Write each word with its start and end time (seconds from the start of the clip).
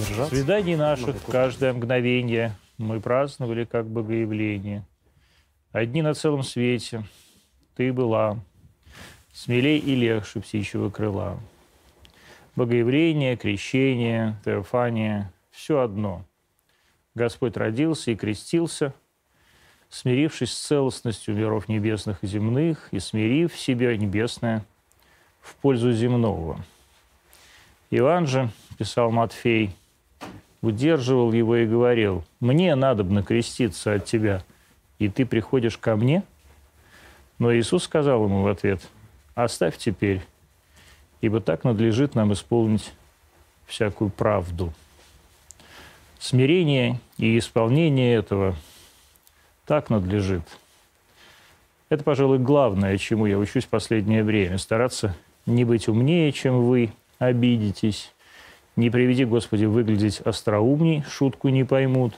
держаться. 0.00 0.34
Свиданий 0.34 0.76
наших 0.76 1.06
Много 1.06 1.32
каждое 1.32 1.72
мгновение 1.72 2.54
мы 2.78 3.00
праздновали 3.00 3.64
как 3.64 3.86
богоявление. 3.86 4.84
Одни 5.72 6.02
на 6.02 6.14
целом 6.14 6.42
свете 6.42 7.04
ты 7.76 7.92
была, 7.92 8.38
смелей 9.32 9.78
и 9.78 9.94
легче 9.94 10.40
птичьего 10.40 10.90
крыла. 10.90 11.38
Богоявление, 12.56 13.36
крещение, 13.36 14.36
теофания– 14.44 15.32
все 15.50 15.80
одно. 15.80 16.24
Господь 17.14 17.56
родился 17.56 18.10
и 18.10 18.16
крестился, 18.16 18.94
смирившись 19.88 20.52
с 20.52 20.66
целостностью 20.66 21.34
миров 21.34 21.68
небесных 21.68 22.22
и 22.22 22.26
земных 22.26 22.88
и 22.92 22.98
смирив 22.98 23.56
себе 23.56 23.96
небесное 23.96 24.64
в 25.40 25.54
пользу 25.56 25.92
земного. 25.92 26.64
Иоанн 27.90 28.26
же, 28.26 28.50
писал 28.78 29.10
Матфей, 29.10 29.74
удерживал 30.62 31.32
его 31.32 31.56
и 31.56 31.66
говорил, 31.66 32.24
«Мне 32.40 32.74
надо 32.74 33.04
креститься 33.22 33.94
от 33.94 34.04
тебя, 34.04 34.42
и 34.98 35.08
ты 35.08 35.24
приходишь 35.26 35.78
ко 35.78 35.96
мне?» 35.96 36.22
Но 37.38 37.54
Иисус 37.54 37.84
сказал 37.84 38.24
ему 38.24 38.42
в 38.42 38.48
ответ, 38.48 38.80
«Оставь 39.34 39.78
теперь, 39.78 40.22
ибо 41.20 41.40
так 41.40 41.64
надлежит 41.64 42.14
нам 42.14 42.32
исполнить 42.32 42.92
всякую 43.66 44.10
правду». 44.10 44.72
Смирение 46.18 47.00
и 47.16 47.38
исполнение 47.38 48.14
этого 48.14 48.54
так 49.64 49.88
надлежит. 49.88 50.42
Это, 51.88 52.04
пожалуй, 52.04 52.38
главное, 52.38 52.98
чему 52.98 53.24
я 53.24 53.38
учусь 53.38 53.64
в 53.64 53.68
последнее 53.68 54.22
время. 54.22 54.58
Стараться 54.58 55.16
не 55.46 55.64
быть 55.64 55.88
умнее, 55.88 56.30
чем 56.30 56.66
вы, 56.66 56.92
обидитесь. 57.18 58.12
Не 58.80 58.88
приведи, 58.88 59.26
Господи, 59.26 59.66
выглядеть 59.66 60.20
остроумней, 60.20 61.02
шутку 61.02 61.50
не 61.50 61.64
поймут. 61.64 62.14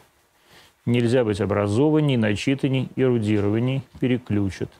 Нельзя 0.87 1.25
быть 1.25 1.41
образованней, 1.41 2.17
начитанней, 2.17 2.89
эрудированней, 2.95 3.83
переключат. 3.99 4.71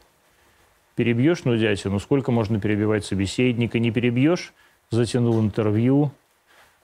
Перебьешь 0.95 1.43
нудятину, 1.43 1.99
сколько 1.99 2.31
можно 2.31 2.61
перебивать 2.61 3.05
собеседника, 3.05 3.81
не 3.81 3.91
перебьешь, 3.91 4.53
затянул 4.91 5.41
интервью, 5.41 6.13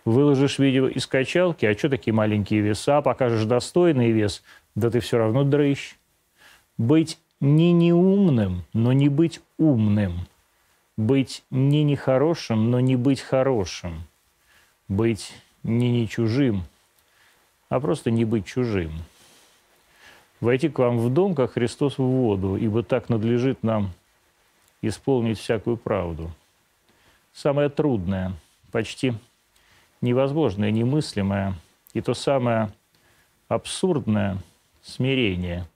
выложишь 0.05 0.59
видео 0.59 0.89
из 0.89 1.07
качалки, 1.07 1.65
а 1.65 1.79
что 1.79 1.91
такие 1.91 2.13
маленькие 2.13 2.61
веса, 2.61 3.01
покажешь 3.01 3.45
достойный 3.45 4.11
вес, 4.11 4.43
да 4.75 4.91
ты 4.91 4.99
все 4.99 5.19
равно 5.19 5.45
дрыщ. 5.45 5.95
Быть 6.77 7.21
не 7.39 7.71
неумным, 7.71 8.65
но 8.73 8.93
не 8.93 9.09
быть 9.09 9.43
умным. 9.59 10.27
Быть 10.97 11.45
не 11.53 11.85
нехорошим, 11.85 12.73
но 12.73 12.81
не 12.81 12.97
быть 12.97 13.21
хорошим. 13.21 14.08
Быть 14.89 15.35
не 15.63 15.91
не 15.91 16.09
чужим, 16.09 16.65
а 17.69 17.79
просто 17.81 18.11
не 18.11 18.25
быть 18.25 18.47
чужим. 18.47 18.93
Войти 20.41 20.69
к 20.69 20.79
вам 20.79 20.99
в 20.99 21.13
дом, 21.13 21.35
как 21.35 21.53
Христос 21.53 21.99
в 21.99 22.03
воду, 22.03 22.57
ибо 22.57 22.83
так 22.83 23.09
надлежит 23.09 23.63
нам 23.63 23.93
исполнить 24.83 25.39
всякую 25.39 25.77
правду. 25.77 26.31
Самое 27.33 27.69
трудное, 27.69 28.33
почти 28.71 29.15
невозможное, 30.01 30.71
немыслимое 30.71 31.55
и 31.93 32.01
то 32.01 32.15
самое 32.15 32.71
абсурдное 33.49 34.39
смирение. 34.83 35.67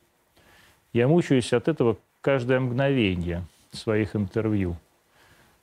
Я 0.93 1.09
мучаюсь 1.09 1.53
от 1.53 1.69
этого 1.69 1.97
каждое 2.21 2.61
мгновение 2.61 3.45
своих 3.73 4.15
интервью. 4.15 4.77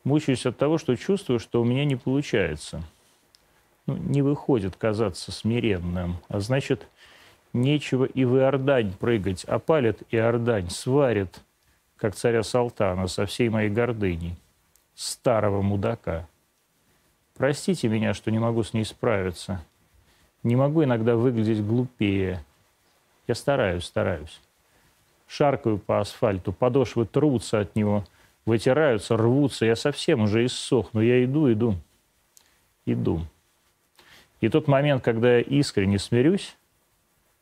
Мучаюсь 0.03 0.45
от 0.45 0.58
того, 0.58 0.77
что 0.77 0.95
чувствую, 0.95 1.39
что 1.39 1.61
у 1.61 1.66
меня 1.66 1.86
не 1.86 1.95
получается. 1.95 2.83
Ну, 3.90 3.98
не 3.98 4.22
выходит 4.22 4.76
казаться 4.76 5.32
смиренным, 5.32 6.18
а 6.28 6.42
значит, 6.42 6.88
нечего 7.54 8.06
и 8.06 8.23
в 8.23 8.38
Иордань 8.38 8.94
прыгать, 8.94 9.45
опалит 9.45 10.04
Иордань, 10.12 10.70
сварит, 10.70 11.40
как 11.98 12.14
царя 12.14 12.44
Салтана, 12.44 13.08
со 13.08 13.26
всей 13.26 13.49
моей 13.49 13.72
гордыней, 13.72 14.36
старого 14.94 15.64
мудака. 15.64 16.28
Простите 17.36 17.88
меня, 17.88 18.14
что 18.14 18.30
не 18.30 18.38
могу 18.38 18.61
с 18.61 18.73
ней 18.73 18.86
справиться. 18.86 19.66
Не 20.44 20.55
могу 20.55 20.83
иногда 20.83 21.16
выглядеть 21.16 21.66
глупее. 21.66 22.45
Я 23.26 23.33
стараюсь, 23.33 23.86
стараюсь. 23.86 24.39
Шаркаю 25.26 25.80
по 25.80 25.99
асфальту, 25.99 26.54
подошвы 26.54 27.08
трутся 27.08 27.61
от 27.61 27.76
него, 27.76 28.04
вытираются, 28.45 29.17
рвутся. 29.17 29.66
Я 29.66 29.76
совсем 29.76 30.22
уже 30.22 30.45
иссохну. 30.45 31.02
Я 31.02 31.23
иду, 31.23 31.52
иду, 31.52 31.76
иду. 32.86 33.26
И 34.42 34.50
тот 34.50 34.67
момент, 34.67 35.04
когда 35.04 35.38
я 35.38 35.42
искренне 35.42 36.00
смирюсь 36.00 36.55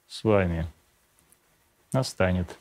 с 0.08 0.24
вами, 0.24 0.68
настанет. 1.94 2.58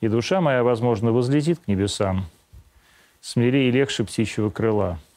И 0.00 0.08
душа 0.08 0.40
моя, 0.40 0.62
возможно, 0.62 1.12
возлетит 1.12 1.58
к 1.60 1.68
небесам, 1.68 2.26
смелее 3.20 3.68
и 3.68 3.72
легче 3.72 4.04
птичьего 4.04 4.50
крыла– 4.50 4.98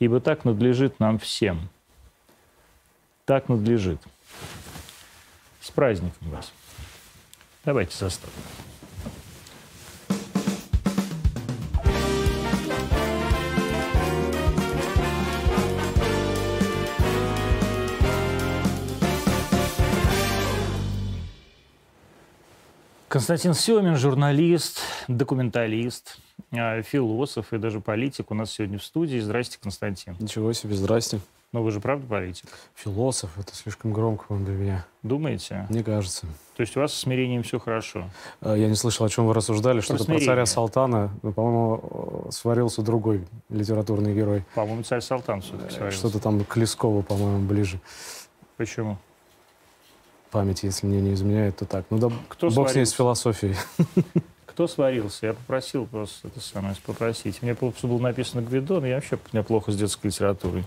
ибо 0.00 0.18
так 0.18 0.44
надлежит 0.44 0.98
нам 0.98 1.18
всем. 1.18 1.68
Так 3.26 3.48
надлежит. 3.48 4.00
С 5.60 5.70
праздником 5.70 6.30
вас. 6.30 6.52
Давайте 7.64 7.96
заставим. 7.96 8.69
Константин 23.10 23.54
Семин, 23.54 23.96
журналист, 23.96 24.82
документалист, 25.08 26.18
а, 26.52 26.80
философ 26.82 27.52
и 27.52 27.58
даже 27.58 27.80
политик 27.80 28.30
у 28.30 28.34
нас 28.34 28.52
сегодня 28.52 28.78
в 28.78 28.84
студии. 28.84 29.18
Здрасте, 29.18 29.58
Константин. 29.60 30.14
Ничего 30.20 30.52
себе, 30.52 30.76
здрасте. 30.76 31.18
Но 31.50 31.64
вы 31.64 31.72
же 31.72 31.80
правда 31.80 32.06
политик? 32.06 32.48
Философ, 32.76 33.36
это 33.36 33.52
слишком 33.52 33.92
громко 33.92 34.32
для 34.34 34.54
меня. 34.54 34.86
Думаете? 35.02 35.66
Мне 35.70 35.82
кажется. 35.82 36.28
То 36.54 36.60
есть 36.60 36.76
у 36.76 36.80
вас 36.80 36.94
с 36.94 36.98
смирением 37.00 37.42
все 37.42 37.58
хорошо? 37.58 38.08
А, 38.42 38.54
я 38.54 38.68
не 38.68 38.76
слышал, 38.76 39.04
о 39.04 39.08
чем 39.08 39.26
вы 39.26 39.34
рассуждали. 39.34 39.80
Что-то 39.80 40.04
про 40.04 40.20
царя 40.20 40.46
Салтана. 40.46 41.10
Ну, 41.22 41.32
по-моему, 41.32 42.28
сварился 42.30 42.82
другой 42.82 43.26
литературный 43.48 44.14
герой. 44.14 44.44
По-моему, 44.54 44.84
царь 44.84 45.00
Салтан 45.00 45.40
все-таки 45.40 45.74
сварился. 45.74 45.98
Что-то 45.98 46.20
там 46.20 46.44
к 46.44 46.56
Лескову, 46.56 47.02
по-моему, 47.02 47.44
ближе. 47.44 47.80
Почему? 48.56 48.98
Память, 50.30 50.62
если 50.62 50.86
мне 50.86 51.00
не 51.00 51.14
изменяет, 51.14 51.56
то 51.56 51.64
так. 51.64 51.84
Ну 51.90 51.98
да, 51.98 52.10
Кто 52.28 52.46
бог 52.48 52.54
сварился? 52.54 52.72
с 52.72 52.76
ней 52.76 52.86
с 52.86 52.90
философией. 52.92 53.56
Кто 54.46 54.68
сварился? 54.68 55.26
Я 55.26 55.34
попросил 55.34 55.86
просто 55.86 56.28
это 56.28 56.40
самое 56.40 56.74
попросить. 56.84 57.42
Мне 57.42 57.54
просто 57.54 57.86
было 57.86 57.98
написано 57.98 58.42
Гвидон, 58.42 58.84
я 58.84 58.96
вообще 58.96 59.16
у 59.16 59.18
меня 59.32 59.42
плохо 59.42 59.72
с 59.72 59.76
детской 59.76 60.08
литературой. 60.08 60.64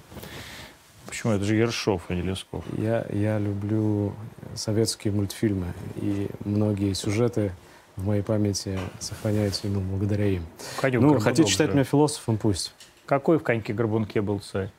Почему? 1.06 1.34
Это 1.34 1.46
же 1.46 1.56
Ершов, 1.56 2.02
а 2.08 2.14
не 2.16 2.22
Лесков. 2.22 2.64
Я, 2.78 3.06
я 3.12 3.38
люблю 3.38 4.14
советские 4.56 5.14
мультфильмы, 5.14 5.74
и 5.98 6.28
многие 6.44 6.94
сюжеты 6.94 7.52
в 7.96 8.06
моей 8.06 8.24
памяти 8.24 8.80
сохраняются 9.00 9.68
именно 9.68 9.82
благодаря 9.82 10.26
им. 10.26 10.46
Конек 10.82 11.02
ну, 11.02 11.20
хотите 11.20 11.50
считать 11.50 11.74
меня 11.74 11.84
философом, 11.84 12.38
пусть. 12.38 12.74
Какой 13.06 13.38
в 13.38 13.44
коньке-горбунке 13.44 14.22
был 14.22 14.40
царь? 14.40 14.72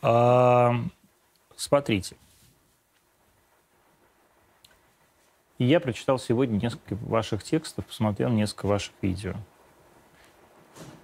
А, 0.00 0.74
смотрите. 1.56 2.16
И 5.58 5.64
я 5.64 5.78
прочитал 5.78 6.18
сегодня 6.18 6.56
несколько 6.56 6.96
ваших 6.96 7.44
текстов, 7.44 7.86
посмотрел 7.86 8.30
несколько 8.30 8.66
ваших 8.66 8.92
видео. 9.00 9.34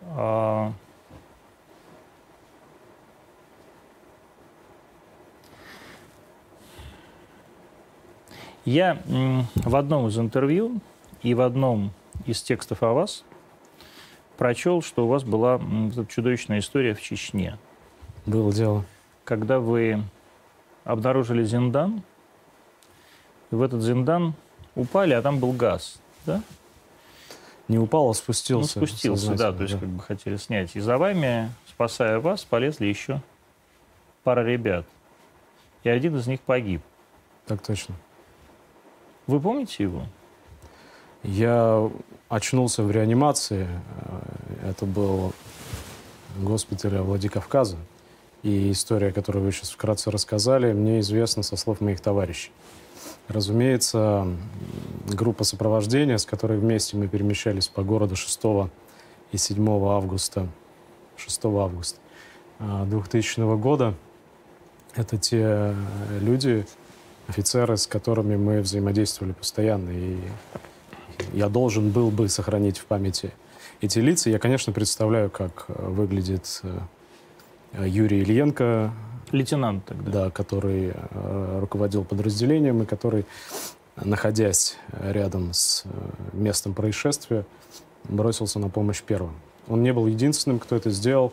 А, 0.03 0.73
я 8.65 8.99
в 9.55 9.77
одном 9.77 10.09
из 10.09 10.19
интервью 10.19 10.81
и 11.23 11.35
в 11.35 11.43
одном 11.43 11.93
из 12.27 12.43
текстов 12.43 12.83
о 12.83 12.93
вас 12.93 13.25
прочел, 14.37 14.83
что 14.83 15.05
у 15.05 15.09
вас 15.09 15.23
была 15.23 15.61
чудовищная 16.09 16.59
история 16.59 16.95
в 16.95 17.01
Чечне. 17.01 17.57
Было 18.27 18.53
дело. 18.53 18.85
Когда 19.25 19.61
вы 19.61 20.03
обнаружили 20.85 21.45
Зиндан, 21.45 22.03
в 23.51 23.63
этот 23.63 23.83
зиндан 23.83 24.35
упали, 24.75 25.15
а 25.15 25.23
там 25.23 25.39
был 25.39 25.53
газ, 25.53 25.99
да? 26.27 26.43
Не 27.69 27.79
упал, 27.79 28.11
а 28.11 28.15
спустился. 28.15 28.81
Ну, 28.81 28.87
спустился, 28.87 29.35
да, 29.35 29.53
то 29.53 29.63
есть 29.63 29.75
да. 29.75 29.81
как 29.81 29.89
бы 29.89 30.03
хотели 30.03 30.37
снять. 30.37 30.75
И 30.75 30.81
за 30.81 30.99
вами, 30.99 31.53
спасая 31.69 32.19
вас, 32.19 32.45
полезли 32.45 32.87
еще 32.87 33.21
пара 34.23 34.45
ребят. 34.45 34.87
И 35.83 35.89
один 35.89 36.17
из 36.17 36.27
них 36.27 36.41
погиб. 36.41 36.83
Так 37.47 37.63
точно. 37.63 37.95
Вы 39.27 39.41
помните 39.41 39.85
его? 39.85 40.05
Я 41.23 41.91
очнулся 42.29 42.83
в 42.83 42.91
реанимации. 42.91 43.69
Это 44.63 44.87
был 44.87 45.33
госпиталь 46.39 46.99
Владикавказа. 46.99 47.77
И 48.43 48.73
история, 48.73 49.13
которую 49.13 49.45
вы 49.45 49.53
сейчас 49.53 49.71
вкратце 49.71 50.11
рассказали, 50.11 50.73
мне 50.73 51.01
известна 51.01 51.43
со 51.43 51.57
слов 51.57 51.81
моих 51.81 52.01
товарищей. 52.01 52.53
Разумеется, 53.31 54.27
группа 55.07 55.45
сопровождения, 55.45 56.17
с 56.17 56.27
которой 56.27 56.59
вместе 56.59 56.97
мы 56.97 57.07
перемещались 57.07 57.69
по 57.69 57.85
городу 57.85 58.17
6 58.17 58.41
и 59.31 59.37
7 59.37 59.69
августа, 59.87 60.49
6 61.17 61.45
августа 61.45 62.01
2000 62.59 63.41
а, 63.41 63.57
года, 63.57 63.95
это 64.97 65.17
те 65.17 65.77
люди, 66.21 66.67
офицеры, 67.29 67.77
с 67.77 67.87
которыми 67.87 68.35
мы 68.35 68.63
взаимодействовали 68.63 69.33
постоянно. 69.33 69.91
И 69.91 70.19
я 71.33 71.49
должен 71.49 71.91
был 71.91 72.11
бы 72.11 72.29
сохранить 72.29 72.79
в 72.79 72.87
памяти 72.87 73.31
эти 73.81 74.01
лица. 74.01 74.29
Я, 74.29 74.41
конечно, 74.41 74.73
представляю, 74.73 75.31
как 75.31 75.67
выглядит 75.69 76.63
э, 76.65 77.87
Юрий 77.87 78.23
Ильенко. 78.23 78.93
Лейтенант 79.33 79.85
тогда. 79.85 80.11
Да, 80.11 80.31
который 80.31 80.93
э, 80.95 81.59
руководил 81.61 82.05
подразделением 82.05 82.83
и 82.83 82.87
который, 82.87 83.25
находясь 83.97 84.77
рядом 85.01 85.53
с 85.53 85.85
э, 85.85 85.89
местом 86.33 86.75
происшествия, 86.75 87.45
бросился 88.05 88.59
на 88.59 88.69
помощь 88.69 89.03
первым. 89.03 89.35
Он 89.69 89.83
не 89.83 89.93
был 89.93 90.07
единственным, 90.07 90.59
кто 90.59 90.77
это 90.77 90.91
сделал. 90.91 91.33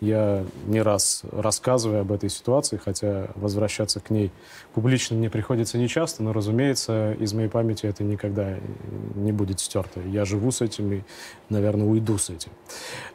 Я 0.00 0.44
не 0.66 0.80
раз 0.80 1.22
рассказываю 1.32 2.02
об 2.02 2.12
этой 2.12 2.30
ситуации, 2.30 2.76
хотя 2.76 3.28
возвращаться 3.34 3.98
к 3.98 4.10
ней 4.10 4.30
публично 4.72 5.16
мне 5.16 5.28
приходится 5.28 5.76
нечасто, 5.76 6.22
но, 6.22 6.32
разумеется, 6.32 7.14
из 7.18 7.32
моей 7.32 7.48
памяти 7.48 7.86
это 7.86 8.04
никогда 8.04 8.58
не 9.16 9.32
будет 9.32 9.58
стерто. 9.58 10.00
Я 10.00 10.24
живу 10.24 10.52
с 10.52 10.60
этим 10.60 10.92
и, 10.92 11.02
наверное, 11.48 11.86
уйду 11.86 12.16
с 12.16 12.30
этим. 12.30 12.52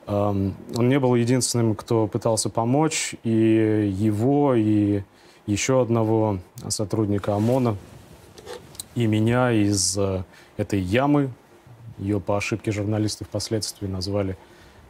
Он 0.08 0.56
не 0.90 1.00
был 1.00 1.16
единственным, 1.16 1.76
кто 1.76 2.08
пытался 2.08 2.50
помочь, 2.50 3.16
и 3.24 3.90
его, 3.96 4.54
и 4.54 5.04
еще 5.46 5.82
одного 5.82 6.40
сотрудника 6.68 7.36
ОМОНа, 7.36 7.78
и 8.96 9.08
меня 9.08 9.52
из 9.52 9.98
э, 9.98 10.24
этой 10.58 10.80
ямы, 10.80 11.32
ее 11.98 12.20
по 12.20 12.38
ошибке 12.38 12.72
журналисты 12.72 13.26
впоследствии 13.26 13.88
назвали 13.88 14.38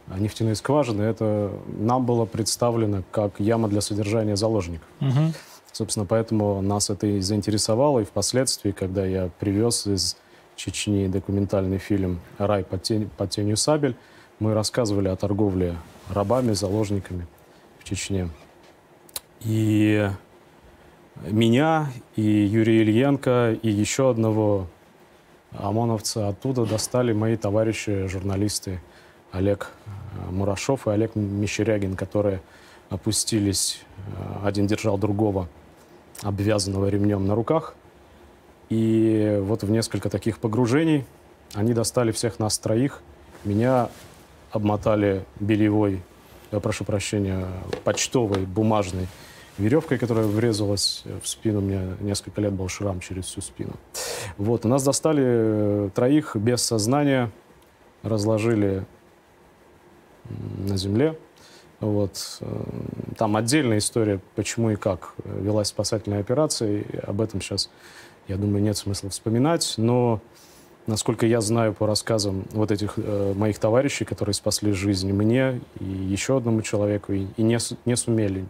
нефтяные 0.08 0.54
скважины, 0.54 1.02
это 1.02 1.52
нам 1.66 2.04
было 2.06 2.24
представлено 2.24 3.02
как 3.10 3.40
яма 3.40 3.68
для 3.68 3.80
содержания 3.80 4.36
заложников. 4.36 4.86
Угу. 5.00 5.32
Собственно, 5.72 6.06
поэтому 6.06 6.60
нас 6.62 6.90
это 6.90 7.06
и 7.06 7.20
заинтересовало. 7.20 8.00
И 8.00 8.04
впоследствии, 8.04 8.70
когда 8.70 9.04
я 9.04 9.30
привез 9.40 9.86
из 9.86 10.16
Чечни 10.56 11.08
документальный 11.08 11.78
фильм 11.78 12.20
«Рай 12.38 12.62
под, 12.62 12.82
тень, 12.82 13.10
под 13.16 13.30
тенью 13.30 13.56
сабель», 13.56 13.96
мы 14.38 14.54
рассказывали 14.54 15.08
о 15.08 15.16
торговле 15.16 15.76
рабами, 16.08 16.52
заложниками 16.52 17.26
в 17.80 17.84
Чечне. 17.84 18.28
И 19.40 20.08
меня, 21.22 21.90
и 22.14 22.22
Юрия 22.22 22.82
Ильенко, 22.82 23.58
и 23.60 23.68
еще 23.68 24.10
одного 24.10 24.68
ОМОНовца 25.52 26.28
оттуда 26.28 26.66
достали 26.66 27.12
мои 27.12 27.36
товарищи, 27.36 28.06
журналисты 28.06 28.80
Олег 29.34 29.68
э, 29.86 30.30
Мурашов 30.30 30.86
и 30.86 30.90
Олег 30.90 31.16
Мещерягин, 31.16 31.96
которые 31.96 32.40
опустились. 32.88 33.82
Э, 34.06 34.46
один 34.46 34.66
держал 34.66 34.96
другого, 34.96 35.48
обвязанного 36.22 36.88
ремнем 36.88 37.26
на 37.26 37.34
руках. 37.34 37.74
И 38.70 39.38
вот 39.42 39.64
в 39.64 39.70
несколько 39.70 40.08
таких 40.08 40.38
погружений 40.38 41.04
они 41.52 41.74
достали 41.74 42.12
всех 42.12 42.38
нас 42.38 42.58
троих. 42.58 43.02
Меня 43.44 43.90
обмотали 44.52 45.24
бельевой, 45.40 46.00
я 46.52 46.60
прошу 46.60 46.84
прощения, 46.84 47.46
почтовой, 47.82 48.46
бумажной 48.46 49.08
веревкой, 49.58 49.98
которая 49.98 50.26
врезалась 50.26 51.02
в 51.22 51.26
спину. 51.26 51.58
У 51.58 51.62
меня 51.62 51.96
несколько 52.00 52.40
лет 52.40 52.52
был 52.52 52.68
шрам 52.68 53.00
через 53.00 53.26
всю 53.26 53.40
спину. 53.40 53.72
Вот, 54.38 54.64
нас 54.64 54.84
достали 54.84 55.22
э, 55.24 55.90
троих 55.94 56.36
без 56.36 56.62
сознания, 56.62 57.30
разложили 58.02 58.84
на 60.58 60.76
земле. 60.76 61.18
Вот. 61.80 62.38
Э, 62.40 62.62
там 63.16 63.36
отдельная 63.36 63.78
история, 63.78 64.20
почему 64.34 64.70
и 64.70 64.76
как 64.76 65.14
велась 65.24 65.68
спасательная 65.68 66.20
операция. 66.20 66.80
И 66.80 66.96
об 66.98 67.20
этом 67.20 67.40
сейчас, 67.40 67.70
я 68.28 68.36
думаю, 68.36 68.62
нет 68.62 68.76
смысла 68.76 69.10
вспоминать. 69.10 69.74
Но, 69.76 70.20
насколько 70.86 71.26
я 71.26 71.40
знаю 71.40 71.74
по 71.74 71.86
рассказам 71.86 72.44
вот 72.52 72.70
этих 72.70 72.94
э, 72.96 73.34
моих 73.36 73.58
товарищей, 73.58 74.04
которые 74.04 74.34
спасли 74.34 74.72
жизнь 74.72 75.12
мне 75.12 75.60
и 75.80 75.84
еще 75.84 76.36
одному 76.36 76.62
человеку, 76.62 77.12
и, 77.12 77.26
и 77.36 77.42
не, 77.42 77.58
не 77.84 77.96
сумели, 77.96 78.46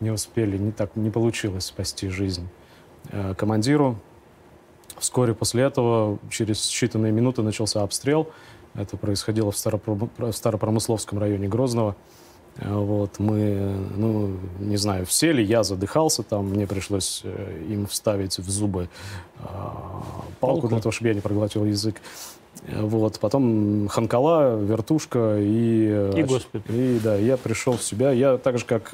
не 0.00 0.10
успели, 0.10 0.56
не 0.56 0.72
так 0.72 0.96
не 0.96 1.10
получилось 1.10 1.66
спасти 1.66 2.08
жизнь 2.08 2.48
э, 3.10 3.34
командиру. 3.36 3.98
Вскоре 4.98 5.34
после 5.34 5.62
этого, 5.62 6.18
через 6.30 6.58
считанные 6.68 7.10
минуты, 7.10 7.42
начался 7.42 7.82
обстрел. 7.82 8.28
Это 8.74 8.96
происходило 8.96 9.50
в, 9.50 9.56
Старопром... 9.56 10.10
в 10.16 10.32
Старопромысловском 10.32 11.18
районе 11.18 11.48
Грозного. 11.48 11.96
Э, 12.56 12.72
вот, 12.72 13.18
мы, 13.18 13.76
ну, 13.96 14.36
не 14.58 14.76
знаю, 14.76 15.06
все 15.06 15.32
ли, 15.32 15.44
я 15.44 15.62
задыхался 15.62 16.22
там, 16.22 16.50
мне 16.50 16.66
пришлось 16.66 17.22
э, 17.24 17.64
им 17.68 17.86
вставить 17.86 18.38
в 18.38 18.48
зубы 18.50 18.88
э, 19.38 19.44
палку 20.40 20.68
для 20.68 20.78
того, 20.80 20.92
чтобы 20.92 21.08
я 21.08 21.14
не 21.14 21.20
проглотил 21.20 21.64
язык. 21.64 22.00
Э, 22.66 22.82
вот, 22.82 23.18
потом 23.18 23.88
ханкала, 23.88 24.56
вертушка 24.56 25.36
и... 25.38 26.12
И 26.16 26.22
госпиталь. 26.22 26.74
И, 26.74 27.00
да, 27.02 27.16
я 27.16 27.36
пришел 27.36 27.76
в 27.76 27.82
себя. 27.82 28.12
Я 28.12 28.38
так 28.38 28.58
же, 28.58 28.64
как 28.64 28.92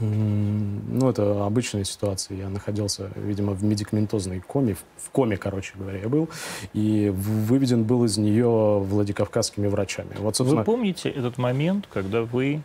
ну, 0.00 1.08
это 1.08 1.46
обычная 1.46 1.84
ситуация. 1.84 2.36
Я 2.36 2.48
находился, 2.48 3.10
видимо, 3.16 3.52
в 3.52 3.62
медикаментозной 3.62 4.40
коме, 4.40 4.76
в 4.96 5.10
коме, 5.10 5.36
короче 5.36 5.72
говоря, 5.76 6.00
я 6.00 6.08
был, 6.08 6.28
и 6.72 7.12
выведен 7.14 7.84
был 7.84 8.04
из 8.04 8.18
нее 8.18 8.80
Владикавказскими 8.80 9.66
врачами. 9.66 10.16
Вот, 10.18 10.36
собственно... 10.36 10.62
Вы 10.62 10.64
помните 10.64 11.08
этот 11.08 11.38
момент, 11.38 11.88
когда 11.92 12.22
вы 12.22 12.62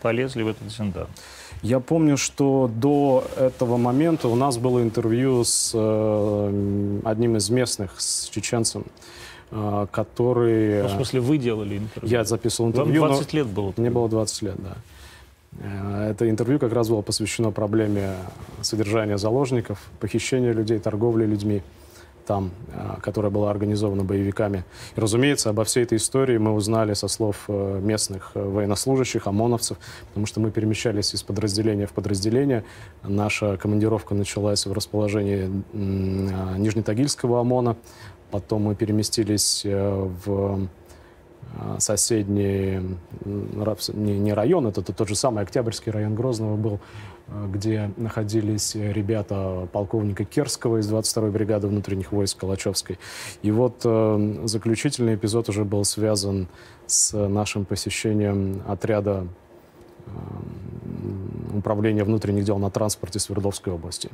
полезли 0.00 0.42
в 0.42 0.48
этот 0.48 0.70
зиндан? 0.70 1.08
Я 1.62 1.80
помню, 1.80 2.16
что 2.16 2.70
до 2.74 3.24
этого 3.36 3.76
момента 3.76 4.28
у 4.28 4.34
нас 4.34 4.58
было 4.58 4.82
интервью 4.82 5.44
с 5.44 5.72
э, 5.74 7.00
одним 7.04 7.36
из 7.36 7.50
местных, 7.50 8.00
с 8.00 8.28
чеченцем, 8.28 8.84
э, 9.50 9.86
который... 9.90 10.82
Ну, 10.82 10.88
в 10.88 10.92
смысле, 10.92 11.20
вы 11.20 11.38
делали 11.38 11.78
интервью? 11.78 12.10
Я 12.10 12.24
записывал 12.24 12.70
интервью. 12.70 13.02
Вам 13.02 13.12
20 13.12 13.32
лет 13.32 13.46
было? 13.46 13.72
Мне 13.76 13.90
было 13.90 14.08
20 14.08 14.42
лет, 14.42 14.56
да. 14.58 14.76
Э, 15.58 16.10
это 16.10 16.28
интервью 16.28 16.58
как 16.58 16.72
раз 16.72 16.88
было 16.88 17.02
посвящено 17.02 17.50
проблеме 17.50 18.14
содержания 18.60 19.18
заложников, 19.18 19.78
похищения 20.00 20.52
людей, 20.52 20.78
торговли 20.78 21.26
людьми 21.26 21.62
там, 22.26 22.52
э, 22.72 23.00
которая 23.02 23.32
была 23.32 23.50
организована 23.50 24.04
боевиками. 24.04 24.64
И, 24.96 25.00
разумеется, 25.00 25.50
обо 25.50 25.64
всей 25.64 25.82
этой 25.82 25.98
истории 25.98 26.38
мы 26.38 26.52
узнали 26.52 26.94
со 26.94 27.08
слов 27.08 27.44
э, 27.48 27.80
местных 27.82 28.30
военнослужащих, 28.34 29.26
ОМОНовцев, 29.26 29.78
потому 30.08 30.26
что 30.26 30.40
мы 30.40 30.50
перемещались 30.50 31.14
из 31.14 31.22
подразделения 31.22 31.86
в 31.86 31.92
подразделение. 31.92 32.64
Наша 33.02 33.56
командировка 33.56 34.14
началась 34.14 34.66
в 34.66 34.72
расположении 34.72 35.50
Нижнетагильского 35.72 37.40
ОМОНа, 37.40 37.76
потом 38.30 38.62
мы 38.62 38.76
переместились 38.76 39.62
в 39.64 40.68
соседний 41.78 42.96
не, 43.24 44.32
район, 44.32 44.66
это 44.66 44.82
тот 44.82 45.08
же 45.08 45.14
самый 45.14 45.44
Октябрьский 45.44 45.92
район 45.92 46.14
Грозного 46.14 46.56
был, 46.56 46.80
а, 47.28 47.46
где 47.46 47.90
находились 47.96 48.74
ребята 48.74 49.68
полковника 49.72 50.24
Керского 50.24 50.78
из 50.78 50.90
22-й 50.90 51.30
бригады 51.30 51.68
внутренних 51.68 52.12
войск 52.12 52.38
Калачевской. 52.38 52.98
И 53.42 53.50
вот 53.50 53.82
э, 53.84 54.40
заключительный 54.44 55.14
эпизод 55.14 55.48
уже 55.48 55.64
был 55.64 55.84
связан 55.84 56.48
с 56.86 57.16
нашим 57.16 57.64
посещением 57.64 58.62
отряда 58.66 59.26
управления 61.54 62.04
внутренних 62.04 62.44
дел 62.44 62.58
на 62.58 62.70
транспорте 62.70 63.18
Свердловской 63.18 63.72
области. 63.72 64.10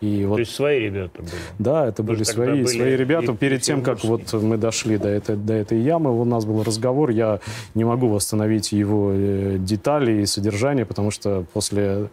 И 0.00 0.24
вот, 0.24 0.36
То 0.36 0.40
есть 0.40 0.54
свои 0.54 0.80
ребята 0.80 1.22
были? 1.22 1.32
Да, 1.58 1.86
это 1.86 2.02
были 2.02 2.22
свои, 2.22 2.50
были 2.50 2.66
свои 2.66 2.96
ребята. 2.96 3.34
Перед 3.34 3.62
тем, 3.62 3.82
как 3.82 4.04
вот 4.04 4.32
мы 4.32 4.56
дошли 4.56 4.98
до 4.98 5.08
этой, 5.08 5.36
до 5.36 5.54
этой 5.54 5.80
ямы, 5.80 6.18
у 6.18 6.24
нас 6.24 6.44
был 6.44 6.62
разговор, 6.62 7.10
я 7.10 7.40
не 7.74 7.84
могу 7.84 8.08
восстановить 8.08 8.72
его 8.72 9.10
э, 9.12 9.56
детали 9.58 10.22
и 10.22 10.26
содержание, 10.26 10.84
потому 10.84 11.10
что 11.10 11.44
после 11.52 12.08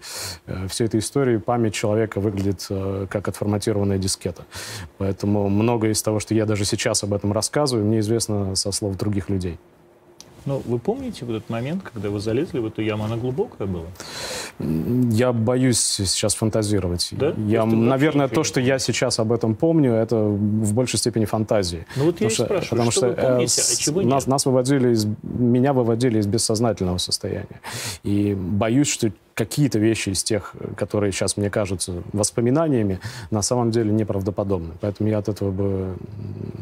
э, 0.48 0.67
всей 0.67 0.86
этой 0.86 1.00
истории 1.00 1.38
память 1.38 1.74
человека 1.74 2.19
выглядит 2.19 2.65
э, 2.69 3.07
как 3.09 3.27
отформатированная 3.27 3.98
дискета. 3.98 4.43
Поэтому 4.98 5.50
многое 5.50 5.91
из 5.91 6.01
того, 6.01 6.19
что 6.19 6.33
я 6.33 6.45
даже 6.45 6.65
сейчас 6.65 7.03
об 7.03 7.13
этом 7.13 7.33
рассказываю, 7.33 7.86
мне 7.86 8.00
известно 8.00 8.55
со 8.55 8.71
слов 8.71 8.98
других 8.98 9.29
людей. 9.29 9.57
Но 10.46 10.62
вы 10.65 10.79
помните 10.79 11.25
вот 11.25 11.38
этот 11.38 11.50
момент, 11.50 11.84
когда 11.84 12.10
вы 12.10 12.19
залезли 12.19 12.60
в 12.60 12.65
эту 12.65 12.81
яму, 12.81 13.05
она 13.05 13.17
глубокая 13.17 13.67
была? 13.67 13.86
Я 14.60 15.31
боюсь 15.34 15.79
сейчас 15.79 16.36
фантазировать. 16.36 17.08
Да? 17.12 17.34
Я, 17.48 17.62
То 17.62 17.67
наверное, 17.67 18.27
то, 18.27 18.43
что 18.43 18.60
я 18.60 18.79
сейчас 18.79 19.19
об 19.19 19.31
этом 19.31 19.55
помню, 19.55 19.93
это 19.93 20.15
в 20.17 20.74
большей 20.74 21.00
степени 21.00 21.25
фантазии. 21.25 21.86
Ну 21.96 22.05
вот 22.05 22.22
я 22.22 22.27
Потому 22.27 22.29
что- 22.31 22.46
спрашиваю, 22.46 22.69
потому 22.69 22.91
что, 22.91 23.00
что, 23.00 23.08
вы 23.10 23.15
помните, 23.15 23.62
э, 23.62 23.63
а 23.74 23.75
чего 23.81 24.01
нас, 24.01 24.24
нет? 24.24 24.27
нас 24.27 24.46
выводили 24.46 24.91
из, 24.91 25.08
меня 25.24 25.74
выводили 25.74 26.19
из 26.19 26.27
бессознательного 26.27 26.98
состояния. 26.98 27.62
И 28.03 28.34
боюсь, 28.36 28.88
что 28.88 29.12
какие-то 29.39 29.79
вещи 29.79 30.10
из 30.10 30.22
тех, 30.22 30.53
которые 30.75 31.13
сейчас 31.13 31.38
мне 31.38 31.50
кажутся 31.50 32.03
воспоминаниями, 32.12 33.00
на 33.31 33.41
самом 33.41 33.72
деле 33.72 33.89
неправдоподобны. 33.93 34.74
Поэтому 34.81 35.08
я 35.10 35.19
от 35.19 35.29
этого 35.29 35.50
бы 35.51 35.96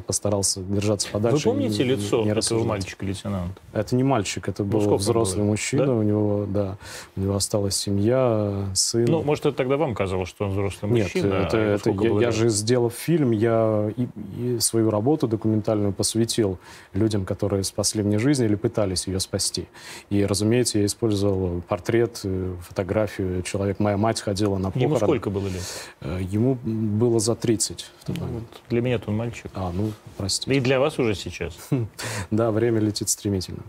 постарался 0.06 0.62
держаться 0.62 1.08
Вы 1.08 1.14
подальше. 1.14 1.40
и 1.50 1.52
помните 1.52 1.84
не- 1.84 1.90
лицо 1.96 2.24
не 2.24 2.30
этого 2.30 2.64
мальчика-лейтенанта? 2.64 3.60
Это 3.74 3.96
не 3.96 4.04
мальчик, 4.04 4.48
это 4.48 4.64
был 4.64 4.82
сколько 4.82 4.98
взрослый 4.98 5.42
было? 5.42 5.52
мужчина. 5.52 5.86
Да? 5.88 5.94
У 5.94 6.04
него, 6.04 6.46
да, 6.48 6.78
у 7.16 7.22
него 7.22 7.36
осталась 7.36 7.76
семья, 7.76 8.70
сын. 8.76 9.06
Ну, 9.06 9.24
может, 9.24 9.48
это 9.48 9.58
тогда 9.58 9.78
вам 9.78 9.96
казалось, 9.96 10.30
что 10.30 10.46
он 10.46 10.52
взрослый 10.52 10.92
Нет, 10.92 11.06
мужчина? 11.06 11.34
это, 11.34 11.58
а 11.58 11.62
это 11.76 11.90
я, 11.90 11.96
было 11.96 12.22
я 12.22 12.30
же 12.32 12.50
сделав 12.50 12.94
фильм, 12.94 13.32
я 13.32 13.92
и, 13.98 14.08
и 14.38 14.60
свою 14.60 14.92
работу 14.92 15.28
документальную 15.28 15.94
посвятил 15.94 16.60
людям, 16.94 17.26
которые 17.26 17.64
спасли 17.64 18.04
мне 18.04 18.20
жизнь 18.20 18.44
или 18.44 18.54
пытались 18.56 19.08
ее 19.08 19.20
спасти. 19.20 19.68
И, 20.12 20.24
разумеется, 20.24 20.78
я 20.78 20.86
использовал 20.86 21.62
портрет, 21.68 22.22
э, 22.24 22.54
фотографию 22.68 23.42
человека. 23.44 23.82
Моя 23.82 23.98
мать 23.98 24.22
ходила 24.22 24.58
на 24.58 24.70
похороны. 24.72 24.84
Ему 24.84 24.98
сколько 24.98 25.30
было 25.30 25.48
лет? 25.48 25.64
Э, 26.02 26.20
Ему 26.22 26.56
было 26.56 27.20
за 27.20 27.36
30 27.36 27.90
в 28.00 28.06
тот 28.06 28.18
Ну, 28.18 28.26
момент. 28.26 28.48
вот 28.52 28.62
для 28.70 28.82
меня 28.82 29.00
он 29.06 29.16
мальчик. 29.16 29.52
А, 29.56 29.72
ну, 29.72 29.92
простите. 30.18 30.54
И 30.56 30.60
для 30.60 30.80
вас 30.80 31.00
уже 31.00 31.16
сейчас. 31.16 31.58
Да, 32.32 32.52
время 32.52 32.80
летит 32.80 33.10
стремительно. 33.10 33.64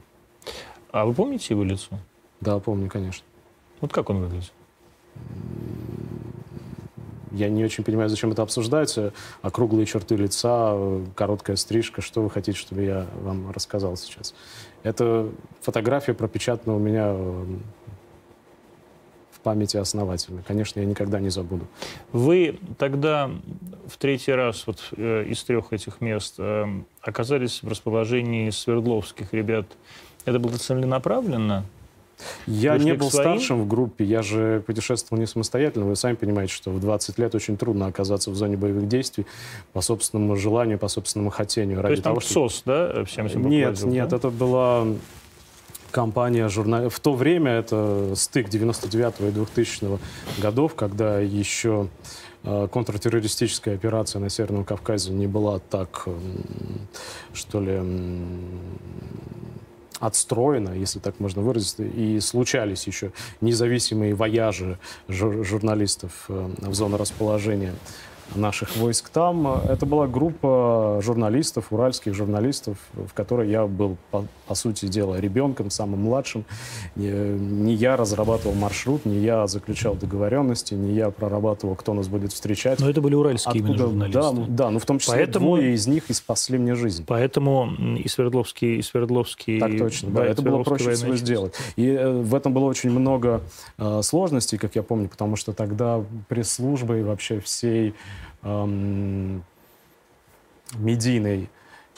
А 0.90 1.04
вы 1.04 1.14
помните 1.14 1.46
его 1.54 1.64
лицо? 1.64 1.98
Да, 2.40 2.58
помню, 2.58 2.88
конечно. 2.88 3.24
Вот 3.80 3.92
как 3.92 4.10
он 4.10 4.20
выглядит? 4.22 4.52
Я 7.32 7.48
не 7.50 7.62
очень 7.62 7.84
понимаю, 7.84 8.08
зачем 8.08 8.32
это 8.32 8.42
обсуждается. 8.42 9.12
Округлые 9.42 9.86
черты 9.86 10.16
лица, 10.16 10.74
короткая 11.14 11.56
стрижка. 11.56 12.00
Что 12.00 12.22
вы 12.22 12.30
хотите, 12.30 12.58
чтобы 12.58 12.82
я 12.82 13.06
вам 13.22 13.50
рассказал 13.50 13.96
сейчас? 13.96 14.34
Это 14.82 15.28
фотография 15.60 16.14
пропечатана 16.14 16.74
у 16.74 16.78
меня 16.78 17.08
э, 17.08 17.44
в 19.40 19.44
памяти 19.44 19.76
основательно. 19.76 20.42
Конечно, 20.46 20.80
я 20.80 20.86
никогда 20.86 21.20
не 21.20 21.30
забуду. 21.30 21.66
Вы 22.12 22.58
тогда 22.78 23.30
в 23.86 23.96
третий 23.96 24.32
раз 24.32 24.66
вот 24.66 24.78
э, 24.96 25.24
из 25.28 25.42
трех 25.44 25.72
этих 25.72 26.00
мест 26.00 26.34
э, 26.38 26.64
оказались 27.00 27.62
в 27.62 27.68
расположении 27.68 28.50
Свердловских 28.50 29.32
ребят. 29.32 29.66
Это 30.24 30.38
было 30.38 30.56
целенаправленно? 30.56 31.64
Я 32.48 32.76
не 32.78 32.94
был 32.94 33.10
своим? 33.10 33.38
старшим 33.38 33.62
в 33.62 33.68
группе, 33.68 34.04
я 34.04 34.22
же 34.22 34.60
путешествовал 34.66 35.20
не 35.20 35.26
самостоятельно. 35.26 35.86
Вы 35.86 35.94
сами 35.94 36.16
понимаете, 36.16 36.52
что 36.52 36.72
в 36.72 36.80
20 36.80 37.16
лет 37.18 37.32
очень 37.36 37.56
трудно 37.56 37.86
оказаться 37.86 38.32
в 38.32 38.34
зоне 38.34 38.56
боевых 38.56 38.88
действий 38.88 39.24
по 39.72 39.80
собственному 39.80 40.34
желанию, 40.34 40.78
по 40.80 40.88
собственному 40.88 41.30
хотению. 41.30 41.76
То 41.76 41.82
Ради 41.82 41.92
есть 41.92 42.02
там 42.02 42.14
того, 42.14 42.20
чтобы- 42.20 42.48
СОС, 42.50 42.62
да, 42.66 43.04
всем 43.04 43.26
этим 43.26 43.48
Нет, 43.48 43.80
нет, 43.84 44.08
да? 44.08 44.16
это 44.16 44.30
была 44.30 44.84
компания 45.90 46.48
журнал. 46.48 46.88
В 46.88 47.00
то 47.00 47.14
время 47.14 47.52
это 47.52 48.12
стык 48.14 48.48
99 48.48 49.20
и 49.20 49.30
2000 49.30 49.98
годов, 50.38 50.74
когда 50.74 51.18
еще 51.20 51.88
э, 52.44 52.68
контртеррористическая 52.70 53.74
операция 53.74 54.20
на 54.20 54.30
Северном 54.30 54.64
Кавказе 54.64 55.12
не 55.12 55.26
была 55.26 55.58
так, 55.58 56.06
что 57.32 57.60
ли, 57.60 57.80
отстроена, 60.00 60.70
если 60.70 60.98
так 60.98 61.18
можно 61.20 61.42
выразиться, 61.42 61.82
и 61.82 62.20
случались 62.20 62.86
еще 62.86 63.12
независимые 63.40 64.14
вояжи 64.14 64.78
жур- 65.08 65.44
журналистов 65.44 66.26
э, 66.28 66.50
в 66.58 66.74
зону 66.74 66.96
расположения 66.96 67.74
наших 68.34 68.76
войск 68.76 69.08
там. 69.08 69.46
Это 69.68 69.86
была 69.86 70.06
группа 70.06 71.00
журналистов, 71.02 71.66
уральских 71.70 72.14
журналистов, 72.14 72.78
в 72.94 73.12
которой 73.14 73.50
я 73.50 73.66
был, 73.66 73.96
по, 74.10 74.24
по 74.46 74.54
сути 74.54 74.86
дела, 74.86 75.16
ребенком, 75.20 75.70
самым 75.70 76.02
младшим. 76.02 76.44
Не, 76.96 77.74
я 77.74 77.96
разрабатывал 77.96 78.54
маршрут, 78.54 79.04
не 79.04 79.18
я 79.18 79.46
заключал 79.46 79.94
договоренности, 79.94 80.74
не 80.74 80.94
я 80.94 81.10
прорабатывал, 81.10 81.74
кто 81.74 81.94
нас 81.94 82.08
будет 82.08 82.32
встречать. 82.32 82.80
Но 82.80 82.88
это 82.88 83.00
были 83.00 83.14
уральские 83.14 83.62
именно 83.62 83.78
журналисты. 83.78 84.20
Да, 84.20 84.32
да, 84.48 84.70
ну 84.70 84.78
в 84.78 84.86
том 84.86 84.98
числе 84.98 85.14
Поэтому- 85.14 85.46
двое 85.46 85.74
из 85.74 85.86
них 85.86 86.10
и 86.10 86.12
спасли 86.12 86.58
мне 86.58 86.74
жизнь. 86.74 87.04
Поэтому 87.06 87.72
и 87.96 88.08
Свердловский, 88.08 88.76
и 88.78 88.82
Свердловский... 88.82 89.60
Так 89.60 89.78
точно, 89.78 90.10
да, 90.10 90.26
и 90.26 90.30
это 90.30 90.42
было 90.42 90.62
проще 90.62 90.92
всего 90.92 91.16
сделать. 91.16 91.54
И 91.76 91.86
э, 91.86 92.10
в 92.10 92.34
этом 92.34 92.52
было 92.52 92.64
очень 92.64 92.90
много 92.90 93.40
э, 93.78 94.00
сложностей, 94.02 94.58
как 94.58 94.74
я 94.76 94.82
помню, 94.82 95.08
потому 95.08 95.36
что 95.36 95.52
тогда 95.52 96.02
пресс-службой 96.28 97.02
вообще 97.02 97.40
всей 97.40 97.94
эм, 98.42 99.42
медийной 100.74 101.48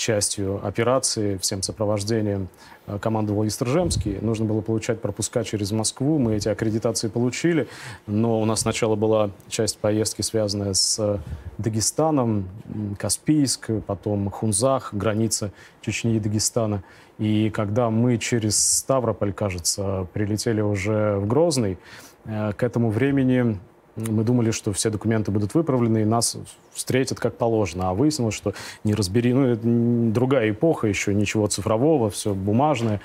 частью 0.00 0.66
операции, 0.66 1.36
всем 1.36 1.62
сопровождением 1.62 2.48
э, 2.86 2.98
командовал 2.98 3.46
Истржемский. 3.46 4.18
Нужно 4.22 4.46
было 4.46 4.62
получать 4.62 5.00
пропуска 5.00 5.44
через 5.44 5.70
Москву. 5.72 6.18
Мы 6.18 6.36
эти 6.36 6.48
аккредитации 6.48 7.08
получили, 7.08 7.68
но 8.06 8.40
у 8.40 8.44
нас 8.46 8.60
сначала 8.60 8.96
была 8.96 9.30
часть 9.48 9.78
поездки, 9.78 10.22
связанная 10.22 10.72
с 10.72 10.98
э, 10.98 11.18
Дагестаном, 11.58 12.48
Каспийск, 12.98 13.70
потом 13.86 14.30
Хунзах, 14.30 14.94
граница 14.94 15.52
Чечни 15.82 16.16
и 16.16 16.20
Дагестана. 16.20 16.82
И 17.18 17.50
когда 17.50 17.90
мы 17.90 18.16
через 18.16 18.58
Ставрополь, 18.58 19.34
кажется, 19.34 20.06
прилетели 20.14 20.62
уже 20.62 21.16
в 21.18 21.26
Грозный, 21.26 21.78
э, 22.24 22.52
к 22.54 22.62
этому 22.62 22.88
времени 22.90 23.58
мы 23.96 24.24
думали, 24.24 24.50
что 24.50 24.72
все 24.72 24.90
документы 24.90 25.30
будут 25.30 25.54
выправлены, 25.54 26.02
и 26.02 26.04
нас 26.04 26.36
встретят 26.72 27.18
как 27.18 27.36
положено. 27.36 27.90
А 27.90 27.94
выяснилось, 27.94 28.34
что 28.34 28.54
не 28.84 28.94
разбери... 28.94 29.32
Ну, 29.32 29.46
это 29.46 29.60
другая 29.64 30.50
эпоха, 30.50 30.86
еще 30.86 31.14
ничего 31.14 31.46
цифрового, 31.46 32.10
все 32.10 32.34
бумажное. 32.34 33.00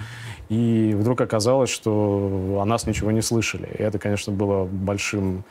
И 0.49 0.93
вдруг 0.95 1.21
оказалось, 1.21 1.69
что 1.69 2.59
о 2.61 2.65
нас 2.65 2.85
ничего 2.87 3.11
не 3.11 3.21
слышали. 3.21 3.67
И 3.77 3.81
это, 3.81 3.99
конечно, 3.99 4.31
было 4.31 4.65
большим 4.65 5.43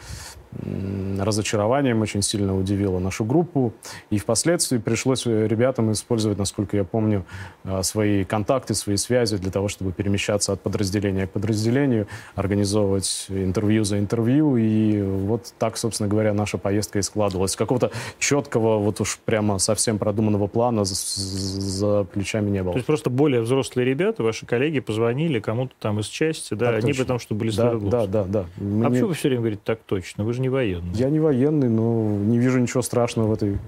разочарованием, 1.18 2.00
очень 2.02 2.22
сильно 2.22 2.56
удивило 2.56 2.98
нашу 2.98 3.24
группу. 3.24 3.72
И 4.10 4.18
впоследствии 4.18 4.78
пришлось 4.78 5.26
э, 5.26 5.46
ребятам 5.46 5.92
использовать, 5.92 6.38
насколько 6.38 6.76
я 6.76 6.84
помню, 6.84 7.24
э, 7.64 7.82
свои 7.82 8.24
контакты, 8.24 8.74
свои 8.74 8.96
связи 8.96 9.36
для 9.36 9.50
того, 9.50 9.68
чтобы 9.68 9.92
перемещаться 9.92 10.52
от 10.52 10.60
подразделения 10.60 11.26
к 11.26 11.30
подразделению, 11.30 12.06
организовывать 12.34 13.26
интервью 13.28 13.84
за 13.84 13.98
интервью. 13.98 14.56
И 14.56 15.02
вот 15.02 15.52
так, 15.58 15.76
собственно 15.76 16.08
говоря, 16.08 16.32
наша 16.34 16.58
поездка 16.58 16.98
и 16.98 17.02
складывалась. 17.02 17.56
Какого-то 17.56 17.90
четкого, 18.18 18.78
вот 18.78 19.00
уж 19.00 19.18
прямо 19.24 19.58
совсем 19.58 19.98
продуманного 19.98 20.46
плана 20.46 20.84
за, 20.84 20.94
за 20.94 22.04
плечами 22.04 22.50
не 22.50 22.62
было. 22.62 22.72
То 22.72 22.78
есть 22.78 22.86
просто 22.86 23.10
более 23.10 23.40
взрослые 23.42 23.86
ребята, 23.86 24.22
ваши 24.22 24.46
коллеги, 24.46 24.80
позвонили 24.80 25.40
кому-то 25.40 25.74
там 25.78 26.00
из 26.00 26.06
части, 26.06 26.54
да, 26.54 26.72
Так 26.72 26.84
не 26.84 26.92
точно. 26.92 27.04
потому, 27.04 27.18
что 27.18 27.34
были 27.34 27.50
Да, 27.50 27.74
да, 27.74 28.06
да, 28.06 28.24
да. 28.24 28.40
А 28.40 28.62
Мне- 28.62 28.88
почему 28.88 29.08
вы 29.08 29.14
все 29.14 29.28
время 29.28 29.40
говорите 29.40 29.62
так 29.64 29.80
точно? 29.86 30.24
Вы 30.24 30.32
же 30.32 30.40
не 30.44 30.50
военный. 30.50 30.92
Я 30.94 31.08
не 31.08 31.20
военный, 31.20 31.68
но 31.68 32.16
не 32.16 32.38
вижу 32.38 32.58
ничего 32.58 32.82
страшного 32.82 33.28
в 33.28 33.32
этой 33.32 33.58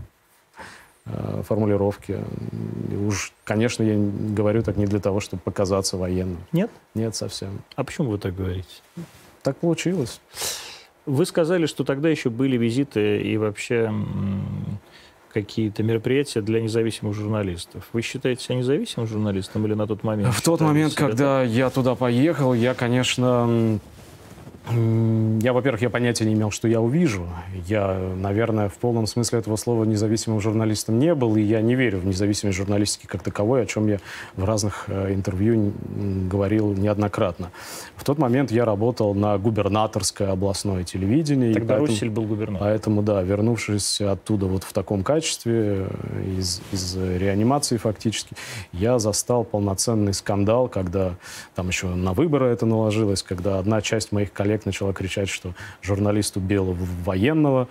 э, 1.07 1.43
формулировке. 1.43 2.21
И 2.93 2.97
Уж, 2.97 3.33
конечно, 3.45 3.83
я 3.83 3.97
говорю 3.97 4.63
так 4.63 4.77
не 4.77 4.87
для 4.87 5.01
того, 5.01 5.21
чтобы 5.21 5.41
показаться 5.43 5.97
военным. 5.97 6.39
Нет? 6.53 6.71
Нет, 6.95 7.17
совсем. 7.17 7.61
А 7.77 7.85
почему 7.85 8.11
вы 8.11 8.19
так 8.19 8.37
говорите? 8.37 8.69
Так 9.43 9.57
получилось. 9.57 10.21
Вы 11.07 11.25
сказали, 11.25 11.67
что 11.67 11.85
тогда 11.85 12.09
еще 12.09 12.29
были 12.31 12.57
визиты 12.59 13.23
и 13.23 13.39
вообще 13.39 13.91
какие-то 15.33 15.83
мероприятия 15.83 16.41
для 16.41 16.61
независимых 16.61 17.15
журналистов. 17.15 17.85
Вы 17.93 18.03
считаете 18.03 18.43
себя 18.43 18.57
независимым 18.57 19.07
журналистом 19.07 19.65
или 19.67 19.75
на 19.75 19.87
тот 19.87 20.03
момент? 20.03 20.35
В 20.35 20.43
тот 20.43 20.61
момент, 20.61 20.93
себя 20.93 21.07
когда 21.07 21.43
я 21.43 21.71
туда 21.71 21.95
поехал, 21.95 22.55
я, 22.55 22.75
конечно, 22.75 23.79
я, 24.69 25.53
во-первых, 25.53 25.81
я 25.83 25.91
понятия 25.91 26.25
не 26.25 26.35
имел, 26.35 26.51
что 26.51 26.67
я 26.67 26.81
увижу. 26.81 27.29
Я, 27.67 27.99
наверное, 28.17 28.69
в 28.69 28.75
полном 28.75 29.07
смысле 29.07 29.39
этого 29.39 29.55
слова 29.57 29.85
независимым 29.85 30.41
журналистом 30.41 30.99
не 30.99 31.15
был, 31.15 31.37
и 31.37 31.43
я 31.43 31.61
не 31.61 31.77
верю 31.77 32.01
в 32.01 32.07
независимость 32.07 32.59
журналистики 32.59 33.07
как 33.07 33.23
таковой, 33.23 33.63
о 33.63 33.67
чем 33.67 33.87
я 33.87 33.99
в 34.35 34.45
разных 34.45 34.87
э, 34.89 35.15
интервью 35.15 35.73
говорил 36.29 36.73
неоднократно. 36.73 37.53
В 37.97 38.03
тот 38.03 38.19
момент 38.19 38.51
я 38.51 38.65
работал 38.65 39.15
на 39.15 39.39
губернаторское 39.39 40.33
областное 40.33 40.83
телевидение. 40.83 41.55
Тогда 41.55 41.75
поэтому- 41.75 41.87
Русель 41.87 42.11
был 42.11 42.25
губернатором. 42.25 42.69
Поэтому, 42.69 43.03
да, 43.03 43.23
вернувшись 43.23 44.01
оттуда 44.01 44.47
вот 44.47 44.65
в 44.65 44.73
таком 44.73 45.05
качестве, 45.05 45.87
из, 46.39 46.61
из 46.73 46.97
реанимации 46.97 47.77
фактически, 47.77 48.35
я 48.73 48.99
застал 48.99 49.45
полноценный 49.45 50.13
скандал, 50.13 50.69
когда 50.69 51.15
там 51.55 51.69
еще 51.69 51.87
на 51.87 52.15
выборы 52.15 52.47
это 52.47 52.67
наложилось, 52.67 53.23
когда 53.23 53.61
одна 53.61 53.81
часть 53.81 54.11
моих 54.11 54.33
коллег 54.33 54.56
начала 54.65 54.93
кричать, 54.93 55.29
что 55.29 55.53
журналист 55.83 56.37
убил 56.37 56.73
в- 56.73 57.05
военного, 57.05 57.69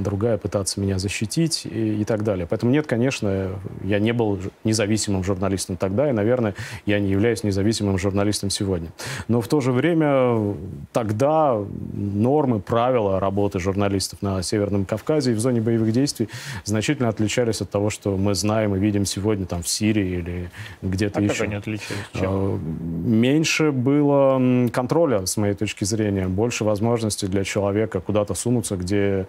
другая 0.00 0.38
пытаться 0.38 0.80
меня 0.80 0.98
защитить 0.98 1.66
и, 1.66 2.00
и 2.00 2.04
так 2.04 2.24
далее. 2.24 2.46
Поэтому 2.48 2.72
нет, 2.72 2.86
конечно, 2.86 3.50
я 3.82 3.98
не 3.98 4.12
был 4.12 4.38
независимым 4.64 5.24
журналистом 5.24 5.76
тогда, 5.76 6.08
и, 6.08 6.12
наверное, 6.12 6.54
я 6.86 6.98
не 7.00 7.10
являюсь 7.10 7.44
независимым 7.44 7.98
журналистом 7.98 8.50
сегодня. 8.50 8.88
Но 9.28 9.40
в 9.40 9.48
то 9.48 9.60
же 9.60 9.72
время 9.72 10.54
тогда 10.92 11.58
нормы, 11.92 12.60
правила 12.60 13.20
работы 13.20 13.58
журналистов 13.58 14.22
на 14.22 14.42
Северном 14.42 14.84
Кавказе 14.84 15.32
и 15.32 15.34
в 15.34 15.40
зоне 15.40 15.60
боевых 15.60 15.92
действий 15.92 16.28
значительно 16.64 17.08
отличались 17.08 17.60
от 17.60 17.70
того, 17.70 17.90
что 17.90 18.16
мы 18.16 18.34
знаем 18.34 18.74
и 18.74 18.78
видим 18.78 19.04
сегодня 19.04 19.46
там 19.46 19.62
в 19.62 19.68
Сирии 19.68 20.18
или 20.18 20.50
где-то 20.82 21.20
а 21.20 21.22
еще. 21.22 21.34
Как 21.34 21.42
они 21.42 21.54
отличались? 21.54 22.04
Чем? 22.12 22.24
А, 22.24 22.58
меньше 23.06 23.72
было 23.72 24.68
контроля, 24.70 25.26
с 25.26 25.36
моей 25.36 25.54
точки 25.54 25.84
зрения, 25.84 26.28
больше 26.28 26.64
возможностей 26.64 27.26
для 27.26 27.44
человека 27.44 28.00
куда-то 28.00 28.34
сунуться, 28.34 28.76
где 28.76 29.26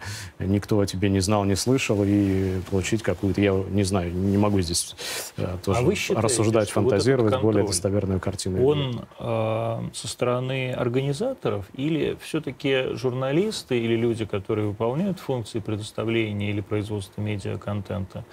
никто 0.47 0.79
о 0.79 0.85
тебе 0.85 1.09
не 1.09 1.19
знал, 1.19 1.43
не 1.45 1.55
слышал, 1.55 2.03
и 2.03 2.59
получить 2.69 3.03
какую-то, 3.03 3.41
я 3.41 3.53
не 3.69 3.83
знаю, 3.83 4.13
не 4.13 4.37
могу 4.37 4.61
здесь 4.61 4.95
э, 5.37 5.57
тоже 5.63 5.79
а 5.79 5.81
вы 5.83 5.95
считаете, 5.95 6.21
рассуждать, 6.21 6.69
фантазировать 6.69 7.33
вот 7.33 7.41
более 7.41 7.65
достоверную 7.65 8.19
картину. 8.19 8.65
Он 8.65 9.05
э, 9.19 9.89
со 9.93 10.07
стороны 10.07 10.71
организаторов 10.71 11.65
или 11.73 12.17
все-таки 12.21 12.93
журналисты 12.93 13.79
или 13.79 13.95
люди, 13.95 14.25
которые 14.25 14.67
выполняют 14.67 15.19
функции 15.19 15.59
предоставления 15.59 16.49
или 16.49 16.61
производства 16.61 17.21
медиаконтента, 17.21 18.25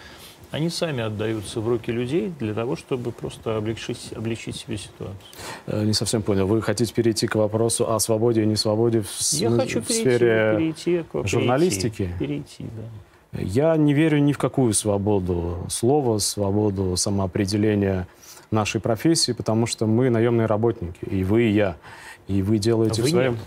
они 0.54 0.70
сами 0.70 1.02
отдаются 1.02 1.60
в 1.60 1.68
руки 1.68 1.90
людей 1.90 2.32
для 2.38 2.54
того, 2.54 2.76
чтобы 2.76 3.10
просто 3.10 3.56
облегчить, 3.56 4.12
облегчить 4.14 4.56
себе 4.56 4.78
ситуацию. 4.78 5.16
Э, 5.66 5.84
не 5.84 5.92
совсем 5.92 6.22
понял. 6.22 6.46
Вы 6.46 6.62
хотите 6.62 6.94
перейти 6.94 7.26
к 7.26 7.34
вопросу 7.34 7.92
о 7.92 7.98
свободе 7.98 8.42
и 8.44 8.46
несвободе 8.46 9.02
в, 9.02 9.32
Я 9.32 9.50
в, 9.50 9.56
хочу 9.56 9.80
в 9.80 9.86
перейти, 9.86 10.00
сфере 10.02 10.54
перейти, 10.56 11.04
к, 11.12 11.26
журналистики? 11.26 12.08
Перейти, 12.18 12.58
перейти, 12.58 12.64
да. 13.32 13.40
Я 13.40 13.76
не 13.76 13.94
верю 13.94 14.18
ни 14.18 14.32
в 14.32 14.38
какую 14.38 14.74
свободу 14.74 15.66
слова, 15.68 16.18
свободу 16.18 16.96
самоопределения 16.96 18.06
нашей 18.52 18.80
профессии, 18.80 19.32
потому 19.32 19.66
что 19.66 19.86
мы 19.86 20.08
наемные 20.08 20.46
работники, 20.46 21.04
и 21.04 21.24
вы, 21.24 21.44
и 21.44 21.50
я. 21.50 21.76
И 22.28 22.42
вы 22.42 22.58
делаете 22.58 23.02
а 23.02 23.02
вы 23.02 23.08
в 23.08 23.10
своем... 23.10 23.32
Нет. 23.32 23.42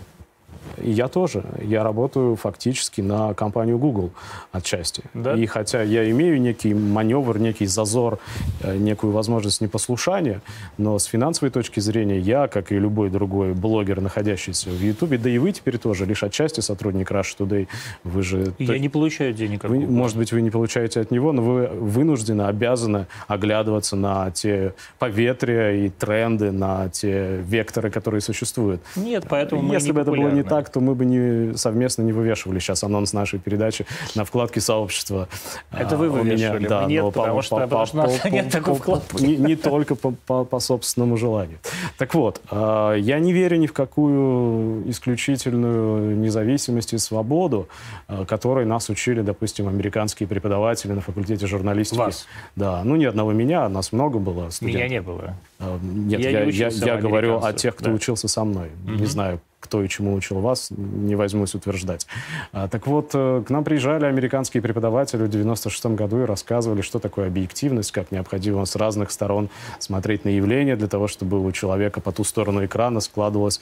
И 0.82 0.90
я 0.90 1.08
тоже. 1.08 1.44
Я 1.62 1.82
работаю 1.82 2.36
фактически 2.36 3.00
на 3.00 3.34
компанию 3.34 3.78
Google 3.78 4.10
отчасти. 4.52 5.02
Да? 5.14 5.34
И 5.34 5.46
хотя 5.46 5.82
я 5.82 6.08
имею 6.10 6.40
некий 6.40 6.74
маневр, 6.74 7.38
некий 7.38 7.66
зазор, 7.66 8.18
э, 8.62 8.76
некую 8.76 9.12
возможность 9.12 9.60
непослушания, 9.60 10.40
но 10.76 10.98
с 10.98 11.04
финансовой 11.04 11.50
точки 11.50 11.80
зрения 11.80 12.18
я, 12.18 12.48
как 12.48 12.72
и 12.72 12.78
любой 12.78 13.10
другой 13.10 13.54
блогер, 13.54 14.00
находящийся 14.00 14.70
в 14.70 14.80
YouTube, 14.80 15.20
да 15.20 15.30
и 15.30 15.38
вы 15.38 15.52
теперь 15.52 15.78
тоже, 15.78 16.06
лишь 16.06 16.22
отчасти 16.22 16.60
сотрудник 16.60 17.10
Rush 17.10 17.36
Today, 17.38 17.68
вы 18.04 18.22
же... 18.22 18.52
Я 18.58 18.78
не 18.78 18.88
получаю 18.88 19.32
денег 19.32 19.64
вы, 19.64 19.78
Может 19.80 20.16
быть, 20.16 20.32
вы 20.32 20.42
не 20.42 20.50
получаете 20.50 21.00
от 21.00 21.10
него, 21.10 21.32
но 21.32 21.42
вы 21.42 21.66
вынуждены, 21.66 22.42
обязаны 22.42 23.06
оглядываться 23.26 23.96
на 23.96 24.30
те 24.30 24.74
поветрия 24.98 25.86
и 25.86 25.88
тренды, 25.88 26.50
на 26.50 26.88
те 26.88 27.36
векторы, 27.42 27.90
которые 27.90 28.20
существуют. 28.20 28.80
Нет, 28.96 29.26
поэтому 29.28 29.72
Если 29.72 29.92
бы 29.92 30.00
это 30.00 30.10
было 30.10 30.30
не 30.30 30.42
так, 30.42 30.57
то 30.70 30.80
мы 30.80 30.94
бы 30.94 31.04
не, 31.04 31.56
совместно 31.56 32.02
не 32.02 32.12
вывешивали 32.12 32.58
сейчас 32.58 32.84
анонс 32.84 33.12
нашей 33.12 33.38
передачи 33.38 33.86
на 34.14 34.24
вкладке 34.24 34.60
сообщества. 34.60 35.28
Это 35.70 35.96
вы 35.96 36.10
вывешивали, 36.10 36.58
меня, 36.58 36.68
да, 36.68 36.84
нет, 36.86 37.02
но 37.02 37.10
потому, 37.10 37.36
по, 37.36 37.42
что, 37.42 37.56
по, 37.56 37.62
потому 37.62 37.86
что 37.86 38.02
по, 38.02 38.28
по, 38.28 38.32
нет 38.32 38.50
такой 38.50 38.74
вкладки. 38.74 39.22
Не, 39.22 39.36
не 39.36 39.56
только 39.56 39.94
по, 39.94 40.12
по, 40.26 40.44
по 40.44 40.60
собственному 40.60 41.16
желанию. 41.16 41.58
Так 41.96 42.14
вот, 42.14 42.40
э, 42.50 42.96
я 42.98 43.18
не 43.18 43.32
верю 43.32 43.58
ни 43.58 43.66
в 43.66 43.72
какую 43.72 44.88
исключительную 44.90 46.16
независимость 46.16 46.92
и 46.92 46.98
свободу, 46.98 47.68
э, 48.08 48.24
которой 48.26 48.64
нас 48.64 48.88
учили, 48.88 49.22
допустим, 49.22 49.68
американские 49.68 50.28
преподаватели 50.28 50.92
на 50.92 51.00
факультете 51.00 51.46
журналистики. 51.46 51.98
Вас? 51.98 52.26
Да, 52.56 52.82
ну 52.84 52.96
ни 52.96 53.04
одного 53.04 53.32
меня, 53.32 53.68
нас 53.68 53.92
много 53.92 54.18
было. 54.18 54.50
Студентов. 54.50 54.80
Меня 54.80 54.88
не 54.88 55.00
было. 55.00 55.34
Нет, 55.82 56.20
я, 56.20 56.30
я, 56.30 56.44
я, 56.44 56.68
я 56.68 56.96
говорю 56.96 57.42
о 57.42 57.52
тех, 57.52 57.74
кто 57.74 57.86
да. 57.86 57.92
учился 57.92 58.28
со 58.28 58.44
мной. 58.44 58.70
Угу. 58.84 58.92
Не 58.94 59.06
знаю, 59.06 59.40
кто 59.68 59.82
и 59.82 59.88
чему 59.88 60.14
учил 60.14 60.40
вас, 60.40 60.70
не 60.70 61.14
возьмусь 61.14 61.54
утверждать. 61.54 62.06
А, 62.52 62.68
так 62.68 62.86
вот, 62.86 63.10
э, 63.12 63.42
к 63.46 63.50
нам 63.50 63.64
приезжали 63.64 64.06
американские 64.06 64.62
преподаватели 64.62 65.22
в 65.22 65.28
96 65.28 65.94
году 65.94 66.22
и 66.22 66.24
рассказывали, 66.24 66.80
что 66.80 66.98
такое 66.98 67.26
объективность, 67.26 67.92
как 67.92 68.10
необходимо 68.10 68.64
с 68.64 68.76
разных 68.76 69.10
сторон 69.10 69.50
смотреть 69.78 70.24
на 70.24 70.30
явление 70.30 70.74
для 70.76 70.88
того, 70.88 71.06
чтобы 71.06 71.44
у 71.44 71.52
человека 71.52 72.00
по 72.00 72.12
ту 72.12 72.24
сторону 72.24 72.64
экрана 72.64 73.00
складывалось 73.00 73.60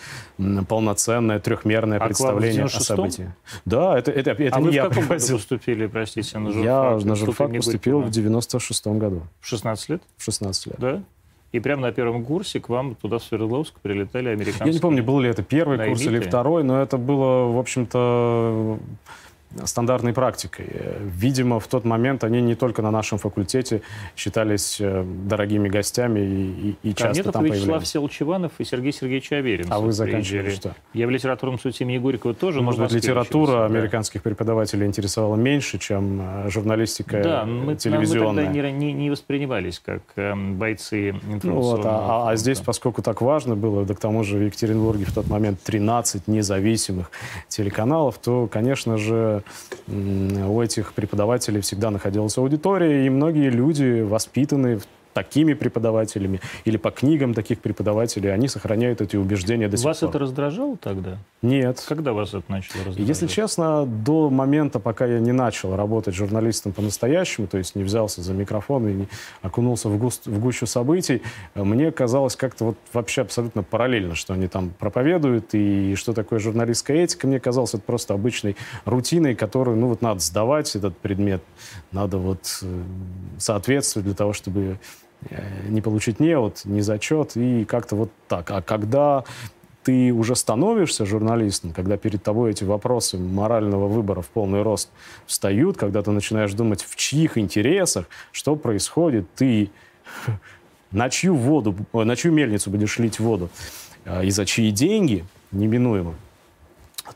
полноценное 0.68 1.40
трехмерное 1.40 1.98
а 1.98 2.06
представление 2.06 2.66
о 2.66 2.68
событии. 2.68 3.32
Да, 3.64 3.98
это, 3.98 4.12
это, 4.12 4.30
это 4.30 4.56
а 4.56 4.60
не 4.60 4.68
вы 4.68 4.74
я 4.74 4.84
в 4.84 4.88
каком 4.90 5.08
году 5.08 5.32
поступили, 5.32 5.86
простите, 5.88 6.38
на 6.38 6.52
журфак? 6.52 6.64
Я 6.64 6.98
на 7.04 7.16
журфак 7.16 7.52
поступил 7.52 8.00
в 8.00 8.10
96 8.10 8.86
году. 8.86 9.22
В 9.40 9.46
16 9.48 9.88
лет? 9.88 10.02
В 10.16 10.22
16 10.22 10.66
лет. 10.66 10.76
Да? 10.78 11.02
И 11.52 11.60
прямо 11.60 11.82
на 11.82 11.92
первом 11.92 12.24
курсе 12.24 12.60
к 12.60 12.68
вам 12.68 12.94
туда, 12.94 13.18
в 13.18 13.22
Свердловск, 13.22 13.80
прилетали 13.80 14.28
американцы. 14.28 14.64
Я 14.64 14.72
не 14.72 14.78
помню, 14.78 15.02
был 15.02 15.20
ли 15.20 15.28
это 15.28 15.42
первый 15.42 15.78
курс 15.88 16.02
или 16.02 16.18
второй, 16.20 16.64
но 16.64 16.82
это 16.82 16.98
было, 16.98 17.50
в 17.50 17.58
общем-то, 17.58 18.78
стандартной 19.64 20.12
практикой. 20.12 20.66
Видимо, 21.00 21.60
в 21.60 21.66
тот 21.68 21.84
момент 21.84 22.24
они 22.24 22.40
не 22.40 22.54
только 22.54 22.82
на 22.82 22.90
нашем 22.90 23.18
факультете 23.18 23.82
считались 24.16 24.78
э, 24.80 25.04
дорогими 25.04 25.68
гостями 25.68 26.20
и, 26.20 26.76
и, 26.82 26.90
и 26.90 26.94
часто 26.94 27.24
там 27.24 27.42
появлялись. 27.42 27.62
Вячеслав 27.62 27.86
Селчеванов 27.86 28.52
и 28.58 28.64
Сергей 28.64 28.92
Сергеевич 28.92 29.32
Аверин. 29.32 29.66
А 29.70 29.80
вы 29.80 29.92
заканчивали 29.92 30.50
что? 30.50 30.74
Я 30.92 31.06
в 31.06 31.10
литературном 31.10 31.58
суде 31.58 31.84
имени 31.84 31.98
Горького 31.98 32.34
тоже. 32.34 32.62
Может 32.62 32.80
быть, 32.80 32.92
литература 32.92 33.64
учился, 33.64 33.66
американских 33.66 34.22
да. 34.22 34.30
преподавателей 34.30 34.86
интересовала 34.86 35.36
меньше, 35.36 35.78
чем 35.78 36.20
э, 36.20 36.50
журналистика 36.50 37.22
да, 37.22 37.44
мы, 37.44 37.76
телевизионная. 37.76 38.46
мы 38.46 38.52
тогда 38.52 38.70
не, 38.70 38.86
не, 38.86 38.92
не 38.92 39.10
воспринимались 39.10 39.80
как 39.84 40.02
э, 40.16 40.34
бойцы 40.34 41.14
ну, 41.42 41.60
вот, 41.60 41.82
а, 41.84 42.30
а 42.30 42.36
здесь, 42.36 42.60
поскольку 42.60 43.02
так 43.02 43.20
важно 43.20 43.56
было, 43.56 43.84
да 43.84 43.94
к 43.94 43.98
тому 43.98 44.24
же 44.24 44.38
в 44.38 44.42
Екатеринбурге 44.42 45.04
в 45.04 45.12
тот 45.12 45.28
момент 45.28 45.60
13 45.62 46.28
независимых 46.28 47.10
телеканалов, 47.48 48.18
то, 48.18 48.46
конечно 48.46 48.96
же, 48.96 49.42
у 49.88 50.60
этих 50.60 50.92
преподавателей 50.92 51.60
всегда 51.60 51.90
находилась 51.90 52.36
аудитория, 52.38 53.06
и 53.06 53.10
многие 53.10 53.50
люди, 53.50 54.00
воспитанные 54.00 54.78
в 54.78 54.86
такими 55.16 55.54
преподавателями 55.54 56.42
или 56.66 56.76
по 56.76 56.90
книгам 56.90 57.32
таких 57.32 57.60
преподавателей, 57.60 58.34
они 58.34 58.48
сохраняют 58.48 59.00
эти 59.00 59.16
убеждения 59.16 59.66
до 59.66 59.78
сих 59.78 59.86
вас 59.86 60.00
пор. 60.00 60.08
Вас 60.08 60.14
это 60.14 60.18
раздражало 60.18 60.76
тогда? 60.76 61.16
Нет. 61.40 61.82
Когда 61.88 62.12
вас 62.12 62.34
это 62.34 62.44
начало 62.48 62.84
раздражать? 62.84 63.08
Если 63.08 63.26
честно, 63.26 63.86
до 63.86 64.28
момента, 64.28 64.78
пока 64.78 65.06
я 65.06 65.18
не 65.18 65.32
начал 65.32 65.74
работать 65.74 66.14
журналистом 66.14 66.72
по-настоящему, 66.72 67.46
то 67.46 67.56
есть 67.56 67.76
не 67.76 67.82
взялся 67.82 68.20
за 68.20 68.34
микрофон 68.34 68.88
и 68.88 68.92
не 68.92 69.08
окунулся 69.40 69.88
в, 69.88 69.96
густ, 69.96 70.26
в 70.26 70.38
гущу 70.38 70.66
событий, 70.66 71.22
мне 71.54 71.90
казалось 71.92 72.36
как-то 72.36 72.66
вот 72.66 72.76
вообще 72.92 73.22
абсолютно 73.22 73.62
параллельно, 73.62 74.14
что 74.16 74.34
они 74.34 74.48
там 74.48 74.68
проповедуют 74.68 75.54
и 75.54 75.94
что 75.94 76.12
такое 76.12 76.40
журналистская 76.40 77.04
этика. 77.04 77.26
Мне 77.26 77.40
казалось 77.40 77.72
это 77.72 77.82
просто 77.84 78.12
обычной 78.12 78.54
рутиной, 78.84 79.34
которую, 79.34 79.78
ну 79.78 79.88
вот 79.88 80.02
надо 80.02 80.20
сдавать 80.20 80.76
этот 80.76 80.94
предмет, 80.98 81.42
надо 81.90 82.18
вот 82.18 82.58
э, 82.60 82.82
соответствовать 83.38 84.04
для 84.04 84.14
того, 84.14 84.34
чтобы 84.34 84.78
не 85.68 85.80
получить 85.80 86.20
неот, 86.20 86.62
не 86.64 86.82
зачет, 86.82 87.36
и 87.36 87.64
как-то 87.64 87.96
вот 87.96 88.10
так. 88.28 88.50
А 88.50 88.62
когда 88.62 89.24
ты 89.86 90.12
уже 90.12 90.34
становишься 90.34 91.06
журналистом, 91.06 91.72
когда 91.72 91.96
перед 91.96 92.20
тобой 92.20 92.50
эти 92.50 92.64
вопросы 92.64 93.18
морального 93.18 93.86
выбора 93.86 94.20
в 94.20 94.26
полный 94.26 94.62
рост 94.62 94.90
встают, 95.26 95.76
когда 95.76 96.02
ты 96.02 96.10
начинаешь 96.10 96.52
думать, 96.54 96.82
в 96.82 96.96
чьих 96.96 97.38
интересах, 97.38 98.06
что 98.32 98.56
происходит, 98.56 99.32
ты 99.36 99.70
на 100.90 101.08
чью 101.08 101.36
воду, 101.36 101.76
на 101.92 102.16
чью 102.16 102.32
мельницу 102.32 102.68
будешь 102.68 102.98
лить 102.98 103.20
воду, 103.20 103.48
а, 104.04 104.24
и 104.24 104.30
за 104.30 104.44
чьи 104.44 104.72
деньги, 104.72 105.24
неминуемо, 105.52 106.14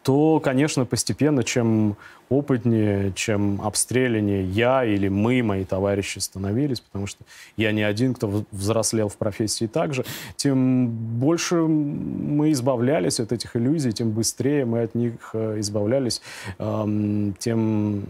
то, 0.02 0.40
конечно, 0.40 0.86
постепенно, 0.86 1.42
чем 1.42 1.96
опытнее, 2.30 3.12
чем 3.14 3.60
обстреляннее 3.60 4.44
я 4.44 4.84
или 4.84 5.08
мы, 5.08 5.42
мои 5.42 5.64
товарищи, 5.64 6.20
становились, 6.20 6.80
потому 6.80 7.06
что 7.06 7.24
я 7.56 7.72
не 7.72 7.82
один, 7.82 8.14
кто 8.14 8.44
взрослел 8.52 9.08
в 9.08 9.16
профессии 9.16 9.66
также, 9.66 10.04
тем 10.36 10.88
больше 10.88 11.56
мы 11.56 12.52
избавлялись 12.52 13.18
от 13.20 13.32
этих 13.32 13.56
иллюзий, 13.56 13.92
тем 13.92 14.12
быстрее 14.12 14.64
мы 14.64 14.82
от 14.82 14.94
них 14.94 15.30
э, 15.32 15.58
избавлялись, 15.58 16.22
тем... 16.56 18.04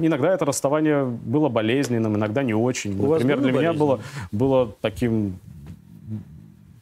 Иногда 0.00 0.34
это 0.34 0.44
расставание 0.44 1.04
было 1.04 1.48
болезненным, 1.48 2.16
иногда 2.16 2.42
не 2.42 2.52
очень. 2.52 2.98
У 2.98 3.12
Например, 3.12 3.40
для 3.40 3.52
меня 3.52 3.72
было, 3.72 4.00
было 4.32 4.74
таким 4.80 5.38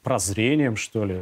прозрением, 0.02 0.76
что 0.76 1.04
ли, 1.04 1.20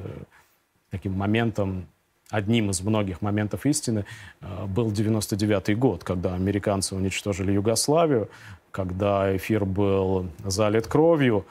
таким 0.90 1.14
моментом 1.14 1.86
одним 2.34 2.70
из 2.70 2.80
многих 2.80 3.22
моментов 3.22 3.64
истины 3.64 4.04
э, 4.40 4.66
был 4.66 4.90
99 4.90 5.78
год, 5.78 6.02
когда 6.02 6.34
американцы 6.34 6.96
уничтожили 6.96 7.52
Югославию, 7.52 8.28
когда 8.72 9.36
эфир 9.36 9.64
был 9.64 10.26
залит 10.44 10.88
кровью, 10.88 11.46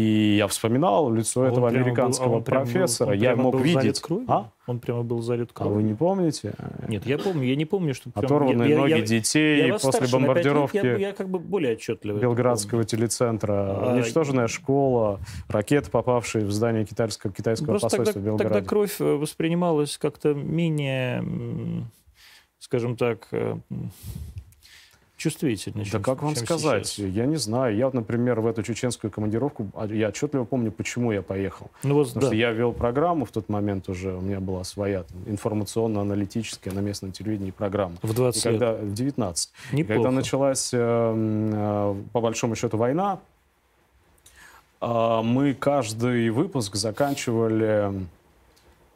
И 0.00 0.36
я 0.38 0.46
вспоминал 0.46 1.12
лицо 1.12 1.42
А 1.42 1.48
этого 1.48 1.68
прямо 1.68 1.70
был- 1.84 1.88
американского 1.90 2.36
а 2.36 2.38
был- 2.38 2.44
профессора. 2.44 3.10
он 3.10 3.16
я 3.18 3.36
мог 3.36 3.52
был 3.54 3.60
видеть. 3.60 4.00
кровью? 4.00 4.24
А? 4.28 4.50
Он 4.66 4.78
прямо 4.78 5.02
был 5.02 5.20
залит 5.20 5.50
А 5.52 5.54
кровью. 5.54 5.74
вы 5.76 5.82
не 5.82 5.94
помните? 5.94 6.54
Нет, 6.88 7.04
я 7.04 7.18
помню, 7.18 7.44
я 7.44 7.56
не 7.56 7.64
помню, 7.66 7.92
что... 7.94 8.10
прям- 8.10 8.24
Оторванные 8.24 8.70
я- 8.70 8.78
ноги 8.78 8.90
я- 8.92 9.00
детей 9.02 9.66
я 9.66 9.72
после 9.74 9.92
старше 9.92 10.04
лет, 10.04 10.12
бомбардировки 10.12 10.76
Я, 10.76 10.96
я 10.96 11.12
как 11.12 11.28
бы 11.28 11.38
более 11.38 11.72
отчетливо 11.74 12.18
Белградского 12.18 12.84
телецентра, 12.84 13.52
А, 13.52 13.94
уничтоженная 13.94 14.46
школа, 14.48 15.20
ракеты, 15.48 15.90
попавшие 15.90 16.44
в 16.46 16.52
здание 16.52 16.84
китайского, 16.86 17.32
китайского 17.32 17.72
Просто 17.72 17.88
посольства 17.88 18.14
тогда, 18.14 18.20
в 18.20 18.24
Белграде. 18.32 18.54
тогда 18.54 18.68
кровь 18.68 19.00
э, 19.00 19.04
воспринималась 19.16 19.98
как-то 19.98 20.32
менее, 20.34 21.22
скажем 22.58 22.96
так, 22.96 23.28
м, 25.20 25.30
чувствительно. 25.30 25.84
Да 25.84 25.90
чем- 25.90 26.02
как 26.02 26.22
вам 26.22 26.34
чем 26.34 26.44
сказать? 26.44 26.86
сейчас. 26.86 27.06
Я 27.14 27.26
не 27.26 27.36
знаю. 27.36 27.76
Я, 27.76 27.90
например, 27.92 28.40
в 28.40 28.46
эту 28.46 28.62
чеченскую 28.62 29.10
командировку, 29.10 29.68
а, 29.74 29.86
я 29.86 30.08
отчетливо 30.08 30.44
помню, 30.44 30.72
почему 30.72 31.12
я 31.12 31.22
поехал. 31.22 31.70
Ну 31.82 31.94
вот, 31.94 32.08
Потому 32.08 32.20
да. 32.22 32.26
что 32.28 32.36
я 32.36 32.50
вел 32.52 32.72
программу 32.72 33.24
в 33.24 33.30
тот 33.30 33.48
момент 33.48 33.88
уже, 33.88 34.14
у 34.14 34.20
меня 34.20 34.40
была 34.40 34.64
своя 34.64 35.04
информационно-аналитическая 35.26 36.72
на 36.72 36.80
местном 36.80 37.12
телевидении 37.12 37.50
программа. 37.50 37.96
в 38.02 38.10
И 38.10 38.14
20 38.14 38.44
лет. 38.44 38.52
когда 38.60 38.72
в 38.74 38.92
19. 38.94 39.52
И 39.72 39.76
Неплохо. 39.76 39.98
Когда 40.02 40.10
началась, 40.10 40.70
э, 40.72 40.78
э, 40.78 41.94
по 42.12 42.20
большому 42.20 42.54
счету, 42.56 42.76
война, 42.76 43.18
э, 44.80 45.20
мы 45.22 45.54
каждый 45.54 46.30
выпуск 46.30 46.76
заканчивали 46.76 47.92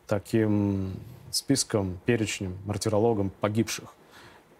таким 0.06 0.92
списком, 1.30 1.98
перечнем, 2.04 2.56
мартирологом 2.64 3.30
погибших. 3.40 3.94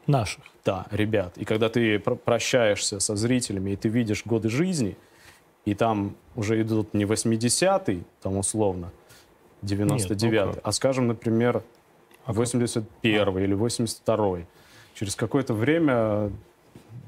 Наших. 0.07 0.43
Да, 0.65 0.87
ребят. 0.91 1.37
И 1.37 1.45
когда 1.45 1.69
ты 1.69 1.99
про- 1.99 2.15
прощаешься 2.15 2.99
со 2.99 3.17
зрителями, 3.17 3.73
и 3.73 3.77
ты 3.77 3.89
видишь 3.89 4.25
годы 4.25 4.49
жизни, 4.49 4.97
и 5.67 5.75
там 5.75 6.17
уже 6.37 6.61
идут 6.63 6.95
не 6.95 7.05
80-й, 7.05 8.05
там 8.23 8.39
условно, 8.39 8.91
99-й, 9.63 10.31
Нет, 10.31 10.47
ну 10.55 10.61
а, 10.63 10.73
скажем, 10.73 11.07
например, 11.09 11.63
А 12.25 12.33
как? 12.33 12.37
81-й 12.37 13.45
или 13.45 13.57
82-й. 13.57 14.47
Через 14.95 15.17
какое-то 15.17 15.55
время 15.55 16.31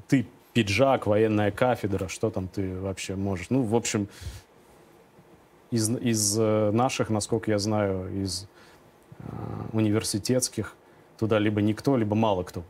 ты 0.07 0.27
пиджак, 0.53 1.07
военная 1.07 1.51
кафедра, 1.51 2.07
что 2.07 2.29
там 2.29 2.47
ты 2.47 2.79
вообще 2.79 3.15
можешь? 3.15 3.49
Ну, 3.49 3.63
в 3.63 3.75
общем, 3.75 4.07
из, 5.71 5.89
из 5.89 6.37
э, 6.39 6.71
наших, 6.71 7.09
насколько 7.09 7.51
я 7.51 7.59
знаю, 7.59 8.23
из 8.23 8.47
э, 9.19 9.23
университетских 9.73 10.75
туда 11.17 11.39
либо 11.39 11.61
никто, 11.61 11.97
либо 11.97 12.15
мало 12.15 12.43
кто 12.43 12.63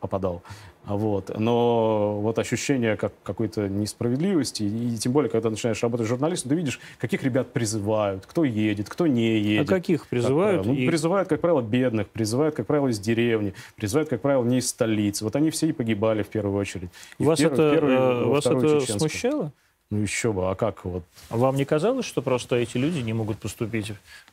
попадал. 0.00 0.42
А 0.84 0.96
Вот. 0.96 1.38
Но 1.38 2.18
вот 2.20 2.38
ощущение 2.38 2.96
как 2.96 3.12
какой-то 3.22 3.68
несправедливости, 3.68 4.62
и, 4.62 4.96
тем 4.96 5.12
более, 5.12 5.30
когда 5.30 5.50
начинаешь 5.50 5.82
работать 5.82 6.06
журналистом, 6.06 6.48
ты 6.50 6.54
видишь, 6.54 6.80
каких 6.98 7.22
ребят 7.24 7.52
призывают, 7.52 8.24
кто 8.26 8.44
едет, 8.44 8.88
кто 8.88 9.06
не 9.06 9.26
А 9.28 9.38
едет. 9.38 9.68
каких 9.68 10.00
Как 10.00 10.08
призывают? 10.08 10.62
правило. 10.62 10.74
Ну, 10.74 10.80
И- 10.82 10.86
Призывают, 10.86 11.28
как 11.28 11.40
правило, 11.42 11.60
бедных, 11.60 12.08
призывают, 12.08 12.54
как 12.54 12.66
правило, 12.66 12.88
из 12.88 12.98
деревни, 12.98 13.52
призывают, 13.76 14.08
как 14.08 14.22
правило, 14.22 14.44
не 14.44 14.58
из 14.58 14.68
столицы. 14.70 15.24
Вот 15.24 15.36
они 15.36 15.50
все 15.50 15.68
и 15.68 15.72
погибали 15.72 16.22
в 16.22 16.28
первую 16.28 16.56
очередь. 16.56 16.88
И 17.18 17.24
Вас 17.24 17.38
первую- 17.38 17.60
это, 17.68 17.74
первую, 17.74 17.98
э, 17.98 18.24
вас 18.24 18.46
это 18.46 18.60
чеченскую. 18.60 18.98
смущало? 18.98 19.52
Ну 19.90 19.98
еще 20.00 20.32
бы, 20.32 20.50
а 20.50 20.54
как 20.54 20.84
вот? 20.84 21.02
А 21.30 21.36
Вам 21.38 21.56
не 21.56 21.64
казалось, 21.64 22.04
что 22.06 22.20
просто 22.22 22.56
эти 22.56 22.76
люди 22.76 22.98
не 23.00 23.12
могут 23.14 23.38
поступить 23.38 23.92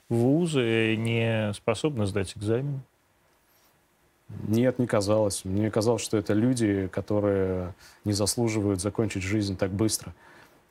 в 0.10 0.16
вузы, 0.16 0.96
не 0.98 1.54
способны 1.54 2.06
сдать 2.08 2.34
экзамен? 2.38 2.82
Нет, 4.48 4.80
не 4.80 4.88
казалось. 4.88 5.46
Мне 5.46 5.70
казалось, 5.70 6.02
что 6.02 6.18
это 6.18 6.34
люди, 6.34 6.90
которые 6.92 7.74
не 8.06 8.14
заслуживают 8.14 8.82
закончить 8.82 9.24
жизнь 9.24 9.56
так 9.56 9.72
быстро. 9.72 10.14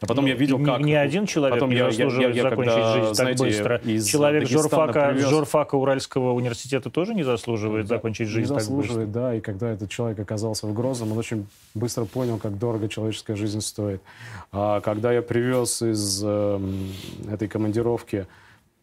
А 0.01 0.07
потом 0.07 0.25
Ну, 0.25 0.31
я 0.31 0.35
видел, 0.37 0.63
как... 0.63 0.81
Ни 0.81 0.93
один 0.93 1.25
человек 1.25 1.55
потом 1.55 1.71
не 1.71 1.77
я- 1.77 1.85
я- 1.85 1.91
заслуживает 1.93 2.35
я- 2.37 2.43
я 2.43 2.51
закончить 2.51 2.75
когда, 2.75 2.93
жизнь 2.95 3.15
знаете, 3.15 3.39
так 3.39 3.47
быстро. 3.47 3.77
из 3.93 4.07
Человек 4.07 4.43
Дагестана 4.43 4.63
журфака, 4.63 5.09
привез- 5.13 5.29
журфака 5.31 5.75
Уральского 5.77 6.33
университета 6.33 6.91
тоже 6.91 7.15
не 7.15 7.23
заслуживает 7.23 7.87
Да, 7.87 7.95
закончить 7.97 8.27
не 8.27 8.33
жизнь 8.33 8.49
так 8.49 8.57
быстро. 8.59 8.75
заслуживает, 8.75 9.13
да. 9.13 9.35
И 9.37 9.41
когда 9.41 9.71
этот 9.71 9.89
человек 9.89 10.19
оказался 10.19 10.67
в 10.67 10.75
Грозном, 10.75 11.13
он 11.13 11.19
очень 11.19 11.47
быстро 11.75 12.05
понял, 12.07 12.39
как 12.39 12.59
дорого 12.59 12.89
человеческая 12.89 13.37
жизнь 13.37 13.61
стоит. 13.61 14.03
А 14.51 14.81
когда 14.81 15.13
я 15.13 15.23
привез 15.23 15.81
из 15.81 16.23
эм, 16.25 16.89
этой 17.31 17.47
командировки 17.49 18.27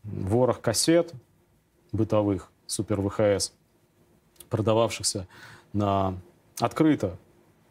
ворох 0.04 0.62
кассет 0.62 1.12
бытовых, 1.92 2.50
супер 2.68 3.02
ВХС, 3.02 3.52
продававшихся 4.52 5.28
на 5.74 6.14
открыто 6.60 7.18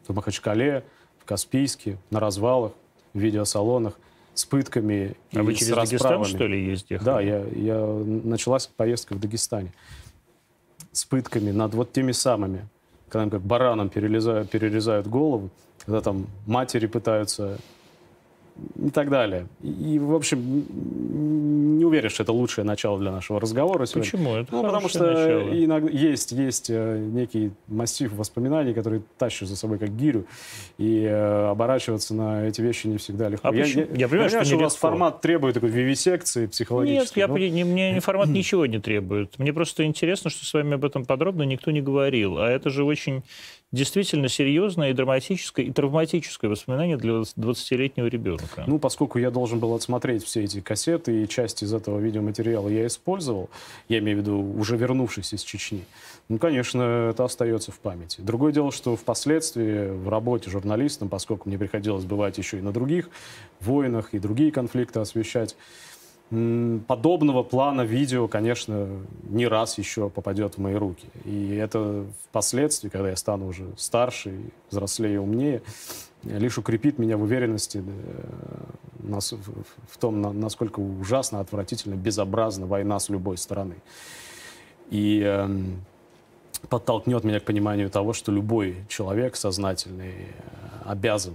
в 0.07 0.13
Махачкале, 0.13 0.83
в 1.19 1.25
Каспийске, 1.25 1.97
на 2.09 2.19
развалах, 2.19 2.73
в 3.13 3.19
видеосалонах, 3.19 3.97
с 4.33 4.43
пытками 4.45 5.15
и 5.31 5.37
А 5.37 5.43
вы 5.43 5.55
с 5.55 5.59
через 5.59 5.75
Дагестан, 5.75 5.97
расправами. 5.97 6.27
что 6.27 6.47
ли, 6.47 6.65
ездили? 6.65 6.97
Да, 6.97 7.21
я, 7.21 7.45
я 7.55 7.79
началась 7.79 8.67
поездка 8.67 9.13
в 9.13 9.19
Дагестане 9.19 9.71
с 10.91 11.05
пытками 11.05 11.51
над 11.51 11.73
вот 11.73 11.93
теми 11.93 12.11
самыми, 12.11 12.67
когда 13.07 13.23
им 13.23 13.29
как 13.29 13.41
баранам 13.41 13.89
перелезают, 13.89 14.49
перерезают 14.49 15.07
голову, 15.07 15.49
когда 15.85 16.01
там 16.01 16.27
матери 16.45 16.87
пытаются 16.87 17.59
и 18.83 18.89
так 18.89 19.09
далее. 19.09 19.47
И, 19.63 19.97
в 19.99 20.13
общем, 20.13 20.63
не 21.77 21.85
уверен, 21.85 22.09
что 22.09 22.23
это 22.23 22.31
лучшее 22.31 22.65
начало 22.65 22.99
для 22.99 23.11
нашего 23.11 23.39
разговора 23.39 23.85
сегодня. 23.85 24.11
Почему? 24.11 24.35
Это 24.35 24.53
Ну, 24.53 24.63
потому 24.63 24.87
что 24.89 25.05
начало. 25.05 25.65
иногда 25.65 25.89
есть, 25.89 26.31
есть 26.31 26.69
э, 26.69 26.97
некий 26.99 27.51
массив 27.67 28.11
воспоминаний, 28.13 28.73
которые 28.73 29.01
тащишь 29.17 29.47
за 29.47 29.55
собой 29.55 29.79
как 29.79 29.95
гирю, 29.95 30.25
и 30.77 31.03
э, 31.03 31.49
оборачиваться 31.49 32.13
на 32.13 32.47
эти 32.47 32.61
вещи 32.61 32.87
не 32.87 32.97
всегда 32.97 33.29
легко. 33.29 33.47
А 33.47 33.51
почему? 33.51 33.87
Я 33.95 34.07
понимаю, 34.07 34.29
что 34.45 34.55
у 34.55 34.59
вас 34.59 34.75
формат 34.75 35.21
требует 35.21 35.55
такой 35.55 35.69
вивисекции 35.69 36.41
Нет, 36.41 36.51
психологической. 36.51 37.21
я, 37.21 37.27
но- 37.27 37.33
пони- 37.35 37.49
не- 37.49 37.63
мне 37.63 37.99
формат 38.01 38.29
ничего 38.29 38.65
не 38.65 38.79
требует. 38.79 39.39
Мне 39.39 39.53
просто 39.53 39.85
интересно, 39.85 40.29
что 40.29 40.45
с 40.45 40.53
вами 40.53 40.75
об 40.75 40.85
этом 40.85 41.05
подробно 41.05 41.43
никто 41.43 41.71
не 41.71 41.81
говорил. 41.81 42.37
А 42.37 42.47
это 42.49 42.69
же 42.69 42.83
очень 42.83 43.23
действительно 43.71 44.27
серьезное 44.27 44.89
и 44.89 44.93
драматическое, 44.93 45.65
и 45.65 45.71
травматическое 45.71 46.49
воспоминание 46.49 46.97
для 46.97 47.21
20-летнего 47.21 48.07
ребенка. 48.07 48.65
Ну, 48.67 48.79
поскольку 48.79 49.17
я 49.17 49.31
должен 49.31 49.59
был 49.59 49.73
отсмотреть 49.73 50.23
все 50.25 50.43
эти 50.43 50.59
кассеты 50.59 51.23
и 51.23 51.27
часть 51.27 51.63
из 51.63 51.73
этого 51.73 51.99
видеоматериала 51.99 52.67
я 52.67 52.85
использовал, 52.87 53.49
я 53.87 53.99
имею 53.99 54.17
в 54.17 54.21
виду 54.21 54.39
уже 54.39 54.75
вернувшись 54.75 55.33
из 55.33 55.43
Чечни, 55.43 55.85
ну, 56.27 56.37
конечно, 56.37 57.09
это 57.11 57.25
остается 57.25 57.71
в 57.71 57.79
памяти. 57.79 58.21
Другое 58.21 58.51
дело, 58.51 58.71
что 58.71 58.95
впоследствии 58.95 59.89
в 59.89 60.09
работе 60.09 60.49
журналистом, 60.49 61.09
поскольку 61.09 61.49
мне 61.49 61.57
приходилось 61.57 62.05
бывать 62.05 62.37
еще 62.37 62.59
и 62.59 62.61
на 62.61 62.71
других 62.71 63.09
войнах 63.59 64.13
и 64.13 64.19
другие 64.19 64.51
конфликты 64.51 64.99
освещать, 64.99 65.55
подобного 66.87 67.43
плана 67.43 67.81
видео, 67.81 68.27
конечно, 68.29 68.87
не 69.23 69.47
раз 69.47 69.77
еще 69.77 70.09
попадет 70.09 70.55
в 70.55 70.57
мои 70.59 70.75
руки. 70.75 71.05
И 71.25 71.55
это 71.55 72.05
впоследствии, 72.29 72.87
когда 72.87 73.09
я 73.09 73.17
стану 73.17 73.47
уже 73.47 73.65
старше, 73.75 74.33
взрослее 74.69 75.19
умнее, 75.19 75.61
лишь 76.23 76.57
укрепит 76.57 76.99
меня 76.99 77.17
в 77.17 77.23
уверенности 77.23 77.83
э, 77.85 79.21
в, 79.89 79.97
том, 79.97 80.21
на- 80.21 80.31
насколько 80.31 80.79
ужасно, 80.79 81.41
отвратительно, 81.41 81.95
безобразна 81.95 82.65
война 82.65 82.99
с 82.99 83.09
любой 83.09 83.37
стороны. 83.37 83.75
И 84.89 85.21
эм, 85.21 85.81
подтолкнет 86.69 87.25
меня 87.25 87.41
к 87.41 87.43
пониманию 87.43 87.89
того, 87.89 88.13
что 88.13 88.31
любой 88.31 88.77
человек 88.87 89.35
сознательный 89.35 90.13
э, 90.13 90.25
обязан, 90.85 91.33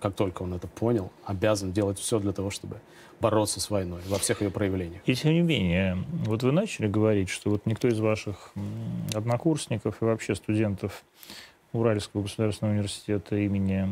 как 0.00 0.14
только 0.14 0.42
он 0.42 0.54
это 0.54 0.66
понял, 0.66 1.12
обязан 1.24 1.72
делать 1.72 2.00
все 2.00 2.18
для 2.18 2.32
того, 2.32 2.50
чтобы 2.50 2.80
бороться 3.20 3.60
с 3.60 3.70
войной 3.70 4.00
во 4.06 4.18
всех 4.18 4.42
ее 4.42 4.50
проявлениях. 4.50 5.02
И 5.06 5.14
тем 5.14 5.32
не 5.32 5.40
менее, 5.40 6.04
вот 6.24 6.42
вы 6.42 6.52
начали 6.52 6.86
говорить, 6.86 7.28
что 7.28 7.50
вот 7.50 7.66
никто 7.66 7.88
из 7.88 7.98
ваших 7.98 8.52
однокурсников 9.14 10.02
и 10.02 10.04
вообще 10.04 10.34
студентов 10.34 11.04
Уральского 11.72 12.22
государственного 12.22 12.74
университета 12.74 13.36
имени 13.36 13.88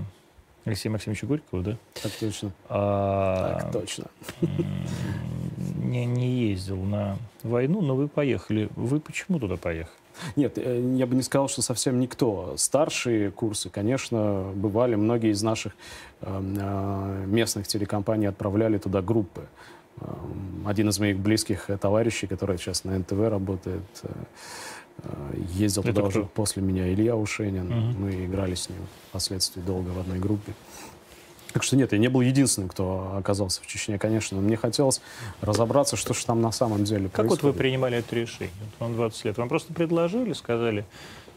Алексея 0.64 0.90
Максимовича 0.92 1.26
Горького, 1.26 1.62
да? 1.62 1.76
Так 2.02 2.12
точно. 2.12 2.52
а, 2.68 3.60
Так 3.60 3.72
точно. 3.72 4.04
не, 5.82 6.06
не 6.06 6.48
ездил 6.50 6.82
на 6.82 7.16
войну, 7.42 7.82
но 7.82 7.94
вы 7.94 8.08
поехали. 8.08 8.68
Вы 8.76 9.00
почему 9.00 9.38
туда 9.38 9.56
поехали? 9.56 9.94
Нет, 10.36 10.56
э, 10.58 10.94
я 10.96 11.06
бы 11.06 11.16
не 11.16 11.22
сказал, 11.22 11.48
что 11.48 11.60
совсем 11.60 11.98
никто. 11.98 12.54
Старшие 12.56 13.30
курсы, 13.30 13.68
конечно, 13.68 14.52
бывали. 14.54 14.94
Многие 14.94 15.32
из 15.32 15.42
наших 15.42 15.74
э, 16.20 16.26
э, 16.58 17.24
местных 17.26 17.66
телекомпаний 17.66 18.28
отправляли 18.28 18.78
туда 18.78 19.02
группы. 19.02 19.42
Эм, 20.00 20.66
Один 20.66 20.88
из 20.88 20.98
моих 20.98 21.18
близких 21.18 21.68
товарищей, 21.80 22.26
который 22.26 22.58
сейчас 22.58 22.84
на 22.84 22.96
НТВ 22.98 23.12
работает, 23.28 23.82
э, 24.04 24.08
ездил 25.54 25.82
Это 25.82 25.92
туда 25.92 26.08
кто? 26.08 26.20
уже 26.20 26.28
после 26.28 26.62
меня, 26.62 26.92
Илья 26.92 27.16
Ушенин. 27.16 27.66
Мгм. 27.66 28.02
Мы 28.02 28.24
играли 28.26 28.54
с 28.54 28.68
ним 28.68 28.78
впоследствии 29.10 29.60
долго 29.60 29.88
в 29.88 29.98
одной 29.98 30.18
группе. 30.18 30.54
Так 31.52 31.62
что 31.62 31.76
нет, 31.76 31.92
я 31.92 31.98
не 31.98 32.08
был 32.08 32.20
единственным, 32.20 32.68
кто 32.68 33.14
оказался 33.16 33.62
в 33.62 33.66
Чечне, 33.68 33.96
конечно. 33.96 34.36
Но 34.36 34.42
мне 34.42 34.56
хотелось 34.56 35.00
разобраться, 35.40 35.96
что 35.96 36.12
же 36.12 36.26
там 36.26 36.40
на 36.42 36.50
самом 36.50 36.82
деле 36.82 37.08
Как 37.08 37.26
вот 37.26 37.34
вы 37.42 37.52
происходит. 37.52 37.58
принимали 37.58 37.98
это 37.98 38.16
решение? 38.16 38.50
Вот 38.60 38.88
Вам 38.88 38.94
20 38.96 39.24
лет. 39.24 39.38
Вам 39.38 39.48
просто 39.48 39.72
предложили, 39.72 40.32
сказали, 40.32 40.84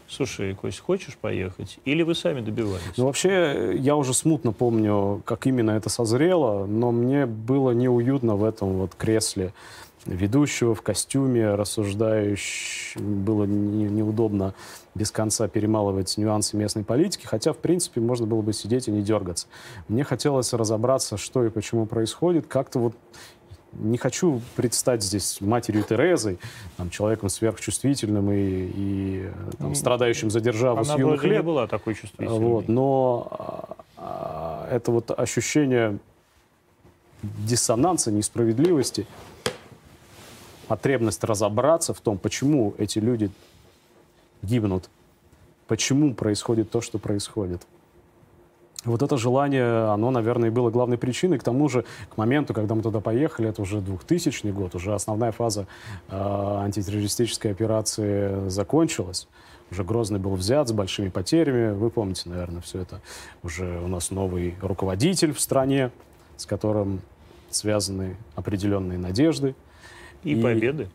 Слушай, 0.10 0.56
Кость, 0.56 0.80
хочешь 0.80 1.18
поехать? 1.18 1.80
Или 1.84 2.02
вы 2.02 2.16
сами 2.16 2.40
добивались? 2.40 2.82
Ну, 2.96 3.06
вообще, 3.06 3.76
я 3.78 3.96
уже 3.98 4.14
смутно 4.14 4.54
помню, 4.54 5.22
как 5.26 5.46
именно 5.48 5.72
это 5.72 5.90
созрело, 5.90 6.66
но 6.66 6.92
мне 6.92 7.26
было 7.26 7.72
неуютно 7.72 8.36
в 8.38 8.44
этом 8.46 8.74
вот 8.78 8.96
кресле 8.96 9.54
ведущего 10.08 10.74
в 10.74 10.82
костюме, 10.82 11.56
рассуждающего. 11.56 13.02
Было 13.02 13.44
не, 13.44 13.86
неудобно 13.86 14.54
без 14.96 15.12
конца 15.12 15.48
перемалывать 15.48 16.18
нюансы 16.18 16.58
местной 16.58 16.84
политики, 16.84 17.26
хотя, 17.26 17.54
в 17.54 17.58
принципе, 17.58 18.02
можно 18.02 18.26
было 18.26 18.42
бы 18.42 18.54
сидеть 18.54 18.88
и 18.88 18.92
не 18.92 19.02
дергаться. 19.02 19.48
Мне 19.88 20.04
хотелось 20.04 20.54
разобраться, 20.54 21.18
что 21.18 21.46
и 21.46 21.50
почему 21.50 21.86
происходит, 21.86 22.48
как-то 22.48 22.80
вот 22.80 22.96
не 23.74 23.98
хочу 23.98 24.42
предстать 24.56 25.04
здесь 25.04 25.40
матерью 25.42 25.84
Терезой, 25.84 26.40
там, 26.78 26.90
человеком 26.90 27.30
сверхчувствительным 27.30 28.32
и, 28.32 28.72
и 28.74 29.32
там, 29.60 29.76
страдающим 29.76 30.32
за 30.32 30.40
державу 30.40 30.80
Она 30.80 30.96
с 30.96 30.98
юных 30.98 31.24
лет. 31.24 31.44
была 31.44 31.68
такой 31.68 31.94
чувствительной. 31.94 32.40
Вот, 32.40 32.68
но 32.70 33.28
а, 33.30 33.76
а, 33.98 34.68
это 34.72 34.92
вот 34.92 35.12
ощущение 35.12 36.00
диссонанса, 37.22 38.12
несправедливости, 38.12 39.06
потребность 40.68 41.24
разобраться 41.24 41.94
в 41.94 42.02
том, 42.02 42.18
почему 42.18 42.74
эти 42.78 43.00
люди 43.00 43.32
гибнут, 44.42 44.90
почему 45.68 46.14
происходит 46.14 46.70
то, 46.72 46.82
что 46.82 47.00
происходит. 47.00 47.62
Вот 48.86 49.02
это 49.02 49.18
желание, 49.18 49.92
оно, 49.92 50.12
наверное, 50.12 50.50
и 50.50 50.52
было 50.52 50.70
главной 50.70 50.98
причиной. 50.98 51.40
К 51.40 51.44
тому 51.44 51.68
же, 51.68 51.84
к 52.10 52.18
моменту, 52.18 52.54
когда 52.54 52.76
мы 52.76 52.82
туда 52.82 53.02
поехали, 53.02 53.50
это 53.50 53.62
уже 53.62 53.82
2000 53.82 54.48
год, 54.52 54.76
уже 54.76 54.94
основная 54.94 55.32
фаза 55.32 55.68
э, 56.10 56.16
антитеррористической 56.16 57.52
операции 57.52 58.48
закончилась. 58.50 59.28
Уже 59.72 59.84
Грозный 59.84 60.20
был 60.20 60.36
взят 60.36 60.70
с 60.70 60.72
большими 60.72 61.10
потерями. 61.10 61.74
Вы 61.74 61.90
помните, 61.90 62.30
наверное, 62.30 62.62
все 62.62 62.80
это. 62.80 63.02
Уже 63.44 63.82
у 63.82 63.88
нас 63.88 64.12
новый 64.12 64.56
руководитель 64.62 65.34
в 65.34 65.42
стране, 65.42 65.92
с 66.38 66.46
которым 66.46 67.02
связаны 67.50 68.16
определенные 68.36 68.98
надежды. 68.98 69.56
И, 70.28 70.38
И- 70.38 70.42
победы. 70.42 70.88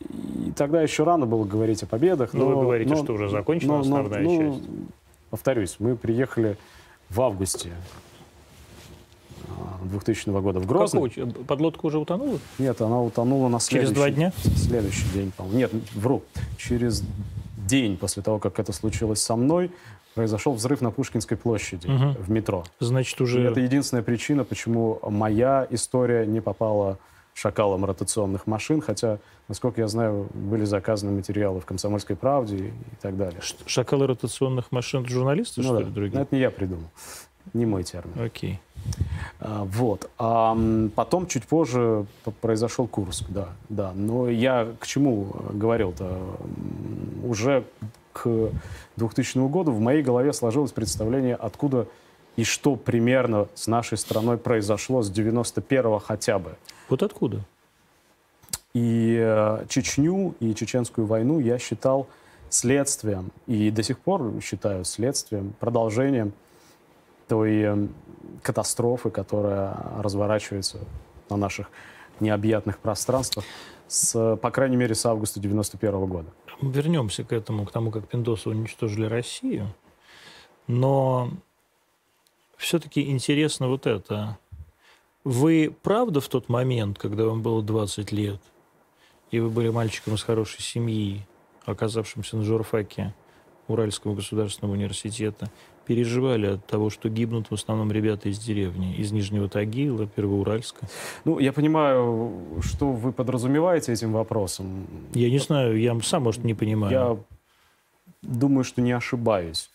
И 0.00 0.52
тогда 0.56 0.80
еще 0.82 1.04
рано 1.04 1.26
было 1.26 1.44
говорить 1.44 1.82
о 1.82 1.86
победах. 1.86 2.32
Ну, 2.32 2.40
но, 2.40 2.56
вы 2.56 2.62
говорите, 2.62 2.90
но- 2.94 3.04
что 3.04 3.12
уже 3.12 3.28
закончена 3.28 3.80
основная 3.80 4.22
ну, 4.22 4.38
часть. 4.54 4.68
Повторюсь, 5.28 5.76
мы 5.78 5.94
приехали 5.96 6.56
в 7.10 7.20
августе 7.20 7.70
а, 9.48 9.84
2000 9.84 10.30
года 10.40 10.60
в 10.60 10.66
Грозный. 10.66 11.08
Какого 11.10 11.44
Подлодка 11.44 11.86
уже 11.86 11.98
утонула? 11.98 12.38
Нет, 12.58 12.80
она 12.80 13.02
утонула 13.02 13.48
на 13.48 13.58
Через 13.60 13.68
следующий, 13.88 13.94
два 13.94 14.10
дня? 14.10 14.32
следующий 14.56 15.08
день, 15.12 15.32
по-моему. 15.36 15.58
Нет, 15.58 15.72
вру. 15.94 16.22
Через 16.56 17.02
день 17.66 17.96
после 17.96 18.22
того, 18.22 18.38
как 18.38 18.58
это 18.58 18.72
случилось 18.72 19.20
со 19.22 19.36
мной, 19.36 19.70
произошел 20.14 20.52
взрыв 20.54 20.80
на 20.80 20.90
Пушкинской 20.90 21.36
площади 21.36 21.86
Мгм. 21.86 22.14
в 22.14 22.30
метро. 22.30 22.64
Значит, 22.80 23.20
И 23.20 23.22
уже... 23.22 23.42
это 23.42 23.60
единственная 23.60 24.02
причина, 24.02 24.44
почему 24.44 24.98
моя 25.08 25.66
история 25.70 26.26
не 26.26 26.40
попала 26.40 26.98
шакалом 27.34 27.84
ротационных 27.84 28.46
машин, 28.46 28.80
хотя, 28.80 29.18
насколько 29.48 29.80
я 29.80 29.88
знаю, 29.88 30.28
были 30.34 30.64
заказаны 30.64 31.12
материалы 31.12 31.60
в 31.60 31.64
«Комсомольской 31.66 32.16
правде» 32.16 32.56
и, 32.68 32.72
так 33.00 33.16
далее. 33.16 33.40
Шакалы 33.66 34.06
ротационных 34.06 34.72
машин 34.72 35.06
журналисты, 35.06 35.60
Ну 35.60 35.68
что 35.68 35.74
да, 35.78 35.80
ли, 35.80 35.86
другие? 35.90 36.22
это 36.22 36.34
не 36.34 36.40
я 36.40 36.50
придумал, 36.50 36.90
не 37.54 37.66
мой 37.66 37.82
термин. 37.84 38.20
Окей. 38.22 38.60
А, 39.40 39.64
вот. 39.64 40.10
А, 40.18 40.56
потом, 40.94 41.26
чуть 41.26 41.44
позже, 41.44 42.06
произошел 42.40 42.86
Курск, 42.86 43.24
да, 43.28 43.48
да. 43.68 43.92
Но 43.94 44.28
я 44.28 44.68
к 44.78 44.86
чему 44.86 45.28
говорил-то? 45.52 46.18
Уже 47.24 47.64
к 48.12 48.50
2000 48.96 49.48
году 49.48 49.72
в 49.72 49.80
моей 49.80 50.02
голове 50.02 50.32
сложилось 50.32 50.72
представление, 50.72 51.36
откуда 51.36 51.86
и 52.40 52.44
что 52.44 52.74
примерно 52.74 53.48
с 53.54 53.66
нашей 53.66 53.98
страной 53.98 54.38
произошло 54.38 55.02
с 55.02 55.12
91-го 55.12 55.98
хотя 55.98 56.38
бы. 56.38 56.56
Вот 56.88 57.02
откуда? 57.02 57.44
И 58.72 59.18
э, 59.20 59.66
Чечню 59.68 60.34
и 60.40 60.54
Чеченскую 60.54 61.06
войну 61.06 61.38
я 61.38 61.58
считал 61.58 62.06
следствием, 62.48 63.30
и 63.46 63.70
до 63.70 63.82
сих 63.82 63.98
пор 63.98 64.40
считаю 64.42 64.86
следствием, 64.86 65.52
продолжением 65.60 66.32
той 67.28 67.60
э, 67.60 67.88
катастрофы, 68.40 69.10
которая 69.10 69.76
разворачивается 69.98 70.78
на 71.28 71.36
наших 71.36 71.70
необъятных 72.20 72.78
пространствах, 72.78 73.44
с, 73.86 74.36
по 74.36 74.50
крайней 74.50 74.76
мере, 74.76 74.94
с 74.94 75.04
августа 75.04 75.40
91 75.40 76.06
года. 76.06 76.30
Мы 76.62 76.72
вернемся 76.72 77.22
к 77.22 77.34
этому, 77.34 77.66
к 77.66 77.70
тому, 77.70 77.90
как 77.90 78.08
пиндосы 78.08 78.48
уничтожили 78.48 79.04
Россию. 79.04 79.66
Но 80.66 81.30
все-таки 82.60 83.10
интересно 83.10 83.68
вот 83.68 83.86
это. 83.86 84.38
Вы 85.24 85.74
правда 85.82 86.20
в 86.20 86.28
тот 86.28 86.48
момент, 86.48 86.98
когда 86.98 87.24
вам 87.24 87.42
было 87.42 87.62
20 87.62 88.12
лет, 88.12 88.40
и 89.30 89.40
вы 89.40 89.50
были 89.50 89.70
мальчиком 89.70 90.14
из 90.14 90.22
хорошей 90.22 90.62
семьи, 90.62 91.26
оказавшимся 91.64 92.36
на 92.36 92.44
журфаке 92.44 93.14
Уральского 93.68 94.14
государственного 94.14 94.74
университета, 94.74 95.50
переживали 95.86 96.46
от 96.46 96.66
того, 96.66 96.90
что 96.90 97.08
гибнут 97.08 97.50
в 97.50 97.54
основном 97.54 97.90
ребята 97.92 98.28
из 98.28 98.38
деревни, 98.38 98.94
из 98.94 99.10
Нижнего 99.12 99.48
Тагила, 99.48 100.06
Первоуральска? 100.06 100.86
Ну, 101.24 101.38
я 101.38 101.52
понимаю, 101.52 102.60
что 102.62 102.92
вы 102.92 103.12
подразумеваете 103.12 103.92
этим 103.92 104.12
вопросом. 104.12 104.86
Я 105.14 105.30
не 105.30 105.38
знаю, 105.38 105.80
я 105.80 105.98
сам, 106.00 106.24
может, 106.24 106.44
не 106.44 106.54
понимаю. 106.54 106.92
Я 106.92 107.16
думаю, 108.22 108.64
что 108.64 108.80
не 108.82 108.92
ошибаюсь. 108.92 109.70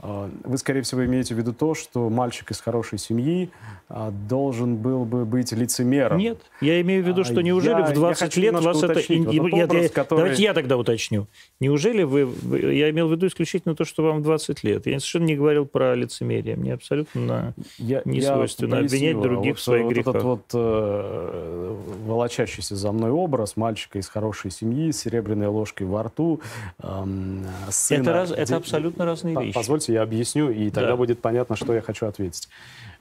А, 0.00 0.30
Вы, 0.44 0.58
скорее 0.58 0.82
всего, 0.82 1.04
имеете 1.04 1.34
в 1.34 1.38
виду 1.38 1.52
то, 1.52 1.74
что 1.74 2.08
мальчик 2.08 2.50
из 2.52 2.60
хорошей 2.60 2.98
семьи 2.98 3.50
а, 3.88 4.10
должен 4.28 4.76
был 4.76 5.04
бы 5.04 5.24
быть 5.24 5.50
лицемером. 5.52 6.18
Нет, 6.18 6.38
я 6.60 6.80
имею 6.82 7.02
в 7.02 7.08
виду, 7.08 7.24
что 7.24 7.40
А, 7.40 7.42
неужели 7.42 7.80
я- 7.80 7.86
в 7.86 7.88
я 7.88 7.94
20 7.94 8.20
хочу 8.22 8.40
лет 8.40 8.54
вас 8.54 8.82
это... 8.82 8.94
Вот 8.94 9.08
я- 9.52 9.64
образ, 9.64 9.82
я- 9.82 9.88
который- 9.88 10.18
Давайте 10.20 10.42
я 10.42 10.54
тогда 10.54 10.76
уточню. 10.76 11.26
Неужели 11.60 12.02
вы, 12.04 12.28
Я 12.72 12.90
имел 12.90 13.08
в 13.08 13.12
виду 13.12 13.26
исключительно 13.26 13.74
то, 13.74 13.84
что 13.84 14.02
вам 14.04 14.22
20 14.22 14.62
лет. 14.62 14.86
Я 14.86 15.00
совершенно 15.00 15.24
не 15.24 15.36
говорил 15.36 15.66
про 15.66 15.94
лицемерие. 15.94 16.56
Мне 16.56 16.74
абсолютно... 16.74 17.54
Я, 17.78 18.02
Не 18.04 18.18
я 18.20 18.34
свойственно 18.34 18.76
поясню. 18.76 18.96
обвинять 18.98 19.20
других 19.22 19.52
вот, 19.54 19.58
в 19.58 19.62
своих 19.62 19.84
вот 19.84 19.92
грехах. 19.94 20.14
этот 20.14 20.22
вот 20.24 20.42
э, 20.54 21.76
волочащийся 22.06 22.76
за 22.76 22.92
мной 22.92 23.10
образ 23.10 23.56
мальчика 23.56 23.98
из 23.98 24.08
хорошей 24.08 24.50
семьи 24.50 24.90
с 24.90 25.00
серебряной 25.00 25.46
ложкой 25.48 25.86
во 25.86 26.02
рту, 26.04 26.40
эм, 26.82 27.44
сына... 27.88 28.02
Это, 28.02 28.12
раз- 28.12 28.30
это 28.30 28.56
абсолютно 28.56 29.04
разные 29.04 29.36
вещи. 29.38 29.54
Позвольте, 29.54 29.92
я 29.92 30.02
объясню, 30.02 30.50
и 30.50 30.70
тогда 30.70 30.90
Да. 30.90 30.96
будет 30.96 31.20
понятно, 31.20 31.56
что 31.56 31.74
я 31.74 31.80
хочу 31.80 32.06
ответить. 32.06 32.48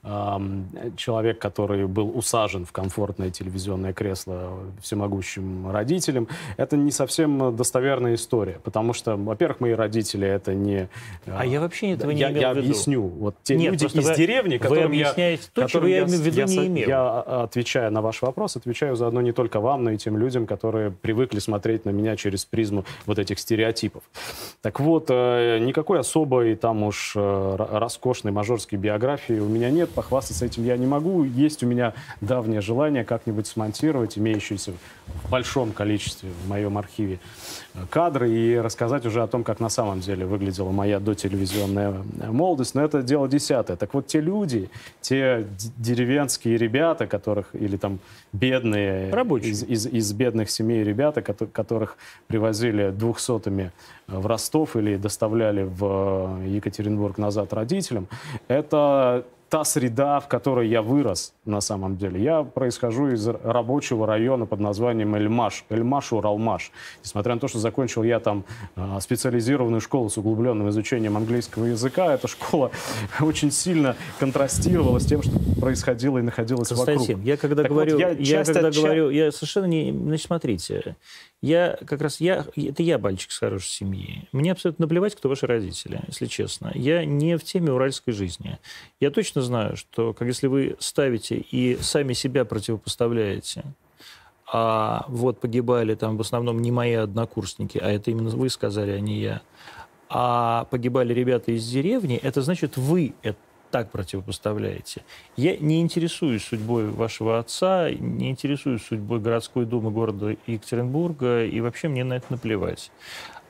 Человек, 0.04 1.40
который 1.40 1.86
был 1.88 2.18
усажен 2.18 2.66
в 2.66 2.72
комфортное 2.72 3.30
телевизионное 3.30 3.94
кресло 3.94 4.60
всемогущим 4.82 5.70
родителем, 5.70 6.28
это 6.56 6.78
не 6.78 6.92
совсем 6.92 7.56
достоверная 7.56 8.16
история, 8.16 8.60
потому 8.64 8.94
что, 8.94 9.18
во-первых, 9.18 9.60
мои 9.60 9.74
родители 9.74 10.28
это 10.28 10.54
не... 10.54 10.88
А 11.26 11.46
я 11.46 11.60
вообще 11.60 11.92
этого 11.92 12.12
не 12.12 12.20
я, 12.20 12.32
имел 12.32 12.42
я 12.42 12.54
в 12.54 12.58
виду. 12.58 12.68
объясню. 12.68 13.02
Вот 13.02 13.36
те 13.44 13.56
Нет, 13.56 13.74
люди 13.74 13.86
из 13.86 14.08
вы- 14.08 14.16
деревни, 14.16 14.54
вы 14.54 14.60
которым 14.60 14.92
я... 14.92 15.06
объясняете 15.10 15.44
то, 15.54 15.62
которым 15.64 15.90
я 15.90 16.00
имею 16.00 16.20
в 16.20 16.26
виду 16.26 16.38
я, 16.38 16.46
не 16.46 16.68
имел. 16.68 16.88
Я, 16.90 17.02
а, 17.02 17.44
отвечая 17.44 17.90
на 17.90 18.02
ваш 18.02 18.22
вопрос, 18.22 18.56
отвечаю 18.56 18.96
заодно 18.96 19.22
не 19.22 19.32
только 19.32 19.60
вам, 19.60 19.84
но 19.84 19.92
и 19.92 19.98
тем 19.98 20.18
людям, 20.18 20.46
которые 20.46 20.92
привыкли 20.92 21.40
смотреть 21.40 21.86
на 21.86 21.90
меня 21.90 22.16
через 22.16 22.46
призму 22.46 22.86
вот 23.06 23.20
этих 23.20 23.40
стереотипов. 23.40 24.04
Так 24.62 24.80
вот, 24.80 25.08
э, 25.10 25.60
никакой 25.60 26.00
особой 26.00 26.56
там 26.56 26.84
уж 26.84 27.14
э, 27.16 27.56
роскошной 27.58 28.32
мажорской 28.32 28.78
биографии 28.78 29.40
у 29.40 29.48
меня 29.48 29.70
нет, 29.70 29.87
похвастаться 29.94 30.46
этим 30.46 30.64
я 30.64 30.78
не 30.78 30.86
могу. 30.86 31.24
Есть 31.24 31.64
у 31.64 31.68
меня 31.68 31.94
давнее 32.22 32.62
желание 32.62 33.04
как-нибудь 33.04 33.48
смонтировать 33.48 34.18
имеющиеся 34.18 34.74
в 35.24 35.30
большом 35.30 35.72
количестве 35.72 36.30
в 36.44 36.50
моем 36.50 36.78
архиве 36.78 37.20
э, 37.74 37.80
кадры 37.90 38.30
и 38.30 38.58
рассказать 38.58 39.06
уже 39.06 39.24
о 39.24 39.28
том, 39.28 39.44
как 39.44 39.60
на 39.60 39.70
самом 39.70 40.00
деле 40.00 40.26
выглядела 40.26 40.72
моя 40.72 41.00
дотелевизионная 41.00 41.94
э, 42.20 42.32
молодость. 42.32 42.76
Но 42.76 42.84
это 42.84 43.02
дело 43.02 43.28
десятое. 43.28 43.78
Так 43.78 43.94
вот, 43.94 44.08
те 44.08 44.22
люди, 44.22 44.70
те 45.02 45.48
деревенские 45.78 46.58
ребята, 46.58 47.08
которых, 47.08 47.50
или 47.54 47.78
там 47.78 48.00
бедные, 48.34 49.12
Рабочие. 49.12 49.52
из, 49.52 49.64
из, 49.64 49.88
из 49.88 50.14
бедных 50.14 50.50
семей 50.50 50.84
ребята, 50.84 51.22
кото- 51.22 51.48
которых 51.48 51.98
привозили 52.28 52.92
двухсотыми 52.92 53.72
э, 54.08 54.18
в 54.18 54.26
Ростов 54.26 54.76
или 54.76 54.98
доставляли 54.98 55.64
в 55.64 56.40
Екатеринбург 56.46 57.18
назад 57.18 57.54
родителям, 57.54 58.08
это 58.48 59.26
та 59.50 59.64
среда, 59.64 60.20
в 60.20 60.28
которой 60.28 60.68
я 60.68 60.82
вырос 60.82 61.34
на 61.46 61.62
самом 61.62 61.98
деле. 61.98 62.22
Я 62.22 62.44
происхожу 62.44 63.10
из 63.10 63.28
рабочего 63.28 64.06
района 64.06 64.46
под 64.46 64.60
названием 64.60 65.16
Эльмаш. 65.16 65.64
Эльмаш, 65.70 66.12
Уралмаш. 66.12 66.72
Несмотря 67.04 67.36
на 67.36 67.40
то, 67.40 67.48
что 67.48 67.60
закончил 67.60 68.04
я 68.04 68.20
там 68.20 68.44
а, 68.76 69.00
специализированную 69.00 69.80
школу 69.80 70.10
с 70.10 70.18
углубленным 70.18 70.70
изучением 70.70 71.16
английского 71.16 71.66
языка, 71.66 72.14
эта 72.14 72.28
школа 72.28 72.72
очень 73.22 73.52
сильно 73.52 73.96
контрастировала 74.20 75.00
с 75.00 75.06
тем, 75.06 75.24
что 75.24 75.32
происходило 75.60 76.18
и 76.18 76.22
находилось 76.22 76.68
Константин, 76.68 77.18
вокруг. 77.18 77.26
я 77.26 77.38
когда 77.38 77.64
так 77.64 77.72
говорю, 77.72 77.94
вот 77.94 78.00
я, 78.00 78.10
я 78.12 78.44
когда 78.44 78.70
говорю, 78.70 79.10
я 79.10 79.32
совершенно 79.32 79.66
не, 79.66 79.92
значит, 79.92 80.28
смотрите, 80.28 80.96
я 81.42 81.78
как 81.86 82.02
раз, 82.02 82.20
я, 82.20 82.46
это 82.56 82.82
я 82.82 82.98
мальчик 82.98 83.32
с 83.32 83.38
хорошей 83.38 83.70
семьи. 83.70 84.28
Мне 84.32 84.52
абсолютно 84.52 84.84
наплевать, 84.84 85.16
кто 85.16 85.30
ваши 85.30 85.46
родители, 85.46 86.02
если 86.08 86.26
честно. 86.26 86.72
Я 86.74 87.06
не 87.06 87.38
в 87.38 87.44
теме 87.44 87.72
уральской 87.72 88.14
жизни. 88.14 88.58
Я 89.00 89.12
точно 89.12 89.37
знаю, 89.42 89.78
что 89.78 90.14
как 90.14 90.28
если 90.28 90.48
вы 90.48 90.76
ставите 90.80 91.38
и 91.38 91.78
сами 91.82 92.14
себя 92.14 92.46
противопоставляете, 92.46 93.64
а 94.52 95.06
вот 95.08 95.40
погибали 95.42 95.96
там 95.96 96.18
в 96.18 96.22
основном 96.22 96.62
не 96.62 96.72
мои 96.72 96.94
однокурсники, 96.94 97.78
а 97.78 97.90
это 97.92 98.12
именно 98.12 98.30
вы 98.30 98.50
сказали, 98.50 98.92
а 98.92 99.00
не 99.00 99.20
я, 99.20 99.42
а 100.10 100.66
погибали 100.72 101.14
ребята 101.14 101.52
из 101.52 101.68
деревни, 101.70 102.16
это 102.16 102.42
значит, 102.42 102.78
вы 102.78 103.14
это 103.24 103.38
так 103.72 103.92
противопоставляете. 103.92 105.04
Я 105.36 105.58
не 105.58 105.82
интересуюсь 105.82 106.46
судьбой 106.46 106.90
вашего 106.90 107.40
отца, 107.40 107.92
не 107.92 108.30
интересуюсь 108.30 108.84
судьбой 108.84 109.20
городской 109.20 109.66
думы 109.66 109.92
города 109.92 110.36
Екатеринбурга, 110.48 111.44
и 111.46 111.60
вообще 111.60 111.90
мне 111.90 112.04
на 112.04 112.14
это 112.14 112.28
наплевать. 112.30 112.92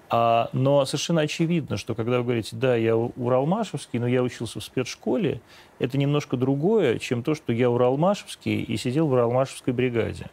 А, 0.10 0.50
но 0.54 0.86
совершенно 0.86 1.22
очевидно, 1.22 1.78
что 1.78 1.94
когда 1.94 2.20
вы 2.20 2.24
говорите, 2.24 2.56
да, 2.56 2.76
я 2.76 2.96
уралмашевский, 2.96 4.00
но 4.00 4.08
я 4.08 4.24
учился 4.24 4.60
в 4.60 4.64
спецшколе, 4.64 5.42
это 5.80 5.98
немножко 5.98 6.38
другое, 6.38 6.98
чем 7.00 7.24
то, 7.24 7.36
что 7.36 7.52
я 7.52 7.70
уралмашевский 7.70 8.62
и 8.62 8.78
сидел 8.78 9.08
в 9.08 9.12
уралмашевской 9.12 9.74
бригаде. 9.74 10.28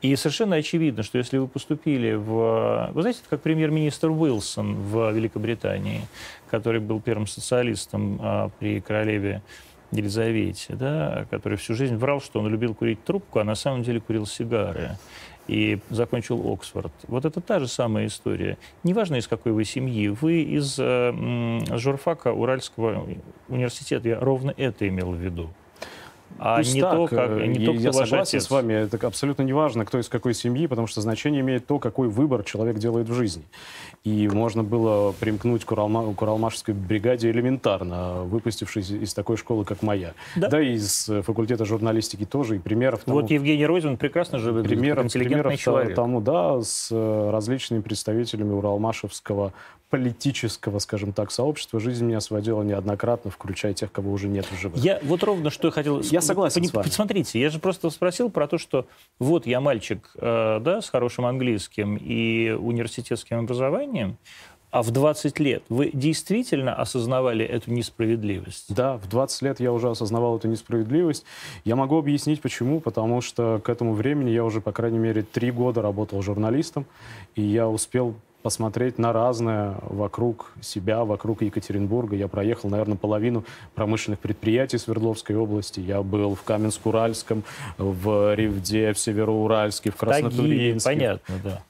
И 0.00 0.16
совершенно 0.16 0.56
очевидно, 0.56 1.04
что 1.04 1.18
если 1.18 1.38
вы 1.38 1.46
поступили 1.46 2.14
в... 2.14 2.90
Вы 2.92 3.02
знаете, 3.02 3.20
как 3.28 3.40
премьер-министр 3.42 4.10
Уилсон 4.10 4.74
в 4.74 5.12
Великобритании, 5.12 6.00
который 6.50 6.80
был 6.80 7.00
первым 7.00 7.28
социалистом 7.28 8.18
а, 8.20 8.50
при 8.58 8.80
королеве 8.80 9.42
Елизавете, 9.92 10.74
да, 10.74 11.26
который 11.30 11.58
всю 11.58 11.74
жизнь 11.74 11.96
врал, 11.96 12.20
что 12.20 12.40
он 12.40 12.48
любил 12.48 12.74
курить 12.74 13.04
трубку, 13.04 13.38
а 13.38 13.44
на 13.44 13.54
самом 13.54 13.82
деле 13.82 14.00
курил 14.00 14.26
сигары 14.26 14.96
и 15.48 15.78
закончил 15.90 16.52
Оксфорд. 16.52 16.92
Вот 17.08 17.24
это 17.24 17.40
та 17.40 17.60
же 17.60 17.68
самая 17.68 18.06
история. 18.06 18.58
Неважно, 18.84 19.16
из 19.16 19.26
какой 19.26 19.52
вы 19.52 19.64
семьи, 19.64 20.08
вы 20.08 20.42
из 20.42 20.76
э, 20.78 21.76
журфака 21.76 22.32
Уральского 22.32 23.06
университета, 23.48 24.08
я 24.08 24.20
ровно 24.20 24.54
это 24.56 24.86
имел 24.88 25.12
в 25.12 25.16
виду 25.16 25.50
а 26.38 26.56
Пусть 26.56 26.74
не 26.74 26.80
так. 26.80 26.92
то, 26.94 27.06
как 27.06 27.30
не 27.30 27.60
я, 27.60 27.66
то, 27.66 27.72
кто 27.72 27.82
я 27.82 27.92
согласен 27.92 28.38
отец. 28.38 28.44
с 28.46 28.50
вами. 28.50 28.74
Это 28.74 29.06
абсолютно 29.06 29.42
не 29.42 29.52
важно, 29.52 29.84
кто 29.84 29.98
из 29.98 30.08
какой 30.08 30.34
семьи, 30.34 30.66
потому 30.66 30.86
что 30.86 31.00
значение 31.00 31.40
имеет 31.40 31.66
то, 31.66 31.78
какой 31.78 32.08
выбор 32.08 32.42
человек 32.42 32.78
делает 32.78 33.08
в 33.08 33.14
жизни. 33.14 33.44
И 34.04 34.28
можно 34.28 34.62
было 34.64 35.12
примкнуть 35.12 35.64
к, 35.64 35.72
Уралма, 35.72 36.14
Уралмашской 36.18 36.74
бригаде 36.74 37.30
элементарно, 37.30 38.22
выпустившись 38.24 38.90
из 38.90 39.14
такой 39.14 39.36
школы, 39.36 39.64
как 39.64 39.82
моя. 39.82 40.14
Да, 40.34 40.48
да 40.48 40.60
и 40.60 40.72
из 40.74 41.08
факультета 41.22 41.64
журналистики 41.64 42.24
тоже. 42.24 42.56
И 42.56 42.58
примеров 42.58 43.04
тому, 43.04 43.20
Вот 43.20 43.30
Евгений 43.30 43.66
Розин 43.66 43.96
прекрасно 43.96 44.38
же 44.38 44.52
выглядит, 44.52 44.78
примеров, 44.78 45.04
интеллигентный 45.04 45.42
примеров 45.42 45.60
человек. 45.60 45.94
тому, 45.94 46.20
да, 46.20 46.60
с 46.60 46.88
э, 46.90 47.30
различными 47.30 47.80
представителями 47.80 48.52
Уралмашевского 48.52 49.52
политического, 49.92 50.78
скажем 50.78 51.12
так, 51.12 51.30
сообщества 51.30 51.78
жизнь 51.78 52.06
меня 52.06 52.22
сводила 52.22 52.62
неоднократно, 52.62 53.30
включая 53.30 53.74
тех, 53.74 53.92
кого 53.92 54.10
уже 54.10 54.26
нет 54.26 54.46
в 54.50 54.58
живых. 54.58 54.82
Я 54.82 54.98
вот 55.02 55.22
ровно 55.22 55.50
что 55.50 55.68
я 55.68 55.70
хотел... 55.70 56.00
Я 56.00 56.22
согласен 56.22 56.64
с 56.64 56.72
вами. 56.72 56.86
Посмотрите, 56.86 57.38
я 57.38 57.50
же 57.50 57.58
просто 57.58 57.90
спросил 57.90 58.30
про 58.30 58.48
то, 58.48 58.56
что 58.56 58.86
вот 59.18 59.46
я 59.46 59.60
мальчик, 59.60 60.10
э, 60.14 60.60
да, 60.62 60.80
с 60.80 60.88
хорошим 60.88 61.26
английским 61.26 61.96
и 61.98 62.52
университетским 62.52 63.40
образованием, 63.40 64.16
а 64.70 64.82
в 64.82 64.92
20 64.92 65.38
лет 65.40 65.62
вы 65.68 65.90
действительно 65.92 66.74
осознавали 66.74 67.44
эту 67.44 67.70
несправедливость? 67.70 68.74
Да, 68.74 68.96
в 68.96 69.06
20 69.10 69.42
лет 69.42 69.60
я 69.60 69.74
уже 69.74 69.90
осознавал 69.90 70.38
эту 70.38 70.48
несправедливость. 70.48 71.26
Я 71.66 71.76
могу 71.76 71.98
объяснить, 71.98 72.40
почему. 72.40 72.80
Потому 72.80 73.20
что 73.20 73.60
к 73.62 73.68
этому 73.68 73.92
времени 73.92 74.30
я 74.30 74.42
уже, 74.42 74.62
по 74.62 74.72
крайней 74.72 74.98
мере, 74.98 75.22
три 75.22 75.50
года 75.50 75.82
работал 75.82 76.22
журналистом, 76.22 76.86
и 77.34 77.42
я 77.42 77.68
успел 77.68 78.14
посмотреть 78.42 78.98
на 78.98 79.12
разное 79.12 79.76
вокруг 79.82 80.52
себя, 80.60 81.04
вокруг 81.04 81.42
Екатеринбурга. 81.42 82.16
Я 82.16 82.28
проехал, 82.28 82.68
наверное, 82.68 82.96
половину 82.96 83.44
промышленных 83.74 84.18
предприятий 84.18 84.78
Свердловской 84.78 85.36
области. 85.36 85.80
Я 85.80 86.02
был 86.02 86.34
в 86.34 86.42
Каменск-Уральском, 86.44 87.44
в 87.78 88.34
Ревде, 88.34 88.92
в 88.92 88.98
Североуральске, 88.98 89.90
в 89.90 89.96
Краснотурьинске. 89.96 90.90
понятно, 90.90 91.34
да. 91.42 91.62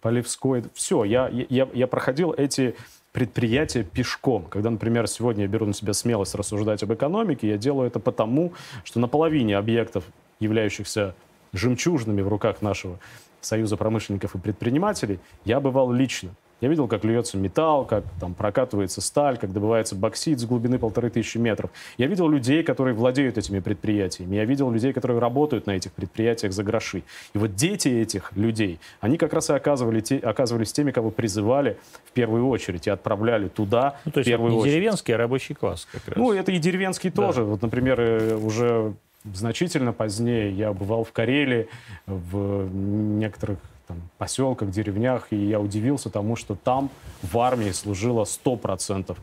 Полевской. 0.00 0.64
Все, 0.74 1.04
я, 1.04 1.28
я, 1.28 1.68
я 1.72 1.86
проходил 1.86 2.32
эти 2.32 2.74
предприятия 3.12 3.82
пешком. 3.82 4.44
Когда, 4.44 4.70
например, 4.70 5.06
сегодня 5.08 5.42
я 5.44 5.48
беру 5.48 5.66
на 5.66 5.74
себя 5.74 5.92
смелость 5.92 6.34
рассуждать 6.34 6.82
об 6.82 6.92
экономике, 6.92 7.48
я 7.48 7.58
делаю 7.58 7.88
это 7.88 7.98
потому, 7.98 8.52
что 8.84 9.00
на 9.00 9.08
половине 9.08 9.56
объектов, 9.56 10.04
являющихся 10.38 11.14
жемчужными 11.52 12.22
в 12.22 12.28
руках 12.28 12.62
нашего 12.62 12.98
Союза 13.40 13.76
промышленников 13.76 14.34
и 14.34 14.38
предпринимателей, 14.38 15.18
я 15.44 15.60
бывал 15.60 15.92
лично. 15.92 16.30
Я 16.60 16.68
видел, 16.68 16.88
как 16.88 17.04
льется 17.04 17.38
металл, 17.38 17.86
как 17.86 18.04
там 18.20 18.34
прокатывается 18.34 19.00
сталь, 19.00 19.38
как 19.38 19.52
добывается 19.52 19.94
боксит 19.94 20.40
с 20.40 20.44
глубины 20.44 20.78
полторы 20.78 21.08
тысячи 21.10 21.38
метров. 21.38 21.70
Я 21.96 22.06
видел 22.06 22.28
людей, 22.28 22.62
которые 22.62 22.94
владеют 22.94 23.38
этими 23.38 23.60
предприятиями. 23.60 24.36
Я 24.36 24.44
видел 24.44 24.70
людей, 24.70 24.92
которые 24.92 25.18
работают 25.20 25.66
на 25.66 25.72
этих 25.72 25.92
предприятиях 25.92 26.52
за 26.52 26.62
гроши. 26.62 27.02
И 27.32 27.38
вот 27.38 27.54
дети 27.54 27.88
этих 27.88 28.32
людей, 28.36 28.78
они 29.00 29.16
как 29.16 29.32
раз 29.32 29.48
и 29.50 29.54
оказывали 29.54 30.00
те, 30.00 30.18
оказывались 30.18 30.72
теми, 30.72 30.90
кого 30.90 31.10
призывали 31.10 31.78
в 32.04 32.12
первую 32.12 32.46
очередь 32.48 32.86
и 32.86 32.90
отправляли 32.90 33.48
туда 33.48 33.96
ну, 34.04 34.12
то 34.12 34.20
есть 34.20 34.28
в 34.28 34.30
первую 34.30 34.52
не 34.52 34.58
очередь. 34.58 34.74
деревенский, 34.74 35.14
а 35.14 35.16
рабочий 35.16 35.54
класс 35.54 35.88
как 35.90 36.08
раз. 36.08 36.16
Ну, 36.16 36.32
это 36.32 36.52
и 36.52 36.58
деревенский 36.58 37.10
да. 37.10 37.26
тоже. 37.26 37.44
Вот, 37.44 37.62
например, 37.62 38.00
э, 38.00 38.36
уже 38.36 38.94
Значительно 39.24 39.92
позднее 39.92 40.50
я 40.50 40.72
бывал 40.72 41.04
в 41.04 41.12
Карелии, 41.12 41.68
в 42.06 42.68
некоторых 42.72 43.58
там, 43.86 43.98
поселках, 44.18 44.70
деревнях, 44.70 45.26
и 45.30 45.36
я 45.36 45.60
удивился 45.60 46.10
тому, 46.10 46.36
что 46.36 46.54
там 46.54 46.90
в 47.22 47.38
армии 47.38 47.70
служило 47.70 48.24
100% 48.24 49.16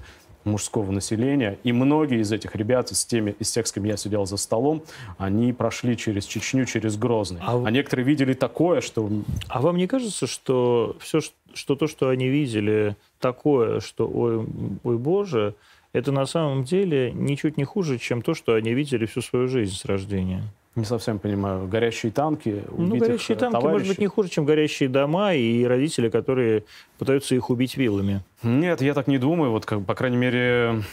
мужского 0.48 0.92
населения. 0.92 1.58
И 1.64 1.72
многие 1.72 2.22
из 2.22 2.32
этих 2.32 2.56
ребят, 2.56 2.92
из, 2.92 3.06
теми, 3.06 3.36
из 3.40 3.52
тех, 3.52 3.68
с 3.68 3.72
кем 3.72 3.84
я 3.84 3.98
сидел 3.98 4.26
за 4.26 4.38
столом, 4.38 4.84
они 5.18 5.54
прошли 5.54 5.96
через 5.96 6.26
Чечню, 6.26 6.66
через 6.66 6.98
Грозный. 6.98 7.42
А, 7.44 7.62
а 7.64 7.72
некоторые 7.72 8.06
видели 8.06 8.34
такое, 8.34 8.82
что... 8.82 9.10
А 9.48 9.62
вам 9.62 9.78
не 9.78 9.88
кажется, 9.88 10.26
что 10.26 10.96
все, 11.00 11.20
что 11.54 11.76
то, 11.76 11.88
что 11.88 12.10
они 12.10 12.28
видели, 12.28 12.96
такое, 13.20 13.80
что, 13.80 14.08
ой, 14.08 14.48
ой 14.84 14.98
боже, 14.98 15.56
это 15.94 16.12
на 16.12 16.26
самом 16.26 16.64
деле 16.64 17.12
ничуть 17.12 17.58
не 17.58 17.64
хуже, 17.64 17.98
чем 17.98 18.22
то, 18.22 18.34
что 18.34 18.54
они 18.54 18.74
видели 18.74 19.06
всю 19.06 19.22
свою 19.22 19.48
жизнь 19.48 19.76
с 19.76 19.86
рождения. 19.86 20.44
Не 20.76 20.86
совсем 20.86 21.18
понимаю. 21.18 21.68
Горящие 21.68 22.12
танки, 22.12 22.64
Ну, 22.70 22.98
горящие 22.98 23.36
танки, 23.36 23.54
товарищей. 23.54 23.74
может 23.74 23.88
быть, 23.88 23.98
не 23.98 24.06
хуже, 24.08 24.30
чем 24.30 24.46
горящие 24.46 24.90
дома 24.90 25.34
и 25.34 25.64
родители, 25.64 26.10
которые 26.10 26.66
пытаются 27.00 27.34
их 27.34 27.50
убить 27.50 27.78
вилами. 27.78 28.22
Нет, 28.44 28.82
я 28.82 28.94
так 28.94 29.08
не 29.08 29.18
думаю. 29.18 29.52
Вот, 29.52 29.66
как, 29.66 29.84
по 29.86 29.96
крайней 29.96 30.18
мере, 30.18 30.84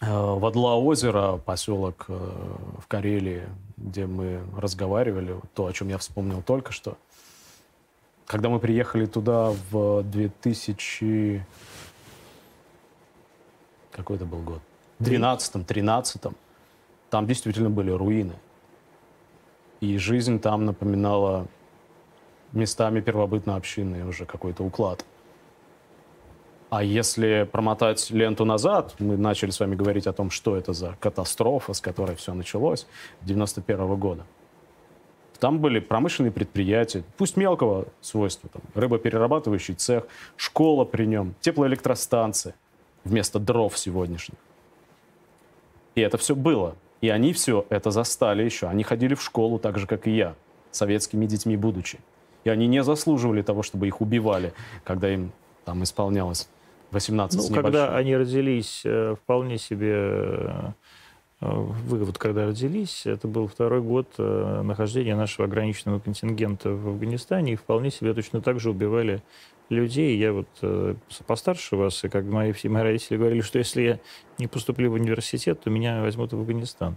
э, 0.00 0.06
Вадла 0.10 0.74
озеро, 0.74 1.36
поселок 1.36 2.06
э, 2.08 2.12
в 2.82 2.88
Карелии, 2.88 3.42
где 3.76 4.06
мы 4.06 4.40
разговаривали, 4.56 5.36
то, 5.54 5.66
о 5.66 5.72
чем 5.72 5.88
я 5.88 5.98
вспомнил 5.98 6.42
только 6.42 6.72
что. 6.72 6.96
Когда 8.26 8.48
мы 8.48 8.58
приехали 8.58 9.06
туда 9.06 9.52
в 9.70 10.02
2000 10.02 11.46
какой 13.92 14.16
это 14.16 14.24
был 14.24 14.38
год? 14.38 14.60
В 14.98 15.04
12-м, 15.04 15.62
13-м. 15.62 16.34
Там 17.10 17.26
действительно 17.26 17.70
были 17.70 17.90
руины. 17.90 18.34
И 19.80 19.98
жизнь 19.98 20.40
там 20.40 20.64
напоминала 20.64 21.46
местами 22.52 23.00
первобытно-общинный 23.00 24.04
уже 24.08 24.24
какой-то 24.24 24.62
уклад. 24.64 25.04
А 26.70 26.82
если 26.82 27.48
промотать 27.50 28.10
ленту 28.10 28.44
назад, 28.44 28.94
мы 28.98 29.18
начали 29.18 29.50
с 29.50 29.60
вами 29.60 29.74
говорить 29.74 30.06
о 30.06 30.12
том, 30.12 30.30
что 30.30 30.56
это 30.56 30.72
за 30.72 30.96
катастрофа, 31.00 31.74
с 31.74 31.80
которой 31.80 32.16
все 32.16 32.32
началось, 32.32 32.86
91 33.22 33.80
-го 33.80 33.96
года. 33.96 34.24
Там 35.38 35.58
были 35.58 35.80
промышленные 35.80 36.30
предприятия, 36.30 37.02
пусть 37.18 37.36
мелкого 37.36 37.86
свойства, 38.00 38.48
там, 38.48 38.62
рыбоперерабатывающий 38.74 39.74
цех, 39.74 40.06
школа 40.36 40.84
при 40.84 41.04
нем, 41.06 41.34
теплоэлектростанция 41.40 42.54
вместо 43.04 43.38
дров 43.38 43.76
сегодняшних. 43.76 44.38
И 45.94 46.00
это 46.00 46.18
все 46.18 46.34
было. 46.34 46.76
И 47.00 47.08
они 47.08 47.32
все 47.32 47.66
это 47.68 47.90
застали 47.90 48.42
еще. 48.44 48.68
Они 48.68 48.82
ходили 48.84 49.14
в 49.14 49.22
школу 49.22 49.58
так 49.58 49.78
же, 49.78 49.86
как 49.86 50.06
и 50.06 50.12
я, 50.12 50.34
советскими 50.70 51.26
детьми 51.26 51.56
будучи. 51.56 51.98
И 52.44 52.50
они 52.50 52.66
не 52.66 52.82
заслуживали 52.82 53.42
того, 53.42 53.62
чтобы 53.62 53.86
их 53.86 54.00
убивали, 54.00 54.52
когда 54.84 55.12
им 55.12 55.32
там 55.64 55.82
исполнялось 55.82 56.48
18 56.90 57.50
Ну, 57.50 57.54
когда 57.54 57.96
они 57.96 58.16
родились, 58.16 58.82
э, 58.84 59.16
вполне 59.20 59.58
себе 59.58 60.74
вы 61.42 62.04
вот 62.04 62.18
когда 62.18 62.46
родились, 62.46 63.04
это 63.04 63.26
был 63.26 63.48
второй 63.48 63.82
год 63.82 64.06
нахождения 64.16 65.16
нашего 65.16 65.48
ограниченного 65.48 65.98
контингента 65.98 66.70
в 66.70 66.86
Афганистане, 66.86 67.54
и 67.54 67.56
вполне 67.56 67.90
себе 67.90 68.14
точно 68.14 68.40
так 68.40 68.60
же 68.60 68.70
убивали 68.70 69.22
людей. 69.68 70.16
Я 70.18 70.32
вот 70.32 70.48
э, 70.62 70.94
постарше 71.26 71.76
вас, 71.76 72.04
и 72.04 72.08
как 72.08 72.24
мои, 72.24 72.52
все 72.52 72.68
мои 72.68 72.82
родители 72.82 73.16
говорили, 73.16 73.40
что 73.40 73.58
если 73.58 73.82
я 73.82 73.98
не 74.38 74.46
поступлю 74.46 74.90
в 74.90 74.94
университет, 74.94 75.60
то 75.62 75.70
меня 75.70 76.02
возьмут 76.02 76.32
в 76.32 76.38
Афганистан. 76.38 76.96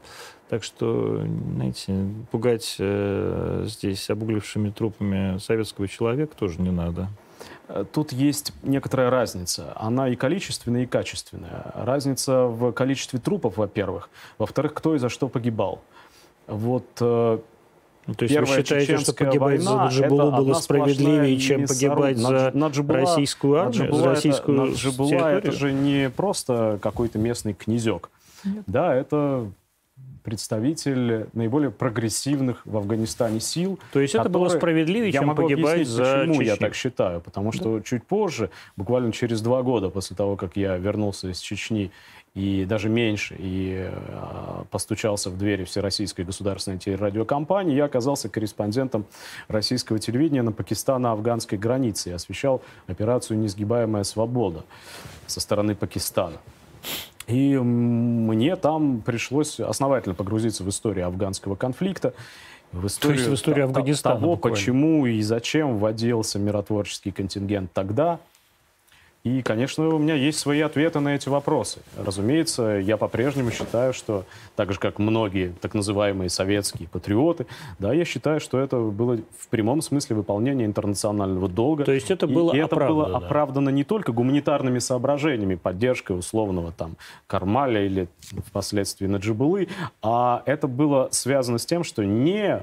Так 0.49 0.63
что, 0.63 1.22
знаете, 1.53 2.07
пугать 2.32 2.76
э, 2.80 3.66
здесь 3.68 4.09
обуглившими 4.09 4.70
трупами 4.70 5.38
советского 5.38 5.88
человека 5.88 6.36
тоже 6.36 6.61
не 6.61 6.72
надо. 6.72 7.09
Э, 7.68 7.86
тут 7.91 8.11
есть 8.11 8.53
некоторая 8.63 9.09
разница. 9.09 9.74
Она 9.76 10.09
и 10.09 10.16
количественная, 10.16 10.84
и 10.84 10.86
качественная. 10.86 11.72
Разница 11.74 12.45
в 12.45 12.72
количестве 12.72 13.20
трупов, 13.20 13.57
во-первых. 13.57 14.09
Во-вторых, 14.38 14.74
кто 14.74 14.95
и 14.95 14.97
за 14.97 15.09
что 15.09 15.28
погибал. 15.28 15.82
Вот 16.47 16.86
э, 17.01 17.39
то 18.14 18.24
есть 18.24 18.36
Первая 18.36 18.58
вы 18.58 18.62
считаете, 18.62 18.97
что 18.97 19.14
погибать 19.14 19.64
война, 19.64 19.72
за 19.72 19.78
Наджибулу 19.78 20.32
было 20.32 20.53
справедливее, 20.53 21.39
чем 21.39 21.66
погибать 21.66 22.18
за 22.18 22.51
Наджибула, 22.53 22.99
российскую 22.99 23.56
армию, 23.60 23.80
Наджибула 23.80 24.01
за 24.01 24.10
российскую 24.10 24.58
это, 24.58 24.72
Наджибула 24.72 25.26
это 25.32 25.51
же 25.51 25.74
не 25.74 26.10
просто 26.10 26.80
какой-то 26.82 27.18
местный 27.18 27.53
князек. 27.53 28.12
Нет. 28.43 28.64
Да, 28.68 28.93
это 28.93 29.47
представитель 30.26 31.28
наиболее 31.34 31.70
прогрессивных 31.70 32.66
в 32.66 32.76
Афганистане 32.78 33.39
сил. 33.39 33.80
То 33.93 33.99
есть 33.99 34.16
это 34.16 34.28
было 34.28 34.49
справедливее, 34.49 35.12
я 35.12 35.20
чем 35.20 35.28
могу 35.28 35.43
погибать 35.43 35.88
за 35.88 36.03
почему 36.03 36.34
Чечню. 36.34 36.45
я 36.47 36.56
так 36.56 36.74
считаю. 36.74 37.22
Потому 37.22 37.51
что 37.51 37.78
да. 37.78 37.84
чуть 37.84 38.03
позже, 38.03 38.49
буквально 38.76 39.12
через 39.12 39.41
два 39.41 39.62
года 39.62 39.89
после 39.89 40.16
того, 40.16 40.36
как 40.36 40.58
я 40.58 40.78
вернулся 40.78 41.30
из 41.30 41.39
Чечни 41.39 41.91
и 42.36 42.65
даже 42.65 42.89
меньше, 42.89 43.36
и 43.39 43.89
э, 43.89 44.63
постучался 44.69 45.29
в 45.29 45.38
двери 45.38 45.63
Всероссийской 45.63 46.25
государственной 46.25 46.77
телерадиокомпании, 46.77 47.73
я 47.73 47.86
оказался 47.86 48.27
корреспондентом 48.27 49.05
российского 49.47 49.99
телевидения 49.99 50.41
на 50.41 50.51
Пакистано-афганской 50.51 51.57
границе 51.57 52.09
и 52.09 52.11
освещал 52.11 52.61
операцию 52.88 53.39
«Несгибаемая 53.39 54.03
свобода» 54.03 54.65
со 55.27 55.39
стороны 55.39 55.75
Пакистана. 55.75 56.38
И 57.27 57.57
мне 57.57 58.57
там 58.57 59.01
пришлось 59.01 59.61
основательно 59.61 60.13
погрузиться 60.13 60.65
в 60.65 60.69
историю 60.69 61.07
афганского 61.07 61.55
конфликта, 61.55 62.13
в 62.73 62.86
историю, 62.86 63.17
То 63.17 63.19
есть 63.21 63.31
в 63.31 63.36
историю 63.36 63.65
Афганистана 63.65 64.19
того, 64.19 64.36
буквально. 64.36 64.55
почему 64.57 65.05
и 65.05 65.21
зачем 65.21 65.77
вводился 65.77 66.38
миротворческий 66.38 67.13
контингент 67.13 67.71
тогда– 67.71 68.19
и, 69.26 69.41
конечно, 69.41 69.88
у 69.89 69.97
меня 69.97 70.13
есть 70.13 70.38
свои 70.38 70.61
ответы 70.61 70.99
на 70.99 71.15
эти 71.15 71.30
вопросы. 71.30 71.80
Разумеется, 71.97 72.73
я 72.73 72.95
по-прежнему 72.95 73.49
считаю, 73.49 73.91
что 73.91 74.23
так 74.55 74.71
же, 74.71 74.78
как 74.78 74.99
многие 74.99 75.51
так 75.61 75.73
называемые 75.73 76.30
советские 76.30 76.88
патриоты, 76.88 77.47
да, 77.80 77.91
я 77.91 78.05
считаю, 78.05 78.39
что 78.39 78.59
это 78.59 78.78
было 78.78 79.17
в 79.39 79.47
прямом 79.47 79.82
смысле 79.82 80.17
выполнение 80.17 80.67
интернационального 80.67 81.49
долга. 81.49 81.86
То 81.86 81.91
есть 81.91 82.11
это 82.11 82.28
было 82.28 82.53
и, 82.53 82.57
и 82.57 82.59
это 82.59 82.76
было 82.76 83.09
да. 83.09 83.17
оправдано 83.17 83.69
не 83.69 83.84
только 83.84 84.11
гуманитарными 84.11 84.78
соображениями, 84.78 85.55
поддержкой 85.55 86.19
условного 86.19 86.71
там 86.71 86.95
Кармаля 87.26 87.84
или 87.84 88.07
впоследствии 88.45 89.07
Наджибулы, 89.07 89.69
а 90.03 90.43
это 90.45 90.67
было 90.67 91.09
связано 91.09 91.57
с 91.57 91.65
тем, 91.65 91.84
что 91.84 92.05
не 92.05 92.61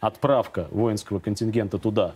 отправка 0.00 0.68
воинского 0.70 1.20
контингента 1.20 1.76
туда, 1.76 2.14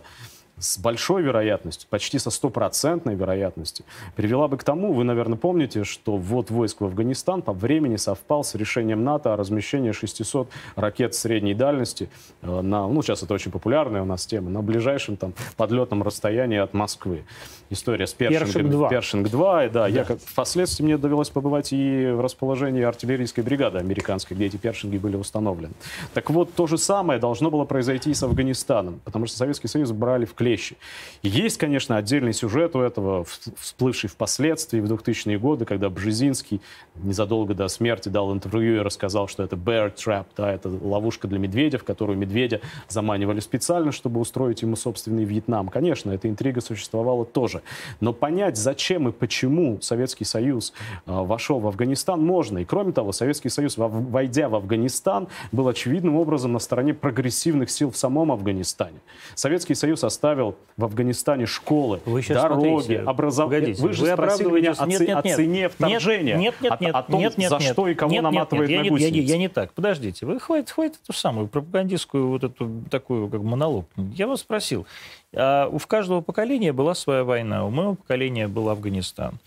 с 0.59 0.77
большой 0.79 1.21
вероятностью, 1.21 1.87
почти 1.89 2.19
со 2.19 2.31
стопроцентной 2.31 3.15
вероятностью, 3.15 3.85
привела 4.15 4.47
бы 4.47 4.57
к 4.57 4.63
тому, 4.63 4.93
вы, 4.93 5.03
наверное, 5.03 5.37
помните, 5.37 5.83
что 5.83 6.17
ввод 6.17 6.49
войск 6.49 6.81
в 6.81 6.85
Афганистан 6.85 7.41
по 7.41 7.53
времени 7.53 7.95
совпал 7.97 8.43
с 8.43 8.55
решением 8.55 9.03
НАТО 9.03 9.33
о 9.33 9.37
размещении 9.37 9.91
600 9.91 10.49
ракет 10.75 11.13
средней 11.13 11.53
дальности 11.53 12.09
э, 12.41 12.61
на, 12.61 12.87
ну, 12.87 13.01
сейчас 13.01 13.23
это 13.23 13.33
очень 13.33 13.51
популярная 13.51 14.01
у 14.01 14.05
нас 14.05 14.25
тема, 14.25 14.49
на 14.49 14.61
ближайшем 14.61 15.15
там 15.17 15.33
подлетном 15.55 16.01
расстоянии 16.03 16.57
от 16.57 16.73
Москвы. 16.73 17.23
История 17.69 18.07
с 18.07 18.13
Першингом. 18.13 18.89
Першинг-2. 18.89 18.89
Першинг-2, 18.89 19.69
да. 19.69 19.81
да. 19.81 19.87
Я 19.87 20.05
как, 20.05 20.19
впоследствии 20.19 20.83
мне 20.85 20.97
довелось 20.97 21.29
побывать 21.29 21.73
и 21.73 22.07
в 22.11 22.21
расположении 22.21 22.81
артиллерийской 22.81 23.43
бригады 23.43 23.79
американской, 23.79 24.35
где 24.35 24.45
эти 24.45 24.57
Першинги 24.57 24.97
были 24.97 25.17
установлены. 25.17 25.73
Так 26.13 26.29
вот, 26.29 26.53
то 26.53 26.65
же 26.65 26.77
самое 26.77 27.19
должно 27.19 27.51
было 27.51 27.65
произойти 27.65 28.11
и 28.11 28.13
с 28.13 28.23
Афганистаном, 28.23 29.01
потому 29.03 29.25
что 29.27 29.37
Советский 29.37 29.67
Союз 29.67 29.91
брали 29.91 30.25
в 30.25 30.33
клещи. 30.47 30.77
Есть, 31.23 31.57
конечно, 31.57 31.97
отдельный 31.97 32.33
сюжет 32.33 32.75
у 32.75 32.79
этого, 32.79 33.25
всплывший 33.57 34.09
впоследствии 34.09 34.79
в 34.79 34.91
2000-е 34.91 35.37
годы, 35.37 35.65
когда 35.65 35.89
Бжезинский 35.89 36.61
незадолго 36.95 37.53
до 37.53 37.67
смерти 37.67 38.09
дал 38.09 38.33
интервью 38.33 38.77
и 38.77 38.79
рассказал, 38.79 39.27
что 39.27 39.43
это 39.43 39.55
bear 39.55 39.93
trap, 39.93 40.25
да, 40.37 40.53
это 40.53 40.69
ловушка 40.69 41.27
для 41.27 41.39
медведя, 41.39 41.77
в 41.77 41.83
которую 41.83 42.17
медведя 42.17 42.61
заманивали 42.87 43.39
специально, 43.39 43.91
чтобы 43.91 44.19
устроить 44.19 44.61
ему 44.61 44.75
собственный 44.75 45.25
Вьетнам. 45.25 45.69
Конечно, 45.69 46.11
эта 46.11 46.29
интрига 46.29 46.61
существовала 46.61 47.25
тоже. 47.25 47.61
Но 47.99 48.13
понять, 48.13 48.57
зачем 48.57 49.09
и 49.09 49.11
почему 49.11 49.79
Советский 49.81 50.25
Союз 50.25 50.73
э, 51.05 51.11
вошел 51.11 51.59
в 51.59 51.67
Афганистан, 51.67 52.23
можно. 52.23 52.59
И 52.59 52.65
кроме 52.65 52.93
того, 52.93 53.11
Советский 53.11 53.49
Союз, 53.49 53.77
войдя 53.77 54.49
в 54.49 54.55
Афганистан, 54.55 55.27
был 55.51 55.67
очевидным 55.67 56.15
образом 56.15 56.53
на 56.53 56.59
стороне 56.59 56.93
прогрессивных 56.93 57.69
сил 57.69 57.91
в 57.91 57.97
самом 57.97 58.31
Афганистане. 58.31 58.99
Советский 59.35 59.75
Союз 59.75 60.03
оставил 60.03 60.36
оставил 60.37 60.55
в 60.77 60.83
Афганистане 60.83 61.45
школы, 61.47 62.01
вы 62.05 62.21
дороги, 62.21 62.93
образование. 62.93 63.73
Вы 63.75 63.93
же 63.93 64.03
вы 64.03 64.13
спросили 64.13 64.49
меня 64.49 64.73
о, 64.77 64.85
нет, 64.85 64.99
нет, 65.01 65.17
о 65.17 65.21
цене 65.23 65.69
вторжения. 65.69 66.37
Нет, 66.37 66.55
нет, 66.61 66.79
нет. 66.79 66.95
О, 66.95 66.99
о 66.99 67.03
том, 67.03 67.19
нет, 67.19 67.37
нет, 67.37 67.49
за 67.49 67.57
нет, 67.57 67.73
что 67.73 67.87
и 67.87 67.95
кого 67.95 68.11
нет, 68.11 68.23
наматывает 68.23 68.69
нет, 68.69 68.81
на 68.81 68.83
я, 68.85 68.89
гусеницы. 68.91 69.15
Я, 69.15 69.21
я, 69.23 69.27
я 69.29 69.37
не 69.37 69.47
так. 69.49 69.73
Подождите. 69.73 70.25
Вы 70.25 70.39
хватит, 70.39 70.69
хватит 70.69 70.99
эту 71.03 71.13
самую 71.13 71.47
пропагандистскую 71.47 72.29
вот 72.29 72.43
эту 72.43 72.83
такую 72.91 73.29
как 73.29 73.41
монолог. 73.41 73.87
Я 73.95 74.27
вас 74.27 74.41
спросил. 74.41 74.85
А, 75.33 75.67
у 75.67 75.79
каждого 75.79 76.21
поколения 76.21 76.73
была 76.73 76.93
своя 76.93 77.23
война. 77.23 77.65
У 77.65 77.71
моего 77.71 77.95
поколения 77.95 78.47
был 78.47 78.69
Афганистан. 78.69 79.39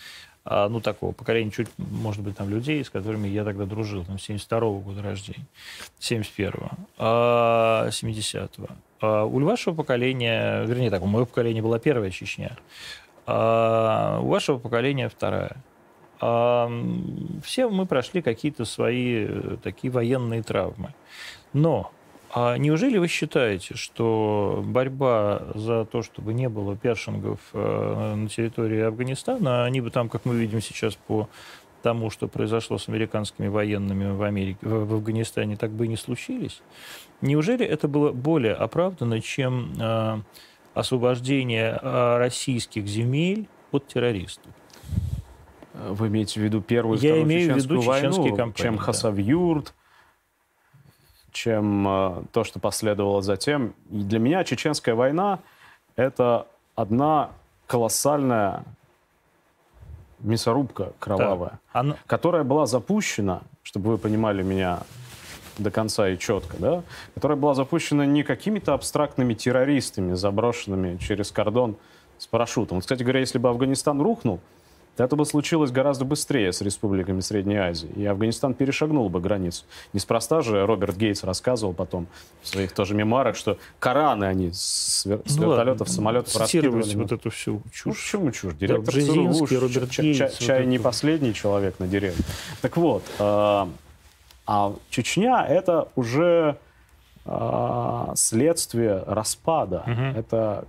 А, 0.45 0.69
ну, 0.69 0.81
такого 0.81 1.13
поколения, 1.13 1.53
чуть, 1.53 1.69
может 1.77 2.23
быть, 2.23 2.37
там 2.37 2.51
людей, 2.51 2.85
с 2.85 2.91
которыми 2.91 3.29
я 3.29 3.45
тогда 3.45 3.67
дружил, 3.67 4.05
там, 4.05 4.17
72-го 4.17 4.81
года 4.81 5.03
рождения, 5.03 5.47
71-го, 6.01 6.71
70-го. 6.99 8.69
А, 9.01 9.25
у 9.25 9.41
вашего 9.41 9.75
поколения, 9.75 10.65
вернее 10.65 10.91
так, 10.91 11.03
у 11.03 11.07
моего 11.07 11.27
поколения 11.27 11.63
была 11.63 11.79
первая 11.79 12.11
Чечня, 12.11 12.57
а 13.27 14.21
у 14.23 14.29
вашего 14.29 14.59
поколения 14.59 15.09
вторая. 15.09 15.57
А, 16.21 16.71
все 17.43 17.69
мы 17.69 17.87
прошли 17.87 18.23
какие-то 18.23 18.65
свои 18.65 19.27
э, 19.29 19.57
такие 19.63 19.91
военные 19.91 20.43
травмы. 20.43 20.95
Но 21.53 21.91
неужели 22.37 22.99
вы 22.99 23.09
считаете, 23.09 23.75
что 23.75 24.63
борьба 24.65 25.49
за 25.55 25.85
то, 25.85 26.03
чтобы 26.03 26.33
не 26.33 26.49
было 26.49 26.77
першингов 26.77 27.41
э, 27.53 28.15
на 28.15 28.29
территории 28.29 28.83
Афганистана, 28.83 29.65
они 29.65 29.81
бы 29.81 29.91
там, 29.91 30.09
как 30.09 30.25
мы 30.25 30.37
видим 30.37 30.61
сейчас 30.61 30.95
по 30.95 31.29
тому, 31.83 32.11
что 32.11 32.29
произошло 32.29 32.79
с 32.79 32.89
американскими 32.89 33.49
военными 33.49 34.11
в, 34.11 34.23
Америке, 34.23 34.59
в 34.63 34.95
Афганистане, 34.95 35.57
так 35.57 35.71
бы 35.71 35.87
и 35.87 35.89
не 35.89 35.97
случились? 35.97 36.63
Неужели 37.21 37.65
это 37.67 37.89
было 37.89 38.13
более 38.13 38.55
оправдано, 38.55 39.21
чем 39.21 39.73
э, 39.79 40.21
освобождение 40.75 41.79
э, 41.81 42.19
российских 42.19 42.87
земель 42.87 43.49
от 43.73 43.87
террористов? 43.87 44.53
Вы 45.75 46.09
имеете 46.09 46.41
в 46.41 46.43
виду 46.43 46.61
первую 46.61 46.99
и 46.99 47.03
Я 47.03 47.23
имею 47.23 47.55
в 47.55 47.57
виду 47.57 47.81
войну, 47.81 48.37
кампании, 48.37 48.55
чем 48.55 48.77
да. 48.77 48.83
Хасавюрт, 48.83 49.75
чем 51.33 51.87
э, 51.89 52.23
то, 52.33 52.45
что 52.45 52.59
последовало 52.59 53.23
затем. 53.23 53.75
И 53.91 54.03
для 54.03 54.19
меня 54.19 54.45
чеченская 54.45 54.95
война— 54.95 55.41
это 55.97 56.47
одна 56.75 57.31
колоссальная 57.67 58.65
мясорубка 60.21 60.93
кровавая, 60.99 61.61
да. 61.73 61.81
Она... 61.81 61.97
которая 62.07 62.45
была 62.45 62.67
запущена, 62.67 63.43
чтобы 63.63 63.91
вы 63.91 63.99
понимали 63.99 64.43
меня 64.43 64.81
до 65.59 65.71
конца 65.71 66.09
и 66.09 66.19
четко, 66.19 66.57
да, 66.59 66.83
которая 67.15 67.37
была 67.37 67.55
запущена 67.55 68.07
не 68.07 68.23
какими-то 68.23 68.75
абстрактными 68.75 69.35
террористами, 69.35 70.15
заброшенными 70.15 70.97
через 70.97 71.31
кордон 71.31 71.77
с 72.19 72.27
парашютом. 72.27 72.79
Вот, 72.79 72.83
кстати 72.83 73.03
говоря, 73.03 73.21
если 73.21 73.39
бы 73.39 73.49
Афганистан 73.49 74.01
рухнул, 74.01 74.41
это 74.97 75.17
бы 75.17 75.25
случилось 75.25 75.71
гораздо 75.71 76.05
быстрее 76.05 76.53
с 76.53 76.61
республиками 76.61 77.21
Средней 77.21 77.57
Азии, 77.57 77.89
и 77.97 78.05
Афганистан 78.05 78.55
перешагнул 78.55 79.09
бы 79.09 79.21
границу. 79.21 79.65
Неспроста 79.93 80.43
же 80.43 80.67
Роберт 80.67 80.97
Гейтс 80.97 81.25
рассказывал 81.25 81.73
потом 81.73 82.07
в 82.43 82.49
своих 82.49 82.73
тоже 82.73 82.95
мемуарах, 82.95 83.37
что 83.37 83.59
Кораны 83.79 84.25
они 84.25 84.51
с, 84.53 85.07
вер... 85.07 85.23
с 85.25 85.37
ну, 85.37 85.51
вертолетов, 85.51 85.81
ладно. 85.81 85.95
самолетов 85.95 86.37
раскидывали. 86.37 86.95
вот 86.95 87.13
эту 87.13 87.31
всю 87.31 87.63
чушь. 87.73 87.87
Ну, 87.87 87.93
почему 87.93 88.31
чушь? 88.33 88.55
Директор 88.55 88.95
да, 88.95 89.01
ЦРУ, 89.01 89.61
Роберт 89.61 89.91
чай, 89.91 90.05
Гейтс, 90.13 90.39
чай, 90.39 90.61
вот 90.61 90.69
не 90.69 90.79
последний 90.79 91.35
человек 91.35 91.79
на 91.79 91.87
деревне. 91.87 92.25
Так 92.61 92.77
вот, 92.77 93.03
э, 93.19 93.67
а 94.47 94.75
Чечня— 94.91 95.47
это 95.49 95.89
уже 95.95 96.57
э, 97.25 98.07
следствие 98.17 99.05
распада. 99.07 99.85
Угу. 99.87 100.19
Это 100.19 100.65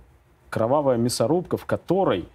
кровавая 0.50 0.98
мясорубка, 0.98 1.56
в 1.56 1.64
которой 1.64 2.28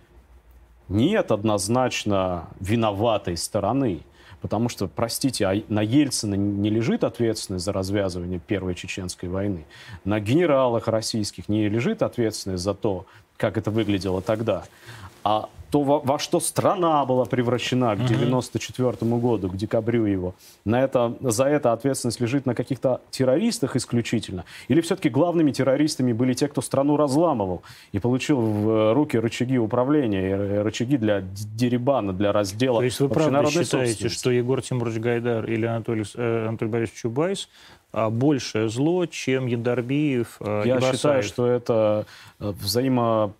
нет 0.89 1.31
однозначно 1.31 2.47
виноватой 2.59 3.37
стороны. 3.37 4.01
Потому 4.41 4.69
что, 4.69 4.87
простите, 4.87 5.47
а 5.47 5.63
на 5.67 5.81
Ельцина 5.81 6.35
не 6.35 6.69
лежит 6.69 7.03
ответственность 7.03 7.65
за 7.65 7.73
развязывание 7.73 8.39
Первой 8.39 8.75
Чеченской 8.75 9.29
войны. 9.29 9.65
На 10.05 10.19
генералах 10.19 10.87
российских 10.87 11.49
не 11.49 11.67
лежит 11.67 12.03
ответственность 12.03 12.63
за 12.63 12.75
то, 12.75 13.07
как 13.35 13.57
это 13.57 13.71
выглядело 13.71 14.21
тогда. 14.21 14.63
А 15.27 15.49
то, 15.71 15.83
во, 15.83 15.99
во 15.99 16.19
что 16.19 16.39
страна 16.39 17.05
была 17.05 17.25
превращена 17.25 17.97
к 17.97 18.05
94 18.05 18.93
году, 19.17 19.49
к 19.49 19.57
декабрю 19.57 20.05
его, 20.05 20.35
на 20.63 20.81
это, 20.81 21.17
за 21.19 21.43
это 21.43 21.73
ответственность 21.73 22.21
лежит 22.21 22.45
на 22.45 22.55
каких-то 22.55 23.01
террористах 23.11 23.75
исключительно? 23.75 24.45
Или 24.69 24.79
все-таки 24.79 25.09
главными 25.09 25.51
террористами 25.51 26.13
были 26.13 26.31
те, 26.33 26.47
кто 26.47 26.61
страну 26.61 26.95
разламывал 26.95 27.61
и 27.91 27.99
получил 27.99 28.39
в 28.39 28.69
э, 28.69 28.93
руки 28.93 29.17
рычаги 29.17 29.57
управления, 29.57 30.29
э, 30.29 30.61
рычаги 30.61 30.95
для 30.95 31.21
деребана, 31.21 32.13
для 32.13 32.31
раздела 32.31 32.79
То 32.79 32.85
есть 32.85 33.01
вы 33.01 33.09
правда 33.09 33.45
считаете, 33.49 34.07
что 34.07 34.31
Егор 34.31 34.61
Тимурович 34.61 35.01
Гайдар 35.01 35.45
или 35.45 35.65
Анатолий, 35.65 36.05
э, 36.15 36.47
Анатолий 36.47 36.71
Борисович 36.71 37.01
Чубайс 37.01 37.49
а, 37.91 38.09
большее 38.09 38.69
зло, 38.69 39.05
чем 39.05 39.47
Яндарбиев 39.47 40.37
э, 40.39 40.63
Я 40.65 40.79
считаю, 40.79 41.23
что 41.23 41.47
это 41.47 42.05
взаимо 42.39 43.33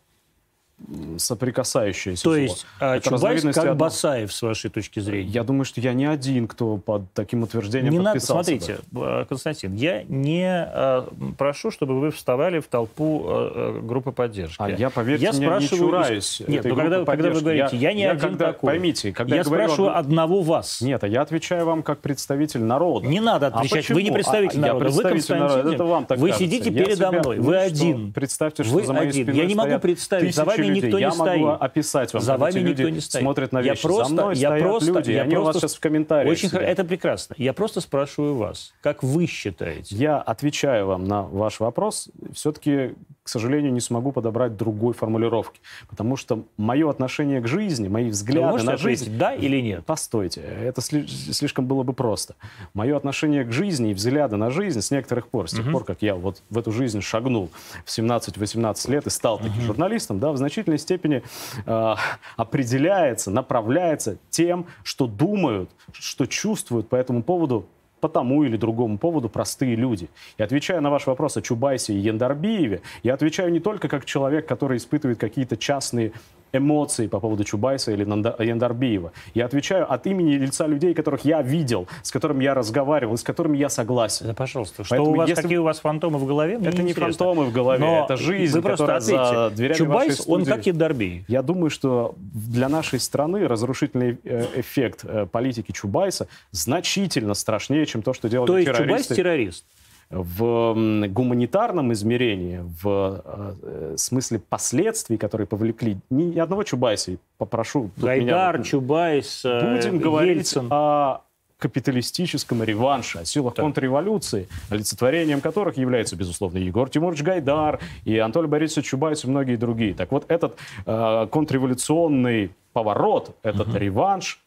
соприкасающиеся. 1.18 2.24
То 2.24 2.36
есть 2.36 2.66
а, 2.80 3.00
Чубайс 3.00 3.42
как 3.42 3.58
одно... 3.58 3.76
Басаев, 3.76 4.32
с 4.32 4.42
вашей 4.42 4.70
точки 4.70 5.00
зрения? 5.00 5.30
Я 5.30 5.44
думаю, 5.44 5.66
что 5.66 5.82
я 5.82 5.94
не 5.94 6.06
один, 6.06 6.48
кто 6.48 6.78
под 6.78 7.12
таким 7.14 7.44
утверждением 7.44 7.94
не 7.94 8.00
подписался. 8.00 8.52
Надо, 8.52 8.64
смотрите, 8.64 8.82
бы. 8.92 9.06
Э, 9.06 9.26
Константин, 9.28 9.74
я 9.74 10.04
не 10.04 10.46
а, 10.48 11.10
прошу, 11.38 11.72
чтобы 11.72 12.00
вы 12.00 12.12
вставали 12.12 12.60
в 12.60 12.68
толпу 12.68 13.24
а, 13.26 13.82
группы 13.82 14.12
поддержки. 14.12 14.62
А 14.62 14.70
я, 14.70 14.92
поверьте 14.92 15.26
я 15.26 15.34
мне, 15.34 15.48
спрашиваю... 15.48 15.82
не 15.82 15.88
чураюсь 15.88 16.42
Нет, 16.48 16.64
но 16.64 16.76
когда, 16.76 17.06
когда 17.06 17.30
вы 17.32 17.42
говорите, 17.42 17.70
я, 17.78 17.90
я 17.90 17.94
не 17.94 18.02
я 18.04 18.12
один 18.12 18.30
когда, 18.30 18.46
такой. 18.48 18.68
Поймите, 18.68 19.12
когда 19.12 19.36
я, 19.36 19.42
я 19.42 19.46
спрашиваю 19.46 19.90
говорю, 19.90 20.00
одного 20.00 20.42
вас. 20.42 20.82
Нет, 20.82 21.04
а 21.04 21.08
я 21.08 21.22
отвечаю 21.22 21.66
вам 21.66 21.82
как 21.82 22.00
представитель 22.00 22.62
народа. 22.62 23.08
Не 23.08 23.20
надо 23.20 23.48
а 23.48 23.60
отвечать, 23.60 23.90
а 23.90 23.94
вы 23.96 24.04
не 24.04 24.12
представитель 24.12 24.60
а, 24.60 24.68
народа, 24.68 24.90
вы 24.90 25.02
Константин. 25.02 25.48
Народа. 25.48 25.74
Это 25.74 25.84
вам 25.84 26.06
так 26.06 26.20
Вы 26.20 26.30
кажется. 26.30 26.46
сидите 26.46 26.70
я 26.70 26.86
передо 26.86 27.12
мной, 27.12 27.40
вы 27.40 27.54
ну, 27.54 27.60
один. 27.60 28.14
Представьте, 28.14 28.64
что 28.64 28.84
за 28.84 28.94
моей 28.94 29.12
спиной 29.12 29.36
Я 29.36 29.46
не 29.46 29.56
могу 29.56 29.80
представить, 29.80 30.36
за 30.36 30.46
вами 30.46 30.67
никто 30.70 31.00
не 31.00 31.12
стоит 31.12 31.62
описать 31.62 32.14
вам. 32.14 32.22
За 32.24 32.38
вами 32.38 32.60
никто 32.60 32.90
не 32.90 33.00
стоит. 33.00 33.22
смотрят 33.22 33.52
на 33.52 33.62
вещи. 33.62 33.84
Я 33.84 33.90
просто, 33.90 34.06
За 34.06 34.14
мной 34.14 34.36
я 34.36 34.50
стоят 34.50 34.64
просто, 34.64 34.92
люди, 34.92 35.12
я 35.12 35.22
они 35.24 35.32
просто, 35.32 35.42
у 35.42 35.46
вас 35.46 35.62
сейчас 35.62 35.76
в 35.76 35.80
комментариях 35.80 36.32
Очень 36.32 36.50
сидят. 36.50 36.62
Это 36.64 36.84
прекрасно. 36.84 37.36
Я 37.38 37.54
просто 37.54 37.82
спрашиваю 37.82 38.36
вас, 38.36 38.74
как 38.82 39.04
вы 39.04 39.26
считаете? 39.26 39.96
Я 39.96 40.18
отвечаю 40.18 40.88
вам 40.88 41.06
на 41.06 41.24
ваш 41.24 41.60
вопрос. 41.60 42.10
Все-таки, 42.34 42.96
к 43.28 43.30
сожалению, 43.30 43.74
не 43.74 43.82
смогу 43.82 44.14
подобрать 44.14 44.56
другой 44.56 44.94
формулировки. 44.94 45.60
Потому 45.90 46.16
что 46.16 46.46
мое 46.56 46.90
отношение 46.90 47.42
к 47.42 47.48
жизни, 47.48 47.90
мои 47.90 48.10
взгляды 48.10 48.64
на 48.64 48.78
жизнь... 48.78 49.18
да 49.18 49.36
или 49.36 49.60
нет? 49.60 49.86
Постойте, 49.86 50.40
это 50.40 50.80
слишком 50.80 51.66
было 51.66 51.84
бы 51.84 51.92
просто. 51.92 52.36
Мое 52.74 52.96
отношение 52.96 53.44
к 53.44 53.52
жизни 53.52 53.92
и 53.92 53.94
взгляды 53.94 54.38
на 54.38 54.50
жизнь 54.50 54.80
с 54.80 54.92
некоторых 54.92 55.28
пор, 55.28 55.50
с 55.50 55.52
тех 55.52 55.66
угу. 55.66 55.72
пор, 55.74 55.84
как 55.84 56.04
я 56.04 56.16
вот 56.16 56.42
в 56.50 56.58
эту 56.58 56.72
жизнь 56.72 57.02
шагнул 57.02 57.50
в 57.84 57.90
17-18 57.90 58.92
лет 58.92 59.08
и 59.08 59.10
стал 59.10 59.40
таки 59.40 59.60
угу. 59.60 59.62
журналистом, 59.62 60.20
да, 60.20 60.32
в 60.32 60.38
значительной 60.38 60.78
степени 60.78 61.22
э, 61.66 61.96
определяется, 62.38 63.30
направляется 63.30 64.20
тем, 64.30 64.68
что 64.84 65.06
думают, 65.06 65.70
что 65.92 66.28
чувствуют 66.28 66.88
по 66.88 66.96
этому 66.96 67.24
поводу 67.24 67.66
по 68.00 68.10
тому 68.10 68.44
или 68.44 68.58
другому 68.58 68.98
поводу 68.98 69.30
простые 69.30 69.76
люди. 69.76 70.10
И 70.38 70.44
отвечая 70.44 70.82
на 70.82 70.90
ваш 70.90 71.08
вопрос 71.08 71.38
о 71.38 71.42
Чубайсе 71.42 71.94
и 71.94 71.98
Яндарбиеве, 71.98 72.82
я 73.04 73.14
отвечаю 73.14 73.52
не 73.52 73.60
только 73.60 73.88
как 73.88 74.06
человек, 74.06 74.48
который 74.48 74.78
испытывает 74.78 75.20
какие-то 75.20 75.58
частные 75.58 76.12
эмоции 76.54 77.08
по 77.08 77.20
поводу 77.20 77.44
Чубайса 77.44 77.92
или 77.92 78.04
Яндарбиева. 78.04 79.12
Я 79.34 79.46
отвечаю 79.46 79.92
от 79.92 80.08
имени 80.08 80.34
лица 80.34 80.68
людей, 80.68 80.94
которых 80.94 81.26
я 81.26 81.42
видел, 81.42 81.88
с 82.04 82.12
которыми 82.12 82.44
я 82.44 82.54
разговаривал, 82.54 83.18
с 83.18 83.24
которыми 83.24 83.58
я 83.58 83.70
согласен. 83.70 84.28
Да, 84.28 84.34
пожалуйста. 84.34 84.84
Что 84.84 85.04
у 85.04 85.16
вас, 85.16 85.30
если... 85.30 85.42
какие 85.42 85.58
у 85.58 85.64
вас 85.64 85.80
фантомы 85.80 86.20
в 86.20 86.26
голове? 86.26 86.58
Мне 86.58 86.70
это 86.70 86.84
не 86.84 86.94
фантомы 86.94 87.46
в 87.46 87.54
голове, 87.54 87.80
Но 87.80 88.04
это 88.04 88.18
жизнь, 88.18 88.54
вы 88.56 88.62
просто 88.62 88.96
ответьте. 88.96 89.36
за 89.36 89.50
дверями 89.50 89.78
Чубайс, 89.78 90.10
вашей 90.10 90.22
студии. 90.22 90.36
он 90.36 90.46
как 90.46 90.66
Яндарбиев. 90.66 91.24
Я 91.28 91.42
думаю, 91.42 91.70
что 91.70 92.16
для 92.18 92.70
нашей 92.70 93.00
страны 93.00 93.48
разрушительный 93.48 94.18
э, 94.24 94.46
эффект 94.56 95.02
э, 95.04 95.26
политики 95.26 95.72
Чубайса 95.72 96.28
значительно 96.52 97.34
страшнее, 97.34 97.86
чем 97.86 98.02
то, 98.02 98.14
что 98.14 98.30
делали 98.30 98.48
то 98.48 98.54
террористы. 98.54 98.84
То 98.84 98.94
есть 98.94 99.08
Чубайс 99.08 99.18
террорист? 99.18 99.66
В 100.10 101.08
гуманитарном 101.10 101.92
измерении, 101.94 102.64
в 102.82 103.22
э, 103.62 103.96
смысле 103.98 104.40
последствий, 104.40 105.18
которые 105.18 105.48
повлекли 105.48 105.98
ни 106.10 106.38
одного 106.40 106.64
Чубайса, 106.64 107.18
попрошу... 107.38 107.92
Гайдар, 107.98 108.56
меня, 108.56 108.64
Чубайс, 108.64 109.44
э, 109.44 109.76
Будем 109.76 110.00
говорить 110.00 110.38
Ельцин. 110.38 110.68
о 110.72 111.22
капиталистическом 111.58 112.64
реванше, 112.64 113.20
о 113.20 113.26
силах 113.26 113.56
так. 113.56 113.64
контрреволюции, 113.64 114.48
олицетворением 114.70 115.42
которых 115.42 115.78
является, 115.78 116.16
безусловно, 116.16 116.60
Егор 116.60 116.90
Тимурович 116.90 117.24
Гайдар 117.24 117.80
и 118.06 118.18
Анатолий 118.18 118.48
Борисович 118.48 118.88
Чубайс 118.88 119.26
и 119.26 119.28
многие 119.28 119.56
другие. 119.56 119.94
Так 119.94 120.12
вот, 120.12 120.26
этот 120.30 120.58
э, 120.86 121.28
контрреволюционный 121.32 122.52
поворот, 122.74 123.36
этот 123.42 123.70
угу. 123.70 123.78
реванш 123.78 124.40
э, 124.40 124.47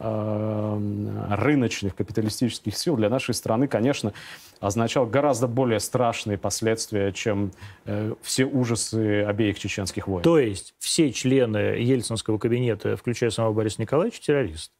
рыночных 0.00 1.94
капиталистических 1.94 2.76
сил 2.76 2.96
для 2.96 3.08
нашей 3.08 3.34
страны, 3.34 3.68
конечно, 3.68 4.12
означал 4.60 5.06
гораздо 5.06 5.46
более 5.46 5.80
страшные 5.80 6.38
последствия, 6.38 7.12
чем 7.12 7.52
э, 7.86 8.14
все 8.22 8.44
ужасы 8.44 9.22
обеих 9.24 9.58
чеченских 9.58 10.06
войн. 10.08 10.22
То 10.22 10.38
есть 10.38 10.74
все 10.78 11.12
члены 11.12 11.58
Ельцинского 11.58 12.38
кабинета, 12.38 12.96
включая 12.96 13.30
самого 13.30 13.52
Бориса 13.52 13.80
Николаевича, 13.80 14.22
террористы? 14.22 14.72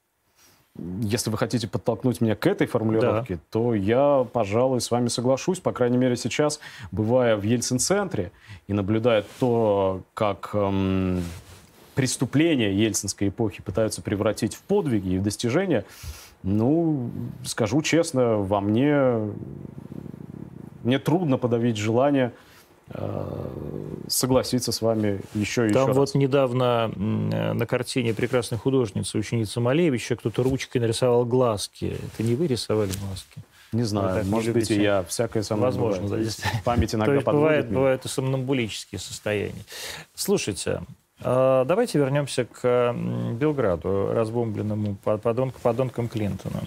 Если 1.03 1.31
вы 1.31 1.37
хотите 1.37 1.67
подтолкнуть 1.67 2.21
меня 2.21 2.37
к 2.37 2.47
этой 2.47 2.67
формулировке, 2.67 3.35
да. 3.35 3.41
то 3.51 3.75
я, 3.75 4.25
пожалуй, 4.33 4.81
с 4.81 4.91
вами 4.91 5.09
соглашусь. 5.09 5.59
По 5.59 5.73
крайней 5.73 5.99
мере, 5.99 6.17
сейчас, 6.17 6.61
бывая 6.93 7.37
в 7.37 7.43
Ельцин-центре 7.43 8.31
и 8.69 8.73
наблюдая 8.73 9.25
то, 9.41 10.03
как 10.15 10.51
эм, 10.55 11.25
преступления 11.95 12.73
ельцинской 12.73 13.29
эпохи 13.29 13.63
пытаются 13.63 14.03
превратить 14.03 14.55
в 14.55 14.63
подвиги 14.63 15.15
и 15.15 15.19
в 15.19 15.23
достижения, 15.23 15.85
ну, 16.43 17.11
скажу 17.45 17.83
честно, 17.83 18.37
во 18.37 18.61
мне, 18.61 19.33
мне 20.83 20.99
трудно 20.99 21.37
подавить 21.37 21.77
желание 21.77 22.33
э, 22.89 23.49
согласиться 24.09 24.73
с 24.73 24.81
вами 24.81 25.21
еще 25.35 25.69
и 25.69 25.73
Там 25.73 25.91
еще 25.91 25.93
вот 25.93 26.09
раз. 26.09 26.15
недавно 26.15 26.89
на 26.89 27.67
картине 27.67 28.15
прекрасной 28.15 28.59
художницы, 28.59 29.19
ученицы 29.19 29.61
Малевича, 29.61 30.17
кто-то 30.17 30.43
ручкой 30.43 30.79
нарисовал 30.79 31.25
глазки. 31.27 31.97
Это 32.15 32.27
не 32.27 32.35
вы 32.35 32.47
рисовали 32.47 32.91
глазки? 32.91 33.43
Не 33.73 33.85
знаю, 33.85 34.25
может 34.27 34.53
быть, 34.53 34.71
и 34.71 34.83
я. 34.83 35.05
Всякое 35.05 35.45
самое 35.45 35.67
Возможно, 35.67 36.03
бывает. 36.03 36.37
да, 36.43 36.51
Память 36.65 36.95
иногда 36.95 37.13
То 37.13 37.15
есть 37.15 37.27
бывает, 37.27 37.71
бывают 37.71 38.05
и 38.05 38.09
сомнамбулические 38.09 38.99
состояния. 38.99 39.63
Слушайте, 40.15 40.83
давайте 41.23 41.99
вернемся 41.99 42.45
к 42.45 42.95
Белграду, 43.35 44.13
разбомбленному 44.13 44.97
подонк, 44.97 45.55
подонком 45.61 46.09
Клинтона. 46.09 46.61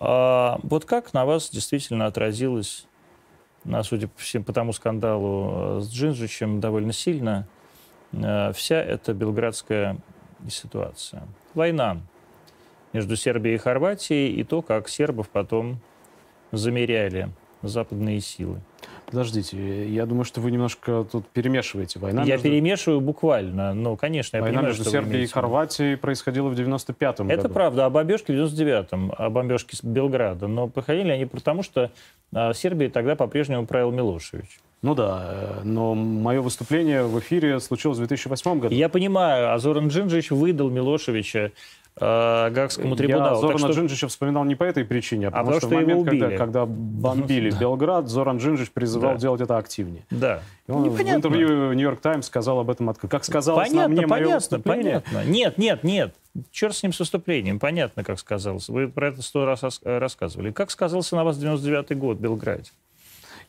А, 0.00 0.58
вот 0.62 0.86
как 0.86 1.12
на 1.12 1.26
вас 1.26 1.50
действительно 1.50 2.06
отразилось, 2.06 2.86
на, 3.64 3.82
судя 3.82 4.08
по, 4.08 4.18
всем, 4.18 4.42
по 4.42 4.52
тому 4.54 4.72
скандалу 4.72 5.52
э, 5.52 5.80
с 5.82 5.92
Джинджичем, 5.92 6.60
довольно 6.60 6.94
сильно 6.94 7.46
э, 8.12 8.52
вся 8.54 8.76
эта 8.76 9.12
белградская 9.12 9.98
ситуация? 10.48 11.24
Война 11.52 11.98
между 12.94 13.14
Сербией 13.14 13.56
и 13.56 13.58
Хорватией 13.58 14.32
и 14.32 14.42
то, 14.42 14.62
как 14.62 14.88
сербов 14.88 15.28
потом 15.28 15.78
замеряли 16.50 17.28
западные 17.60 18.20
силы. 18.20 18.62
Подождите, 19.10 19.88
я 19.88 20.06
думаю, 20.06 20.24
что 20.24 20.40
вы 20.40 20.50
немножко 20.50 21.06
тут 21.10 21.26
перемешиваете. 21.28 21.98
Война 21.98 22.22
я 22.22 22.34
между... 22.34 22.44
перемешиваю 22.44 23.00
буквально, 23.00 23.74
но, 23.74 23.96
конечно, 23.96 24.36
я 24.36 24.42
Война 24.42 24.58
понимаю, 24.58 24.76
между 24.76 24.90
Сербией 24.90 25.24
и 25.24 25.26
Хорватией 25.26 25.96
происходила 25.96 26.48
в 26.48 26.52
95-м 26.52 27.28
Это 27.28 27.42
году. 27.42 27.54
правда, 27.54 27.86
а 27.86 27.90
бомбежки 27.90 28.30
в 28.30 28.34
99-м, 28.34 29.12
а 29.16 29.30
бомбежки 29.30 29.74
с 29.74 29.82
Белграда. 29.82 30.46
Но 30.46 30.68
проходили 30.68 31.10
они 31.10 31.26
потому, 31.26 31.62
что 31.62 31.90
а, 32.32 32.54
Сербией 32.54 32.90
тогда 32.90 33.16
по-прежнему 33.16 33.66
правил 33.66 33.90
Милошевич. 33.90 34.60
Ну 34.82 34.94
да, 34.94 35.22
э, 35.24 35.60
но 35.64 35.94
мое 35.94 36.40
выступление 36.40 37.02
в 37.02 37.18
эфире 37.18 37.60
случилось 37.60 37.98
в 37.98 38.00
2008 38.00 38.60
году. 38.60 38.74
Я 38.74 38.88
понимаю, 38.88 39.52
Азоран 39.52 39.88
Джинджич 39.88 40.30
выдал 40.30 40.70
Милошевича 40.70 41.52
э, 41.96 42.50
Гагскому 42.50 42.96
трибуналу. 42.96 43.36
Я 43.36 43.40
Зорана 43.40 43.58
что... 43.58 43.70
Джинджича 43.72 44.08
вспоминал 44.08 44.44
не 44.44 44.54
по 44.54 44.64
этой 44.64 44.84
причине, 44.84 45.28
а, 45.28 45.30
а 45.30 45.32
потому 45.32 45.52
что, 45.52 45.60
что 45.60 45.68
в 45.68 45.72
момент, 45.72 46.08
когда, 46.08 46.36
когда 46.36 46.66
бомбили 46.66 47.50
Белград, 47.60 48.08
Зоран 48.08 48.38
Джинджич 48.38 48.70
призывал 48.70 49.14
да. 49.14 49.18
делать 49.18 49.40
это 49.40 49.56
активнее. 49.56 50.04
Да. 50.10 50.42
И 50.66 50.72
он 50.72 50.90
в 50.90 51.00
интервью 51.00 51.72
Нью-Йорк 51.72 52.00
Таймс 52.00 52.26
сказал 52.26 52.60
об 52.60 52.70
этом 52.70 52.90
открыто. 52.90 53.16
Как 53.16 53.24
сказалось 53.24 53.68
понятно, 53.68 53.82
на 53.82 53.88
мне 53.88 54.06
понятно, 54.06 54.26
мое 54.26 54.34
выступление... 54.36 55.00
Понятно. 55.00 55.30
Нет, 55.30 55.58
нет, 55.58 55.84
нет. 55.84 56.14
Черт 56.50 56.76
с 56.76 56.82
ним 56.82 56.92
с 56.92 57.00
выступлением. 57.00 57.58
Понятно, 57.58 58.04
как 58.04 58.18
сказалось. 58.18 58.68
Вы 58.68 58.88
про 58.88 59.08
это 59.08 59.22
сто 59.22 59.44
раз 59.44 59.80
рассказывали. 59.82 60.52
Как 60.52 60.70
сказался 60.70 61.16
на 61.16 61.24
вас 61.24 61.38
99-й 61.38 61.94
год 61.96 62.18
в 62.18 62.20
Белграде? 62.20 62.70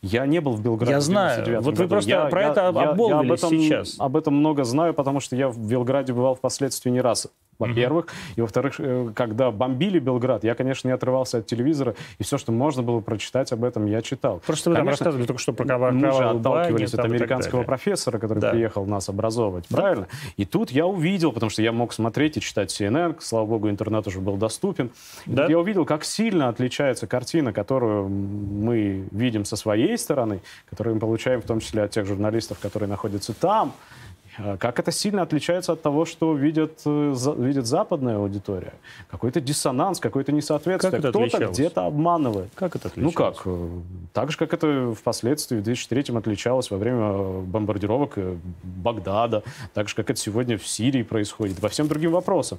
Я 0.02 0.26
не 0.26 0.40
был 0.40 0.52
в 0.52 0.60
Белграде. 0.60 0.94
Я 0.94 1.00
знаю. 1.00 1.60
Вот 1.60 1.74
вы 1.76 1.84
году. 1.84 1.88
просто 1.90 2.10
я, 2.10 2.24
про 2.26 2.42
я, 2.42 2.48
это 2.50 2.60
я, 2.60 2.68
обмолвились 2.68 3.12
я 3.12 3.18
об 3.18 3.32
этом, 3.32 3.50
сейчас. 3.50 3.94
Об 4.00 4.16
этом 4.16 4.34
много 4.34 4.64
знаю, 4.64 4.94
потому 4.94 5.20
что 5.20 5.36
я 5.36 5.48
в 5.48 5.58
Белграде 5.58 6.12
бывал 6.12 6.34
впоследствии 6.34 6.90
не 6.90 7.00
раз. 7.00 7.28
Во-первых. 7.58 8.06
Mm-hmm. 8.06 8.34
И, 8.36 8.40
во-вторых, 8.40 8.74
э, 8.78 9.10
когда 9.14 9.50
бомбили 9.50 9.98
Белград, 9.98 10.44
я, 10.44 10.54
конечно, 10.54 10.88
не 10.88 10.94
отрывался 10.94 11.38
от 11.38 11.46
телевизора, 11.46 11.94
и 12.18 12.22
все, 12.22 12.38
что 12.38 12.52
можно 12.52 12.82
было 12.82 13.00
прочитать 13.00 13.52
об 13.52 13.64
этом, 13.64 13.86
я 13.86 14.02
читал. 14.02 14.40
Просто 14.46 14.70
вы 14.70 14.76
конечно, 14.76 14.96
там 14.96 15.06
рассказывали 15.06 15.26
только 15.26 15.40
что 15.40 15.52
про 15.52 15.64
кровавую 15.64 16.00
Мы 16.00 16.12
же 16.12 16.24
отталкивались 16.24 16.94
от 16.94 17.04
американского 17.04 17.62
профессора, 17.62 18.18
который 18.18 18.40
да. 18.40 18.50
приехал 18.50 18.86
нас 18.86 19.08
образовывать, 19.08 19.66
да. 19.68 19.76
правильно? 19.76 20.08
И 20.36 20.44
тут 20.44 20.70
я 20.70 20.86
увидел, 20.86 21.32
потому 21.32 21.50
что 21.50 21.62
я 21.62 21.72
мог 21.72 21.92
смотреть 21.92 22.36
и 22.36 22.40
читать 22.40 22.70
CNN, 22.70 23.16
слава 23.20 23.46
богу, 23.46 23.70
интернет 23.70 24.06
уже 24.06 24.20
был 24.20 24.36
доступен. 24.36 24.90
Да. 25.26 25.46
Я 25.46 25.58
увидел, 25.58 25.84
как 25.84 26.04
сильно 26.04 26.48
отличается 26.48 27.06
картина, 27.06 27.52
которую 27.52 28.08
мы 28.08 29.06
видим 29.10 29.44
со 29.44 29.56
своей 29.56 29.96
стороны, 29.98 30.40
которую 30.68 30.94
мы 30.94 31.00
получаем 31.00 31.40
в 31.40 31.44
том 31.44 31.60
числе 31.60 31.82
от 31.82 31.90
тех 31.90 32.06
журналистов, 32.06 32.58
которые 32.60 32.88
находятся 32.88 33.32
там, 33.34 33.72
как 34.58 34.78
это 34.78 34.90
сильно 34.92 35.22
отличается 35.22 35.72
от 35.72 35.82
того, 35.82 36.04
что 36.04 36.34
видят, 36.34 36.80
э, 36.84 37.14
видит 37.38 37.66
западная 37.66 38.16
аудитория? 38.16 38.72
Какой-то 39.10 39.40
диссонанс, 39.40 40.00
какое-то 40.00 40.32
несоответствие. 40.32 41.00
Кто-то 41.00 41.46
где-то 41.48 41.86
обманывает. 41.86 42.50
Как 42.54 42.76
это 42.76 42.88
отличалось? 42.88 43.14
Ну 43.14 43.24
как? 43.24 43.42
Э, 43.44 43.68
так 44.12 44.30
же, 44.30 44.38
как 44.38 44.54
это 44.54 44.94
впоследствии 44.94 45.56
в 45.56 45.62
2003 45.62 46.16
отличалось 46.16 46.70
во 46.70 46.78
время 46.78 47.42
бомбардировок 47.42 48.12
э, 48.16 48.36
Багдада, 48.62 49.42
так 49.74 49.88
же, 49.88 49.94
как 49.94 50.10
это 50.10 50.18
сегодня 50.18 50.56
в 50.56 50.66
Сирии 50.66 51.02
происходит, 51.02 51.60
во 51.60 51.68
всем 51.68 51.88
другим 51.88 52.12
вопросам. 52.12 52.58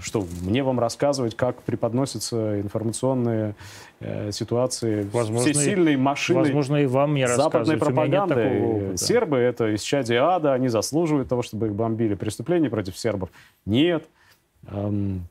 Что, 0.00 0.26
мне 0.42 0.62
вам 0.62 0.80
рассказывать, 0.80 1.36
как 1.36 1.62
преподносятся 1.62 2.60
информационные 2.60 3.54
э, 4.00 4.32
ситуации 4.32 5.08
возможно, 5.12 5.52
все 5.52 5.62
сильной 5.62 5.96
машины 5.96 6.40
возможно, 6.40 6.76
и 6.76 6.86
вам 6.86 7.12
мне 7.12 7.28
западной 7.28 7.76
пропаганды? 7.76 8.96
Сербы— 8.96 9.36
это 9.38 9.74
исчадие 9.74 10.20
ада, 10.20 10.54
они 10.54 10.68
заслуживают 10.68 11.28
того, 11.28 11.42
чтобы 11.42 11.66
их 11.66 11.74
бомбили. 11.74 12.14
Преступлений 12.14 12.68
против 12.68 12.96
сербов 12.98 13.30
нет. 13.66 14.04
Эм, 14.68 15.26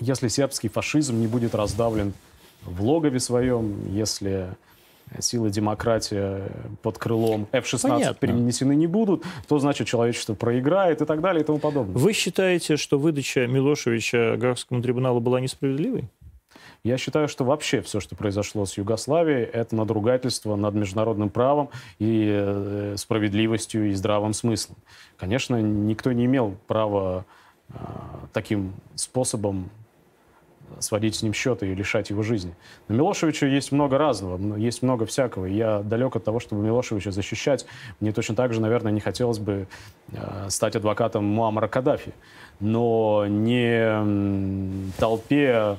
если 0.00 0.28
сербский 0.28 0.68
фашизм 0.68 1.18
не 1.20 1.26
будет 1.26 1.54
раздавлен 1.54 2.12
в 2.62 2.82
логове 2.82 3.20
своем, 3.20 3.88
если 3.90 4.48
силы 5.20 5.50
демократии 5.50 6.42
под 6.82 6.98
крылом 6.98 7.46
F-16 7.52 7.88
Понятно. 7.88 8.14
перенесены 8.14 8.74
не 8.74 8.86
будут, 8.86 9.24
то 9.48 9.58
значит 9.58 9.86
человечество 9.86 10.34
проиграет 10.34 11.02
и 11.02 11.04
так 11.04 11.20
далее 11.20 11.42
и 11.42 11.46
тому 11.46 11.58
подобное. 11.58 11.96
Вы 11.96 12.12
считаете, 12.12 12.76
что 12.76 12.98
выдача 12.98 13.46
Милошевича 13.46 14.36
Гаагскому 14.36 14.82
трибуналу 14.82 15.20
была 15.20 15.40
несправедливой? 15.40 16.08
Я 16.84 16.98
считаю, 16.98 17.28
что 17.28 17.44
вообще 17.44 17.80
все, 17.80 17.98
что 17.98 18.14
произошло 18.14 18.66
с 18.66 18.76
Югославией, 18.76 19.44
это 19.44 19.74
надругательство 19.74 20.54
над 20.54 20.74
международным 20.74 21.30
правом 21.30 21.70
и 21.98 22.28
э, 22.30 22.96
справедливостью 22.98 23.88
и 23.88 23.94
здравым 23.94 24.34
смыслом. 24.34 24.76
Конечно, 25.16 25.62
никто 25.62 26.12
не 26.12 26.26
имел 26.26 26.56
права 26.66 27.24
э, 27.70 27.74
таким 28.34 28.74
способом 28.96 29.70
сводить 30.80 31.14
с 31.14 31.22
ним 31.22 31.32
счеты 31.32 31.70
и 31.70 31.74
лишать 31.74 32.10
его 32.10 32.22
жизни. 32.22 32.54
На 32.88 32.94
Милошевича 32.94 33.46
есть 33.46 33.72
много 33.72 33.98
разного, 33.98 34.56
есть 34.56 34.82
много 34.82 35.06
всякого. 35.06 35.46
Я 35.46 35.80
далек 35.80 36.16
от 36.16 36.24
того, 36.24 36.40
чтобы 36.40 36.62
Милошевича 36.62 37.10
защищать. 37.10 37.66
Мне 38.00 38.12
точно 38.12 38.34
так 38.34 38.52
же, 38.52 38.60
наверное, 38.60 38.92
не 38.92 39.00
хотелось 39.00 39.38
бы 39.38 39.66
э, 40.12 40.46
стать 40.48 40.76
адвокатом 40.76 41.24
Муаммара 41.24 41.68
Каддафи. 41.68 42.12
Но 42.60 43.26
не 43.26 44.92
толпе 44.98 45.76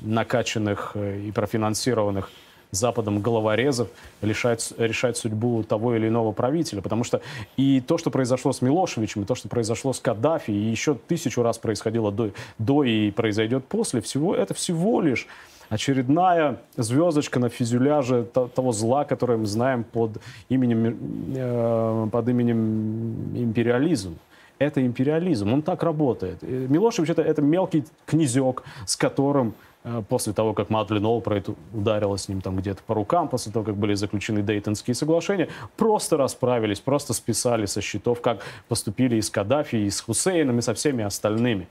накачанных 0.00 0.92
э, 0.94 1.20
и 1.20 1.32
профинансированных 1.32 2.30
Западом 2.72 3.20
головорезов 3.20 3.88
решать, 4.22 4.72
решать 4.78 5.18
судьбу 5.18 5.62
того 5.62 5.94
или 5.94 6.08
иного 6.08 6.32
правителя. 6.32 6.80
Потому 6.80 7.04
что 7.04 7.20
и 7.58 7.82
то, 7.82 7.98
что 7.98 8.10
произошло 8.10 8.52
с 8.52 8.62
Милошевичем, 8.62 9.22
и 9.22 9.24
то, 9.26 9.34
что 9.34 9.50
произошло 9.50 9.92
с 9.92 10.00
Каддафи, 10.00 10.50
и 10.50 10.70
еще 10.70 10.94
тысячу 10.94 11.42
раз 11.42 11.58
происходило 11.58 12.10
до, 12.10 12.30
до 12.58 12.82
и 12.82 13.10
произойдет 13.10 13.66
после, 13.66 14.00
всего, 14.00 14.34
это 14.34 14.54
всего 14.54 15.02
лишь 15.02 15.26
очередная 15.68 16.60
звездочка 16.78 17.38
на 17.38 17.50
фюзеляже 17.50 18.24
того 18.24 18.72
зла, 18.72 19.04
которое 19.04 19.36
мы 19.36 19.46
знаем 19.46 19.84
под 19.84 20.22
именем, 20.48 20.96
э, 21.36 22.08
под 22.10 22.28
именем 22.28 23.36
империализм. 23.36 24.16
Это 24.58 24.84
империализм, 24.84 25.52
он 25.52 25.60
так 25.60 25.82
работает. 25.82 26.40
Милошевич 26.40 27.10
это, 27.10 27.20
это 27.20 27.42
мелкий 27.42 27.84
князек, 28.06 28.62
с 28.86 28.96
которым 28.96 29.52
Э, 29.52 29.71
после 30.08 30.32
того, 30.32 30.54
как 30.54 30.70
Мадлен 30.70 31.04
Олбрайт 31.04 31.48
ударила 31.72 32.16
с 32.16 32.28
ним 32.28 32.40
там 32.40 32.56
где-то 32.56 32.82
по 32.84 32.94
рукам, 32.94 33.28
после 33.28 33.52
того, 33.52 33.64
как 33.64 33.76
были 33.76 33.94
заключены 33.94 34.42
Дейтонские 34.42 34.94
соглашения, 34.94 35.48
просто 35.76 36.16
расправились, 36.16 36.80
просто 36.80 37.14
списали 37.14 37.66
со 37.66 37.80
счетов, 37.80 38.20
как 38.20 38.42
поступили 38.68 39.16
и 39.16 39.22
с 39.22 39.30
Каддафи, 39.30 39.76
и 39.76 39.90
с 39.90 40.00
Хусейном, 40.00 40.58
и 40.58 40.62
со 40.62 40.74
всеми 40.74 41.04
остальными. 41.04 41.68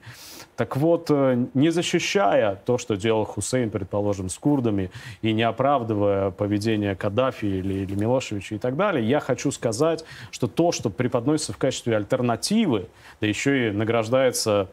Так 0.55 0.78
вот, 0.78 1.07
э, 1.09 1.45
не 1.53 1.70
защищая 1.70 2.55
то, 2.66 2.78
что 2.78 2.95
делал 2.95 3.26
Хусейн, 3.26 3.70
предположим, 3.70 4.30
с 4.30 4.38
курдами, 4.38 4.91
и 5.22 5.34
не 5.34 5.43
оправдывая 5.43 6.32
поведение 6.32 6.95
Каддафи 6.95 7.45
или, 7.45 7.74
или 7.86 7.95
Милошевича 7.95 8.55
и 8.55 8.57
так 8.57 8.76
далее, 8.76 9.07
я 9.07 9.20
хочу 9.20 9.51
сказать, 9.51 10.03
что 10.30 10.47
то, 10.47 10.72
что 10.72 10.89
преподносится 10.89 11.53
в 11.53 11.57
качестве 11.57 11.95
альтернативы, 11.95 12.89
да 13.22 13.28
еще 13.28 13.70
и 13.70 13.72
награждается 13.72 14.70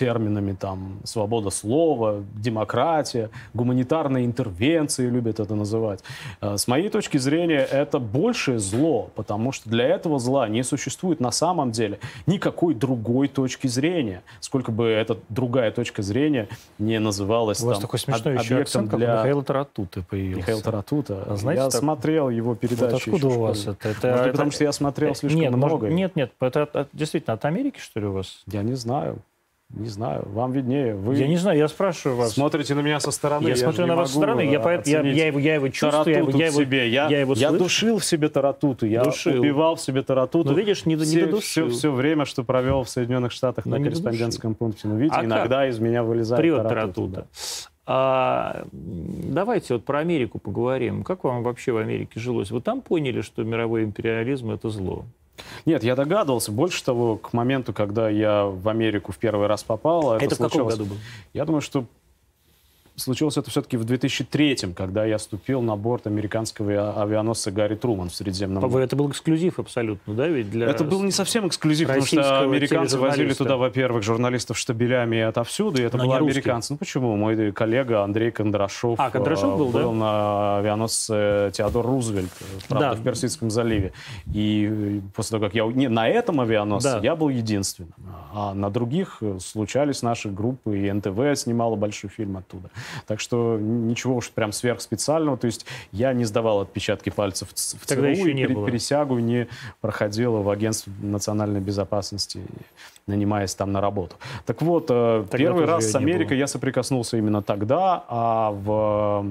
терминами 0.00 0.56
там 0.58 1.00
свобода 1.04 1.50
слова, 1.50 2.24
демократия, 2.34 3.28
гуманитарные 3.52 4.24
интервенции 4.24 5.10
любят 5.10 5.40
это 5.40 5.54
называть. 5.54 6.02
Э, 6.40 6.56
с 6.56 6.66
моей 6.66 6.88
точки 6.88 7.18
зрения, 7.18 7.58
это 7.58 7.98
большее 7.98 8.58
зло, 8.58 9.10
потому 9.14 9.52
что 9.52 9.68
для 9.68 9.84
этого 9.84 10.18
зла 10.18 10.48
не 10.48 10.62
существует 10.62 11.20
на 11.20 11.30
самом 11.30 11.70
деле 11.70 11.98
никакой 12.26 12.74
другой 12.74 13.28
точки 13.28 13.66
зрения. 13.66 14.22
Сколько 14.40 14.72
бы 14.72 14.86
эта 14.86 15.18
другая 15.28 15.70
точка 15.70 16.00
зрения 16.00 16.48
не 16.78 16.98
называлась 16.98 17.60
У 17.60 17.66
вас 17.66 17.76
там, 17.76 17.82
такой 17.82 17.98
смешной 17.98 18.36
об, 18.36 18.42
еще 18.42 18.56
акцент, 18.56 18.88
для... 18.88 19.06
как 19.06 19.16
Михаил 19.18 19.42
Таратута 19.42 20.02
появился. 20.02 20.38
Михаил 20.38 20.60
Таратута. 20.62 21.24
А 21.26 21.36
знаете, 21.36 21.62
я 21.62 21.68
так... 21.68 21.78
смотрел 21.78 22.30
его 22.30 22.54
передачи. 22.54 22.90
Вот 22.90 23.02
откуда 23.02 23.26
у 23.26 23.40
вас 23.40 23.66
это? 23.66 23.88
это, 23.90 24.08
может, 24.08 24.22
это... 24.22 24.30
потому 24.32 24.50
что 24.50 24.64
я 24.64 24.72
смотрел 24.72 25.14
слишком 25.14 25.40
нет, 25.42 25.52
много. 25.54 25.74
Может, 25.74 25.94
нет, 25.94 26.16
нет, 26.16 26.32
это 26.40 26.88
действительно 26.94 27.34
от 27.34 27.44
Америки, 27.44 27.78
что 27.78 28.00
ли, 28.00 28.06
у 28.06 28.12
вас? 28.12 28.42
Я 28.46 28.62
не 28.62 28.76
знаю. 28.76 29.18
Не 29.72 29.86
знаю, 29.86 30.26
вам 30.32 30.50
виднее. 30.50 30.96
Вы 30.96 31.14
я 31.14 31.28
не 31.28 31.36
знаю, 31.36 31.56
я 31.56 31.68
спрашиваю 31.68 32.16
вас. 32.16 32.32
Смотрите 32.32 32.74
на 32.74 32.80
меня 32.80 32.98
со 32.98 33.12
стороны. 33.12 33.44
Я, 33.44 33.50
я 33.50 33.56
смотрю 33.56 33.86
на 33.86 33.94
вас 33.94 34.10
со 34.10 34.16
стороны, 34.16 34.40
я, 34.40 34.60
я, 34.84 35.00
я, 35.02 35.26
его, 35.28 35.38
я 35.38 35.54
его 35.54 35.68
чувствую, 35.68 36.12
я, 36.12 36.18
его, 36.18 36.30
я, 36.30 36.50
себе. 36.50 36.88
Я, 36.88 37.08
я, 37.08 37.20
его 37.20 37.34
я 37.34 37.52
душил 37.52 37.98
в 37.98 38.04
себе 38.04 38.28
таратуту, 38.28 38.86
я 38.86 39.04
душил. 39.04 39.40
убивал 39.40 39.76
в 39.76 39.80
себе 39.80 40.02
таратуту. 40.02 40.50
Ну, 40.50 40.56
видишь, 40.56 40.86
не, 40.86 40.96
все, 40.96 41.20
не 41.20 41.26
додушил. 41.26 41.68
Все, 41.68 41.78
все 41.78 41.92
время, 41.92 42.24
что 42.24 42.42
провел 42.42 42.82
в 42.82 42.90
Соединенных 42.90 43.30
Штатах 43.30 43.64
ну, 43.64 43.78
на 43.78 43.84
корреспондентском 43.84 44.56
пункте. 44.56 44.88
Ну, 44.88 44.96
видите, 44.96 45.16
а 45.16 45.24
иногда 45.24 45.60
как? 45.60 45.70
из 45.70 45.78
меня 45.78 46.02
вылезает 46.02 46.40
Прет 46.40 46.62
таратута. 46.64 47.16
Да. 47.20 47.26
А, 47.86 48.66
давайте 48.72 49.74
вот 49.74 49.84
про 49.84 50.00
Америку 50.00 50.38
поговорим. 50.40 51.04
Как 51.04 51.22
вам 51.22 51.42
вообще 51.44 51.72
в 51.72 51.76
Америке 51.76 52.18
жилось? 52.18 52.50
Вы 52.50 52.60
там 52.60 52.82
поняли, 52.82 53.20
что 53.20 53.44
мировой 53.44 53.84
империализм— 53.84 54.50
это 54.52 54.68
зло? 54.68 55.04
Нет, 55.66 55.84
я 55.84 55.96
догадывался. 55.96 56.52
Больше 56.52 56.82
того, 56.84 57.16
к 57.16 57.32
моменту, 57.32 57.72
когда 57.72 58.08
я 58.08 58.44
в 58.44 58.68
Америку 58.68 59.12
в 59.12 59.18
первый 59.18 59.46
раз 59.46 59.62
попал... 59.62 60.14
Это, 60.14 60.24
это 60.24 60.34
в 60.36 60.38
каком 60.38 60.66
году 60.66 60.84
было? 60.84 60.98
Я 61.32 61.44
думаю, 61.44 61.60
что 61.60 61.84
Случилось 63.00 63.36
это 63.38 63.50
все-таки 63.50 63.76
в 63.76 63.84
2003-м, 63.84 64.74
когда 64.74 65.04
я 65.06 65.18
ступил 65.18 65.62
на 65.62 65.74
борт 65.74 66.06
американского 66.06 67.02
авианосца 67.02 67.50
Гарри 67.50 67.74
Труман 67.74 68.10
в 68.10 68.14
Средиземном 68.14 68.62
море. 68.62 68.84
Это 68.84 68.94
был 68.94 69.10
эксклюзив 69.10 69.58
абсолютно, 69.58 70.14
да? 70.14 70.28
Ведь 70.28 70.50
для 70.50 70.68
это 70.68 70.84
был 70.84 71.02
не 71.02 71.10
совсем 71.10 71.48
эксклюзив, 71.48 71.88
потому 71.88 72.06
что 72.06 72.40
американцы 72.40 72.98
возили 72.98 73.32
туда, 73.32 73.56
во-первых, 73.56 74.02
журналистов 74.02 74.58
штабелями 74.58 75.16
и 75.16 75.20
отовсюду, 75.20 75.80
и 75.80 75.84
это 75.84 75.96
были 75.98 76.12
американцы. 76.12 76.74
Ну 76.74 76.78
почему? 76.78 77.16
Мой 77.16 77.52
коллега 77.52 78.02
Андрей 78.02 78.30
Кондрашов, 78.30 78.98
а, 79.00 79.10
Кондрашов 79.10 79.56
был, 79.56 79.70
был 79.70 79.92
да? 79.92 79.98
на 79.98 80.58
авианосце 80.58 81.50
Теодор 81.54 81.86
Рузвельт, 81.86 82.30
правда, 82.68 82.90
да. 82.90 82.94
в 82.94 83.02
Персидском 83.02 83.50
заливе. 83.50 83.92
И 84.32 85.00
после 85.14 85.38
того, 85.38 85.46
как 85.46 85.54
я... 85.54 85.64
Не, 85.66 85.88
на 85.88 86.08
этом 86.08 86.40
авианосце 86.40 86.92
да. 86.92 87.00
я 87.02 87.16
был 87.16 87.28
единственным. 87.28 87.94
А 88.32 88.54
на 88.54 88.70
других 88.70 89.22
случались 89.40 90.02
наши 90.02 90.28
группы, 90.28 90.78
и 90.78 90.92
НТВ 90.92 91.18
снимала 91.34 91.76
большой 91.76 92.10
фильм 92.10 92.36
оттуда. 92.36 92.70
Так 93.06 93.20
что 93.20 93.58
ничего 93.58 94.16
уж 94.16 94.30
прям 94.30 94.52
сверхспециального. 94.52 95.36
То 95.36 95.46
есть 95.46 95.66
я 95.92 96.12
не 96.12 96.24
сдавал 96.24 96.60
отпечатки 96.60 97.10
пальцев 97.10 97.48
в 97.50 97.86
Тогда 97.86 98.14
ЦРУ, 98.14 98.26
и 98.26 98.34
не 98.34 98.46
пере- 98.46 98.66
пересягу 98.66 99.18
не 99.18 99.48
проходила 99.80 100.38
в 100.38 100.50
агентстве 100.50 100.92
национальной 101.00 101.60
безопасности, 101.60 102.40
нанимаясь 103.06 103.54
там 103.54 103.72
на 103.72 103.80
работу. 103.80 104.16
Так 104.46 104.62
вот, 104.62 104.86
э, 104.90 105.24
тогда 105.30 105.38
первый 105.38 105.64
раз 105.66 105.90
с 105.90 105.94
Америкой 105.94 106.38
я 106.38 106.46
соприкоснулся 106.46 107.16
именно 107.16 107.42
тогда, 107.42 108.04
а 108.08 108.50
в, 108.50 109.26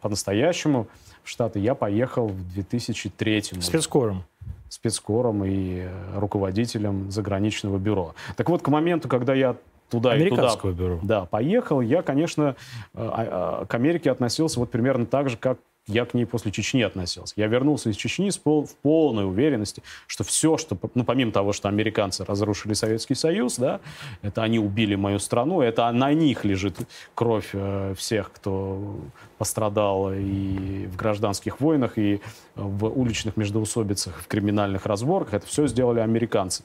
по-настоящему 0.00 0.86
в 1.22 1.28
Штаты 1.28 1.58
я 1.58 1.74
поехал 1.74 2.28
в 2.28 2.52
2003 2.54 3.40
году. 3.52 3.62
Спецкором 3.62 4.24
спецкором 4.68 5.44
и 5.44 5.86
руководителем 6.14 7.10
заграничного 7.10 7.78
бюро. 7.78 8.14
Так 8.36 8.48
вот, 8.48 8.62
к 8.62 8.68
моменту, 8.68 9.08
когда 9.08 9.34
я 9.34 9.56
туда 9.90 10.16
и 10.16 10.28
туда 10.28 10.56
бюро. 10.64 10.98
Да, 11.02 11.24
поехал. 11.24 11.80
Я, 11.80 12.02
конечно, 12.02 12.56
э, 12.94 12.98
а, 12.98 13.60
а, 13.62 13.66
к 13.66 13.74
Америке 13.74 14.10
относился 14.10 14.60
вот 14.60 14.70
примерно 14.70 15.06
так 15.06 15.30
же, 15.30 15.36
как 15.36 15.58
я 15.88 16.04
к 16.04 16.14
ней 16.14 16.24
после 16.24 16.50
Чечни 16.50 16.82
относился. 16.82 17.34
Я 17.36 17.46
вернулся 17.46 17.90
из 17.90 17.96
Чечни 17.96 18.30
с 18.30 18.38
пол, 18.38 18.66
в 18.66 18.74
полной 18.76 19.24
уверенности, 19.24 19.82
что 20.08 20.24
все, 20.24 20.56
что, 20.56 20.76
ну, 20.94 21.04
помимо 21.04 21.30
того, 21.30 21.52
что 21.52 21.68
американцы 21.68 22.24
разрушили 22.24 22.72
Советский 22.72 23.14
Союз, 23.14 23.56
да, 23.56 23.80
это 24.22 24.42
они 24.42 24.58
убили 24.58 24.96
мою 24.96 25.20
страну, 25.20 25.60
это 25.60 25.90
на 25.92 26.12
них 26.12 26.44
лежит 26.44 26.76
кровь 27.14 27.50
э, 27.52 27.94
всех, 27.96 28.32
кто 28.32 28.96
пострадал 29.38 30.12
и 30.12 30.86
в 30.86 30.96
гражданских 30.96 31.60
войнах, 31.60 31.98
и 31.98 32.20
в 32.56 32.86
уличных 32.86 33.36
междоусобицах, 33.36 34.20
в 34.20 34.26
криминальных 34.26 34.86
разборках. 34.86 35.34
Это 35.34 35.46
все 35.46 35.68
сделали 35.68 36.00
американцы. 36.00 36.64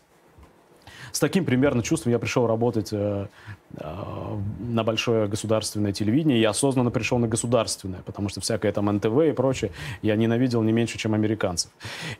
С 1.11 1.19
таким 1.19 1.45
примерно 1.45 1.83
чувством 1.83 2.11
я 2.11 2.19
пришел 2.19 2.47
работать 2.47 2.89
э, 2.91 3.27
э, 3.77 4.37
на 4.59 4.83
большое 4.83 5.27
государственное 5.27 5.93
телевидение. 5.93 6.39
Я 6.39 6.51
осознанно 6.51 6.91
пришел 6.91 7.17
на 7.19 7.27
государственное, 7.27 8.01
потому 8.01 8.29
что 8.29 8.41
всякое 8.41 8.71
там 8.71 8.85
НТВ 8.85 9.17
и 9.27 9.31
прочее 9.31 9.71
я 10.01 10.15
ненавидел 10.15 10.61
не 10.61 10.71
меньше, 10.71 10.97
чем 10.97 11.13
американцев. 11.13 11.71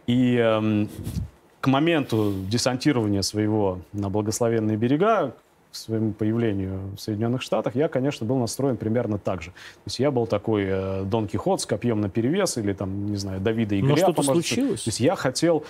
И 0.08 0.38
э, 0.38 0.86
к 1.62 1.68
моменту 1.68 2.34
десантирования 2.50 3.22
своего 3.22 3.80
на 3.94 4.10
благословенные 4.10 4.78
берега, 4.78 5.34
к 5.72 5.76
своему 5.76 6.12
появлению 6.12 6.92
в 6.98 7.00
Соединенных 7.00 7.42
Штатах, 7.42 7.76
я, 7.76 7.88
конечно, 7.88 8.26
был 8.26 8.38
настроен 8.38 8.76
примерно 8.76 9.18
так 9.18 9.42
же. 9.42 9.52
То 9.52 9.88
есть 9.88 10.00
я 10.00 10.12
был 10.12 10.28
такой 10.28 10.66
э, 10.68 11.04
Дон 11.06 11.28
Кихот 11.28 11.62
с 11.62 11.66
копьем 11.66 12.02
на 12.02 12.10
перевес 12.10 12.58
или 12.58 12.74
там, 12.74 13.06
не 13.06 13.16
знаю, 13.16 13.40
Давида 13.40 13.76
и 13.76 13.82
Но 13.82 13.96
что-то 13.96 14.22
случилось? 14.22 14.84
То 14.84 14.90
есть 14.90 15.00
я 15.00 15.16
хотел 15.16 15.64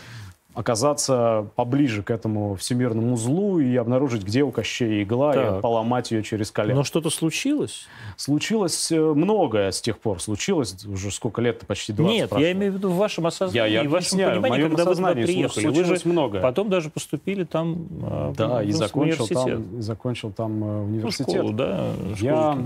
оказаться 0.53 1.47
поближе 1.55 2.03
к 2.03 2.11
этому 2.11 2.55
всемирному 2.55 3.15
злу 3.15 3.59
и 3.59 3.75
обнаружить, 3.77 4.23
где 4.23 4.43
у 4.43 4.51
Кощея 4.51 5.03
игла, 5.03 5.33
так. 5.33 5.59
и 5.59 5.61
поломать 5.61 6.11
ее 6.11 6.23
через 6.23 6.51
колено. 6.51 6.79
Но 6.79 6.83
что-то 6.83 7.09
случилось? 7.09 7.87
Случилось 8.17 8.91
э, 8.91 8.99
многое 8.99 9.71
с 9.71 9.81
тех 9.81 9.97
пор. 9.97 10.21
Случилось 10.21 10.85
уже 10.85 11.11
сколько 11.11 11.41
лет, 11.41 11.59
почти 11.65 11.93
20 11.93 12.13
Нет, 12.13 12.29
прошло. 12.29 12.45
я 12.45 12.51
имею 12.51 12.73
в 12.73 12.75
виду 12.75 12.89
в 12.89 12.97
вашем 12.97 13.27
осознании, 13.27 13.73
я, 13.73 13.81
я 13.81 13.89
в 13.89 13.91
вашем 13.91 14.19
понимании, 14.19 14.67
когда 14.67 14.85
вы 14.85 14.95
туда 14.95 15.13
приехали. 15.13 15.67
Вы 15.67 15.85
же 15.85 15.97
многое. 16.05 16.41
потом 16.41 16.69
даже 16.69 16.89
поступили 16.89 17.45
там 17.45 17.87
э, 18.03 18.33
Да, 18.37 18.59
в, 18.59 18.63
и, 18.63 18.71
закончил 18.71 19.27
там, 19.27 19.77
и 19.77 19.81
закончил 19.81 20.31
там 20.31 20.61
университет. 20.61 21.27
Ну, 21.27 21.33
школу, 21.33 21.53
да. 21.53 21.93
Я, 22.19 22.57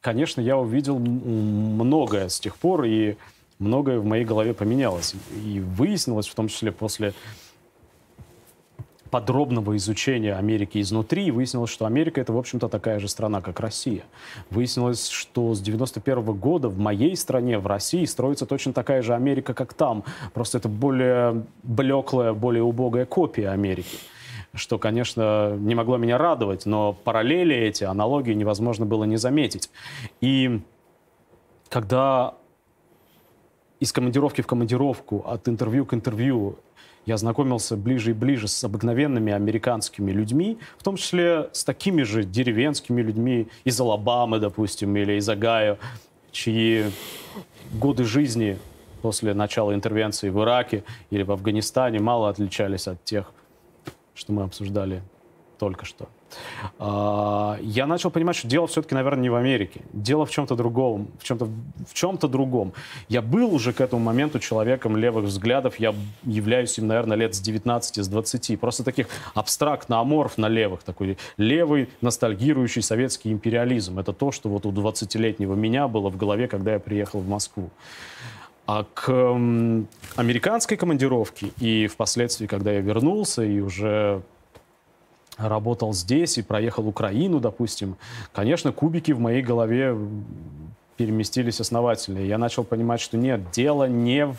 конечно, 0.00 0.40
я 0.40 0.56
увидел 0.56 0.98
многое 0.98 2.30
с 2.30 2.40
тех 2.40 2.56
пор, 2.56 2.84
и 2.84 3.16
многое 3.60 4.00
в 4.00 4.04
моей 4.04 4.24
голове 4.24 4.52
поменялось. 4.54 5.14
И 5.44 5.60
выяснилось, 5.60 6.26
в 6.26 6.34
том 6.34 6.48
числе 6.48 6.72
после 6.72 7.12
подробного 9.10 9.76
изучения 9.76 10.34
Америки 10.34 10.80
изнутри, 10.80 11.30
выяснилось, 11.30 11.70
что 11.70 11.84
Америка 11.84 12.20
это, 12.20 12.32
в 12.32 12.38
общем-то, 12.38 12.68
такая 12.68 12.98
же 13.00 13.08
страна, 13.08 13.40
как 13.40 13.60
Россия. 13.60 14.04
Выяснилось, 14.50 15.08
что 15.08 15.54
с 15.54 15.60
91 15.60 16.18
-го 16.18 16.34
года 16.34 16.68
в 16.68 16.78
моей 16.78 17.16
стране, 17.16 17.58
в 17.58 17.66
России, 17.66 18.04
строится 18.04 18.46
точно 18.46 18.72
такая 18.72 19.02
же 19.02 19.14
Америка, 19.14 19.52
как 19.52 19.74
там. 19.74 20.04
Просто 20.32 20.58
это 20.58 20.68
более 20.68 21.44
блеклая, 21.62 22.32
более 22.32 22.62
убогая 22.62 23.04
копия 23.04 23.50
Америки 23.50 23.98
что, 24.52 24.78
конечно, 24.78 25.56
не 25.60 25.76
могло 25.76 25.96
меня 25.96 26.18
радовать, 26.18 26.66
но 26.66 26.92
параллели 26.92 27.54
эти, 27.54 27.84
аналогии 27.84 28.32
невозможно 28.32 28.84
было 28.84 29.04
не 29.04 29.16
заметить. 29.16 29.70
И 30.20 30.60
когда 31.68 32.34
из 33.80 33.92
командировки 33.92 34.42
в 34.42 34.46
командировку, 34.46 35.24
от 35.26 35.48
интервью 35.48 35.86
к 35.86 35.94
интервью 35.94 36.58
я 37.06 37.16
знакомился 37.16 37.76
ближе 37.76 38.10
и 38.10 38.14
ближе 38.14 38.46
с 38.46 38.62
обыкновенными 38.62 39.32
американскими 39.32 40.12
людьми, 40.12 40.58
в 40.78 40.82
том 40.82 40.96
числе 40.96 41.48
с 41.52 41.64
такими 41.64 42.02
же 42.02 42.24
деревенскими 42.24 43.00
людьми 43.00 43.48
из 43.64 43.80
Алабамы, 43.80 44.38
допустим, 44.38 44.94
или 44.96 45.14
из 45.14 45.28
Огайо, 45.28 45.78
чьи 46.30 46.84
годы 47.72 48.04
жизни 48.04 48.58
после 49.00 49.32
начала 49.32 49.74
интервенции 49.74 50.28
в 50.28 50.38
Ираке 50.42 50.84
или 51.08 51.22
в 51.22 51.32
Афганистане 51.32 52.00
мало 52.00 52.28
отличались 52.28 52.86
от 52.86 53.02
тех, 53.02 53.32
что 54.14 54.32
мы 54.32 54.42
обсуждали 54.42 55.02
только 55.58 55.86
что. 55.86 56.06
А, 56.78 57.58
я 57.60 57.86
начал 57.86 58.10
понимать, 58.10 58.36
что 58.36 58.48
дело 58.48 58.66
все-таки, 58.66 58.94
наверное, 58.94 59.22
не 59.22 59.30
в 59.30 59.34
Америке. 59.34 59.82
Дело 59.92 60.26
в 60.26 60.30
чем-то 60.30 60.56
другом. 60.56 61.08
В 61.18 61.24
чем-то, 61.24 61.48
в 61.88 61.94
чем-то 61.94 62.28
другом. 62.28 62.72
Я 63.08 63.22
был 63.22 63.54
уже 63.54 63.72
к 63.72 63.80
этому 63.80 64.02
моменту 64.02 64.38
человеком 64.38 64.96
левых 64.96 65.24
взглядов. 65.24 65.76
Я 65.78 65.94
являюсь 66.24 66.78
им, 66.78 66.86
наверное, 66.86 67.16
лет 67.16 67.34
с 67.34 67.40
19, 67.40 67.98
с 67.98 68.08
20. 68.08 68.60
Просто 68.60 68.84
таких 68.84 69.06
абстрактно-аморфно 69.34 70.46
левых. 70.46 70.82
Такой 70.82 71.18
левый, 71.36 71.88
ностальгирующий 72.00 72.82
советский 72.82 73.32
империализм. 73.32 73.98
Это 73.98 74.12
то, 74.12 74.32
что 74.32 74.48
вот 74.48 74.66
у 74.66 74.72
20-летнего 74.72 75.54
меня 75.54 75.88
было 75.88 76.10
в 76.10 76.16
голове, 76.16 76.48
когда 76.48 76.72
я 76.72 76.78
приехал 76.78 77.20
в 77.20 77.28
Москву. 77.28 77.70
А 78.66 78.84
к 78.94 79.10
американской 80.14 80.76
командировке 80.76 81.50
и 81.58 81.88
впоследствии, 81.88 82.46
когда 82.46 82.70
я 82.70 82.80
вернулся 82.80 83.42
и 83.42 83.58
уже 83.58 84.22
работал 85.40 85.92
здесь 85.92 86.38
и 86.38 86.42
проехал 86.42 86.86
Украину, 86.86 87.40
допустим, 87.40 87.96
конечно, 88.32 88.72
кубики 88.72 89.12
в 89.12 89.20
моей 89.20 89.42
голове 89.42 89.96
переместились 90.96 91.60
основательно. 91.60 92.18
Я 92.18 92.38
начал 92.38 92.64
понимать, 92.64 93.00
что 93.00 93.16
нет, 93.16 93.50
дело 93.52 93.88
не 93.88 94.26
в 94.26 94.36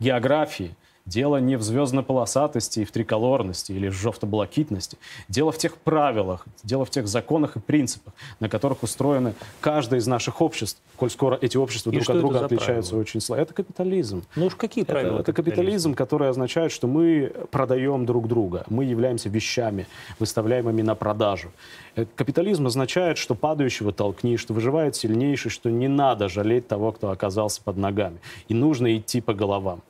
географии, 0.00 0.74
Дело 1.06 1.36
не 1.36 1.56
в 1.56 1.62
звездно-полосатости 1.62 2.80
и 2.80 2.84
в 2.86 2.90
триколорности 2.90 3.72
или 3.72 3.88
в 3.88 3.92
жовто-блакитности. 3.92 4.96
Дело 5.28 5.52
в 5.52 5.58
тех 5.58 5.76
правилах, 5.76 6.46
дело 6.62 6.86
в 6.86 6.90
тех 6.90 7.06
законах 7.08 7.56
и 7.56 7.60
принципах, 7.60 8.14
на 8.40 8.48
которых 8.48 8.82
устроено 8.82 9.34
каждое 9.60 10.00
из 10.00 10.06
наших 10.06 10.40
обществ, 10.40 10.80
коль 10.96 11.10
скоро 11.10 11.38
эти 11.42 11.58
общества 11.58 11.90
и 11.90 11.96
друг 11.96 12.08
от 12.08 12.18
друга 12.18 12.44
отличаются 12.46 12.92
правила? 12.92 13.02
очень 13.02 13.20
слабо. 13.20 13.42
Это 13.42 13.52
капитализм. 13.52 14.24
Ну 14.34 14.46
уж 14.46 14.56
какие 14.56 14.84
правила? 14.84 15.16
Это, 15.16 15.30
это 15.30 15.32
капитализм, 15.34 15.94
который 15.94 16.30
означает, 16.30 16.72
что 16.72 16.86
мы 16.86 17.30
продаем 17.50 18.06
друг 18.06 18.26
друга, 18.26 18.64
мы 18.70 18.86
являемся 18.86 19.28
вещами, 19.28 19.86
выставляемыми 20.18 20.80
на 20.80 20.94
продажу. 20.94 21.52
Э, 21.96 22.06
капитализм 22.16 22.66
означает, 22.66 23.18
что 23.18 23.34
падающего 23.34 23.92
толкни, 23.92 24.38
что 24.38 24.54
выживает 24.54 24.96
сильнейший, 24.96 25.50
что 25.50 25.68
не 25.68 25.88
надо 25.88 26.30
жалеть 26.30 26.66
того, 26.66 26.92
кто 26.92 27.10
оказался 27.10 27.60
под 27.62 27.76
ногами. 27.76 28.20
И 28.48 28.54
нужно 28.54 28.96
идти 28.96 29.20
по 29.20 29.34
головам. 29.34 29.82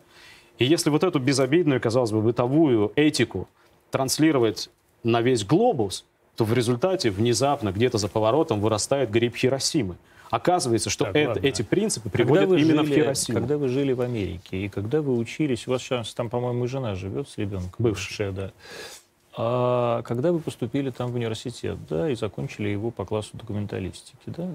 И 0.59 0.65
если 0.65 0.91
вот 0.91 1.05
эту 1.05 1.19
безобидную, 1.19 1.81
казалось 1.81 2.13
бы, 2.13 2.21
бытовую 2.21 2.93
этику 2.97 3.49
транслировать 3.91 4.71
на 5.03 5.21
весь 5.21 5.45
глобус, 5.45 6.05
то 6.37 6.45
в 6.45 6.53
результате 6.53 7.11
внезапно 7.11 7.71
где-то 7.73 7.99
за 7.99 8.09
поворотом 8.09 8.61
вырастает 8.61 9.11
гриб 9.11 9.37
Хиросимы. 9.37 9.97
Оказывается, 10.31 10.91
что 10.91 11.05
так, 11.05 11.17
это, 11.17 11.41
эти 11.41 11.63
принципы 11.63 12.09
приводят 12.09 12.51
именно 12.51 12.83
жили, 12.83 12.93
в 12.93 12.95
Хиросиму. 12.95 13.39
Когда 13.39 13.57
вы 13.57 13.69
жили 13.69 13.93
в 13.93 14.01
Америке, 14.01 14.65
и 14.65 14.69
когда 14.69 15.01
вы 15.01 15.17
учились, 15.17 15.69
у 15.69 15.71
вас 15.71 15.83
сейчас 15.83 16.13
там, 16.15 16.29
по-моему, 16.29 16.67
жена 16.67 16.95
живет 16.95 17.29
с 17.29 17.39
ребенком. 17.39 17.73
Бывшая, 17.79 18.33
да. 18.33 18.53
А 19.37 20.03
когда 20.03 20.31
вы 20.31 20.39
поступили 20.39 20.91
там 20.91 21.11
в 21.11 21.17
университет, 21.17 21.77
да, 21.89 22.09
и 22.09 22.15
закончили 22.15 22.69
его 22.69 22.93
по 22.93 23.05
классу 23.05 23.31
документалистики, 23.33 24.17
да? 24.27 24.49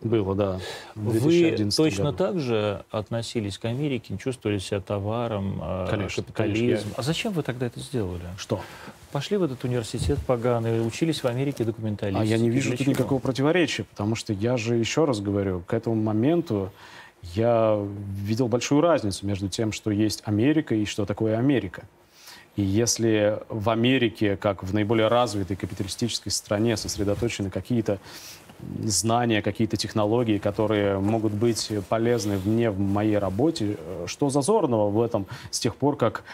Было, 0.00 0.36
да. 0.36 0.60
Вы 0.94 1.56
точно 1.76 2.04
году. 2.04 2.16
так 2.18 2.38
же 2.38 2.84
относились 2.92 3.58
к 3.58 3.64
Америке, 3.64 4.16
чувствовали 4.18 4.58
себя 4.58 4.80
товаром, 4.80 5.58
а, 5.60 5.88
конечно, 5.88 6.22
капитализм. 6.22 6.66
Конечно, 6.66 6.88
я... 6.88 6.94
А 6.96 7.02
зачем 7.02 7.32
вы 7.32 7.42
тогда 7.42 7.66
это 7.66 7.80
сделали? 7.80 8.22
Что? 8.36 8.60
Пошли 9.10 9.36
в 9.38 9.42
этот 9.42 9.64
университет 9.64 10.18
поганый, 10.24 10.86
учились 10.86 11.22
в 11.22 11.26
Америке 11.26 11.64
документалистике. 11.64 12.22
А 12.22 12.24
я 12.24 12.38
не 12.38 12.48
вижу 12.48 12.76
тут 12.76 12.86
никакого 12.86 13.18
противоречия, 13.18 13.82
потому 13.82 14.14
что 14.14 14.32
я 14.32 14.56
же, 14.56 14.76
еще 14.76 15.04
раз 15.04 15.20
говорю, 15.20 15.64
к 15.66 15.74
этому 15.74 15.96
моменту 15.96 16.70
я 17.34 17.84
видел 18.24 18.46
большую 18.46 18.82
разницу 18.82 19.26
между 19.26 19.48
тем, 19.48 19.72
что 19.72 19.90
есть 19.90 20.22
Америка 20.26 20.76
и 20.76 20.84
что 20.84 21.06
такое 21.06 21.38
Америка. 21.38 21.84
И 22.56 22.62
если 22.62 23.38
в 23.48 23.70
Америке, 23.70 24.36
как 24.36 24.62
в 24.62 24.74
наиболее 24.74 25.08
развитой 25.08 25.56
капиталистической 25.56 26.30
стране, 26.30 26.76
сосредоточены 26.76 27.50
какие-то 27.50 27.98
знания, 28.84 29.42
какие-то 29.42 29.76
технологии, 29.76 30.38
которые 30.38 30.98
могут 30.98 31.32
быть 31.32 31.70
полезны 31.88 32.38
мне 32.44 32.70
в 32.70 32.78
моей 32.78 33.18
работе, 33.18 33.76
э, 33.78 34.04
что 34.06 34.30
зазорного 34.30 34.88
в 34.90 35.00
этом 35.00 35.26
с 35.50 35.58
тех 35.58 35.74
пор, 35.74 35.96
как 35.96 36.24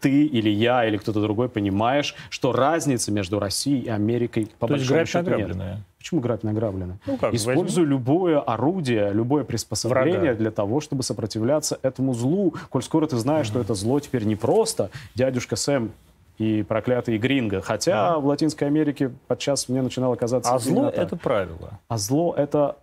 ты 0.00 0.24
или 0.24 0.50
я 0.50 0.86
или 0.86 0.96
кто-то 0.96 1.20
другой 1.20 1.48
понимаешь, 1.48 2.14
что 2.30 2.52
разницы 2.52 3.10
между 3.12 3.38
Россией 3.38 3.82
и 3.82 3.88
Америкой 3.88 4.48
по 4.58 4.66
То 4.66 4.74
большому 4.74 5.00
есть 5.00 5.12
счету 5.12 5.30
нет. 5.34 5.78
Почему 5.98 6.20
грабь 6.20 6.44
награбленное? 6.44 6.98
Ну, 7.06 7.16
как, 7.16 7.34
Используй 7.34 7.82
возьми. 7.82 7.86
любое 7.86 8.38
орудие, 8.38 9.12
любое 9.12 9.42
приспособление 9.42 10.20
Врага. 10.20 10.34
для 10.36 10.50
того, 10.52 10.80
чтобы 10.80 11.02
сопротивляться 11.02 11.80
этому 11.82 12.14
злу. 12.14 12.54
Коль 12.70 12.84
скоро 12.84 13.08
ты 13.08 13.16
знаешь, 13.16 13.48
что 13.48 13.60
это 13.60 13.74
зло 13.74 13.98
теперь 13.98 14.22
не 14.22 14.36
просто 14.36 14.90
дядюшка 15.16 15.56
Сэм 15.56 15.90
и 16.38 16.62
проклятый 16.62 17.18
Гринго. 17.18 17.60
Хотя 17.60 18.10
да. 18.10 18.18
в 18.18 18.26
Латинской 18.26 18.68
Америке 18.68 19.10
подчас 19.26 19.68
мне 19.68 19.82
начинало 19.82 20.14
казаться... 20.14 20.54
А 20.54 20.58
зло— 20.60 20.88
это 20.94 21.16
правило. 21.16 21.80
А 21.88 21.98
зло— 21.98 22.34
это 22.36 22.76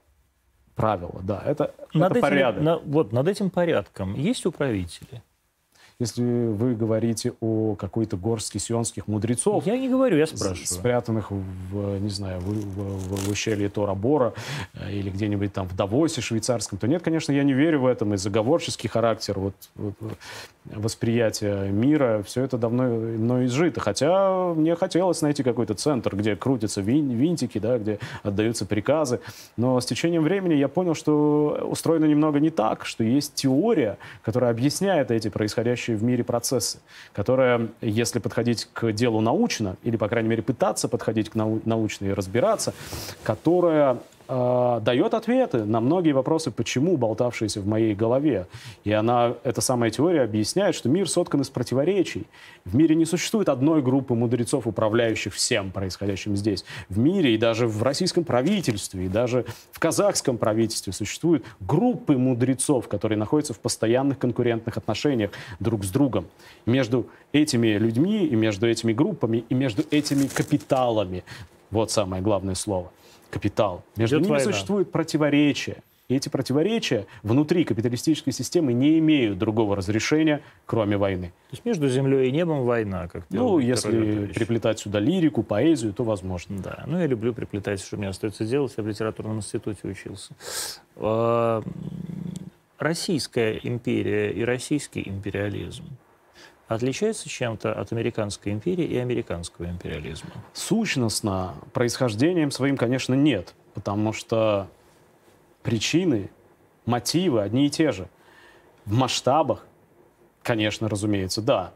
правило, 0.75 1.21
да. 1.23 1.41
Это, 1.45 1.73
над 1.93 2.11
это 2.11 2.19
этим, 2.19 2.21
порядок. 2.21 2.63
На, 2.63 2.77
вот 2.79 3.13
над 3.13 3.27
этим 3.27 3.49
порядком 3.49 4.15
есть 4.15 4.45
управители? 4.45 5.21
Если 5.99 6.23
вы 6.23 6.75
говорите 6.75 7.33
о 7.41 7.75
какой-то 7.75 8.17
горстке 8.17 8.59
сионских 8.59 9.07
мудрецов. 9.07 9.65
Я 9.65 9.77
не 9.77 9.89
говорю, 9.89 10.17
я 10.17 10.27
спрашиваю. 10.27 10.65
Спрятанных 10.65 11.31
в, 11.31 11.99
не 11.99 12.09
знаю, 12.09 12.39
в, 12.39 12.49
в, 12.49 13.27
в 13.27 13.31
ущелье 13.31 13.69
Тора-Бора 13.69 14.33
э, 14.73 14.91
или 14.91 15.09
где-нибудь 15.09 15.53
там 15.53 15.67
в 15.67 15.75
Давосе 15.75 16.21
швейцарском, 16.21 16.77
то 16.77 16.87
нет, 16.87 17.03
конечно, 17.03 17.31
я 17.31 17.43
не 17.43 17.53
верю 17.53 17.81
в 17.81 17.85
этом. 17.85 18.13
И 18.13 18.17
заговорческий 18.17 18.89
характер, 18.89 19.39
вот, 19.39 19.55
вот 19.75 19.95
восприятие 20.65 21.69
мира, 21.71 22.23
все 22.25 22.43
это 22.43 22.57
давно 22.57 22.83
мной 22.83 23.45
изжито. 23.45 23.81
Хотя 23.81 24.53
мне 24.53 24.75
хотелось 24.75 25.21
найти 25.21 25.43
какой-то 25.43 25.73
центр, 25.73 26.15
где 26.15 26.35
крутятся 26.35 26.81
винтики, 26.81 27.57
да, 27.59 27.77
где 27.77 27.99
отдаются 28.23 28.65
приказы. 28.65 29.19
Но 29.57 29.79
с 29.79 29.85
течением 29.85 30.23
времени 30.23 30.53
я 30.53 30.67
понял, 30.67 30.95
что 30.95 31.67
устроено 31.69 32.05
немного 32.05 32.39
не 32.39 32.49
так, 32.49 32.85
что 32.85 33.03
есть 33.03 33.35
теория, 33.35 33.97
которая 34.23 34.51
объясняет 34.51 35.11
эти 35.11 35.29
происходящие 35.29 35.82
в 35.91 36.03
мире 36.03 36.23
процессы, 36.23 36.79
которая, 37.13 37.69
если 37.81 38.19
подходить 38.19 38.67
к 38.73 38.91
делу 38.91 39.21
научно, 39.21 39.75
или, 39.83 39.97
по 39.97 40.07
крайней 40.07 40.29
мере, 40.29 40.43
пытаться 40.43 40.87
подходить 40.87 41.29
к 41.29 41.35
нау 41.35 41.61
научно 41.65 42.05
и 42.05 42.13
разбираться, 42.13 42.73
которая 43.23 43.99
э, 44.27 44.79
дает 44.81 45.13
ответы 45.13 45.65
на 45.65 45.79
многие 45.79 46.11
вопросы, 46.11 46.51
почему 46.51 46.97
болтавшиеся 46.97 47.61
в 47.61 47.67
моей 47.67 47.95
голове. 47.95 48.47
И 48.83 48.91
она, 48.91 49.35
эта 49.43 49.61
самая 49.61 49.89
теория 49.89 50.21
объясняет, 50.21 50.75
что 50.75 50.89
мир 50.89 51.09
соткан 51.09 51.41
из 51.41 51.49
противоречий. 51.49 52.27
В 52.65 52.75
мире 52.75 52.95
не 52.95 53.05
существует 53.05 53.49
одной 53.49 53.81
группы 53.81 54.13
мудрецов, 54.13 54.67
управляющих 54.67 55.33
всем 55.33 55.71
происходящим 55.71 56.35
здесь. 56.35 56.65
В 56.89 56.97
мире 56.97 57.35
и 57.35 57.37
даже 57.37 57.67
в 57.67 57.83
российском 57.83 58.23
правительстве, 58.23 59.05
и 59.05 59.07
даже 59.09 59.45
в 59.71 59.79
казахском 59.79 60.37
правительстве 60.37 60.93
существуют 60.93 61.43
группы 61.59 62.17
мудрецов, 62.17 62.87
которые 62.87 63.17
находятся 63.17 63.53
в 63.53 63.59
постоянных 63.59 64.19
конкурентных 64.19 64.77
отношениях 64.77 65.31
друг 65.59 65.83
с 65.83 65.89
другом. 65.89 66.25
Между 66.65 67.07
этими 67.31 67.77
людьми 67.77 68.25
и 68.25 68.35
между 68.35 68.67
этими 68.67 68.93
группами 68.93 69.43
и 69.49 69.53
между 69.53 69.83
этими 69.91 70.27
капиталами. 70.27 71.23
Вот 71.71 71.91
самое 71.91 72.21
главное 72.21 72.55
слово– 72.55 72.91
капитал. 73.33 73.83
Между 73.95 74.17
Идет 74.17 74.27
ними 74.27 74.37
война. 74.37 74.51
существует 74.51 74.91
противоречие. 74.91 75.77
И 76.09 76.15
эти 76.15 76.29
противоречия 76.29 77.07
внутри 77.23 77.63
капиталистической 77.63 78.31
системы 78.31 78.73
не 78.73 78.99
имеют 78.99 79.39
другого 79.39 79.75
разрешения, 79.75 80.41
кроме 80.65 80.97
войны. 80.97 81.27
То 81.49 81.53
есть 81.53 81.65
между 81.65 81.89
землей 81.89 82.27
и 82.27 82.31
небом 82.31 82.65
война, 82.65 83.07
как 83.07 83.25
Ну, 83.29 83.57
если 83.57 84.27
приплетать 84.27 84.79
сюда 84.79 84.99
лирику, 84.99 85.41
поэзию, 85.43 85.93
то 85.93 86.03
возможно. 86.03 86.59
Да, 86.61 86.83
ну 86.85 86.99
я 86.99 87.07
люблю 87.07 87.33
приплетать, 87.33 87.81
что 87.81 87.97
мне 87.97 88.09
остается 88.09 88.45
делать. 88.45 88.73
Я 88.77 88.83
в 88.83 88.87
литературном 88.87 89.37
институте 89.37 89.87
учился. 89.87 90.33
А, 90.97 91.63
Российская 92.77 93.59
империя 93.63 94.31
и 94.31 94.43
российский 94.43 95.07
империализм 95.07 95.85
отличается 96.73 97.29
чем-то 97.29 97.73
от 97.73 97.91
американской 97.91 98.51
империи 98.51 98.85
и 98.85 98.97
американского 98.97 99.65
империализма? 99.65 100.29
Сущностно 100.53 101.55
происхождением 101.73 102.51
своим, 102.51 102.77
конечно, 102.77 103.13
нет, 103.13 103.53
потому 103.73 104.13
что 104.13 104.67
причины, 105.61 106.29
мотивы 106.85 107.41
одни 107.41 107.67
и 107.67 107.69
те 107.69 107.91
же. 107.91 108.07
В 108.85 108.93
масштабах, 108.93 109.65
конечно, 110.41 110.89
разумеется, 110.89 111.41
да, 111.41 111.73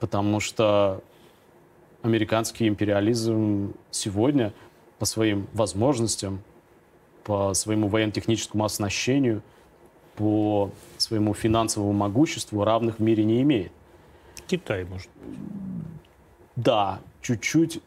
потому 0.00 0.40
что 0.40 1.02
американский 2.02 2.66
империализм 2.68 3.74
сегодня 3.90 4.52
по 4.98 5.04
своим 5.04 5.46
возможностям, 5.52 6.42
по 7.24 7.54
своему 7.54 7.88
военно-техническому 7.88 8.64
оснащению, 8.64 9.42
по 10.16 10.70
своему 10.98 11.34
финансовому 11.34 11.92
могуществу 11.92 12.64
равных 12.64 12.98
в 12.98 13.02
мире 13.02 13.24
не 13.24 13.42
имеет. 13.42 13.72
Китай, 14.52 14.84
может 14.84 15.08
Да, 16.56 17.00
чуть-чуть 17.22 17.80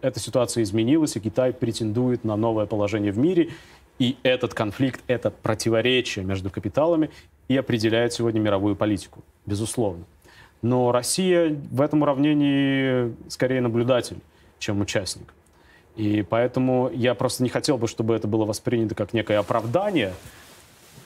эта 0.00 0.18
ситуация 0.18 0.64
изменилась, 0.64 1.14
и 1.14 1.20
Китай 1.20 1.52
претендует 1.52 2.24
на 2.24 2.34
новое 2.34 2.66
положение 2.66 3.12
в 3.12 3.18
мире. 3.18 3.50
И 4.00 4.16
этот 4.24 4.54
конфликт, 4.54 5.00
это 5.06 5.30
противоречие 5.30 6.24
между 6.24 6.50
капиталами 6.50 7.10
и 7.46 7.56
определяет 7.56 8.12
сегодня 8.12 8.40
мировую 8.40 8.74
политику, 8.74 9.22
безусловно. 9.46 10.04
Но 10.62 10.90
Россия 10.90 11.56
в 11.70 11.80
этом 11.80 12.02
уравнении 12.02 13.14
скорее 13.28 13.60
наблюдатель, 13.60 14.16
чем 14.58 14.80
участник. 14.80 15.32
И 15.94 16.26
поэтому 16.28 16.90
я 16.92 17.14
просто 17.14 17.44
не 17.44 17.50
хотел 17.50 17.78
бы, 17.78 17.86
чтобы 17.86 18.16
это 18.16 18.26
было 18.26 18.44
воспринято 18.44 18.96
как 18.96 19.12
некое 19.12 19.38
оправдание 19.38 20.12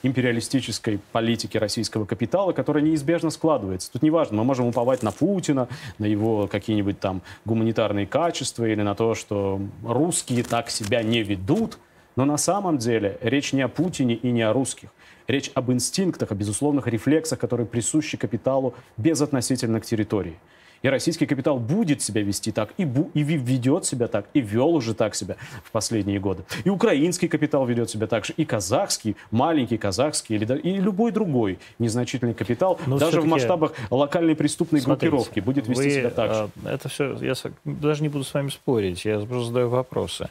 империалистической 0.03 1.01
политики 1.13 1.57
российского 1.57 2.05
капитала, 2.05 2.53
которая 2.53 2.83
неизбежно 2.83 3.31
складывается. 3.31 3.91
Тут 3.93 4.03
неважно, 4.03 4.37
мы 4.39 4.45
можем 4.45 4.67
уповать 4.67 5.03
на 5.03 5.13
Путина, 5.13 5.69
на 5.99 6.05
его 6.05 6.47
какие-нибудь 6.47 7.01
там 7.01 7.23
гуманитарные 7.45 8.07
качества 8.07 8.65
или 8.65 8.83
на 8.83 8.95
то, 8.95 9.15
что 9.15 9.61
русские 9.85 10.43
так 10.43 10.71
себя 10.71 11.03
не 11.03 11.23
ведут, 11.23 11.79
но 12.17 12.25
на 12.25 12.37
самом 12.37 12.79
деле 12.79 13.19
речь 13.21 13.53
не 13.53 13.63
о 13.63 13.69
Путине 13.69 14.15
и 14.15 14.31
не 14.31 14.43
о 14.43 14.53
русских. 14.53 14.91
Речь 15.27 15.51
об 15.55 15.71
инстинктах, 15.71 16.33
о 16.33 16.35
безусловных 16.35 16.87
рефлексах, 16.87 17.39
которые 17.39 17.67
присущи 17.67 18.17
капиталу 18.17 18.75
безотносительно 18.97 19.81
к 19.81 19.85
территории. 19.85 20.39
И 20.83 20.89
российский 20.89 21.27
капитал 21.27 21.59
будет 21.59 22.03
себя 22.03 22.23
вести 22.23 22.53
так, 22.53 22.71
и, 22.77 22.85
бу, 22.85 23.11
и 23.15 23.23
ведет 23.23 23.85
себя 23.85 24.07
так, 24.07 24.27
и 24.35 24.41
вел 24.41 24.75
уже 24.75 24.95
так 24.95 25.15
себя 25.15 25.37
в 25.65 25.71
последние 25.71 26.21
годы. 26.21 26.45
И 26.65 26.71
украинский 26.71 27.29
капитал 27.29 27.67
ведет 27.67 27.91
себя 27.91 28.07
так 28.07 28.25
же, 28.25 28.33
и 28.37 28.45
казахский, 28.45 29.17
маленький 29.31 29.79
казахский, 29.79 30.37
или, 30.37 30.59
и 30.59 30.81
любой 30.81 31.11
другой 31.11 31.59
незначительный 31.79 32.35
капитал, 32.35 32.79
Но 32.87 32.99
даже 32.99 33.21
в 33.21 33.27
масштабах 33.27 33.73
локальной 33.91 34.37
преступной 34.37 34.81
смотрите, 34.81 35.11
группировки 35.11 35.41
будет 35.41 35.69
вести 35.69 35.85
вы, 35.85 35.91
себя 35.91 36.11
так 36.11 36.35
же. 36.35 36.51
А, 36.65 36.75
это 36.75 36.89
все, 36.89 37.17
я 37.21 37.35
даже 37.65 38.03
не 38.03 38.09
буду 38.09 38.25
с 38.25 38.33
вами 38.33 38.49
спорить, 38.49 39.05
я 39.05 39.19
просто 39.21 39.49
задаю 39.49 39.69
вопросы. 39.69 40.29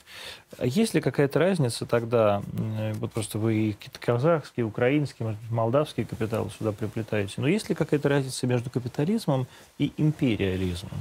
Есть 0.61 0.93
ли 0.93 1.01
какая-то 1.01 1.39
разница 1.39 1.85
тогда, 1.85 2.41
вот 2.95 3.11
просто 3.11 3.37
вы 3.37 3.75
какие-то 3.77 3.99
казахские, 3.99 4.65
украинские, 4.65 5.25
может 5.27 5.41
быть, 5.41 5.51
молдавские 5.51 6.05
капиталы 6.05 6.49
сюда 6.57 6.71
приплетаете, 6.71 7.33
но 7.37 7.47
есть 7.47 7.67
ли 7.69 7.75
какая-то 7.75 8.07
разница 8.07 8.47
между 8.47 8.69
капитализмом 8.69 9.47
и 9.77 9.91
империализмом? 10.37 10.91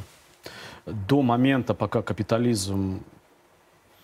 До 0.87 1.23
момента, 1.23 1.75
пока 1.75 2.03
капитализм 2.03 3.01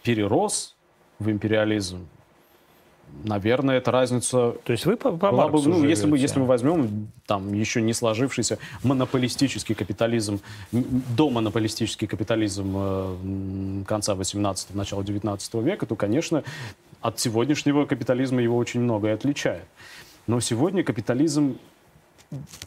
перерос 0.02 0.74
в 1.18 1.30
империализм, 1.30 2.06
наверное, 3.24 3.78
эта 3.78 3.90
разница... 3.90 4.52
То 4.64 4.72
есть 4.72 4.86
вы 4.86 4.96
по, 4.96 5.12
по 5.12 5.30
была 5.30 5.48
бы, 5.48 5.62
ну, 5.62 5.84
если, 5.84 6.06
мы, 6.06 6.18
если 6.18 6.40
мы 6.40 6.46
возьмем 6.46 7.08
там 7.26 7.52
еще 7.52 7.82
не 7.82 7.92
сложившийся 7.92 8.58
монополистический 8.82 9.74
капитализм, 9.74 10.40
до 10.72 11.30
монополистический 11.30 12.06
капитализм 12.06 12.72
э, 12.74 13.84
конца 13.86 14.14
18-го, 14.14 14.76
начала 14.76 15.04
19 15.04 15.54
века, 15.54 15.86
то, 15.86 15.94
конечно, 15.94 16.42
от 17.00 17.20
сегодняшнего 17.20 17.84
капитализма 17.84 18.42
его 18.42 18.56
очень 18.56 18.80
многое 18.80 19.14
отличает. 19.14 19.64
Но 20.26 20.40
сегодня 20.40 20.82
капитализм, 20.84 21.58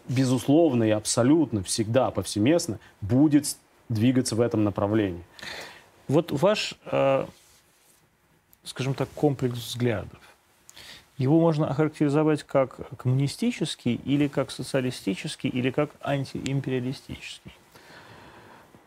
безусловно 0.07 0.83
и 0.83 0.91
абсолютно 0.91 1.63
всегда 1.63 2.11
повсеместно 2.11 2.79
будет 3.01 3.57
двигаться 3.89 4.35
в 4.35 4.41
этом 4.41 4.63
направлении. 4.63 5.23
Вот 6.07 6.31
ваш, 6.31 6.75
э, 6.85 7.25
скажем 8.63 8.93
так, 8.93 9.09
комплекс 9.09 9.57
взглядов, 9.57 10.19
его 11.17 11.39
можно 11.39 11.67
охарактеризовать 11.67 12.43
как 12.43 12.79
коммунистический 12.97 13.95
или 13.95 14.27
как 14.27 14.51
социалистический 14.51 15.49
или 15.49 15.71
как 15.71 15.91
антиимпериалистический. 16.01 17.51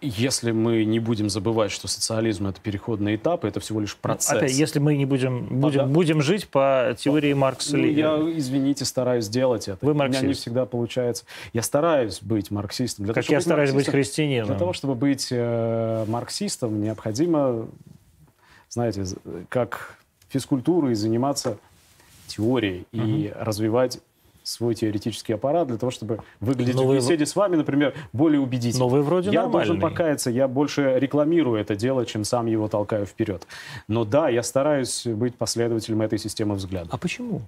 Если 0.00 0.52
мы 0.52 0.84
не 0.84 1.00
будем 1.00 1.28
забывать, 1.28 1.72
что 1.72 1.88
социализм 1.88 2.46
это 2.46 2.60
переходный 2.60 3.16
этап, 3.16 3.44
это 3.44 3.58
всего 3.58 3.80
лишь 3.80 3.96
процесс. 3.96 4.30
Опять, 4.30 4.52
если 4.52 4.78
мы 4.78 4.96
не 4.96 5.06
будем, 5.06 5.46
будем, 5.60 5.80
а, 5.80 5.84
да. 5.84 5.88
будем 5.90 6.22
жить 6.22 6.48
по 6.48 6.94
теории 6.96 7.32
ну, 7.32 7.40
Маркса 7.40 7.76
ну, 7.76 7.84
Я, 7.84 8.16
извините, 8.36 8.84
стараюсь 8.84 9.24
сделать 9.24 9.66
это. 9.66 9.84
Вы 9.84 9.94
марксист. 9.94 10.22
У 10.22 10.24
меня 10.24 10.28
не 10.28 10.34
всегда 10.34 10.66
получается. 10.66 11.24
Я 11.52 11.62
стараюсь 11.62 12.20
быть 12.22 12.50
марксистом. 12.52 13.06
Для 13.06 13.14
как 13.14 13.24
того, 13.24 13.34
я 13.34 13.40
стараюсь 13.40 13.72
быть 13.72 13.88
христианином. 13.88 14.46
Для 14.46 14.56
того, 14.56 14.72
чтобы 14.72 14.94
быть 14.94 15.28
э, 15.30 16.04
марксистом, 16.06 16.80
необходимо, 16.80 17.66
знаете, 18.68 19.04
как 19.48 19.98
физкультурой 20.28 20.94
заниматься 20.94 21.58
теории 22.28 22.86
угу. 22.92 23.02
и 23.02 23.32
развивать 23.34 23.98
свой 24.48 24.74
теоретический 24.74 25.34
аппарат 25.34 25.68
для 25.68 25.76
того, 25.76 25.90
чтобы 25.90 26.20
выглядеть 26.40 26.74
Но 26.74 26.86
в 26.86 26.94
беседе 26.94 27.24
вы... 27.24 27.26
с 27.26 27.36
вами, 27.36 27.56
например, 27.56 27.94
более 28.12 28.40
убедительно. 28.40 28.84
Но 28.84 28.88
вы 28.88 29.02
вроде 29.02 29.30
Я 29.30 29.42
нормальный. 29.42 29.66
должен 29.66 29.80
покаяться, 29.80 30.30
я 30.30 30.48
больше 30.48 30.94
рекламирую 30.98 31.60
это 31.60 31.76
дело, 31.76 32.06
чем 32.06 32.24
сам 32.24 32.46
его 32.46 32.68
толкаю 32.68 33.06
вперед. 33.06 33.46
Но 33.88 34.04
да, 34.04 34.28
я 34.28 34.42
стараюсь 34.42 35.06
быть 35.06 35.34
последователем 35.34 36.02
этой 36.02 36.18
системы 36.18 36.54
взглядов. 36.54 36.88
А 36.92 36.96
почему? 36.96 37.42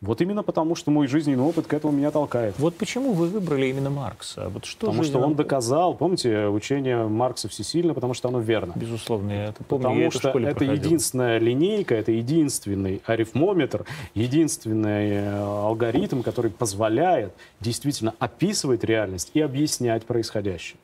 Вот 0.00 0.20
именно 0.20 0.44
потому, 0.44 0.76
что 0.76 0.92
мой 0.92 1.08
жизненный 1.08 1.42
опыт 1.42 1.66
к 1.66 1.74
этому 1.74 1.92
меня 1.92 2.12
толкает. 2.12 2.54
Вот 2.58 2.76
почему 2.76 3.14
вы 3.14 3.26
выбрали 3.26 3.66
именно 3.66 3.90
Маркса? 3.90 4.48
Вот 4.48 4.64
что 4.64 4.86
потому 4.86 5.02
жизненно... 5.02 5.22
что 5.22 5.28
он 5.28 5.34
доказал, 5.34 5.94
помните, 5.94 6.46
учение 6.46 7.08
Маркса 7.08 7.48
всесильно, 7.48 7.94
потому 7.94 8.14
что 8.14 8.28
оно 8.28 8.38
верно. 8.38 8.74
Безусловно, 8.76 9.32
я 9.32 9.44
это 9.46 9.64
помню. 9.64 9.82
Потому 9.82 10.00
я 10.00 10.10
что 10.12 10.28
это, 10.28 10.38
это 10.38 10.64
единственная 10.64 11.38
линейка, 11.38 11.96
это 11.96 12.12
единственный 12.12 13.02
арифмометр, 13.06 13.86
единственный 14.14 15.10
э, 15.10 15.36
алгоритм, 15.36 16.22
который 16.22 16.52
позволяет 16.52 17.32
действительно 17.58 18.14
описывать 18.20 18.84
реальность 18.84 19.32
и 19.34 19.40
объяснять 19.40 20.04
происходящее. 20.04 20.78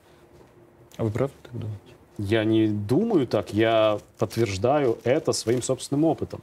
А 0.96 1.04
вы 1.04 1.10
правда 1.10 1.34
так 1.42 1.52
думаете? 1.52 1.80
Я 2.18 2.44
не 2.44 2.66
думаю 2.66 3.28
так, 3.28 3.54
я 3.54 3.98
подтверждаю 4.18 4.98
это 5.04 5.32
своим 5.32 5.62
собственным 5.62 6.04
опытом. 6.04 6.40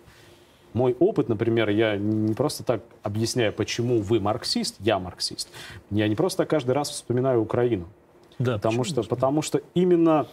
Мой 0.74 0.96
опыт, 1.00 1.30
например, 1.30 1.70
я 1.70 1.98
не 1.98 2.34
просто 2.34 2.64
так 2.64 2.82
объясняю, 3.04 3.54
почему 3.54 4.02
вы 4.02 4.20
марксист, 4.20 4.76
я 4.80 5.00
марксист. 5.00 5.50
Я 5.90 6.08
не 6.08 6.16
просто 6.16 6.40
так 6.40 6.50
каждый 6.50 6.72
раз 6.72 6.90
вспоминаю 6.90 7.42
Украину. 7.42 7.88
Да, 8.40 8.54
потому 8.56 8.84
что, 8.84 9.04
потому 9.04 9.42
что 9.42 9.62
именно 9.74 10.28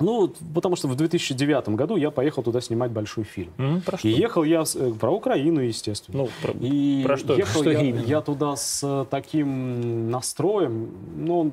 ну, 0.00 0.32
потому 0.54 0.74
что 0.74 0.88
в 0.88 0.96
2009 0.96 1.68
году 1.70 1.96
я 1.96 2.10
поехал 2.10 2.42
туда 2.42 2.60
снимать 2.60 2.90
большой 2.90 3.24
фильм. 3.24 3.52
Mm, 3.58 3.82
про 3.82 3.96
что? 3.96 4.08
И 4.08 4.10
ехал 4.10 4.42
я 4.42 4.64
с, 4.64 4.74
э, 4.74 4.92
про 4.92 5.10
Украину, 5.12 5.60
естественно. 5.60 6.18
Ну, 6.18 6.28
про, 6.42 6.52
и 6.60 7.02
про 7.04 7.16
что? 7.16 7.36
Ехал 7.36 7.60
что 7.60 7.70
я, 7.70 7.80
именно? 7.80 8.04
я 8.04 8.20
туда 8.20 8.56
с 8.56 9.06
таким 9.10 10.10
настроем, 10.10 10.90
ну, 11.16 11.52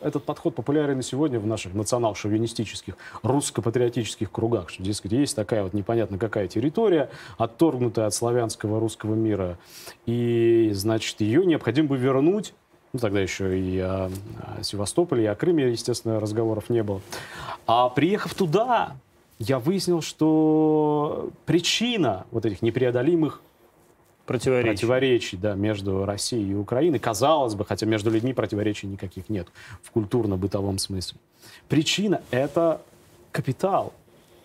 этот 0.00 0.24
подход 0.24 0.54
популярен 0.54 0.96
на 0.96 1.02
сегодня 1.02 1.38
в 1.38 1.46
наших 1.46 1.74
национал-шовинистических, 1.74 2.96
русско-патриотических 3.22 4.30
кругах, 4.30 4.70
что, 4.70 4.82
дескать, 4.82 5.12
есть 5.12 5.36
такая 5.36 5.62
вот 5.62 5.74
непонятно 5.74 6.18
какая 6.18 6.48
территория, 6.48 7.10
отторгнутая 7.38 8.06
от 8.06 8.14
славянского 8.14 8.80
русского 8.80 9.14
мира, 9.14 9.58
и, 10.06 10.70
значит, 10.72 11.20
ее 11.20 11.44
необходимо 11.44 11.88
бы 11.88 11.96
вернуть 11.96 12.54
ну, 12.92 12.98
тогда 12.98 13.20
еще 13.20 13.56
и 13.56 13.78
о 13.78 14.10
Севастополе, 14.62 15.22
и 15.22 15.26
о 15.26 15.36
Крыме, 15.36 15.70
естественно, 15.70 16.18
разговоров 16.18 16.70
не 16.70 16.82
было. 16.82 17.00
А 17.66 17.88
приехав 17.88 18.34
туда, 18.34 18.96
я 19.38 19.60
выяснил, 19.60 20.02
что 20.02 21.30
причина 21.46 22.26
вот 22.32 22.46
этих 22.46 22.62
непреодолимых 22.62 23.42
противоречий. 24.30 24.70
противоречий 24.70 25.36
да, 25.36 25.54
между 25.54 26.04
Россией 26.04 26.52
и 26.52 26.54
Украиной, 26.54 27.00
казалось 27.00 27.54
бы, 27.54 27.64
хотя 27.64 27.84
между 27.86 28.10
людьми 28.10 28.32
противоречий 28.32 28.86
никаких 28.86 29.28
нет 29.28 29.48
в 29.82 29.90
культурно-бытовом 29.90 30.78
смысле. 30.78 31.18
Причина— 31.68 32.22
это 32.30 32.80
капитал. 33.32 33.92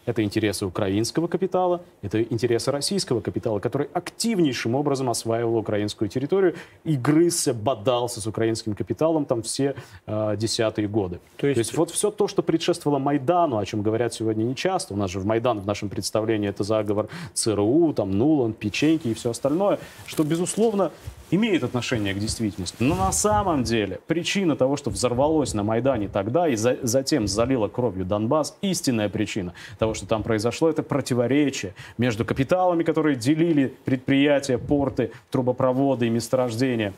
Это 0.05 0.23
интересы 0.23 0.65
украинского 0.65 1.27
капитала, 1.27 1.81
это 2.01 2.21
интересы 2.21 2.71
российского 2.71 3.21
капитала, 3.21 3.59
который 3.59 3.87
активнейшим 3.93 4.75
образом 4.75 5.09
осваивал 5.09 5.57
украинскую 5.57 6.09
территорию 6.09 6.55
и 6.83 6.95
грызся, 6.95 7.53
бодался 7.53 8.21
с 8.21 8.27
украинским 8.27 8.75
капиталом 8.75 9.25
там 9.25 9.41
все 9.41 9.75
э, 10.05 10.35
десятые 10.37 10.87
годы. 10.87 11.19
То 11.37 11.47
есть... 11.47 11.55
то 11.55 11.59
есть 11.59 11.77
вот 11.77 11.91
все 11.91 12.11
то, 12.11 12.27
что 12.27 12.43
предшествовало 12.43 12.99
Майдану, 12.99 13.57
о 13.57 13.65
чем 13.65 13.81
говорят 13.81 14.13
сегодня 14.13 14.43
нечасто, 14.43 14.93
у 14.93 14.97
нас 14.97 15.09
же 15.09 15.19
в 15.19 15.25
Майдан 15.25 15.59
в 15.59 15.65
нашем 15.65 15.89
представлении 15.89 16.49
это 16.49 16.63
заговор 16.63 17.07
ЦРУ, 17.33 17.93
там 17.93 18.11
Нулан, 18.11 18.53
печеньки 18.53 19.07
и 19.07 19.13
все 19.13 19.31
остальное, 19.31 19.79
что, 20.05 20.23
безусловно, 20.23 20.91
имеет 21.31 21.63
отношение 21.63 22.13
к 22.13 22.19
действительности. 22.19 22.77
Но 22.79 22.95
на 22.95 23.11
самом 23.11 23.63
деле 23.63 23.99
причина 24.07 24.55
того, 24.55 24.77
что 24.77 24.89
взорвалось 24.89 25.53
на 25.53 25.63
Майдане 25.63 26.07
тогда 26.07 26.47
и 26.47 26.55
за, 26.55 26.77
затем 26.83 27.27
залило 27.27 27.67
кровью 27.67 28.05
Донбасс, 28.05 28.57
истинная 28.61 29.09
причина 29.09 29.53
того, 29.79 29.93
что 29.93 30.05
там 30.05 30.23
произошло, 30.23 30.69
это 30.69 30.83
противоречие 30.83 31.73
между 31.97 32.25
капиталами, 32.25 32.83
которые 32.83 33.15
делили 33.15 33.73
предприятия, 33.85 34.57
порты, 34.57 35.11
трубопроводы 35.31 36.07
и 36.07 36.09
месторождения, 36.09 36.93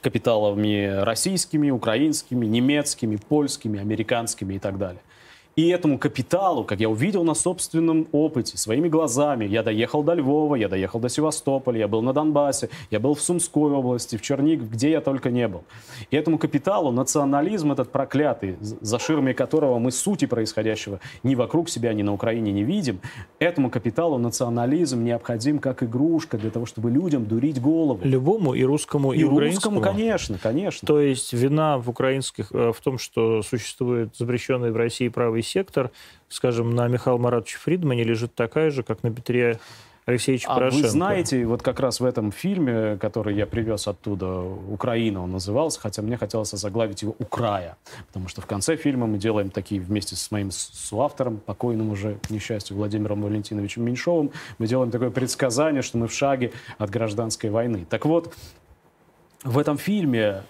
капиталами 0.00 1.02
российскими, 1.02 1.70
украинскими, 1.70 2.46
немецкими, 2.46 3.16
польскими, 3.16 3.80
американскими 3.80 4.54
и 4.54 4.58
так 4.58 4.78
далее. 4.78 5.00
И 5.56 5.68
этому 5.68 5.98
капиталу, 5.98 6.64
как 6.64 6.80
я 6.80 6.90
увидел 6.90 7.24
на 7.24 7.32
собственном 7.32 8.08
опыте, 8.12 8.58
своими 8.58 8.88
глазами, 8.88 9.46
я 9.46 9.62
доехал 9.62 10.02
до 10.02 10.12
Львова, 10.12 10.54
я 10.54 10.68
доехал 10.68 11.00
до 11.00 11.08
Севастополя, 11.08 11.78
я 11.78 11.88
был 11.88 12.02
на 12.02 12.12
Донбассе, 12.12 12.68
я 12.90 13.00
был 13.00 13.14
в 13.14 13.22
Сумской 13.22 13.72
области, 13.72 14.16
в 14.18 14.20
Чернигов, 14.20 14.70
где 14.70 14.90
я 14.90 15.00
только 15.00 15.30
не 15.30 15.48
был. 15.48 15.64
И 16.10 16.16
этому 16.16 16.36
капиталу 16.36 16.92
национализм 16.92 17.72
этот 17.72 17.90
проклятый, 17.90 18.56
за 18.60 18.98
ширмой 18.98 19.32
которого 19.32 19.78
мы 19.78 19.92
сути 19.92 20.26
происходящего 20.26 21.00
ни 21.22 21.34
вокруг 21.34 21.70
себя, 21.70 21.94
ни 21.94 22.02
на 22.02 22.12
Украине 22.12 22.52
не 22.52 22.62
видим, 22.62 23.00
этому 23.38 23.70
капиталу 23.70 24.18
национализм 24.18 25.04
необходим 25.04 25.58
как 25.58 25.82
игрушка 25.82 26.36
для 26.36 26.50
того, 26.50 26.66
чтобы 26.66 26.90
людям 26.90 27.24
дурить 27.24 27.62
голову. 27.62 28.00
Любому 28.04 28.52
и 28.52 28.62
русскому, 28.62 29.14
и, 29.14 29.20
и 29.20 29.24
украинскому? 29.24 29.76
русскому, 29.76 29.80
конечно, 29.80 30.38
конечно. 30.38 30.86
То 30.86 31.00
есть 31.00 31.32
вина 31.32 31.78
в 31.78 31.88
украинских 31.88 32.52
э, 32.52 32.72
в 32.76 32.80
том, 32.82 32.98
что 32.98 33.40
существует 33.40 34.14
запрещенный 34.16 34.70
в 34.70 34.76
России 34.76 35.08
правый 35.08 35.45
сектор, 35.46 35.90
скажем, 36.28 36.74
на 36.74 36.88
Михаила 36.88 37.18
Маратовича 37.18 37.58
Фридмане 37.58 38.04
лежит 38.04 38.34
такая 38.34 38.70
же, 38.70 38.82
как 38.82 39.02
на 39.02 39.10
Петре 39.10 39.58
Алексеевича 40.06 40.48
а 40.48 40.54
Порошенко. 40.54 40.84
вы 40.84 40.88
знаете, 40.88 41.44
вот 41.46 41.62
как 41.62 41.80
раз 41.80 41.98
в 41.98 42.04
этом 42.04 42.30
фильме, 42.30 42.96
который 42.96 43.34
я 43.34 43.44
привез 43.44 43.88
оттуда, 43.88 44.40
«Украина» 44.40 45.20
он 45.22 45.32
назывался, 45.32 45.80
хотя 45.80 46.00
мне 46.00 46.16
хотелось 46.16 46.50
заглавить 46.50 47.02
его 47.02 47.16
«Украя», 47.18 47.76
потому 48.06 48.28
что 48.28 48.40
в 48.40 48.46
конце 48.46 48.76
фильма 48.76 49.08
мы 49.08 49.18
делаем 49.18 49.50
такие 49.50 49.80
вместе 49.80 50.14
с 50.14 50.30
моим 50.30 50.52
соавтором, 50.52 51.38
покойным 51.38 51.90
уже, 51.90 52.18
к 52.22 52.30
несчастью, 52.30 52.76
Владимиром 52.76 53.22
Валентиновичем 53.22 53.84
Меньшовым, 53.84 54.30
мы 54.58 54.68
делаем 54.68 54.92
такое 54.92 55.10
предсказание, 55.10 55.82
что 55.82 55.98
мы 55.98 56.06
в 56.06 56.12
шаге 56.12 56.52
от 56.78 56.88
гражданской 56.88 57.50
войны. 57.50 57.84
Так 57.90 58.06
вот, 58.06 58.32
в 59.42 59.58
этом 59.58 59.76
фильме 59.76 60.44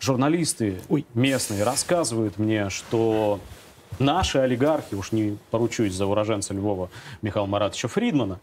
журналисты 0.00 0.80
Ой. 0.88 1.06
местные 1.14 1.62
рассказывают 1.62 2.38
мне, 2.38 2.68
что 2.68 3.38
наши 3.98 4.38
олигархи, 4.38 4.94
уж 4.94 5.12
не 5.12 5.38
поручусь 5.50 5.92
за 5.92 6.06
уроженца 6.06 6.54
Львова 6.54 6.90
Михаила 7.22 7.46
Маратовича 7.46 7.88
Фридмана, 7.88 8.38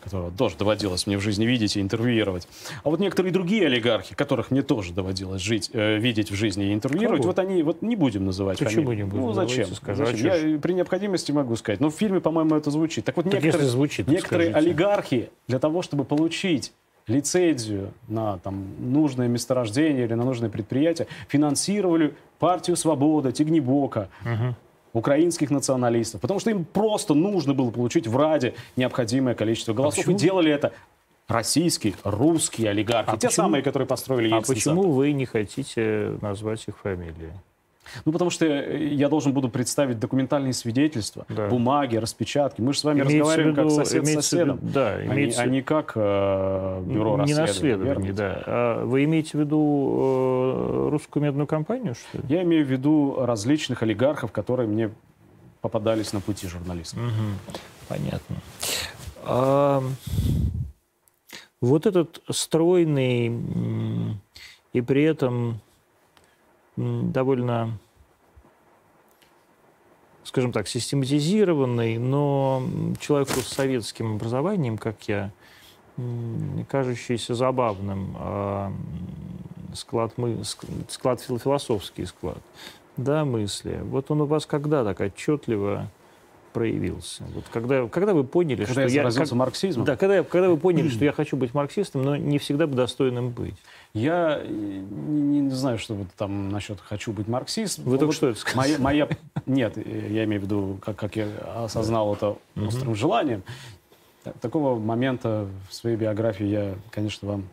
которого 0.00 0.30
тоже 0.30 0.56
доводилось 0.56 1.06
мне 1.06 1.18
в 1.18 1.20
жизни 1.20 1.44
видеть 1.44 1.76
и 1.76 1.80
интервьюировать. 1.80 2.48
А 2.84 2.90
вот 2.90 3.00
некоторые 3.00 3.32
другие 3.32 3.66
олигархи, 3.66 4.14
которых 4.14 4.50
мне 4.50 4.62
тоже 4.62 4.92
доводилось 4.92 5.42
жить, 5.42 5.70
э, 5.72 5.98
видеть 5.98 6.30
в 6.30 6.34
жизни 6.34 6.66
и 6.66 6.74
интервьюировать, 6.74 7.22
Кого? 7.22 7.30
вот 7.32 7.38
они, 7.38 7.62
вот 7.62 7.82
не 7.82 7.96
будем 7.96 8.24
называть 8.24 8.58
Почему 8.58 8.84
фамилии. 8.84 9.02
не 9.02 9.08
будем? 9.08 9.22
Ну, 9.22 9.32
зачем? 9.32 9.66
Скажу, 9.74 10.06
зачем? 10.06 10.30
А 10.30 10.36
Я 10.36 10.58
при 10.58 10.72
необходимости 10.72 11.32
могу 11.32 11.56
сказать. 11.56 11.80
Но 11.80 11.90
в 11.90 11.94
фильме, 11.94 12.20
по-моему, 12.20 12.54
это 12.56 12.70
звучит. 12.70 13.04
Так 13.04 13.16
вот, 13.16 13.24
так 13.24 13.42
некоторые, 13.42 13.68
звучит, 13.68 14.08
некоторые 14.08 14.50
скажите. 14.50 14.70
олигархи 14.70 15.30
для 15.48 15.58
того, 15.58 15.82
чтобы 15.82 16.04
получить 16.04 16.72
лицензию 17.06 17.92
на 18.06 18.38
там, 18.38 18.66
нужное 18.78 19.28
месторождение 19.28 20.04
или 20.04 20.14
на 20.14 20.24
нужное 20.24 20.50
предприятие, 20.50 21.08
финансировали 21.28 22.14
партию 22.38 22.76
«Свобода», 22.76 23.32
Тигнибока, 23.32 24.08
угу 24.22 24.54
украинских 24.98 25.50
националистов, 25.50 26.20
потому 26.20 26.40
что 26.40 26.50
им 26.50 26.64
просто 26.64 27.14
нужно 27.14 27.54
было 27.54 27.70
получить 27.70 28.06
в 28.06 28.16
Раде 28.16 28.54
необходимое 28.76 29.34
количество 29.34 29.72
голосов. 29.72 30.06
А 30.06 30.12
и 30.12 30.14
делали 30.14 30.50
это 30.50 30.72
российские, 31.28 31.94
русские 32.04 32.70
олигархи, 32.70 33.10
а 33.10 33.12
те 33.12 33.28
почему, 33.28 33.30
самые, 33.30 33.62
которые 33.62 33.86
построили 33.86 34.32
А 34.32 34.40
почему 34.40 34.90
вы 34.90 35.12
не 35.12 35.26
хотите 35.26 36.18
назвать 36.20 36.64
их 36.66 36.78
фамилии? 36.78 37.32
Ну, 38.04 38.12
потому 38.12 38.30
что 38.30 38.46
я 38.46 39.08
должен 39.08 39.32
буду 39.32 39.48
представить 39.48 39.98
документальные 39.98 40.52
свидетельства, 40.52 41.26
да. 41.28 41.48
бумаги, 41.48 41.96
распечатки. 41.96 42.60
Мы 42.60 42.72
же 42.72 42.80
с 42.80 42.84
вами 42.84 43.00
имеется 43.00 43.18
разговариваем 43.18 43.54
виду, 43.54 43.76
как 43.76 43.86
сосед 43.86 44.06
с 44.06 44.14
соседом, 44.14 44.56
виду, 44.58 44.72
да, 44.72 44.94
а, 44.94 45.04
имеется... 45.04 45.42
не, 45.42 45.48
а 45.48 45.50
не 45.50 45.62
как 45.62 45.92
э, 45.94 46.82
бюро 46.86 47.22
не 47.24 47.34
расследований. 47.34 48.12
да. 48.12 48.42
А 48.46 48.84
вы 48.84 49.04
имеете 49.04 49.38
в 49.38 49.40
виду 49.40 50.86
э, 50.86 50.88
русскую 50.90 51.22
медную 51.22 51.46
компанию, 51.46 51.94
что 51.94 52.18
ли? 52.18 52.24
Я 52.28 52.42
имею 52.42 52.64
в 52.64 52.68
виду 52.68 53.16
различных 53.18 53.82
олигархов, 53.82 54.32
которые 54.32 54.68
мне 54.68 54.90
попадались 55.60 56.12
на 56.12 56.20
пути 56.20 56.46
журналистов. 56.48 56.98
Угу. 56.98 57.56
Понятно. 57.88 58.36
А, 59.24 59.82
вот 61.60 61.86
этот 61.86 62.22
стройный 62.30 63.32
и 64.72 64.80
при 64.80 65.02
этом 65.02 65.60
довольно, 66.78 67.78
скажем 70.24 70.52
так, 70.52 70.68
систематизированный, 70.68 71.98
но 71.98 72.62
человеку 73.00 73.40
с 73.40 73.48
советским 73.48 74.16
образованием, 74.16 74.78
как 74.78 75.08
я, 75.08 75.32
кажущийся 76.68 77.34
забавным 77.34 78.16
а, 78.18 78.72
склад, 79.74 80.12
мы, 80.16 80.42
склад 80.88 81.20
философский 81.20 82.04
склад 82.04 82.38
да, 82.98 83.24
мысли. 83.24 83.80
Вот 83.84 84.10
он 84.10 84.22
у 84.22 84.26
вас 84.26 84.44
когда 84.44 84.84
так 84.84 85.00
отчетливо 85.00 85.88
проявился? 86.48 87.24
Вот 87.34 87.44
когда, 87.52 87.86
когда 87.88 88.14
вы 88.14 88.24
поняли, 88.24 88.64
когда 88.64 88.88
что 88.88 88.96
я 88.96 89.04
я... 89.04 89.10
Как, 89.10 89.32
марксизмом? 89.32 89.84
Да, 89.86 89.96
когда, 89.96 90.22
когда 90.22 90.48
вы 90.48 90.56
поняли, 90.56 90.88
что 90.90 91.04
я 91.04 91.12
хочу 91.12 91.36
быть 91.36 91.54
марксистом, 91.54 92.02
но 92.02 92.16
не 92.16 92.38
всегда 92.38 92.66
бы 92.66 92.74
достойным 92.74 93.30
быть. 93.30 93.56
Я 93.94 94.42
не, 94.46 95.40
не 95.40 95.50
знаю, 95.50 95.78
что 95.78 95.94
вот 95.94 96.08
там 96.16 96.50
насчет 96.50 96.80
«хочу 96.80 97.12
быть 97.12 97.28
марксистом». 97.28 97.84
Вы 97.84 97.92
вот 97.92 98.00
только 98.00 98.14
что 98.14 98.28
это 98.28 98.38
сказали. 98.38 98.76
Моя, 98.78 99.06
моя, 99.06 99.08
нет, 99.46 99.76
я 99.76 100.24
имею 100.24 100.40
в 100.40 100.44
виду, 100.44 100.78
как, 100.82 100.96
как 100.96 101.16
я 101.16 101.28
осознал 101.56 102.14
это 102.14 102.36
острым 102.56 102.94
желанием. 102.94 103.42
Такого 104.40 104.78
момента 104.78 105.48
в 105.70 105.74
своей 105.74 105.96
биографии 105.96 106.44
я, 106.44 106.74
конечно, 106.90 107.28
вам 107.28 107.44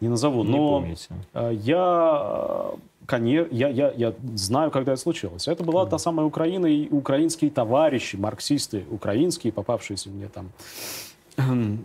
не 0.00 0.08
назову. 0.08 0.44
Не 0.44 0.50
но 0.50 0.80
помните. 0.80 1.08
э, 1.34 1.52
я, 1.54 2.72
конечно, 3.06 3.54
я, 3.54 3.68
я, 3.68 3.92
я 3.96 4.14
знаю, 4.34 4.70
когда 4.70 4.92
это 4.92 5.00
случилось. 5.00 5.48
Это 5.48 5.64
была 5.64 5.86
та 5.86 5.98
самая 5.98 6.26
Украина 6.26 6.66
и 6.66 6.88
украинские 6.90 7.50
товарищи, 7.50 8.16
марксисты 8.16 8.84
украинские, 8.90 9.52
попавшиеся 9.52 10.10
мне 10.10 10.28
там 10.28 10.50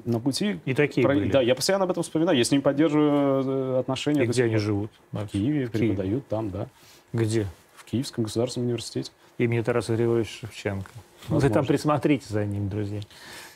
на 0.05 0.19
пути. 0.19 0.59
И 0.65 0.73
такие 0.73 1.05
Про- 1.05 1.13
были. 1.15 1.29
Да, 1.31 1.41
я 1.41 1.55
постоянно 1.55 1.83
об 1.85 1.91
этом 1.91 2.03
вспоминаю. 2.03 2.37
Я 2.37 2.43
с 2.43 2.51
ними 2.51 2.61
поддерживаю 2.61 3.75
э, 3.75 3.79
отношения. 3.79 4.23
И 4.23 4.27
где 4.27 4.45
они 4.45 4.57
живут? 4.57 4.91
В 5.11 5.27
Киеве, 5.27 5.67
В 5.67 5.71
Киеве. 5.71 5.89
преподают 5.89 6.27
там, 6.27 6.49
да. 6.49 6.67
Где? 7.11 7.45
В 7.75 7.83
Киевском 7.83 8.23
государственном 8.23 8.67
университете. 8.67 9.11
Имени 9.37 9.61
Тараса 9.61 9.95
Григорьевича 9.95 10.47
Шевченко. 10.47 10.89
Вы 11.27 11.35
Возможно. 11.35 11.53
там 11.53 11.65
присмотрите 11.65 12.25
за 12.29 12.45
ним, 12.45 12.69
друзья. 12.69 13.01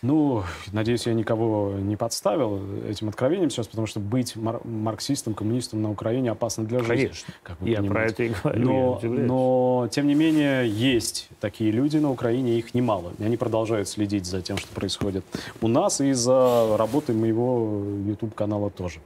Ну, 0.05 0.43
надеюсь, 0.71 1.07
я 1.07 1.13
никого 1.13 1.73
не 1.79 1.95
подставил 1.95 2.61
этим 2.87 3.09
откровением 3.09 3.49
сейчас, 3.49 3.67
потому 3.67 3.87
что 3.87 3.99
быть 3.99 4.35
мар- 4.35 4.61
марксистом, 4.63 5.33
коммунистом 5.33 5.81
на 5.81 5.89
Украине 5.89 6.29
опасно 6.29 6.63
для 6.63 6.79
жизни. 6.79 6.95
Конечно. 6.95 7.33
как 7.41 7.57
Я 7.61 7.81
про 7.81 8.05
это 8.05 8.23
и 8.23 8.29
говорю. 8.29 8.63
Но, 8.63 8.99
но, 9.03 9.87
тем 9.91 10.07
не 10.07 10.13
менее, 10.13 10.69
есть 10.69 11.29
такие 11.39 11.71
люди 11.71 11.97
на 11.97 12.11
Украине, 12.11 12.57
их 12.59 12.75
немало. 12.75 13.13
И 13.17 13.23
они 13.23 13.35
продолжают 13.35 13.89
следить 13.89 14.25
за 14.25 14.41
тем, 14.41 14.57
что 14.57 14.67
происходит 14.75 15.25
у 15.61 15.67
нас, 15.67 15.99
и 16.01 16.13
за 16.13 16.77
работой 16.77 17.15
моего 17.15 17.83
YouTube-канала 18.05 18.69
тоже. 18.69 18.99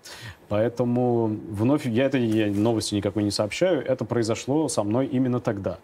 Поэтому 0.49 1.27
вновь, 1.49 1.85
я 1.85 2.05
это 2.05 2.17
я 2.17 2.47
новости 2.47 2.95
никакой 2.95 3.23
не 3.23 3.31
сообщаю, 3.31 3.85
это 3.85 4.03
произошло 4.03 4.67
со 4.67 4.83
мной 4.83 5.05
именно 5.05 5.39
тогда. 5.39 5.77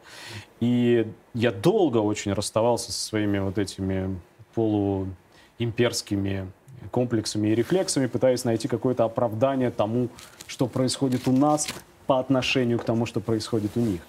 И 0.60 1.08
я 1.34 1.52
долго 1.52 2.00
очень 2.00 2.34
расставался 2.34 2.92
со 2.92 3.00
своими 3.00 3.40
вот 3.40 3.58
этими 3.58 4.20
полуимперскими 4.56 6.52
комплексами 6.92 7.50
и 7.50 7.56
рефлексами, 7.56 8.08
пытаясь 8.08 8.44
найти 8.46 8.68
какое-то 8.68 9.04
оправдание 9.04 9.72
тому, 9.72 10.10
что 10.48 10.68
происходит 10.68 11.28
у 11.28 11.32
нас 11.32 11.68
по 12.08 12.20
отношению 12.20 12.80
к 12.80 12.84
тому, 12.84 13.06
что 13.06 13.20
происходит 13.20 13.72
у 13.76 13.80
них. 13.80 14.02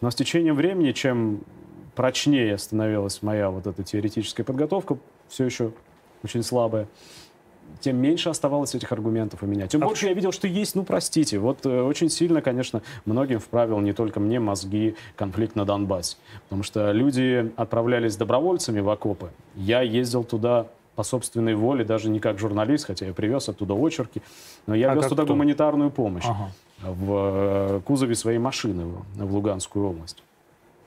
Но 0.00 0.10
с 0.10 0.14
течением 0.14 0.54
времени, 0.54 0.92
чем 0.92 1.42
прочнее 1.94 2.56
становилась 2.58 3.22
моя 3.22 3.50
вот 3.50 3.66
эта 3.66 3.82
теоретическая 3.82 4.44
подготовка, 4.44 4.96
все 5.28 5.44
еще 5.44 5.72
очень 6.22 6.42
слабая, 6.42 6.86
тем 7.80 7.96
меньше 7.96 8.28
оставалось 8.30 8.74
этих 8.74 8.92
аргументов 8.92 9.42
у 9.42 9.46
меня. 9.46 9.66
Тем 9.66 9.82
А 9.82 9.86
больше 9.86 10.06
я 10.06 10.12
видел, 10.12 10.32
что 10.32 10.46
есть, 10.46 10.74
ну, 10.74 10.84
простите, 10.84 11.38
вот 11.38 11.64
э, 11.66 11.82
очень 11.82 12.10
сильно, 12.10 12.40
конечно, 12.42 12.82
многим 13.06 13.38
вправил 13.40 13.80
не 13.80 13.92
только 13.92 14.20
мне 14.20 14.38
мозги 14.40 14.94
конфликт 15.16 15.56
на 15.56 15.64
Донбассе. 15.64 16.16
Потому 16.44 16.62
что 16.62 16.92
люди 16.92 17.50
отправлялись 17.56 18.16
добровольцами 18.16 18.80
в 18.80 18.88
окопы. 18.90 19.30
Я 19.56 19.80
ездил 19.82 20.24
туда 20.24 20.66
по 20.96 21.02
собственной 21.02 21.54
воле, 21.54 21.84
даже 21.84 22.10
не 22.10 22.20
как 22.20 22.38
журналист, 22.38 22.86
хотя 22.86 23.06
я 23.06 23.14
привез 23.14 23.48
оттуда 23.48 23.74
очерки, 23.74 24.20
но 24.66 24.74
я 24.74 24.92
А 24.92 24.94
вез 24.94 25.06
туда 25.06 25.22
кто? 25.24 25.32
гуманитарную 25.32 25.90
помощь 25.90 26.24
Ага. 26.26 26.50
в 26.82 27.10
э, 27.10 27.80
кузове 27.86 28.14
своей 28.14 28.38
машины 28.38 28.86
в 29.16 29.34
Луганскую 29.34 29.88
область. 29.88 30.22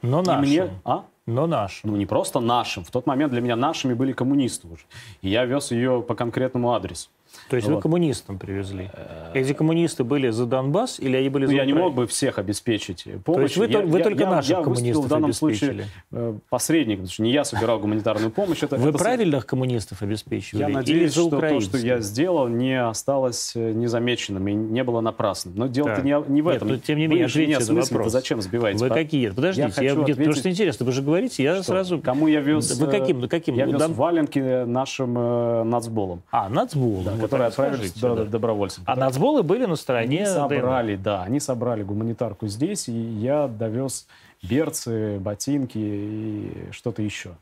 Но 0.04 0.22
И 0.22 0.26
нашим. 0.26 0.42
мне, 0.42 0.70
а? 0.86 1.06
Но 1.26 1.48
нашим. 1.48 1.90
Ну, 1.90 1.96
не 1.96 2.06
просто 2.06 2.40
нашим. 2.42 2.84
В 2.84 2.92
тот 2.92 3.08
момент 3.08 3.32
для 3.32 3.42
меня 3.42 3.56
нашими 3.56 3.94
были 3.94 4.12
коммунисты 4.12 4.68
уже. 4.68 4.84
И 5.22 5.30
я 5.30 5.46
вез 5.46 5.72
ее 5.72 6.04
по 6.04 6.14
конкретному 6.14 6.74
адресу. 6.74 7.10
То 7.50 7.56
есть 7.56 7.68
вы 7.68 7.76
вот. 7.76 7.84
коммунистам 7.84 8.38
привезли. 8.40 8.90
Эти 9.34 9.54
коммунисты 9.54 10.04
были 10.04 10.30
за 10.30 10.46
Донбасс 10.46 11.00
или 11.00 11.18
они 11.18 11.30
были 11.30 11.46
Ну, 11.46 11.52
за 11.52 11.56
я 11.58 11.66
не 11.66 11.74
мог 11.74 11.94
бы 11.94 12.08
всех 12.08 12.40
обеспечить 12.40 13.06
помощью. 13.26 13.44
есть 13.44 13.58
вы 13.58 13.68
я, 13.68 13.80
вы 13.82 13.98
я- 14.00 14.04
только 14.04 14.24
я- 14.24 14.30
наших 14.30 14.58
я 14.58 14.64
коммунистов 14.64 15.06
в 15.06 15.08
данном 15.08 15.26
обеспечили. 15.32 15.66
случае 15.72 15.88
э, 16.12 16.34
посредником, 16.50 17.04
потому 17.04 17.14
что 17.14 17.24
не 17.24 17.32
я 17.32 17.44
собирал 17.44 17.80
гуманитарную 17.80 18.32
помощь. 18.32 18.64
Это, 18.64 18.78
Вы 18.78 18.90
это 18.90 18.98
правильных 18.98 19.46
коммунистов 19.46 20.02
обеспечивали? 20.02 20.62
Я 20.62 20.68
или 20.70 20.76
надеюсь, 20.76 21.12
что 21.12 21.30
то, 21.30 21.60
что 21.60 21.78
я 21.78 22.00
сделал, 22.00 22.48
не 22.48 22.82
осталось 22.82 23.54
э, 23.56 23.72
незамеченным 23.72 24.48
и 24.48 24.54
не 24.54 24.84
было 24.84 25.02
напрасным. 25.02 25.56
Но 25.58 25.68
дело-то 25.68 26.02
не, 26.02 26.12
не 26.32 26.42
в 26.42 26.46
Нет, 26.46 26.56
этом. 26.58 26.68
но 26.70 26.78
тем 26.78 26.98
не 26.98 27.08
Вы 27.08 27.14
менее, 27.16 27.26
ответьте 27.28 27.74
на 27.74 27.82
вопрос. 27.82 28.12
зачем 28.12 28.42
сбиваете? 28.42 28.80
Вы 28.80 28.90
какие? 28.90 29.30
Подождите, 29.30 29.68
я, 29.84 29.94
мне- 29.94 30.02
ответить, 30.04 30.18
потому 30.18 30.36
что 30.36 30.50
интересно, 30.50 30.86
вы 30.86 30.92
же 30.92 31.02
говорите, 31.02 31.44
я 31.44 31.56
что, 31.56 31.64
сразу... 31.64 32.00
Кому 32.00 32.28
я 32.28 32.40
вез... 32.42 32.76
Вы 32.78 32.88
э, 32.88 32.92
каким? 32.92 33.20
Ну, 33.22 33.28
каким? 33.28 33.56
Я 33.56 33.66
вез 33.66 33.82
валенки 33.90 34.66
нашим 34.66 35.16
э, 35.18 35.64
нацболом, 35.64 36.22
А, 36.32 36.50
нацбол. 36.50 37.02
да, 37.04 37.12
вот 37.18 37.23
которые 37.24 37.48
отправились 37.48 37.94
до- 37.94 38.16
да. 38.16 38.24
добровольцем. 38.26 38.84
А 38.86 38.96
нацболы 38.96 39.44
были 39.44 39.66
на 39.66 39.76
стороне 39.76 40.20
Они 40.20 40.26
ДНР. 40.26 40.34
собрали, 40.34 40.96
да, 40.96 41.24
они 41.24 41.40
собрали 41.40 41.84
гуманитарку 41.84 42.48
здесь, 42.48 42.88
и 42.88 42.92
я 42.92 43.48
довез 43.48 44.08
берцы, 44.42 45.20
ботинки 45.20 45.78
и 45.78 46.68
что-то 46.72 47.02
еще. 47.02 47.36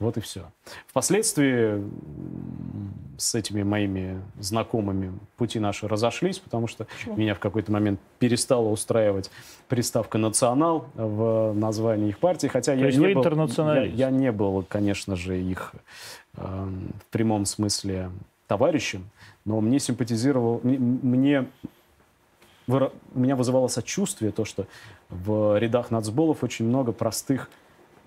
Вот 0.00 0.16
и 0.16 0.20
все. 0.20 0.42
Впоследствии 0.88 1.80
с 3.16 3.34
этими 3.36 3.62
моими 3.62 4.20
знакомыми 4.40 5.12
пути 5.36 5.60
наши 5.60 5.86
разошлись, 5.86 6.40
потому 6.40 6.66
что 6.66 6.88
меня 7.06 7.34
в 7.34 7.38
какой-то 7.38 7.70
момент 7.70 8.00
перестала 8.18 8.68
устраивать 8.68 9.30
приставка 9.68 10.18
«национал» 10.18 10.86
в 10.94 11.52
названии 11.54 12.08
их 12.08 12.18
партии, 12.18 12.48
хотя 12.48 12.72
я 12.72 12.86
есть 12.86 12.98
не 12.98 13.14
был, 13.14 13.22
я, 13.22 13.82
я 13.84 14.10
не 14.10 14.32
был, 14.32 14.64
конечно 14.68 15.14
же, 15.14 15.40
их 15.40 15.72
эм, 16.36 16.90
в 17.00 17.12
прямом 17.12 17.46
смысле 17.46 18.10
товарищем, 18.46 19.08
но 19.44 19.60
мне 19.60 19.78
симпатизировал, 19.78 20.60
мне 20.62 21.46
у 22.66 23.18
меня 23.18 23.36
вызывало 23.36 23.68
сочувствие 23.68 24.32
то, 24.32 24.44
что 24.44 24.66
в 25.10 25.58
рядах 25.58 25.90
нацболов 25.90 26.42
очень 26.42 26.64
много 26.66 26.92
простых 26.92 27.50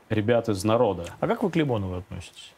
ребят 0.09 0.49
из 0.49 0.63
народа. 0.63 1.05
А 1.19 1.27
как 1.27 1.43
вы 1.43 1.51
к 1.51 1.55
Лимонову 1.55 1.97
относитесь? 1.97 2.53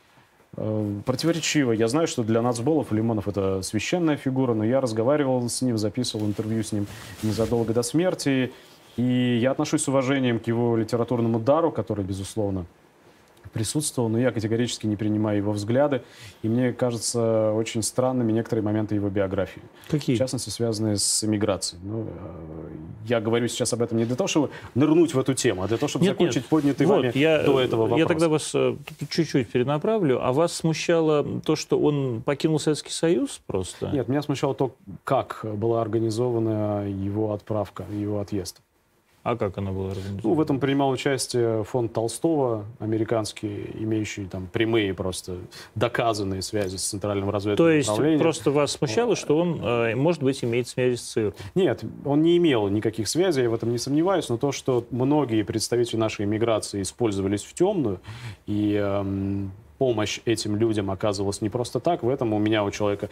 Э, 0.56 1.00
Противоречиво. 1.06 1.72
Я 1.72 1.88
знаю, 1.88 2.08
что 2.08 2.24
для 2.24 2.42
нацболов 2.42 2.92
Лимонов 2.92 3.28
это 3.28 3.62
священная 3.62 4.18
фигура, 4.18 4.54
но 4.54 4.64
я 4.64 4.82
разговаривал 4.82 5.48
с 5.50 5.62
ним, 5.62 5.78
записывал 5.78 6.26
интервью 6.26 6.64
с 6.64 6.72
ним 6.72 6.88
незадолго 7.24 7.74
до 7.74 7.84
смерти, 7.84 8.54
и 8.98 9.40
я 9.42 9.52
отношусь 9.52 9.84
с 9.84 9.88
уважением 9.88 10.40
к 10.40 10.48
его 10.48 10.76
литературному 10.78 11.40
дару, 11.40 11.72
который, 11.72 12.04
безусловно, 12.04 12.66
присутствовал, 13.52 14.10
но 14.10 14.20
я 14.20 14.32
категорически 14.32 14.88
не 14.88 14.96
принимаю 14.96 15.38
его 15.38 15.52
взгляды, 15.52 16.02
и 16.42 16.48
мне 16.48 16.74
кажется 16.74 17.52
очень 17.54 17.84
странными 17.84 18.32
некоторые 18.32 18.64
моменты 18.64 18.96
его 18.96 19.10
биографии. 19.10 19.62
Какие? 19.90 20.16
В 20.16 20.20
частности, 20.20 20.50
связанные 20.50 20.98
с 20.98 21.24
эмиграцией. 21.24 21.82
Ну, 21.84 22.08
э, 22.08 22.70
я 23.08 23.20
говорю 23.22 23.48
сейчас 23.48 23.74
об 23.74 23.82
этом 23.82 23.98
не 23.98 24.06
для 24.06 24.16
того, 24.16 24.28
чтобы 24.28 24.50
нырнуть 24.76 25.14
в 25.14 25.20
эту 25.20 25.34
тему, 25.34 25.64
а 25.64 25.68
для 25.68 25.78
того, 25.78 25.88
чтобы 25.88 26.06
Нет, 26.06 26.14
закончить 26.14 26.44
нет. 26.44 26.50
поднятый 26.50 26.86
Вот, 26.86 26.96
вами 26.98 27.12
я, 27.16 27.44
до 27.44 27.60
этого 27.60 27.82
вопрос. 27.82 28.00
Я 28.00 28.06
тогда 28.06 28.30
вас 28.30 28.52
э, 28.54 28.76
чуть-чуть 29.10 29.50
перенаправлю. 29.50 30.26
А 30.26 30.32
вас 30.32 30.54
смущало 30.54 31.26
то, 31.42 31.56
что 31.56 31.80
он 31.80 32.22
покинул 32.22 32.60
Советский 32.60 32.92
Союз 32.92 33.42
просто? 33.46 33.90
Нет, 33.90 34.08
меня 34.08 34.22
смущало 34.22 34.54
то, 34.54 34.76
как 35.04 35.46
была 35.56 35.82
организована 35.82 36.88
его 36.88 37.34
отправка, 37.34 37.86
его 37.92 38.20
отъезд. 38.20 38.62
А 39.30 39.36
как 39.36 39.60
она 39.60 39.72
была 39.72 39.92
организована? 39.92 40.22
Ну, 40.24 40.34
в 40.34 40.42
этом 40.42 40.60
принимал 40.60 40.90
участие 40.90 41.64
фонд 41.64 41.94
Толстого, 41.94 42.66
американский, 42.80 43.70
имеющий 43.76 44.26
там 44.26 44.48
прямые 44.52 44.96
просто 44.96 45.38
доказанные 45.76 46.42
связи 46.42 46.78
с 46.78 46.84
Центральным 46.90 47.30
То 47.30 47.36
разведывательным 47.36 47.78
есть 47.78 47.90
управлением. 47.90 48.22
просто 48.22 48.50
вас 48.50 48.72
смущало, 48.72 49.16
что 49.16 49.38
он, 49.38 49.64
э, 49.64 49.96
может 49.96 50.24
быть, 50.24 50.44
имеет 50.44 50.68
связи 50.68 50.96
с 50.96 51.02
ЦРУ? 51.02 51.34
Нет, 51.54 51.84
он 52.06 52.24
не 52.24 52.38
имел 52.38 52.70
никаких 52.70 53.08
связей, 53.08 53.44
я 53.44 53.50
в 53.52 53.54
этом 53.54 53.72
не 53.72 53.78
сомневаюсь, 53.78 54.30
но 54.30 54.38
то, 54.38 54.52
что 54.52 54.86
многие 54.90 55.44
представители 55.44 55.98
нашей 55.98 56.26
иммиграции 56.26 56.82
использовались 56.82 57.44
в 57.44 57.54
темную, 57.54 58.00
и 58.48 58.74
эм, 58.74 59.52
помощь 59.80 60.20
этим 60.26 60.58
людям 60.58 60.92
оказывалась 60.92 61.42
не 61.42 61.50
просто 61.50 61.80
так, 61.80 62.04
в 62.04 62.10
этом 62.10 62.34
у 62.34 62.38
меня, 62.38 62.64
у 62.64 62.70
человека, 62.70 63.10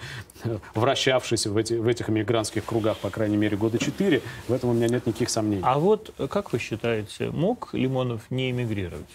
вращавшийся 0.76 1.50
в, 1.50 1.58
эти, 1.58 1.74
в 1.74 1.88
этих 1.88 2.10
иммигрантских 2.10 2.64
кругах, 2.66 2.98
по 2.98 3.10
крайней 3.10 3.38
мере, 3.38 3.58
года 3.58 3.80
четыре, 3.80 4.22
в 4.48 4.54
этом 4.54 4.70
у 4.70 4.74
меня 4.74 4.88
нет 4.88 5.08
никаких 5.08 5.30
сомнений. 5.30 5.64
А 5.64 5.80
вот 5.80 6.14
э, 6.18 6.28
как 6.28 6.52
вы 6.52 6.60
считаете, 6.60 7.32
мог 7.32 7.74
Лимонов 7.74 8.30
не 8.30 8.52
эмигрировать? 8.52 9.06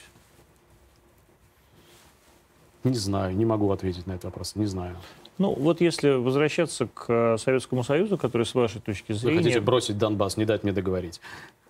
Не 2.84 2.94
знаю, 2.94 3.36
не 3.36 3.44
могу 3.44 3.70
ответить 3.70 4.06
на 4.06 4.12
этот 4.12 4.24
вопрос, 4.24 4.56
не 4.56 4.66
знаю. 4.66 4.96
Ну, 5.38 5.54
вот 5.54 5.80
если 5.80 6.10
возвращаться 6.10 6.86
к 6.86 7.04
э, 7.08 7.36
Советскому 7.38 7.84
Союзу, 7.84 8.16
который, 8.16 8.46
с 8.46 8.54
вашей 8.54 8.80
точки 8.80 9.12
Вы 9.12 9.18
зрения... 9.18 9.38
хотите 9.38 9.60
бросить 9.60 9.98
Донбасс, 9.98 10.36
не 10.36 10.44
дать 10.44 10.62
мне 10.62 10.72
договорить. 10.72 11.20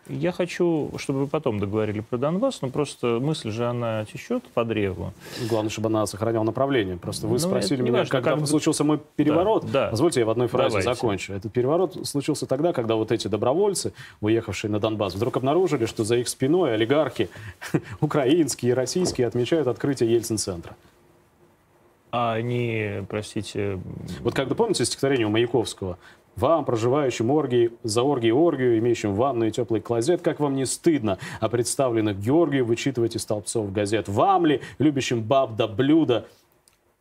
Я 0.09 0.33
хочу, 0.33 0.91
чтобы 0.97 1.21
вы 1.21 1.27
потом 1.29 1.61
договорили 1.61 2.01
про 2.01 2.19
Донбасс, 2.19 2.61
но 2.61 2.71
просто 2.71 3.19
мысль 3.21 3.51
же, 3.53 3.67
она 3.67 4.05
течет 4.05 4.43
по 4.53 4.65
древу. 4.65 5.13
Главное, 5.49 5.71
чтобы 5.71 5.87
она 5.91 6.07
сохраняла 6.07 6.43
направление. 6.43 6.97
Просто 6.97 7.29
вы 7.29 7.35
Ну, 7.35 7.39
спросили 7.39 7.83
меня, 7.83 7.99
важно, 7.99 8.11
когда 8.11 8.37
как- 8.37 8.47
случился 8.49 8.83
мой 8.83 8.99
переворот. 9.15 9.67
Да, 9.67 9.85
да. 9.85 9.91
Позвольте, 9.91 10.21
я 10.21 10.27
в 10.27 10.31
одной 10.31 10.49
фразе 10.49 10.71
Давайте. 10.81 10.93
закончу. 10.93 11.33
Этот 11.35 11.53
переворот 11.53 11.97
случился 12.07 12.47
тогда, 12.47 12.73
когда 12.73 12.97
вот 12.97 13.13
эти 13.13 13.29
добровольцы, 13.29 13.93
уехавшие 14.21 14.73
на 14.73 14.81
Донбасс, 14.81 15.15
вдруг 15.15 15.37
обнаружили, 15.37 15.87
что 15.87 16.03
за 16.03 16.17
их 16.17 16.29
спиной 16.29 16.75
олигархи 16.75 17.31
украинские 18.01 18.73
и 18.73 18.75
российские 18.75 19.29
отмечают 19.29 19.69
открытие 19.69 20.13
Ельцин-центра. 20.13 20.75
А 22.11 22.35
они, 22.35 23.05
простите, 23.09 23.79
Вот 24.21 24.35
когда 24.35 24.55
помните 24.55 24.85
стихотворение 24.85 25.27
у 25.27 25.31
Маяковского? 25.31 25.97
Вам, 26.37 26.65
проживающим 26.65 27.31
оргии, 27.31 27.71
за 27.83 28.03
оргии 28.03 28.31
оргию, 28.31 28.79
имеющим 28.79 29.15
ванну 29.15 29.47
и 29.47 29.51
теплый 29.51 29.81
клозет, 29.81 30.23
как 30.23 30.41
вам 30.41 30.57
не 30.57 30.65
стыдно 30.67 31.19
о 31.41 31.49
представленных 31.49 32.19
Георгию 32.19 32.65
вычитывать 32.65 33.17
из 33.17 33.23
столбцов 33.23 33.73
газет? 33.73 34.09
Вам 34.09 34.47
ли, 34.47 34.61
любящим 34.79 35.23
баб 35.23 35.57
да 35.57 35.67
блюда, 35.69 36.27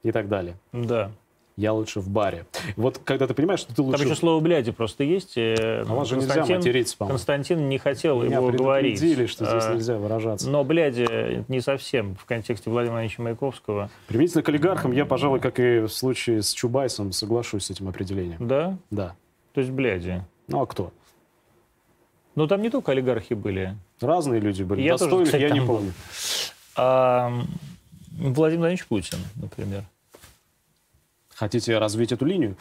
и 0.04 0.12
так 0.12 0.28
далее. 0.28 0.56
Да. 0.72 1.12
Я 1.58 1.74
лучше 1.74 2.00
в 2.00 2.10
баре. 2.10 2.46
Вот 2.76 2.98
когда 3.04 3.28
ты 3.28 3.34
понимаешь, 3.34 3.60
что 3.60 3.76
ты 3.76 3.82
лучше... 3.82 3.98
Там 4.00 4.08
еще 4.08 4.18
слово 4.18 4.40
«бляди» 4.40 4.72
просто 4.72 5.04
есть. 5.04 5.34
э, 5.38 5.84
А 5.88 5.94
у 5.94 5.98
вас 5.98 6.08
же 6.08 6.16
нельзя 6.16 6.46
материться, 6.46 6.98
по-моему. 6.98 7.18
Константин 7.18 7.70
не 7.70 7.78
хотел 7.78 8.24
Меня 8.24 8.38
его 8.38 8.52
говорить. 8.52 8.98
что 8.98 9.46
здесь 9.46 9.64
А, 9.66 9.76
нельзя 9.76 9.98
выражаться. 9.98 10.50
Но 10.50 10.64
«бляди» 10.64 11.44
не 11.50 11.60
совсем 11.60 12.16
в 12.16 12.26
контексте 12.26 12.70
Владимира 12.70 12.94
Владимировича 12.96 13.22
Маяковского. 13.24 13.90
Применительно 14.08 14.44
к 14.44 14.50
олигархам, 14.50 14.92
я, 14.94 15.06
пожалуй, 15.06 15.40
как 15.40 15.60
и 15.60 15.82
в 15.82 15.90
случае 15.90 16.42
с 16.42 16.52
Чубайсом, 16.54 17.12
соглашусь 17.12 17.66
с 17.66 17.70
этим 17.70 17.90
определением. 17.90 18.38
Да? 18.48 18.78
Да. 18.90 19.16
То 19.54 19.62
есть 19.62 19.72
«бляди». 19.72 20.22
Ну 20.48 20.62
а 20.62 20.66
кто? 20.66 20.92
Но 22.36 22.48
там 22.48 22.62
не 22.62 22.70
только 22.70 22.92
олигархи 22.94 23.34
были. 23.34 23.76
Разные 24.00 24.40
люди 24.40 24.64
были. 24.64 24.82
Я 24.82 24.94
тоже, 24.94 25.04
Достойных 25.06 25.26
кстати, 25.28 25.42
я 25.44 25.50
не 25.50 25.60
там 25.60 25.68
был. 25.68 25.76
помню. 25.78 25.94
А, 26.76 27.30
Владимир 28.12 28.36
Владимирович 28.36 28.86
Путин, 28.88 29.18
например. 29.36 29.84
Хотите 31.36 31.78
развить 31.78 32.12
эту 32.12 32.26
линию? 32.26 32.56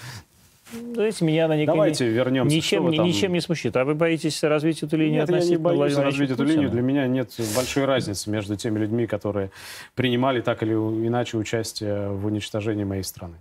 Знаете, 0.73 1.25
меня 1.25 1.47
она 1.47 1.57
никак 1.57 1.75
Давайте 1.75 2.05
не- 2.05 2.11
вернемся. 2.11 2.57
ничем, 2.57 2.95
там- 2.95 3.05
ничем 3.07 3.33
не 3.33 3.41
смущает. 3.41 3.77
А 3.77 3.85
вы 3.85 3.95
боитесь 3.95 4.43
развить 4.45 4.83
эту 4.85 4.97
линию 4.97 5.21
Нет, 5.21 5.31
я 5.31 5.41
не 5.41 5.57
боюсь 5.57 5.95
развить 5.97 6.31
эту 6.31 6.45
линию. 6.45 6.71
Для 6.71 6.81
меня 6.83 7.07
нет 7.09 7.33
большой 7.57 7.85
разницы 7.87 8.31
между 8.31 8.57
теми 8.57 8.79
людьми, 8.79 9.07
которые 9.07 9.51
принимали 9.97 10.41
так 10.41 10.63
или 10.63 10.73
иначе 10.73 11.39
участие 11.39 12.11
в 12.11 12.27
уничтожении 12.27 12.85
моей 12.85 13.03
страны. 13.03 13.35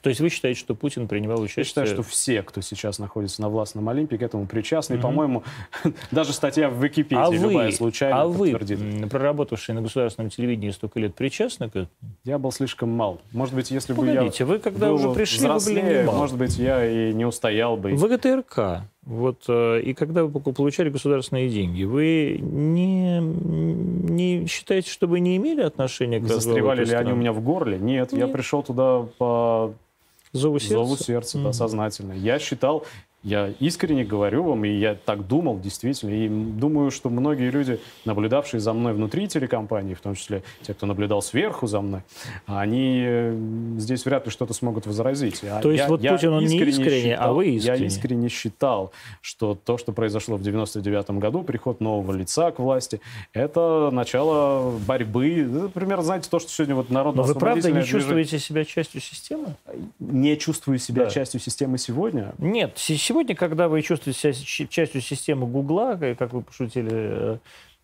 То 0.00 0.10
есть 0.10 0.20
вы 0.20 0.28
считаете, 0.28 0.60
что 0.60 0.74
Путин 0.74 1.08
принимал 1.08 1.40
участие? 1.40 1.62
Я 1.62 1.64
считаю, 1.64 1.86
что 1.86 2.02
все, 2.02 2.42
кто 2.42 2.60
сейчас 2.60 2.98
находится 2.98 3.42
на 3.42 3.48
властном 3.48 3.88
Олимпе, 3.88 4.18
к 4.18 4.22
этому 4.22 4.46
причастны. 4.46 4.94
И, 4.94 4.98
по-моему, 4.98 5.42
даже 6.10 6.32
статья 6.32 6.68
в 6.70 6.82
Википедии 6.82 7.20
а 7.20 7.30
любая 7.30 7.66
вы, 7.66 7.72
случайно 7.72 8.22
а 8.22 8.26
вы, 8.26 8.52
подтвердит. 8.52 9.02
м, 9.02 9.08
проработавшие 9.08 9.74
на 9.74 9.82
государственном 9.82 10.30
телевидении 10.30 10.70
столько 10.70 11.00
лет, 11.00 11.14
причастны 11.14 11.66
к 11.68 11.70
этому? 11.70 11.88
Я 12.24 12.38
был 12.38 12.52
слишком 12.52 12.90
мал. 12.90 13.20
Может 13.32 13.54
быть, 13.54 13.70
если 13.70 13.92
бы 13.92 14.06
я 14.06 14.14
Погодите, 14.14 14.44
вы 14.44 14.58
когда 14.58 14.92
уже 14.92 15.10
пришли, 15.10 15.38
вы 15.40 15.48
были 15.48 15.58
взрослее, 15.58 16.02
немало. 16.02 16.16
может 16.18 16.36
быть, 16.36 16.58
я 16.58 16.84
и 16.86 17.12
не 17.12 17.24
устоял 17.24 17.76
бы. 17.76 17.94
ВГТРК, 17.94 18.82
вот, 19.08 19.44
э, 19.48 19.80
и 19.80 19.94
когда 19.94 20.22
вы 20.24 20.38
получали 20.38 20.90
государственные 20.90 21.48
деньги, 21.48 21.84
вы 21.84 22.38
не, 22.42 23.20
не 23.20 24.46
считаете, 24.46 24.90
что 24.90 25.06
вы 25.06 25.20
не 25.20 25.38
имели 25.38 25.62
отношения 25.62 26.18
к 26.18 26.24
развалу 26.24 26.42
Застревали 26.42 26.84
ли 26.84 26.92
они 26.92 27.12
у 27.12 27.16
меня 27.16 27.32
в 27.32 27.40
горле? 27.40 27.78
Нет, 27.78 28.12
я 28.12 28.24
Нет. 28.26 28.32
пришел 28.32 28.62
туда 28.62 29.06
по 29.16 29.72
Зову 30.32 30.58
сердца? 30.58 30.74
зову 30.74 30.96
сердца, 30.98 31.38
да, 31.38 31.44
Мгм. 31.44 31.52
сознательно. 31.54 32.12
Я 32.12 32.38
считал, 32.38 32.84
я 33.28 33.52
искренне 33.60 34.04
говорю 34.04 34.42
вам, 34.44 34.64
и 34.64 34.70
я 34.70 34.94
так 34.94 35.26
думал, 35.26 35.58
действительно, 35.60 36.10
и 36.10 36.28
думаю, 36.28 36.90
что 36.90 37.10
многие 37.10 37.50
люди, 37.50 37.78
наблюдавшие 38.04 38.60
за 38.60 38.72
мной 38.72 38.94
внутри 38.94 39.28
телекомпании, 39.28 39.94
в 39.94 40.00
том 40.00 40.14
числе 40.14 40.42
те, 40.62 40.72
кто 40.74 40.86
наблюдал 40.86 41.20
сверху 41.22 41.66
за 41.66 41.80
мной, 41.80 42.00
они 42.46 43.02
э, 43.06 43.36
здесь 43.78 44.04
вряд 44.06 44.24
ли 44.26 44.30
что-то 44.32 44.54
смогут 44.54 44.86
возразить. 44.86 45.42
А 45.44 45.60
То 45.60 45.70
есть 45.70 45.84
я- 45.84 45.88
вот 45.88 46.02
я 46.02 46.12
Путин, 46.12 46.32
он 46.32 46.44
не 46.44 46.56
искренне 46.56 46.70
искренне, 46.70 47.16
а 47.16 47.32
вы 47.32 47.44
Я 47.46 47.56
искренне. 47.74 47.86
искренне 47.86 48.28
считал, 48.28 48.92
что 49.20 49.54
то, 49.62 49.76
что 49.78 49.92
произошло 49.92 50.36
в 50.36 50.42
99 50.42 51.10
году, 51.18 51.42
приход 51.42 51.80
нового 51.80 52.12
лица 52.12 52.50
к 52.50 52.58
власти, 52.58 53.00
это 53.34 53.90
начало 53.92 54.70
борьбы. 54.86 55.40
Это, 55.40 55.68
примерно, 55.68 56.02
знаете, 56.04 56.28
то, 56.30 56.38
что 56.38 56.50
сегодня 56.50 56.74
вот 56.74 56.90
народно 56.90 57.22
Но 57.22 57.28
вы 57.28 57.34
правда 57.34 57.70
не 57.70 57.84
чувствуете 57.84 58.38
себя 58.38 58.64
частью 58.64 59.00
системы? 59.00 59.54
Не 59.98 60.36
чувствую 60.38 60.78
себя 60.78 61.04
Да. 61.04 61.10
частью 61.10 61.40
системы 61.40 61.76
сегодня. 61.78 62.32
Нет, 62.38 62.72
се- 62.78 62.96
сегодня, 63.18 63.34
когда 63.34 63.68
вы 63.68 63.82
чувствуете 63.82 64.32
себя 64.32 64.68
частью 64.68 65.00
системы 65.00 65.46
Гугла, 65.48 65.98
э, 66.00 66.14
как 66.14 66.32
вы 66.32 66.42
пошутили 66.42 66.90
э, 66.92 67.38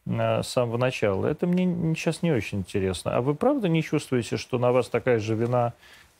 э, 0.06 0.42
с 0.44 0.48
самого 0.48 0.76
начала, 0.76 1.26
это 1.26 1.48
мне 1.48 1.94
сейчас 1.96 2.22
не 2.22 2.30
очень 2.30 2.58
интересно. 2.58 3.16
А 3.16 3.20
вы 3.20 3.34
правда 3.34 3.68
не 3.68 3.82
чувствуете, 3.82 4.36
что 4.36 4.58
на 4.58 4.70
вас 4.70 4.88
такая 4.88 5.18
же 5.18 5.34
вина, 5.34 5.72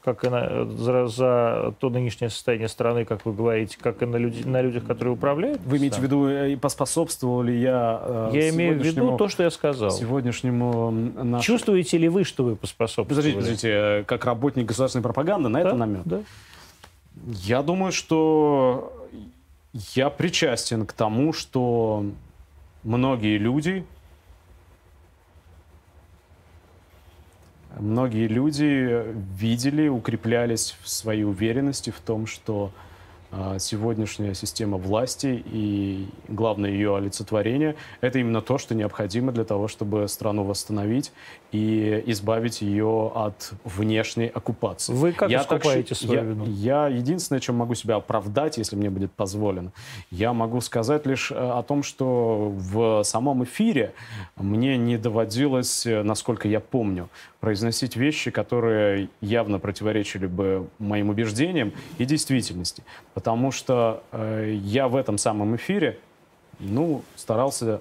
как 0.02 0.24
и 0.24 0.28
на, 0.28 0.64
за, 0.64 1.06
за 1.06 1.74
то 1.78 1.90
нынешнее 1.90 2.28
состояние 2.28 2.66
страны, 2.66 3.04
как 3.04 3.24
вы 3.24 3.32
говорите, 3.32 3.78
как 3.80 4.02
и 4.02 4.06
на, 4.06 4.16
люди, 4.16 4.42
на 4.42 4.60
людях, 4.62 4.84
которые 4.84 5.14
управляют? 5.14 5.60
Вы 5.64 5.76
имеете 5.78 6.00
в 6.00 6.02
виду, 6.02 6.28
и 6.28 6.56
поспособствовал 6.56 7.42
ли 7.42 7.56
я 7.60 8.00
э, 8.02 8.30
Я 8.32 8.48
имею 8.50 8.80
в 8.80 8.82
виду 8.82 9.16
то, 9.16 9.28
что 9.28 9.44
я 9.44 9.50
сказал. 9.50 9.92
сегодняшнему 9.92 10.90
нашему... 10.90 11.40
Чувствуете 11.40 11.98
ли 11.98 12.08
вы, 12.08 12.24
что 12.24 12.42
вы 12.42 12.56
поспособствовали? 12.56 13.08
Подождите, 13.08 13.36
подождите, 13.36 14.04
как 14.08 14.24
работник 14.24 14.66
государственной 14.66 15.04
пропаганды, 15.04 15.48
на 15.48 15.62
Да? 15.62 15.68
это 15.68 15.76
намек? 15.76 16.02
Да. 16.04 16.20
Я 17.26 17.62
думаю, 17.62 17.92
что 17.92 19.08
я 19.72 20.10
причастен 20.10 20.86
к 20.86 20.92
тому, 20.92 21.32
что 21.32 22.04
многие 22.82 23.38
люди, 23.38 23.84
многие 27.78 28.26
люди 28.26 29.04
видели, 29.36 29.88
укреплялись 29.88 30.76
в 30.82 30.88
своей 30.88 31.24
уверенности 31.24 31.90
в 31.90 32.00
том, 32.00 32.26
что 32.26 32.72
сегодняшняя 33.58 34.34
система 34.34 34.76
власти 34.76 35.42
и 35.46 36.06
главное 36.28 36.70
ее 36.70 36.96
олицетворение– 36.96 37.74
это 38.00 38.18
именно 38.18 38.40
то, 38.40 38.58
что 38.58 38.74
необходимо 38.74 39.32
для 39.32 39.44
того, 39.44 39.68
чтобы 39.68 40.08
страну 40.08 40.44
восстановить 40.44 41.12
и 41.52 42.02
избавить 42.06 42.62
ее 42.62 43.12
от 43.14 43.52
внешней 43.64 44.26
оккупации. 44.26 44.92
Вы 44.92 45.12
как 45.12 45.30
Я 45.30 45.44
так 45.44 45.58
искупаете 45.60 45.94
щи- 45.94 46.06
свою 46.06 46.20
я- 46.20 46.26
вину? 46.26 46.44
Я 46.46 46.88
единственное, 46.88 47.40
чем 47.40 47.56
могу 47.56 47.74
себя 47.74 47.96
оправдать, 47.96 48.58
если 48.58 48.76
мне 48.76 48.90
будет 48.90 49.12
позволено, 49.12 49.72
я 50.10 50.32
могу 50.32 50.60
сказать 50.60 51.06
лишь 51.06 51.30
э, 51.30 51.34
о 51.34 51.62
том, 51.62 51.82
что 51.82 52.50
в 52.54 53.02
самом 53.04 53.44
эфире 53.44 53.94
мне 54.36 54.76
не 54.76 54.96
доводилось, 54.98 55.86
э, 55.86 56.02
насколько 56.02 56.48
я 56.48 56.60
помню, 56.60 57.08
произносить 57.40 57.94
вещи, 57.96 58.30
которые 58.30 59.08
явно 59.20 59.58
противоречили 59.58 60.26
бы 60.26 60.66
моим 60.78 61.10
убеждениям 61.10 61.72
и 61.98 62.04
действительности. 62.04 62.82
Потому 63.24 63.52
что 63.52 64.02
э, 64.12 64.52
я 64.62 64.86
в 64.86 64.94
этом 64.94 65.16
самом 65.16 65.56
эфире, 65.56 65.98
ну, 66.60 67.02
старался 67.16 67.80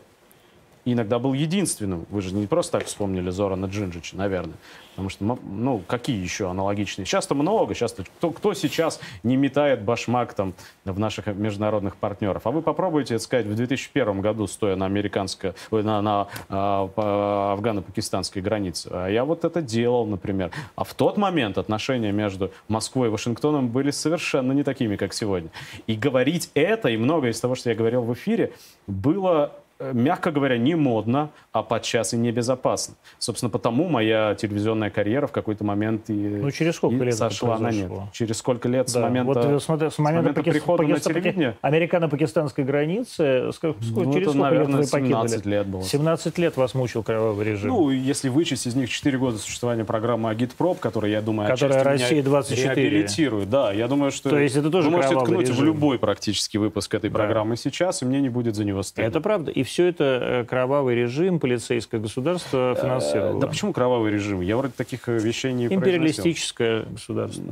иногда 0.85 1.19
был 1.19 1.34
единственным. 1.34 2.05
Вы 2.10 2.22
же 2.22 2.34
не 2.34 2.47
просто 2.47 2.80
так 2.80 2.88
вспомнили 2.88 3.30
Зорана 3.30 3.65
Джинджича, 3.65 4.18
наверное. 4.18 4.55
Потому 4.91 5.10
что, 5.10 5.23
ну, 5.43 5.81
какие 5.88 6.22
еще 6.22 6.49
аналогичные? 6.49 7.05
Сейчас-то 7.05 7.34
много, 7.34 7.73
сейчас 7.73 7.93
кто, 7.93 8.30
кто 8.30 8.53
сейчас 8.53 8.99
не 9.23 9.38
метает 9.38 9.81
башмак 9.81 10.34
там 10.35 10.53
в 10.85 10.99
наших 10.99 11.27
международных 11.27 11.95
партнеров? 11.95 12.45
А 12.45 12.51
вы 12.51 12.61
попробуйте 12.61 13.15
это 13.15 13.23
сказать 13.23 13.47
в 13.47 13.55
2001 13.55 14.22
году, 14.22 14.45
стоя 14.45 14.76
на 14.76 14.85
американско, 14.85 15.55
ой, 15.72 15.84
на, 15.84 15.99
на 16.01 16.27
а, 16.49 17.53
афгано-пакистанской 17.53 18.43
границе. 18.43 18.89
А 18.91 19.07
я 19.07 19.26
вот 19.26 19.45
это 19.45 19.64
делал, 19.64 20.05
например. 20.05 20.51
А 20.76 20.84
в 20.84 20.93
тот 20.93 21.18
момент 21.18 21.57
отношения 21.57 22.11
между 22.11 22.51
Москвой 22.68 23.07
и 23.07 23.11
Вашингтоном 23.11 23.69
были 23.69 23.89
совершенно 23.89 24.51
не 24.51 24.64
такими, 24.64 24.95
как 24.95 25.14
сегодня. 25.14 25.49
И 25.88 25.95
говорить 25.95 26.51
это, 26.53 26.89
и 26.89 26.97
многое 26.97 27.31
из 27.31 27.39
того, 27.39 27.55
что 27.55 27.72
я 27.72 27.76
говорил 27.76 28.03
в 28.03 28.14
эфире, 28.14 28.53
было 28.85 29.53
мягко 29.79 30.31
говоря, 30.31 30.57
не 30.57 30.75
модно, 30.75 31.29
а 31.53 31.61
подчас 31.63 32.13
и 32.13 32.17
небезопасно. 32.17 32.95
Собственно, 33.19 33.49
потому 33.49 33.88
моя 33.88 34.34
телевизионная 34.35 34.89
карьера 34.89 35.27
в 35.27 35.31
какой-то 35.31 35.63
момент 35.63 36.09
и, 36.09 36.13
Ну, 36.13 36.49
через 36.49 36.75
сколько 36.75 36.95
и 36.95 37.05
лет 37.05 37.15
сошла 37.15 37.59
на 37.59 37.69
нет. 37.71 37.91
Через 38.11 38.38
сколько 38.38 38.67
лет 38.67 38.89
с 38.89 38.93
Да, 38.93 39.01
момента... 39.01 39.34
вот, 39.34 39.45
э, 39.45 39.59
смотри, 39.59 39.89
с 39.91 39.99
момента, 39.99 40.21
момента 40.30 40.41
паки- 40.41 40.51
прихода 40.51 40.84
на 40.84 40.95
паки- 40.95 40.99
телевидение? 41.03 41.55
Американо-пакистанской 41.61 42.63
границы, 42.63 43.51
сколько, 43.53 43.80
Ну, 43.81 44.05
через 44.13 44.30
это, 44.30 44.31
сколько 44.31 44.38
наверное, 44.39 44.80
лет 44.81 44.85
вы 44.85 44.91
покинули? 44.91 45.27
17 45.27 45.45
лет 45.45 45.67
было. 45.67 45.84
17 45.84 46.38
лет 46.39 46.57
вас 46.57 46.73
мучил 46.73 47.03
кровавый 47.03 47.45
режим. 47.45 47.69
Ну, 47.69 47.89
если 47.91 48.30
вычесть 48.30 48.65
из 48.65 48.75
них 48.75 48.89
4 48.89 49.17
года 49.19 49.38
существования 49.38 49.85
программы 49.85 50.31
«Агитпроп», 50.31 50.80
которая, 50.80 51.11
я 51.11 51.21
думаю, 51.21 51.47
Которая 51.49 51.80
меня 51.80 51.84
«Россия-24». 51.84 52.75
реабилитирует. 52.75 53.49
Да, 53.49 53.71
я 53.71 53.88
думаю, 53.88 54.11
что 54.11 54.31
То 54.31 54.39
есть 54.39 54.55
это 54.55 54.71
тоже 54.71 54.89
вы 54.89 54.95
можете 54.97 55.15
ткнуть 55.19 55.47
в 55.49 55.51
режим. 55.51 55.65
любой 55.65 55.99
практически 55.99 56.57
выпуск 56.57 56.93
этой 56.95 57.11
Да. 57.11 57.19
программы 57.19 57.57
сейчас, 57.57 58.01
и 58.01 58.05
мне 58.05 58.21
не 58.21 58.30
будет 58.30 58.55
за 58.55 58.65
него 58.65 58.81
стыдно. 58.81 59.07
это 59.07 59.21
правда. 59.21 59.51
И 59.51 59.61
все 59.63 59.85
это 59.88 60.03
э, 60.21 60.45
кровавый 60.45 60.95
режим, 60.95 61.39
полицейское 61.44 61.99
государство 61.99 62.74
финансировало. 62.74 63.36
Э, 63.36 63.41
Да 63.41 63.48
почему 63.48 63.74
кровавый 63.74 64.14
режим? 64.14 64.40
Я 64.40 64.56
вроде 64.56 64.72
таких 64.78 65.10
э, 65.10 65.18
вещей 65.18 65.52
не. 65.52 65.65
Империалистическое 65.65 66.84
государство. 66.84 67.44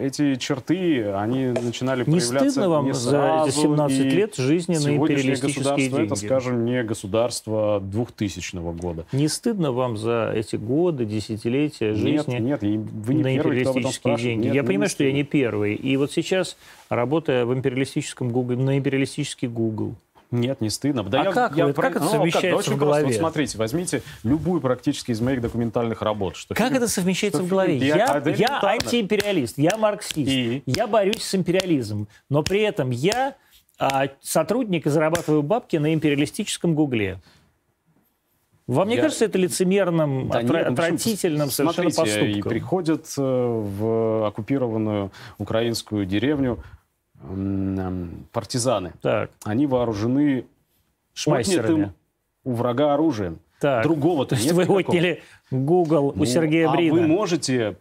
Эти 0.00 0.36
черты, 0.36 1.10
они 1.10 1.46
начинали 1.46 2.04
Не 2.04 2.20
проявляться 2.20 2.50
стыдно 2.50 2.68
вам 2.68 2.84
не 2.86 2.94
за 2.94 3.10
сразу, 3.10 3.48
эти 3.50 3.56
17 3.56 3.98
и 3.98 4.02
лет 4.10 4.36
жизни 4.36 4.76
на 4.76 4.96
империалистические 4.96 5.64
государство 5.64 5.98
деньги? 5.98 6.06
это, 6.06 6.14
скажем, 6.14 6.64
не 6.64 6.84
государство 6.84 7.80
2000 7.82 8.56
года. 8.74 9.04
Не 9.10 9.26
стыдно 9.26 9.72
вам 9.72 9.96
за 9.96 10.32
эти 10.32 10.54
годы, 10.54 11.04
десятилетия 11.04 11.94
жизни 11.94 12.38
Нет, 12.38 12.62
нет, 12.62 12.62
вы 12.62 13.14
не 13.14 13.22
на 13.24 13.34
первый, 13.34 13.58
империалистические 13.62 14.16
деньги? 14.16 14.44
Нет, 14.44 14.54
Я 14.54 14.62
мне 14.62 14.68
понимаю, 14.68 14.90
что 14.90 15.02
я 15.02 15.12
не 15.12 15.24
первый. 15.24 15.74
И 15.74 15.96
вот 15.96 16.12
сейчас, 16.12 16.56
работая 16.88 17.44
в 17.46 17.52
империалистическом 17.52 18.30
Google, 18.30 18.58
на 18.58 18.78
империалистический 18.78 19.48
Google, 19.48 19.96
Нет, 20.30 20.60
не 20.60 20.70
стыдно. 20.70 21.02
Да 21.02 21.22
А 21.22 21.24
я, 21.24 21.32
как 21.32 21.56
я 21.56 21.66
вы- 21.66 21.72
про- 21.72 21.82
как 21.82 21.96
это 21.96 22.04
Ну, 22.04 22.10
совмещается 22.12 22.50
Да 22.50 22.56
очень 22.56 22.72
в 22.74 22.76
просто. 22.76 22.84
голове? 22.84 23.06
Вот 23.06 23.14
смотрите, 23.14 23.58
возьмите 23.58 24.02
любую 24.22 24.60
практически 24.60 25.10
из 25.10 25.20
моих 25.20 25.40
документальных 25.40 26.02
работ. 26.02 26.36
Что 26.36 26.54
Как 26.54 26.68
фильм- 26.68 26.76
это 26.76 26.88
совмещается 26.88 27.38
что 27.38 27.46
в 27.46 27.50
голове? 27.50 27.76
Я- 27.78 27.96
Я, 27.96 28.20
да 28.20 28.30
я 28.30 28.60
антиимпериалист, 28.62 29.58
я 29.58 29.76
марксист, 29.76 30.30
И? 30.30 30.62
я 30.66 30.86
борюсь 30.86 31.22
с 31.22 31.34
империализмом, 31.34 32.06
но 32.28 32.42
при 32.42 32.60
этом 32.62 32.90
я 32.90 33.34
а, 33.82 34.08
сотрудник 34.20 34.86
и 34.86 34.90
зарабатываю 34.90 35.42
бабки 35.42 35.78
на 35.78 35.94
империалистическом 35.94 36.74
гугле. 36.74 37.18
Вам 38.66 38.88
не 38.88 38.96
Я- 38.96 39.00
кажется 39.02 39.24
это 39.24 39.38
лицемерным, 39.38 40.28
Да 40.28 40.42
отвра- 40.42 40.58
нет, 40.58 40.66
ну 40.66 40.72
отвратительным 40.74 41.50
совершенно 41.50 41.90
Смотрите, 41.90 42.20
и 42.20 42.24
поступком? 42.34 42.50
приходят 42.50 43.06
э, 43.16 43.20
в 43.22 44.26
оккупированную 44.28 45.10
украинскую 45.38 46.04
деревню 46.06 46.62
партизаны. 48.32 48.92
Так, 49.02 49.30
Они 49.44 49.66
вооружены 49.66 50.46
шмайсерами. 51.14 51.92
у 52.44 52.52
врага 52.54 52.94
оружием. 52.94 53.38
Так. 53.60 53.82
Другого-то 53.82 54.30
То 54.30 54.34
есть 54.36 54.46
нет 54.46 54.54
вы 54.54 54.62
никакого. 54.62 54.80
отняли 54.80 55.22
Google 55.50 56.06
у 56.08 56.12
Ну, 56.16 56.24
Сергея 56.24 56.68
а 56.68 56.72
Брина. 56.72 56.94
вы 56.94 57.06
можете 57.06 57.76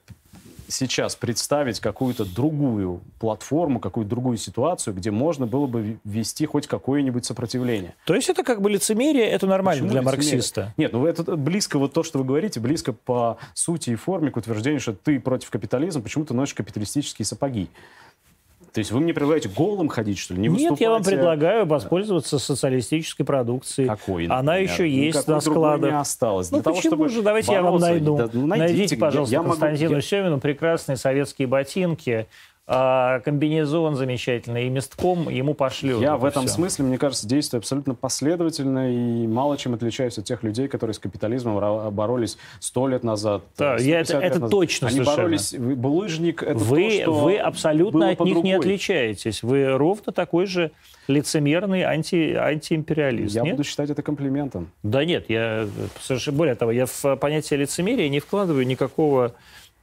сейчас 0.68 1.16
представить 1.16 1.80
какую-то 1.80 2.26
другую 2.26 3.00
платформу, 3.20 3.80
какую-то 3.80 4.10
другую 4.10 4.38
ситуацию, 4.38 4.94
где 4.94 5.10
можно 5.10 5.48
было 5.48 5.66
бы 5.68 5.98
вести 6.04 6.46
хоть 6.46 6.68
какое-нибудь 6.68 7.24
сопротивление? 7.26 7.96
То 8.06 8.14
есть 8.14 8.30
это 8.30 8.44
как 8.44 8.62
бы 8.62 8.70
лицемерие, 8.70 9.26
это 9.26 9.48
нормально 9.48 9.84
Почему 9.88 9.92
для 10.02 10.02
лицемерие? 10.12 10.32
марксиста. 10.34 10.74
Нет, 10.78 10.92
ну 10.94 11.06
это 11.08 11.36
близко 11.38 11.80
вот 11.80 11.94
то, 11.94 12.04
что 12.04 12.20
вы 12.20 12.26
говорите, 12.26 12.60
близко 12.60 12.92
по 12.94 13.38
сути 13.54 13.92
и 13.92 13.96
форме 13.96 14.32
к 14.32 14.38
утверждению, 14.38 14.82
что 14.82 14.94
ты 14.94 15.20
против 15.20 15.50
капитализма, 15.50 16.02
почему 16.04 16.26
ты 16.26 16.34
носишь 16.34 16.56
капиталистические 16.56 17.26
сапоги. 17.26 17.70
То 18.74 18.80
есть 18.80 18.92
вы 18.92 19.00
мне 19.00 19.14
предлагаете 19.14 19.50
голым 19.50 19.88
ходить, 19.90 20.18
что 20.18 20.34
ли? 20.34 20.42
Не 20.42 20.48
Нет, 20.50 20.80
я 20.80 20.92
вам 20.92 21.04
предлагаю 21.04 21.66
воспользоваться 21.66 22.40
социалистической 22.40 23.26
продукцией. 23.26 23.88
Какой, 23.90 24.26
Она 24.26 24.42
например? 24.54 24.72
еще 24.72 24.90
есть 24.90 25.18
Никакой 25.18 25.34
на 25.36 25.42
складах. 25.42 25.92
не 25.92 25.98
осталось. 25.98 26.52
Ну 26.52 26.62
того, 26.62 26.76
почему 26.76 26.92
чтобы 26.96 27.10
же? 27.10 27.22
Давайте 27.22 27.52
я 27.52 27.62
вам 27.62 27.74
бороться, 27.74 27.90
найду. 27.92 28.18
да, 28.18 28.30
ну, 28.32 28.46
найдите, 28.48 28.98
пожалуйста, 28.98 29.34
я 29.34 29.40
могу- 29.42 29.52
Константину 29.52 29.96
я- 29.96 30.02
Семину 30.02 30.40
прекрасные 30.40 30.98
советские 30.98 31.48
ботинки, 31.48 32.28
а, 32.72 33.20
комбинезон 33.22 33.96
замечательный, 33.96 34.68
и 34.68 34.70
местком 34.70 35.28
ему 35.28 35.56
пошлют. 35.56 36.02
Я 36.02 36.10
это 36.10 36.18
в 36.18 36.26
этом 36.26 36.46
всё. 36.46 36.54
смысле, 36.54 36.86
мне 36.86 37.00
кажется, 37.00 37.28
действую 37.28 37.60
абсолютно 37.60 37.96
последовательно 37.96 38.94
и 38.94 39.26
мало 39.26 39.58
чем 39.58 39.74
отличаюсь 39.74 40.20
от 40.20 40.26
тех 40.26 40.44
людей, 40.44 40.68
которые 40.68 40.94
с 40.94 41.00
капитализмом 41.00 41.92
боролись 41.92 42.38
сто 42.60 42.88
лет 42.88 43.04
назад. 43.04 43.42
Да, 43.58 43.80
150 43.80 43.86
я 43.88 44.00
это- 44.02 44.18
это 44.28 44.40
назад. 44.40 44.52
точно 44.52 44.88
Они 44.88 44.98
совершенно. 44.98 45.18
боролись... 45.18 45.56
Булыжник— 45.58 46.44
это 46.44 46.60
Вы, 46.60 46.90
то, 46.90 47.02
что 47.02 47.14
вы 47.14 47.38
абсолютно 47.38 48.10
от 48.12 48.20
них 48.20 48.44
не 48.44 48.54
отличаетесь. 48.54 49.42
Вы 49.42 49.76
ровно 49.76 50.14
такой 50.14 50.46
же 50.46 50.70
лицемерный 51.08 51.82
анти, 51.82 52.36
антиимпериалист. 52.36 53.34
Я 53.36 53.42
нет? 53.42 53.56
буду 53.56 53.64
считать 53.64 53.90
это 53.90 54.04
комплиментом. 54.04 54.70
Да 54.84 55.04
нет, 55.06 55.26
я 55.28 55.68
совершенно 56.00 56.38
более 56.38 56.54
того, 56.54 56.72
я 56.72 56.86
в 56.86 57.16
понятие 57.16 57.60
лицемерия 57.62 58.08
не 58.10 58.20
вкладываю 58.20 58.68
никакого 58.68 59.34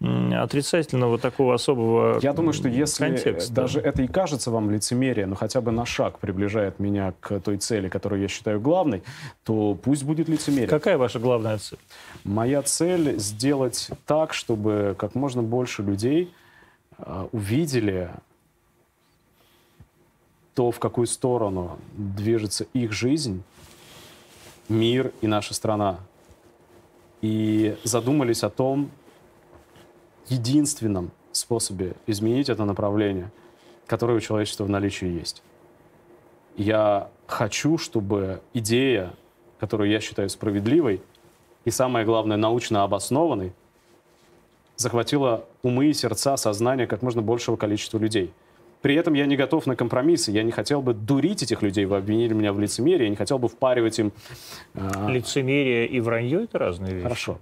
отрицательного 0.01 1.18
такого 1.18 1.55
особого 1.55 2.18
Я 2.20 2.35
думаю, 2.35 2.52
что 2.52 2.68
если 2.68 3.06
контекста. 3.06 3.52
даже 3.52 3.81
это 3.81 4.02
и 4.02 4.06
кажется 4.06 4.51
вам 4.51 4.70
лицемерие, 4.70 5.27
но 5.27 5.35
хотя 5.35 5.62
бы 5.62 5.73
на 5.73 5.86
шаг 5.86 6.18
приближает 6.18 6.78
меня 6.78 7.14
к 7.20 7.40
той 7.40 7.56
цели, 7.56 7.89
которую 7.89 8.20
я 8.20 8.28
считаю 8.28 8.60
главной, 8.60 9.02
то 9.44 9.74
пусть 9.74 10.05
будет 10.05 10.28
лицемерие. 10.28 10.68
Какая 10.68 10.98
ваша 10.98 11.18
главная 11.18 11.56
цель? 11.59 11.78
Моя 12.24 12.62
цель 12.62 13.18
сделать 13.18 13.90
так, 14.05 14.35
чтобы 14.35 14.94
как 14.98 15.14
можно 15.14 15.43
больше 15.43 15.82
людей 15.82 16.32
э, 16.98 17.28
увидели 17.32 18.10
то, 20.55 20.70
в 20.70 20.78
какую 20.78 21.06
сторону 21.06 21.78
движется 21.94 22.66
их 22.74 22.93
жизнь, 22.93 23.43
мир 24.68 25.12
и 25.23 25.27
наша 25.27 25.55
страна. 25.55 26.01
И 27.23 27.77
задумались 27.82 28.43
о 28.43 28.51
том 28.51 28.90
единственном 30.28 31.11
способе 31.32 31.94
изменить 32.07 32.48
это 32.48 32.65
направление, 32.65 33.31
которое 33.86 34.15
у 34.15 34.20
человечества 34.20 34.65
в 34.65 34.70
наличии 34.70 35.07
есть. 35.07 35.43
Я 36.57 37.11
хочу, 37.27 37.77
чтобы 37.78 38.40
идея, 38.55 39.12
которую 39.59 39.90
я 39.90 40.01
считаю 40.01 40.28
справедливой, 40.28 41.03
и 41.65 41.70
самое 41.70 42.07
главное, 42.07 42.36
научно 42.36 42.85
обоснованной, 42.85 43.53
захватила 44.77 45.44
умы 45.62 45.86
и 45.86 45.93
сердца, 45.93 46.36
сознание 46.36 46.86
как 46.86 47.03
можно 47.03 47.23
большего 47.23 47.57
количества 47.57 47.98
людей. 47.98 48.32
При 48.82 48.94
этом 48.94 49.15
я 49.15 49.27
не 49.27 49.36
готов 49.36 49.66
на 49.66 49.74
компромиссы. 49.74 50.31
Я 50.31 50.43
не 50.44 50.53
хотел 50.53 50.81
бы 50.81 50.94
дурить 50.94 51.43
этих 51.43 51.62
людей. 51.62 51.86
Вы 51.86 51.97
обвинили 51.97 52.35
меня 52.35 52.53
в 52.53 52.61
лицемерии. 52.61 53.05
Я 53.05 53.11
не 53.11 53.16
хотел 53.16 53.39
бы 53.39 53.48
впаривать 53.48 53.98
им... 53.98 54.12
э, 54.74 55.09
Лицемерие 55.09 55.89
и 55.89 55.98
вранье– 55.98 56.44
это 56.44 56.59
разные 56.59 56.93
вещи. 56.93 57.03
Хорошо. 57.03 57.39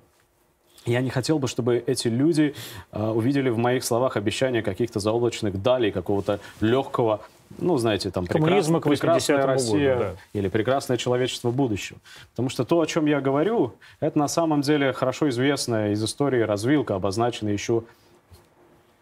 Я 0.87 1.01
не 1.01 1.11
хотел 1.11 1.39
бы, 1.39 1.49
чтобы 1.49 1.83
эти 1.87 2.09
люди 2.09 2.55
э, 2.93 3.09
увидели 3.09 3.49
в 3.49 3.59
моих 3.59 3.85
словах 3.85 4.17
обещания 4.17 4.63
каких-то 4.63 5.01
заоблачных 5.01 5.63
далей, 5.63 5.91
какого-то 5.91 6.41
легкого, 6.61 7.21
ну, 7.59 7.77
знаете, 7.79 8.11
там, 8.11 8.27
прекрасная 8.27 8.81
80-му 8.81 9.47
Россия 9.47 9.97
году, 9.97 10.17
или 10.33 10.49
прекрасное 10.49 10.97
человечество 10.97 11.51
будущего. 11.51 11.99
Потому 12.31 12.49
что 12.49 12.65
то, 12.65 12.81
о 12.81 12.87
чем 12.87 13.07
я 13.07 13.21
говорю, 13.21 13.75
это 14.01 14.19
на 14.19 14.29
самом 14.29 14.61
деле 14.61 14.93
хорошо 14.93 15.29
известная 15.31 15.93
из 15.93 16.05
истории 16.05 16.41
развилка, 16.41 16.97
обозначенная 16.97 17.53
еще 17.53 17.85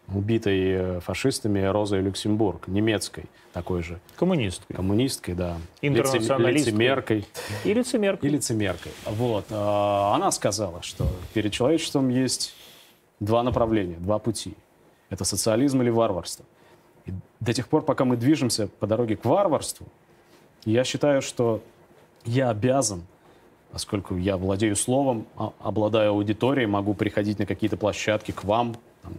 убитой 0.07 0.59
э, 0.71 0.99
фашистами 0.99 1.59
Розой 1.61 2.01
Люксембург, 2.01 2.67
немецкой 2.67 3.25
такой 3.53 3.83
же, 3.83 3.99
Коммунисткой. 4.17 4.75
коммунисткой, 4.75 5.35
да, 5.35 5.57
Интернационалисткой. 5.81 6.71
лицемеркой. 6.71 7.25
И 7.63 7.73
лицемеркой. 7.73 8.29
И 8.29 8.33
лицемеркой. 8.33 8.91
Вот. 9.05 9.45
а, 9.51 10.13
Она 10.15 10.31
сказала, 10.31 10.81
что 10.81 11.07
перед 11.33 11.51
человечеством 11.53 12.09
есть 12.09 12.53
два 13.19 13.43
направления, 13.43 13.95
два 13.97 14.19
пути. 14.19 14.55
Это 15.09 15.23
социализм 15.23 15.81
или 15.81 15.89
варварство. 15.89 16.45
И 17.05 17.11
до 17.39 17.53
тех 17.53 17.67
пор, 17.67 17.83
пока 17.83 18.05
мы 18.05 18.17
движемся 18.17 18.67
по 18.67 18.87
дороге 18.87 19.15
к 19.15 19.23
варварству, 19.25 19.87
я 20.65 20.83
считаю, 20.83 21.21
что 21.21 21.61
я 22.25 22.49
обязан, 22.49 23.03
поскольку 23.71 24.15
я 24.17 24.35
владею 24.37 24.75
словом, 24.75 25.27
а- 25.37 25.51
обладаю 25.59 26.11
аудиторией, 26.11 26.67
могу 26.67 26.93
приходить 26.93 27.39
на 27.39 27.45
какие-то 27.45 27.77
площадки 27.77 28.31
к 28.31 28.43
вам, 28.43 28.75
там, 29.03 29.13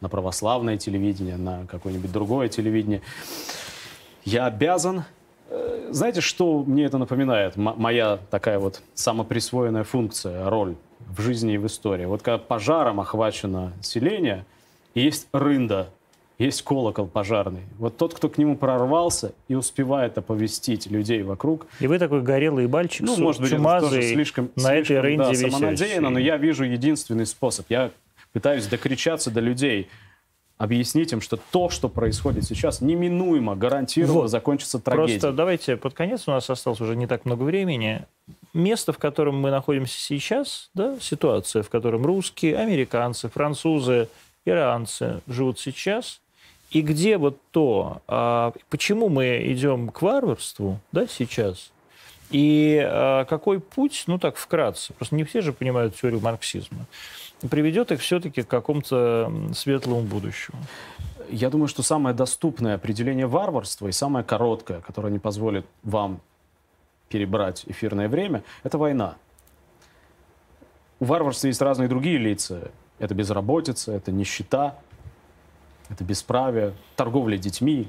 на 0.00 0.08
православное 0.08 0.76
телевидение, 0.76 1.36
на 1.36 1.66
какое-нибудь 1.66 2.12
другое 2.12 2.48
телевидение. 2.48 3.02
Я 4.24 4.46
обязан 4.46 5.04
Э, 5.48 5.90
знаете, 5.92 6.20
что 6.20 6.64
мне 6.66 6.86
это 6.86 6.98
напоминает? 6.98 7.56
М- 7.56 7.74
моя 7.76 8.18
такая 8.32 8.58
вот 8.58 8.82
самоприсвоенная 8.94 9.84
функция, 9.84 10.50
роль 10.50 10.74
в 11.16 11.20
жизни 11.20 11.54
и 11.54 11.56
в 11.56 11.66
истории. 11.66 12.04
Вот 12.04 12.20
когда 12.22 12.38
пожаром 12.38 12.98
охвачено 12.98 13.72
селение, 13.80 14.44
есть 14.96 15.28
рында, 15.32 15.88
есть 16.40 16.62
колокол 16.62 17.06
пожарный. 17.06 17.60
Вот 17.78 17.96
тот, 17.96 18.12
кто 18.14 18.28
к 18.28 18.38
нему 18.38 18.56
прорвался 18.56 19.34
и 19.46 19.54
успевает 19.54 20.18
оповестить 20.18 20.90
людей 20.90 21.22
вокруг, 21.22 21.68
И 21.78 21.86
вы 21.86 22.00
такой 22.00 22.22
горелый 22.22 22.66
бальчик, 22.66 23.06
ну, 23.06 23.14
су- 23.14 23.22
может 23.22 23.40
быть, 23.40 23.52
это 23.52 23.62
тоже 23.62 23.78
чумазый, 23.80 24.02
слишком, 24.14 24.50
на 24.56 24.74
этой 24.74 24.86
слишком, 24.86 25.02
рынде 25.04 25.24
да, 25.44 25.50
самонадеянно, 25.50 26.10
но 26.10 26.18
я 26.18 26.36
вижу 26.38 26.64
единственный 26.64 27.24
способ. 27.24 27.66
Я 27.68 27.92
пытаюсь 28.36 28.66
докричаться 28.66 29.30
до 29.30 29.40
людей, 29.40 29.88
объяснить 30.58 31.10
им, 31.10 31.22
что 31.22 31.38
то, 31.38 31.70
что 31.70 31.88
происходит 31.88 32.44
сейчас, 32.44 32.82
неминуемо, 32.82 33.56
гарантированно 33.56 34.20
Вот. 34.20 34.30
закончится 34.30 34.78
трагедией. 34.78 35.20
Просто 35.20 35.34
давайте 35.34 35.78
под 35.78 35.94
конец, 35.94 36.24
у 36.26 36.32
нас 36.32 36.50
осталось 36.50 36.82
уже 36.82 36.96
не 36.96 37.06
так 37.06 37.24
много 37.24 37.44
времени. 37.44 38.04
Место, 38.52 38.92
в 38.92 38.98
котором 38.98 39.40
мы 39.40 39.50
находимся 39.50 39.98
сейчас, 39.98 40.68
да, 40.74 40.98
ситуация, 41.00 41.62
в 41.62 41.70
котором 41.70 42.04
русские, 42.04 42.58
американцы, 42.58 43.30
французы, 43.30 44.10
иранцы 44.44 45.22
живут 45.26 45.58
сейчас, 45.58 46.20
и 46.70 46.82
где 46.82 47.16
вот 47.16 47.38
то, 47.52 48.02
а, 48.06 48.52
почему 48.68 49.08
мы 49.08 49.46
идем 49.46 49.88
к 49.88 50.02
варварству, 50.02 50.78
да, 50.92 51.06
сейчас, 51.06 51.72
и 52.30 52.78
а, 52.84 53.24
какой 53.24 53.60
путь, 53.60 54.04
ну 54.06 54.18
так 54.18 54.36
вкратце, 54.36 54.92
просто 54.92 55.14
не 55.14 55.24
все 55.24 55.40
же 55.40 55.54
понимают 55.54 55.96
теорию 55.96 56.20
марксизма, 56.20 56.84
приведет 57.50 57.92
их 57.92 58.00
все-таки 58.00 58.42
к 58.42 58.48
какому-то 58.48 59.32
светлому 59.54 60.02
будущему. 60.02 60.58
Я 61.28 61.50
думаю, 61.50 61.68
что 61.68 61.82
самое 61.82 62.14
доступное 62.14 62.76
определение 62.76 63.26
варварства 63.26 63.88
и 63.88 63.92
самое 63.92 64.24
короткое, 64.24 64.80
которое 64.80 65.10
не 65.12 65.18
позволит 65.18 65.66
вам 65.82 66.20
перебрать 67.08 67.64
эфирное 67.66 68.08
время, 68.08 68.42
это 68.62 68.78
война. 68.78 69.16
У 70.98 71.04
варварства 71.04 71.48
есть 71.48 71.60
разные 71.60 71.88
другие 71.88 72.18
лица. 72.18 72.70
Это 72.98 73.14
безработица, 73.14 73.92
это 73.92 74.10
нищета, 74.10 74.78
это 75.90 76.02
бесправие, 76.04 76.74
торговля 76.96 77.36
детьми. 77.36 77.88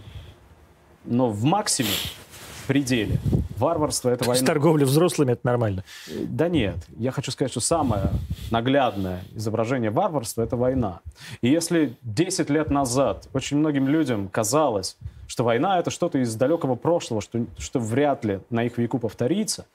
Но 1.05 1.29
в 1.29 1.43
максиме, 1.43 1.89
в 1.89 2.67
пределе, 2.67 3.17
варварство— 3.57 4.09
это 4.11 4.23
То 4.23 4.29
война. 4.29 4.45
торговля 4.45 4.85
взрослыми– 4.85 5.31
это 5.33 5.41
нормально. 5.45 5.83
Да 6.07 6.47
нет, 6.47 6.77
я 6.97 7.11
хочу 7.11 7.31
сказать, 7.31 7.51
что 7.51 7.59
самое 7.59 8.09
наглядное 8.51 9.23
изображение 9.35 9.89
варварства— 9.89 10.41
это 10.43 10.55
война. 10.55 11.01
И 11.41 11.49
если 11.49 11.97
10 12.03 12.49
лет 12.49 12.69
назад 12.69 13.27
очень 13.33 13.57
многим 13.57 13.87
людям 13.87 14.29
казалось, 14.29 14.97
что 15.27 15.43
война— 15.43 15.79
это 15.79 15.91
что-то 15.91 16.19
из 16.19 16.33
далекого 16.35 16.75
прошлого, 16.75 17.21
что, 17.21 17.45
что 17.57 17.79
вряд 17.79 18.23
ли 18.25 18.39
на 18.49 18.63
их 18.63 18.77
веку 18.77 18.99
повторится, 18.99 19.65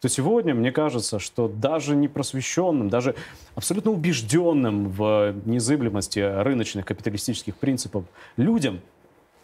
то 0.00 0.08
сегодня 0.08 0.52
мне 0.52 0.72
кажется, 0.72 1.20
что 1.20 1.46
даже 1.46 1.94
непросвещенным, 1.94 2.88
даже 2.88 3.14
абсолютно 3.54 3.92
убежденным 3.92 4.88
в 4.88 5.32
незыблемости 5.44 6.18
рыночных 6.18 6.84
капиталистических 6.84 7.54
принципов 7.56 8.04
людям 8.36 8.80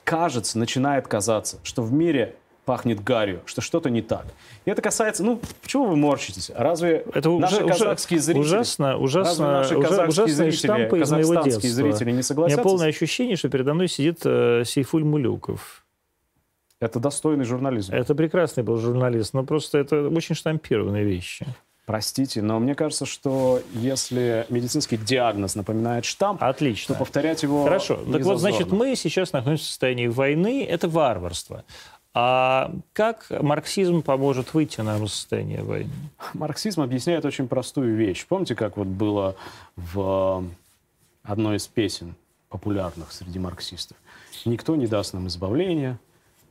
кажется, 0.02 0.58
начинает 0.58 1.06
казаться, 1.06 1.58
что 1.62 1.82
в 1.82 1.92
мире 1.92 2.34
пахнет 2.68 3.02
гарью, 3.02 3.40
что 3.46 3.62
что-то 3.62 3.88
не 3.88 4.02
так. 4.02 4.26
И 4.66 4.70
это 4.70 4.82
касается, 4.82 5.24
ну, 5.24 5.40
почему 5.62 5.86
вы 5.86 5.96
морщитесь? 5.96 6.50
Разве 6.54 7.02
это 7.14 7.30
наши 7.30 7.64
уже, 7.64 7.66
казахские 7.66 8.20
зрители... 8.20 8.42
Ужасно, 8.42 8.98
ужасно, 8.98 9.46
наши 9.46 9.78
ужасные 9.78 10.28
зрители, 10.28 10.50
штампы 10.50 11.00
из 11.00 11.10
моего 11.10 11.36
детства. 11.36 11.66
зрители 11.66 12.10
не 12.10 12.18
У 12.18 12.22
согласятся? 12.22 12.60
меня 12.60 12.70
полное 12.70 12.88
ощущение, 12.88 13.36
что 13.36 13.48
передо 13.48 13.72
мной 13.72 13.88
сидит 13.88 14.18
э, 14.24 14.64
Сейфуль 14.66 15.02
Мулюков. 15.02 15.86
Это 16.78 17.00
достойный 17.00 17.46
журнализм. 17.46 17.94
Это 17.94 18.14
прекрасный 18.14 18.62
был 18.62 18.76
журналист, 18.76 19.32
но 19.32 19.44
просто 19.44 19.78
это 19.78 20.06
очень 20.06 20.34
штампированные 20.34 21.04
вещи. 21.04 21.46
Простите, 21.88 22.42
но 22.42 22.58
мне 22.58 22.74
кажется, 22.74 23.06
что 23.06 23.62
если 23.72 24.44
медицинский 24.50 24.98
диагноз 24.98 25.54
напоминает 25.54 26.04
штамп, 26.04 26.42
Отлично. 26.42 26.94
то 26.94 26.98
повторять 26.98 27.42
его 27.42 27.64
Хорошо. 27.64 27.98
Так 28.12 28.20
вот, 28.24 28.40
значит, 28.40 28.70
мы 28.70 28.94
сейчас 28.94 29.32
находимся 29.32 29.64
в 29.64 29.68
состоянии 29.68 30.06
войны. 30.06 30.66
Это 30.66 30.86
варварство. 30.86 31.64
А 32.20 32.72
как 32.94 33.26
марксизм 33.30 34.02
поможет 34.02 34.52
выйти 34.52 34.80
нам 34.80 35.04
из 35.04 35.12
состояния 35.12 35.62
войны? 35.62 35.92
Марксизм 36.34 36.80
объясняет 36.80 37.24
очень 37.24 37.46
простую 37.46 37.94
вещь. 37.94 38.26
Помните, 38.26 38.56
как 38.56 38.76
вот 38.76 38.88
было 38.88 39.36
в 39.76 40.44
одной 41.22 41.58
из 41.58 41.68
песен 41.68 42.16
популярных 42.48 43.12
среди 43.12 43.38
марксистов? 43.38 43.96
«Никто 44.44 44.74
не 44.74 44.88
даст 44.88 45.14
нам 45.14 45.28
избавления, 45.28 46.00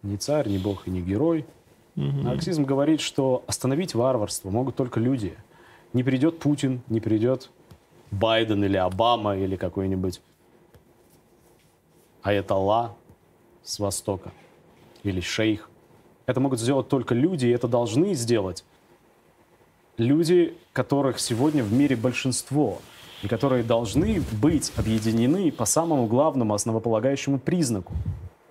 ни 0.04 0.16
царь, 0.16 0.48
ни 0.48 0.58
бог 0.58 0.88
и 0.88 0.90
ни 0.90 1.02
герой». 1.02 1.46
Марксизм 1.96 2.64
говорит, 2.64 3.02
что 3.02 3.44
остановить 3.46 3.94
варварство 3.94 4.50
могут 4.50 4.78
только 4.78 5.02
люди. 5.02 5.36
Не 5.92 6.02
придет 6.02 6.40
Путин, 6.40 6.82
не 6.88 7.02
придет 7.02 7.50
Байден 8.12 8.64
или 8.64 8.78
Обама 8.78 9.36
или 9.36 9.58
какой-нибудь 9.58 10.22
Аятолла 12.22 12.96
с 13.64 13.80
Востока 13.80 14.32
или 15.08 15.22
шейх. 15.22 15.70
Это 16.26 16.40
могут 16.40 16.60
сделать 16.60 16.88
только 16.88 17.16
люди, 17.16 17.46
и 17.46 17.52
это 17.52 17.68
должны 17.68 18.14
сделать 18.14 18.64
люди, 19.98 20.56
которых 20.74 21.20
сегодня 21.20 21.64
в 21.64 21.74
мире 21.74 21.96
большинство, 21.96 22.80
и 23.24 23.28
которые 23.28 23.64
должны 23.64 24.22
быть 24.42 24.72
объединены 24.78 25.52
по 25.52 25.66
самому 25.66 26.06
главному 26.06 26.54
основополагающему 26.54 27.40
признаку, 27.40 27.94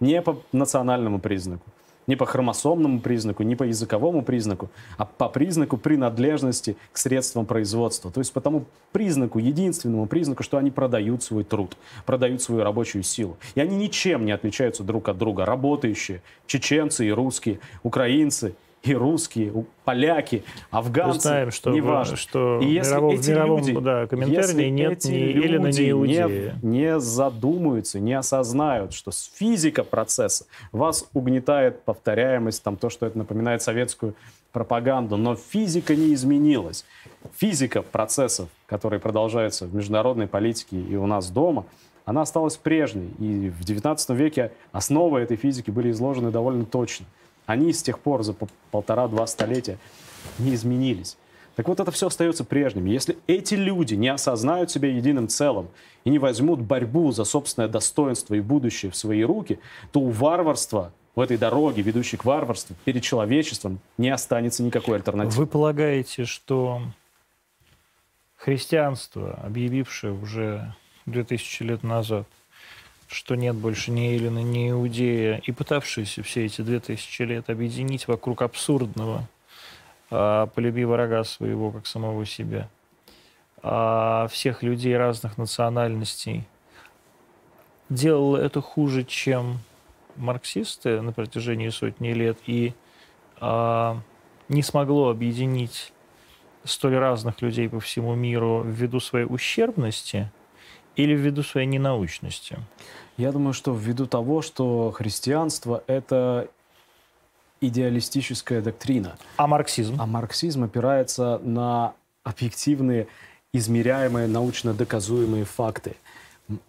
не 0.00 0.20
по 0.22 0.42
национальному 0.52 1.20
признаку, 1.20 1.64
не 2.06 2.16
по 2.16 2.26
хромосомному 2.26 3.00
признаку, 3.00 3.42
не 3.42 3.56
по 3.56 3.64
языковому 3.64 4.22
признаку, 4.22 4.70
а 4.96 5.04
по 5.04 5.28
признаку 5.28 5.76
принадлежности 5.76 6.76
к 6.92 6.98
средствам 6.98 7.46
производства. 7.46 8.10
То 8.10 8.20
есть 8.20 8.32
по 8.32 8.40
тому 8.40 8.64
признаку, 8.92 9.38
единственному 9.38 10.06
признаку, 10.06 10.42
что 10.42 10.58
они 10.58 10.70
продают 10.70 11.22
свой 11.22 11.44
труд, 11.44 11.76
продают 12.04 12.42
свою 12.42 12.62
рабочую 12.64 13.02
силу. 13.02 13.36
И 13.54 13.60
они 13.60 13.76
ничем 13.76 14.24
не 14.24 14.32
отличаются 14.32 14.82
друг 14.82 15.08
от 15.08 15.18
друга. 15.18 15.44
Работающие, 15.44 16.22
чеченцы 16.46 17.06
и 17.06 17.10
русские, 17.10 17.60
украинцы 17.82 18.54
и 18.82 18.94
русские, 18.94 19.64
поляки, 19.84 20.44
афганцы, 20.70 21.14
Мы 21.16 21.20
знаем, 21.20 21.50
что, 21.50 21.70
неважно. 21.70 22.16
что 22.16 22.60
И 22.62 22.66
в 22.66 22.68
если 22.68 22.92
мировом, 22.92 23.14
эти 23.14 23.22
в 23.22 23.28
мировом 23.28 23.58
люди- 23.58 23.80
да, 23.80 24.06
комментарии 24.06 24.36
если 24.36 24.64
нет 24.68 24.92
эти 24.92 25.08
ни 25.08 25.16
Эллина, 25.16 25.66
ни 25.68 25.90
Иудея. 25.90 26.58
Не, 26.62 26.78
не 26.78 27.00
задумаются, 27.00 27.98
не 27.98 28.14
осознают, 28.14 28.92
что 28.92 29.10
физика 29.12 29.82
процесса 29.82 30.46
вас 30.72 31.08
угнетает 31.14 31.82
повторяемость, 31.82 32.62
там, 32.62 32.76
то, 32.76 32.88
что 32.88 33.06
это 33.06 33.18
напоминает 33.18 33.62
советскую 33.62 34.14
пропаганду, 34.52 35.16
но 35.16 35.34
физика 35.34 35.96
не 35.96 36.14
изменилась. 36.14 36.84
Физика 37.36 37.82
процессов, 37.82 38.48
которые 38.66 39.00
продолжаются 39.00 39.66
в 39.66 39.74
международной 39.74 40.28
политике 40.28 40.80
и 40.80 40.96
у 40.96 41.06
нас 41.06 41.28
дома, 41.30 41.66
она 42.04 42.22
осталась 42.22 42.56
прежней. 42.56 43.10
И 43.18 43.50
в 43.50 43.62
XIX 43.62 44.14
веке 44.14 44.52
основы 44.70 45.18
этой 45.20 45.36
физики 45.36 45.70
были 45.72 45.90
изложены 45.90 46.30
довольно 46.30 46.64
точно. 46.64 47.04
Они 47.46 47.72
с 47.72 47.82
тех 47.82 47.98
пор 47.98 48.22
за 48.22 48.32
по- 48.32 48.48
полтора-два 48.70 49.26
столетия 49.26 49.78
не 50.38 50.54
изменились. 50.54 51.16
Так 51.54 51.68
вот, 51.68 51.80
это 51.80 51.90
все 51.90 52.08
остается 52.08 52.44
прежним. 52.44 52.84
Если 52.84 53.16
эти 53.26 53.54
люди 53.54 53.94
не 53.94 54.08
осознают 54.08 54.70
себя 54.70 54.90
единым 54.90 55.26
целым 55.26 55.68
и 56.04 56.10
не 56.10 56.18
возьмут 56.18 56.60
борьбу 56.60 57.12
за 57.12 57.24
собственное 57.24 57.68
достоинство 57.68 58.34
и 58.34 58.40
будущее 58.40 58.92
в 58.92 58.96
свои 58.96 59.22
руки, 59.22 59.58
то 59.90 60.00
у 60.00 60.10
варварства, 60.10 60.92
в 61.14 61.20
этой 61.20 61.38
дороге, 61.38 61.80
ведущей 61.80 62.18
к 62.18 62.26
варварству, 62.26 62.76
перед 62.84 63.02
человечеством 63.02 63.78
не 63.96 64.10
останется 64.10 64.62
никакой 64.62 64.96
альтернативы. 64.96 65.44
Вы 65.44 65.46
полагаете, 65.46 66.26
что 66.26 66.82
христианство, 68.36 69.32
объявившее 69.42 70.12
уже 70.12 70.74
2000 71.06 71.62
лет 71.62 71.82
назад, 71.82 72.26
что 73.08 73.34
нет 73.34 73.54
больше 73.54 73.90
ни 73.90 74.14
Эллина, 74.14 74.40
ни 74.40 74.70
Иудея, 74.70 75.40
и 75.44 75.52
пытавшееся 75.52 76.22
все 76.22 76.46
эти 76.46 76.60
2000 76.62 77.22
лет 77.22 77.50
объединить 77.50 78.08
вокруг 78.08 78.42
абсурдного 78.42 79.28
а, 80.10 80.46
«полюби 80.46 80.84
врага 80.84 81.24
своего, 81.24 81.70
как 81.70 81.86
самого 81.86 82.26
себя», 82.26 82.68
а, 83.62 84.28
всех 84.28 84.62
людей 84.62 84.96
разных 84.96 85.38
национальностей, 85.38 86.44
делало 87.88 88.36
это 88.36 88.60
хуже, 88.60 89.04
чем 89.04 89.58
марксисты 90.16 91.00
на 91.00 91.12
протяжении 91.12 91.68
сотни 91.68 92.10
лет, 92.10 92.38
и 92.46 92.74
а, 93.40 94.00
не 94.48 94.62
смогло 94.62 95.10
объединить 95.10 95.92
столь 96.64 96.96
разных 96.96 97.42
людей 97.42 97.68
по 97.68 97.80
всему 97.80 98.14
миру 98.14 98.62
ввиду 98.64 99.00
своей 99.00 99.26
ущербности 99.26 100.30
или 100.96 101.14
ввиду 101.14 101.42
своей 101.42 101.66
ненаучности? 101.66 102.58
Я 103.16 103.32
думаю, 103.32 103.52
что 103.54 103.72
ввиду 103.74 104.06
того, 104.06 104.42
что 104.42 104.90
христианство— 104.92 105.82
это 105.86 106.48
идеалистическая 107.60 108.60
доктрина, 108.60 109.16
А 109.36 109.46
марксизм? 109.46 109.96
а 109.98 110.06
марксизм 110.06 110.64
опирается 110.64 111.40
на 111.42 111.94
объективные, 112.24 113.06
измеряемые, 113.52 114.26
научно 114.26 114.74
доказуемые 114.74 115.44
факты. 115.44 115.96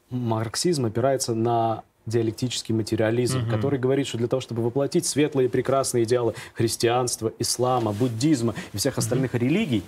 Марксизм 0.09 0.85
опирается 0.85 1.35
на 1.35 1.83
диалектический 2.05 2.73
материализм, 2.73 3.39
Мгм. 3.39 3.49
который 3.49 3.79
говорит, 3.79 4.07
что 4.07 4.17
для 4.17 4.27
того, 4.27 4.39
чтобы 4.39 4.61
воплотить 4.63 5.05
светлые 5.05 5.47
и 5.47 5.51
прекрасные 5.51 6.05
идеалы 6.05 6.33
христианства, 6.53 7.33
ислама, 7.39 7.91
буддизма 7.91 8.55
и 8.71 8.77
всех 8.77 8.97
остальных 8.97 9.35
религий, 9.35 9.83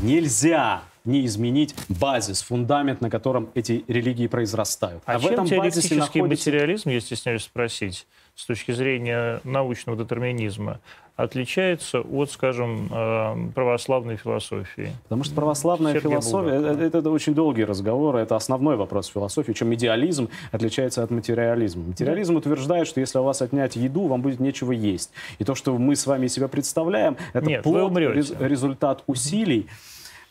нельзя 0.00 0.82
не 1.04 1.26
изменить 1.26 1.74
базис, 1.88 2.42
фундамент, 2.42 3.00
на 3.00 3.10
котором 3.10 3.50
эти 3.54 3.84
религии 3.88 4.26
произрастают. 4.26 5.02
А, 5.06 5.18
в 5.18 5.22
чем 5.22 5.32
этом 5.32 5.46
теоретический 5.46 5.96
находится 5.96 6.50
материализм, 6.50 6.88
я 6.90 7.00
стесняюсь 7.00 7.42
спросить, 7.42 8.06
с 8.34 8.46
точки 8.46 8.72
зрения 8.72 9.40
научного 9.44 9.98
детерминизма, 9.98 10.80
отличается 11.16 12.00
от, 12.00 12.30
скажем, 12.30 12.88
э, 12.90 13.50
православной 13.54 14.16
философии? 14.16 14.92
Потому 15.04 15.24
что 15.24 15.34
православная 15.34 15.92
Сергей 15.92 16.12
философия 16.12 16.54
Булгаков. 16.54 16.80
это, 16.80 16.98
это 16.98 17.10
очень 17.10 17.34
долгий 17.34 17.64
разговор, 17.64 18.16
это 18.16 18.34
основной 18.34 18.76
вопрос 18.76 19.08
философии, 19.08 19.52
чем 19.52 19.74
идеализм 19.74 20.30
отличается 20.50 21.02
от 21.02 21.10
материализма. 21.10 21.84
Материализм 21.84 22.36
утверждает, 22.36 22.88
что 22.88 23.00
если 23.00 23.18
у 23.18 23.22
вас 23.22 23.42
отнять 23.42 23.76
еду, 23.76 24.06
вам 24.06 24.22
будет 24.22 24.40
нечего 24.40 24.72
есть. 24.72 25.10
И 25.38 25.44
то, 25.44 25.54
что 25.54 25.76
мы 25.76 25.94
с 25.94 26.06
вами 26.06 26.28
себя 26.28 26.48
представляем, 26.48 27.18
это 27.34 27.46
Нет, 27.46 27.62
плод, 27.62 27.92
рез- 27.98 28.34
результат 28.40 29.04
усилий 29.06 29.68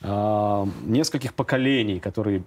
а, 0.04 0.68
нескольких 0.84 1.34
поколений, 1.34 2.00
которые 2.00 2.44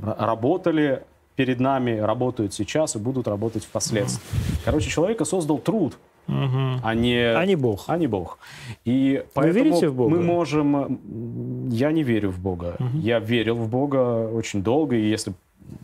работали 0.00 1.02
перед 1.36 1.60
нами, 1.60 1.98
работают 1.98 2.54
сейчас 2.54 2.96
и 2.96 2.98
будут 2.98 3.28
работать 3.28 3.64
впоследствии. 3.64 4.22
Короче, 4.64 4.88
человека 4.90 5.24
создал 5.24 5.58
труд, 5.58 5.98
Мгм. 6.26 6.80
а 6.82 6.94
не 6.94 7.18
А 7.34 7.44
не 7.46 7.56
Бог. 7.56 7.84
а 7.88 7.96
не 7.96 8.06
Бог. 8.06 8.38
И 8.84 9.22
поэтому 9.34 9.64
верите 9.64 9.88
в 9.88 9.94
Бога? 9.94 10.10
мы 10.10 10.22
можем... 10.22 11.68
Я 11.70 11.92
не 11.92 12.02
верю 12.02 12.30
в 12.30 12.38
Бога. 12.40 12.76
Я 12.94 13.18
верил 13.20 13.56
в 13.56 13.68
Бога 13.68 14.28
очень 14.28 14.62
долго, 14.62 14.96
и 14.96 15.08
если 15.08 15.34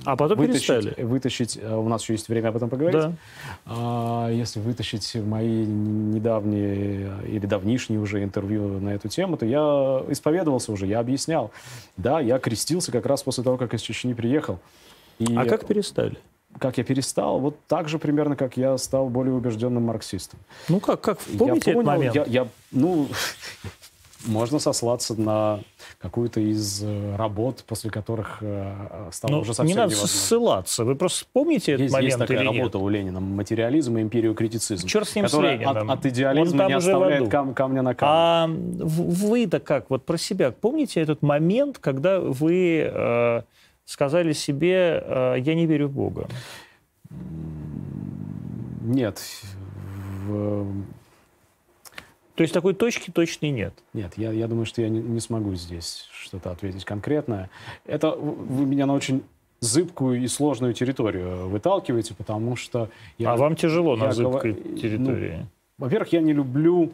А 0.05 0.17
потом 0.17 0.39
вытащить, 0.39 0.67
перестали. 0.69 1.05
вытащить... 1.05 1.59
э, 1.61 1.75
У 1.77 1.89
нас 1.89 2.03
еще 2.03 2.15
есть 2.15 2.29
время 2.29 2.49
об 2.49 2.57
этом 2.57 2.69
поговорить. 2.69 3.01
Да. 3.01 3.13
А, 3.67 4.29
если 4.31 4.61
вытащить 4.61 5.15
мои 5.15 5.65
недавние 5.65 7.09
э, 7.23 7.27
или 7.29 7.47
давнишние 7.47 8.01
уже 8.01 8.23
интервью 8.23 8.81
на 8.81 8.91
эту 8.91 9.09
тему, 9.09 9.37
то 9.37 9.47
я 9.47 10.03
исповедовался 10.09 10.73
уже, 10.73 10.87
я 10.87 11.01
объяснял. 11.01 11.51
Да, 11.97 12.21
я 12.21 12.39
крестился 12.39 12.91
как 12.93 13.07
раз 13.07 13.23
после 13.23 13.45
того, 13.45 13.57
как 13.57 13.75
из 13.75 13.81
Чечни 13.81 14.13
приехал. 14.15 14.59
И 15.19 15.37
А 15.37 15.45
как 15.45 15.67
перестали? 15.67 16.17
как 16.59 16.77
я 16.79 16.85
перестал? 16.85 17.41
Вот 17.41 17.57
так 17.67 17.89
же 17.89 17.99
примерно, 17.99 18.37
как 18.37 18.57
я 18.59 18.77
стал 18.77 19.09
более 19.09 19.33
убежденным 19.35 19.85
марксистом. 19.85 20.39
Ну 20.69 20.81
как, 20.81 21.01
как? 21.01 21.19
Помните 21.19 21.71
я 21.71 21.73
этот 21.73 21.85
понял, 21.85 21.85
момент? 21.87 22.15
Я, 22.15 22.25
я- 22.27 22.49
ну, 22.73 23.09
можно 24.27 24.59
сослаться 24.59 25.21
на 25.21 25.61
какую-то 25.99 26.41
из 26.41 26.83
э, 26.83 27.17
работ, 27.17 27.65
после 27.67 27.91
которых 27.91 28.39
э, 28.41 29.09
стало 29.13 29.33
Ну, 29.33 29.41
уже 29.41 29.55
совсем 29.55 29.67
не 29.67 29.75
надо 29.75 29.91
невозможно. 29.95 30.19
ссылаться. 30.19 30.85
Вы 30.85 30.95
просто 30.95 31.25
помните 31.33 31.73
этот 31.73 31.83
Есть, 31.85 31.93
момент 31.93 32.07
есть 32.09 32.19
такая 32.19 32.39
или 32.39 32.47
нет? 32.49 32.57
работа 32.59 32.79
у 32.79 32.89
Ленина 32.89 33.21
«Материализм 33.21 33.99
и 33.99 34.03
империокритицизм», 34.03 34.87
Черт 34.87 35.09
с 35.09 35.15
ним, 35.17 35.29
с 35.29 35.33
Лениным. 35.35 35.91
от, 35.91 35.99
от 35.99 36.07
идеализма 36.07 36.67
не 36.67 36.75
оставляет 36.75 37.29
кам- 37.29 37.55
камня 37.55 37.83
на 37.83 37.95
камне. 37.95 38.13
А 38.15 38.47
вы-то 38.49 39.61
как, 39.61 39.91
вот 39.91 40.05
про 40.05 40.19
себя, 40.19 40.51
помните 40.53 41.01
этот 41.01 41.23
момент, 41.23 41.79
когда 41.79 42.21
вы 42.21 42.83
э, 42.93 43.43
сказали 43.85 44.33
себе, 44.33 45.03
э, 45.05 45.37
я 45.41 45.55
не 45.55 45.67
верю 45.67 45.89
в 45.89 45.93
Бога? 45.93 46.29
Нет, 48.85 49.21
в- 50.27 50.67
То 52.35 52.43
есть 52.43 52.55
такой 52.55 52.75
точки 52.75 53.11
точной 53.11 53.51
нет? 53.51 53.75
Нет, 53.93 54.13
я, 54.17 54.33
я 54.33 54.49
думаю, 54.49 54.65
что 54.65 54.81
я 54.81 54.89
не, 54.89 55.01
не 55.01 55.21
смогу 55.21 55.55
здесь 55.55 56.09
что-то 56.13 56.51
ответить 56.51 56.85
конкретное. 56.85 57.51
Это 57.85 58.11
вы 58.13 58.65
меня 58.65 58.87
на 58.87 58.95
очень 58.95 59.23
зыбкую 59.61 60.23
и 60.23 60.27
сложную 60.27 60.75
территорию 60.75 61.49
выталкиваете, 61.49 62.15
потому 62.15 62.57
что... 62.57 62.89
Я, 63.19 63.33
а 63.33 63.37
вам 63.37 63.55
тяжело 63.55 63.97
на 63.97 64.13
зыбкой 64.13 64.53
говор... 64.53 64.79
территории? 64.79 65.39
Ну, 65.39 65.47
во-первых, 65.79 66.13
я 66.13 66.21
не 66.21 66.33
люблю 66.33 66.93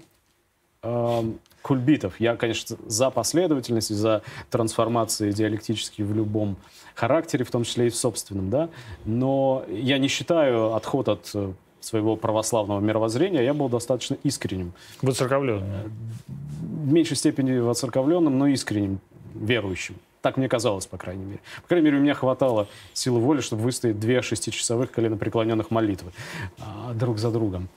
э, 0.82 1.23
кульбитов. 1.62 2.20
Я, 2.20 2.36
конечно, 2.36 2.77
за 2.86 3.10
последовательность, 3.10 3.94
за 3.94 4.23
трансформации 4.51 5.31
диалектические 5.31 6.06
в 6.06 6.15
любом 6.15 6.56
характере, 6.94 7.44
в 7.44 7.51
том 7.51 7.65
числе 7.65 7.86
и 7.86 7.90
в 7.90 7.97
собственном, 7.97 8.51
да. 8.51 8.69
Но 9.05 9.65
я 9.69 9.98
не 9.98 10.09
считаю 10.09 10.74
отход 10.74 11.09
от 11.09 11.32
своего 11.80 12.16
православного 12.16 12.80
мировоззрения, 12.80 13.42
я 13.42 13.55
был 13.55 13.68
достаточно 13.68 14.16
искренним. 14.24 14.72
Воцерковленным? 15.02 15.92
В 16.26 16.92
меньшей 16.92 17.16
степени 17.16 17.59
воцерковленным, 17.59 18.38
но 18.38 18.46
искренним, 18.46 19.00
верующим. 19.34 19.96
Так 20.20 20.36
мне 20.36 20.48
казалось, 20.48 20.86
по 20.86 20.98
крайней 20.98 21.24
мере. 21.24 21.40
По 21.62 21.68
крайней 21.68 21.86
мере, 21.86 21.98
у 21.98 22.00
меня 22.00 22.14
хватало 22.14 22.66
силы 22.92 23.20
воли, 23.20 23.40
чтобы 23.40 23.62
выстоять 23.62 24.00
две 24.00 24.20
шестичасовых 24.20 24.90
коленопреклоненных 24.90 25.70
молитвы 25.70 26.12
а, 26.59 26.92
друг 26.92 27.18
за 27.18 27.30
другом. 27.30 27.68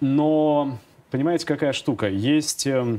Но, 0.00 0.78
понимаете, 1.10 1.46
какая 1.46 1.72
штука? 1.72 2.08
Есть, 2.08 2.66
э, 2.66 2.98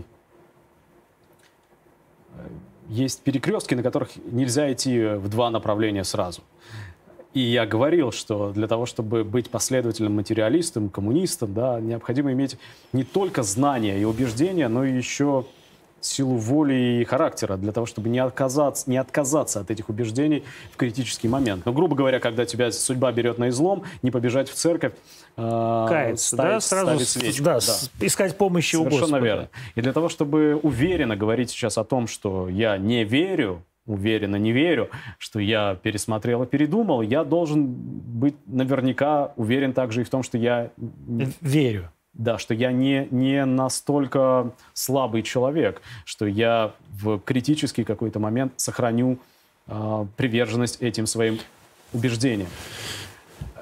есть 2.89 3.21
перекрестки, 3.21 3.75
на 3.75 3.83
которых 3.83 4.09
нельзя 4.25 4.71
идти 4.71 4.99
в 5.05 5.29
два 5.29 5.51
направления 5.51 6.03
сразу. 6.03 6.41
И 7.33 7.39
я 7.39 7.65
говорил, 7.65 8.11
что 8.11 8.51
для 8.51 8.67
того, 8.67 8.85
чтобы 8.85 9.23
быть 9.23 9.49
последовательным 9.49 10.15
материалистом, 10.15 10.89
коммунистом, 10.89 11.53
да, 11.53 11.79
необходимо 11.79 12.31
иметь 12.31 12.57
не 12.91 13.03
только 13.03 13.41
знания 13.41 13.99
и 13.99 14.03
убеждения, 14.03 14.67
но 14.67 14.83
и 14.83 14.95
еще 14.95 15.45
силу 16.05 16.35
воли 16.35 16.99
и 17.01 17.03
характера 17.05 17.57
для 17.57 17.71
того, 17.71 17.85
чтобы 17.85 18.09
не 18.09 18.19
отказаться, 18.19 18.89
не 18.89 18.97
отказаться 18.97 19.61
от 19.61 19.71
этих 19.71 19.89
убеждений 19.89 20.43
в 20.71 20.77
критический 20.77 21.27
момент. 21.27 21.65
Но, 21.65 21.73
грубо 21.73 21.95
говоря, 21.95 22.19
когда 22.19 22.45
тебя 22.45 22.71
судьба 22.71 23.11
берет 23.11 23.37
на 23.37 23.49
излом, 23.49 23.83
не 24.01 24.11
побежать 24.11 24.49
в 24.49 24.53
церковь, 24.53 24.93
э, 25.37 25.85
Каяться, 25.89 26.35
ставить, 26.35 26.51
да, 26.51 26.59
сразу 26.59 26.85
ставить 26.87 27.07
свечку. 27.07 27.43
Да, 27.43 27.59
да. 27.59 28.05
искать 28.05 28.37
помощи 28.37 28.75
Совершенно 28.75 28.87
у 28.87 28.99
Господа. 28.99 29.07
Совершенно 29.07 29.25
верно. 29.25 29.49
И 29.75 29.81
для 29.81 29.93
того, 29.93 30.09
чтобы 30.09 30.59
уверенно 30.61 31.15
говорить 31.15 31.49
сейчас 31.49 31.77
о 31.77 31.83
том, 31.83 32.07
что 32.07 32.49
я 32.49 32.77
не 32.77 33.03
верю, 33.03 33.63
уверенно 33.85 34.37
не 34.37 34.51
верю, 34.51 34.89
что 35.17 35.39
я 35.39 35.75
пересмотрел 35.75 36.43
и 36.43 36.45
передумал, 36.45 37.01
я 37.01 37.23
должен 37.23 37.67
быть 37.67 38.35
наверняка 38.45 39.33
уверен 39.35 39.73
также 39.73 40.01
и 40.01 40.03
в 40.03 40.09
том, 40.09 40.23
что 40.23 40.37
я... 40.37 40.71
Верю. 41.41 41.91
Да, 42.13 42.37
что 42.37 42.53
я 42.53 42.71
не, 42.71 43.07
не 43.09 43.43
настолько 43.43 44.51
слабый 44.73 45.23
человек, 45.23 45.81
что 46.05 46.27
я 46.27 46.73
в 46.91 47.19
критический 47.19 47.83
какой-то 47.83 48.19
момент 48.19 48.53
сохраню 48.57 49.17
э, 49.67 50.05
приверженность 50.15 50.79
этим 50.79 51.07
своим 51.07 51.39
убеждениям. 51.91 52.49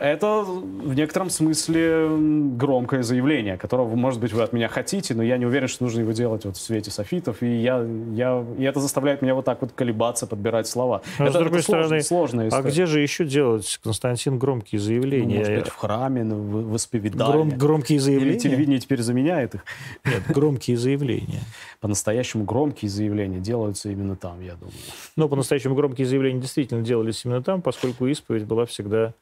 Это 0.01 0.41
в 0.41 0.95
некотором 0.95 1.29
смысле 1.29 2.09
громкое 2.57 3.03
заявление, 3.03 3.55
которого, 3.55 3.95
может 3.95 4.19
быть, 4.19 4.33
вы 4.33 4.41
от 4.41 4.51
меня 4.51 4.67
хотите, 4.67 5.13
но 5.13 5.21
я 5.21 5.37
не 5.37 5.45
уверен, 5.45 5.67
что 5.67 5.83
нужно 5.83 5.99
его 5.99 6.11
делать 6.11 6.43
вот 6.43 6.57
в 6.57 6.59
свете 6.59 6.89
софитов, 6.89 7.43
и, 7.43 7.61
я, 7.61 7.85
я, 8.13 8.43
и 8.57 8.63
это 8.63 8.79
заставляет 8.79 9.21
меня 9.21 9.35
вот 9.35 9.45
так 9.45 9.61
вот 9.61 9.73
колебаться, 9.73 10.25
подбирать 10.25 10.65
слова. 10.65 11.03
Но, 11.19 11.25
это, 11.25 11.37
с 11.37 11.41
другой 11.41 11.59
это 11.59 11.67
стороны, 11.67 12.01
сложная 12.01 12.47
история. 12.47 12.67
а 12.67 12.71
где 12.71 12.87
же 12.87 12.99
еще 12.99 13.25
делать, 13.25 13.79
Константин, 13.83 14.39
громкие 14.39 14.81
заявления? 14.81 15.35
Ну, 15.35 15.39
может 15.39 15.55
быть, 15.55 15.67
в 15.67 15.75
храме, 15.75 16.23
ну, 16.23 16.35
в, 16.35 16.75
исповедании. 16.75 17.31
Гром, 17.31 17.49
громкие 17.51 17.99
заявления? 17.99 18.31
Или 18.31 18.39
телевидение 18.39 18.79
теперь 18.79 19.03
заменяет 19.03 19.53
их? 19.53 19.65
Нет, 20.03 20.23
громкие 20.29 20.77
заявления. 20.77 21.41
По-настоящему 21.79 22.43
громкие 22.43 22.89
заявления 22.89 23.37
делаются 23.37 23.89
именно 23.89 24.15
там, 24.15 24.41
я 24.41 24.55
думаю. 24.55 24.73
Ну, 25.15 25.29
по-настоящему 25.29 25.75
громкие 25.75 26.07
заявления 26.07 26.41
действительно 26.41 26.81
делались 26.81 27.23
именно 27.23 27.43
там, 27.43 27.61
поскольку 27.61 28.07
исповедь 28.07 28.45
была 28.45 28.65
всегда 28.65 29.13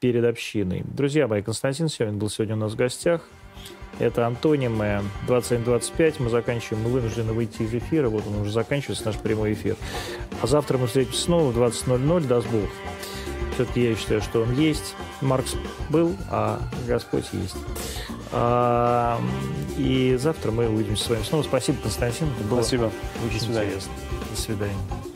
перед 0.00 0.24
общиной. 0.24 0.82
Друзья 0.84 1.26
мои, 1.28 1.42
Константин 1.42 1.88
Семин 1.88 2.18
был 2.18 2.28
сегодня 2.28 2.54
у 2.54 2.58
нас 2.58 2.72
в 2.72 2.76
гостях. 2.76 3.22
Это 3.98 4.26
антонимы 4.26 5.02
21.25. 5.28 6.16
Мы 6.20 6.30
заканчиваем, 6.30 6.82
мы 6.82 6.90
вынуждены 6.90 7.32
выйти 7.32 7.62
из 7.62 7.74
эфира. 7.74 8.08
Вот 8.08 8.26
он 8.26 8.40
уже 8.40 8.50
заканчивается, 8.50 9.06
наш 9.06 9.16
прямой 9.16 9.52
эфир. 9.52 9.76
А 10.40 10.46
завтра 10.46 10.78
мы 10.78 10.86
встретимся 10.86 11.20
снова 11.22 11.50
в 11.50 11.58
20.00, 11.58 12.26
даст 12.26 12.48
Бог. 12.48 12.70
Все-таки 13.54 13.90
я 13.90 13.94
считаю, 13.94 14.22
что 14.22 14.42
он 14.42 14.54
есть. 14.54 14.94
Маркс 15.20 15.54
был, 15.90 16.16
а 16.30 16.60
Господь 16.88 17.26
есть. 17.32 17.56
А, 18.32 19.20
и 19.76 20.16
завтра 20.18 20.50
мы 20.50 20.68
увидимся 20.68 21.04
с 21.04 21.10
вами 21.10 21.22
снова. 21.22 21.42
Спасибо, 21.42 21.78
Константин. 21.82 22.28
Это 22.38 22.48
было 22.48 22.62
Спасибо. 22.62 22.90
Очень 23.26 23.38
До 23.38 23.44
свидания. 23.44 23.66
интересно. 23.68 23.92
До 24.30 24.40
свидания. 24.40 25.11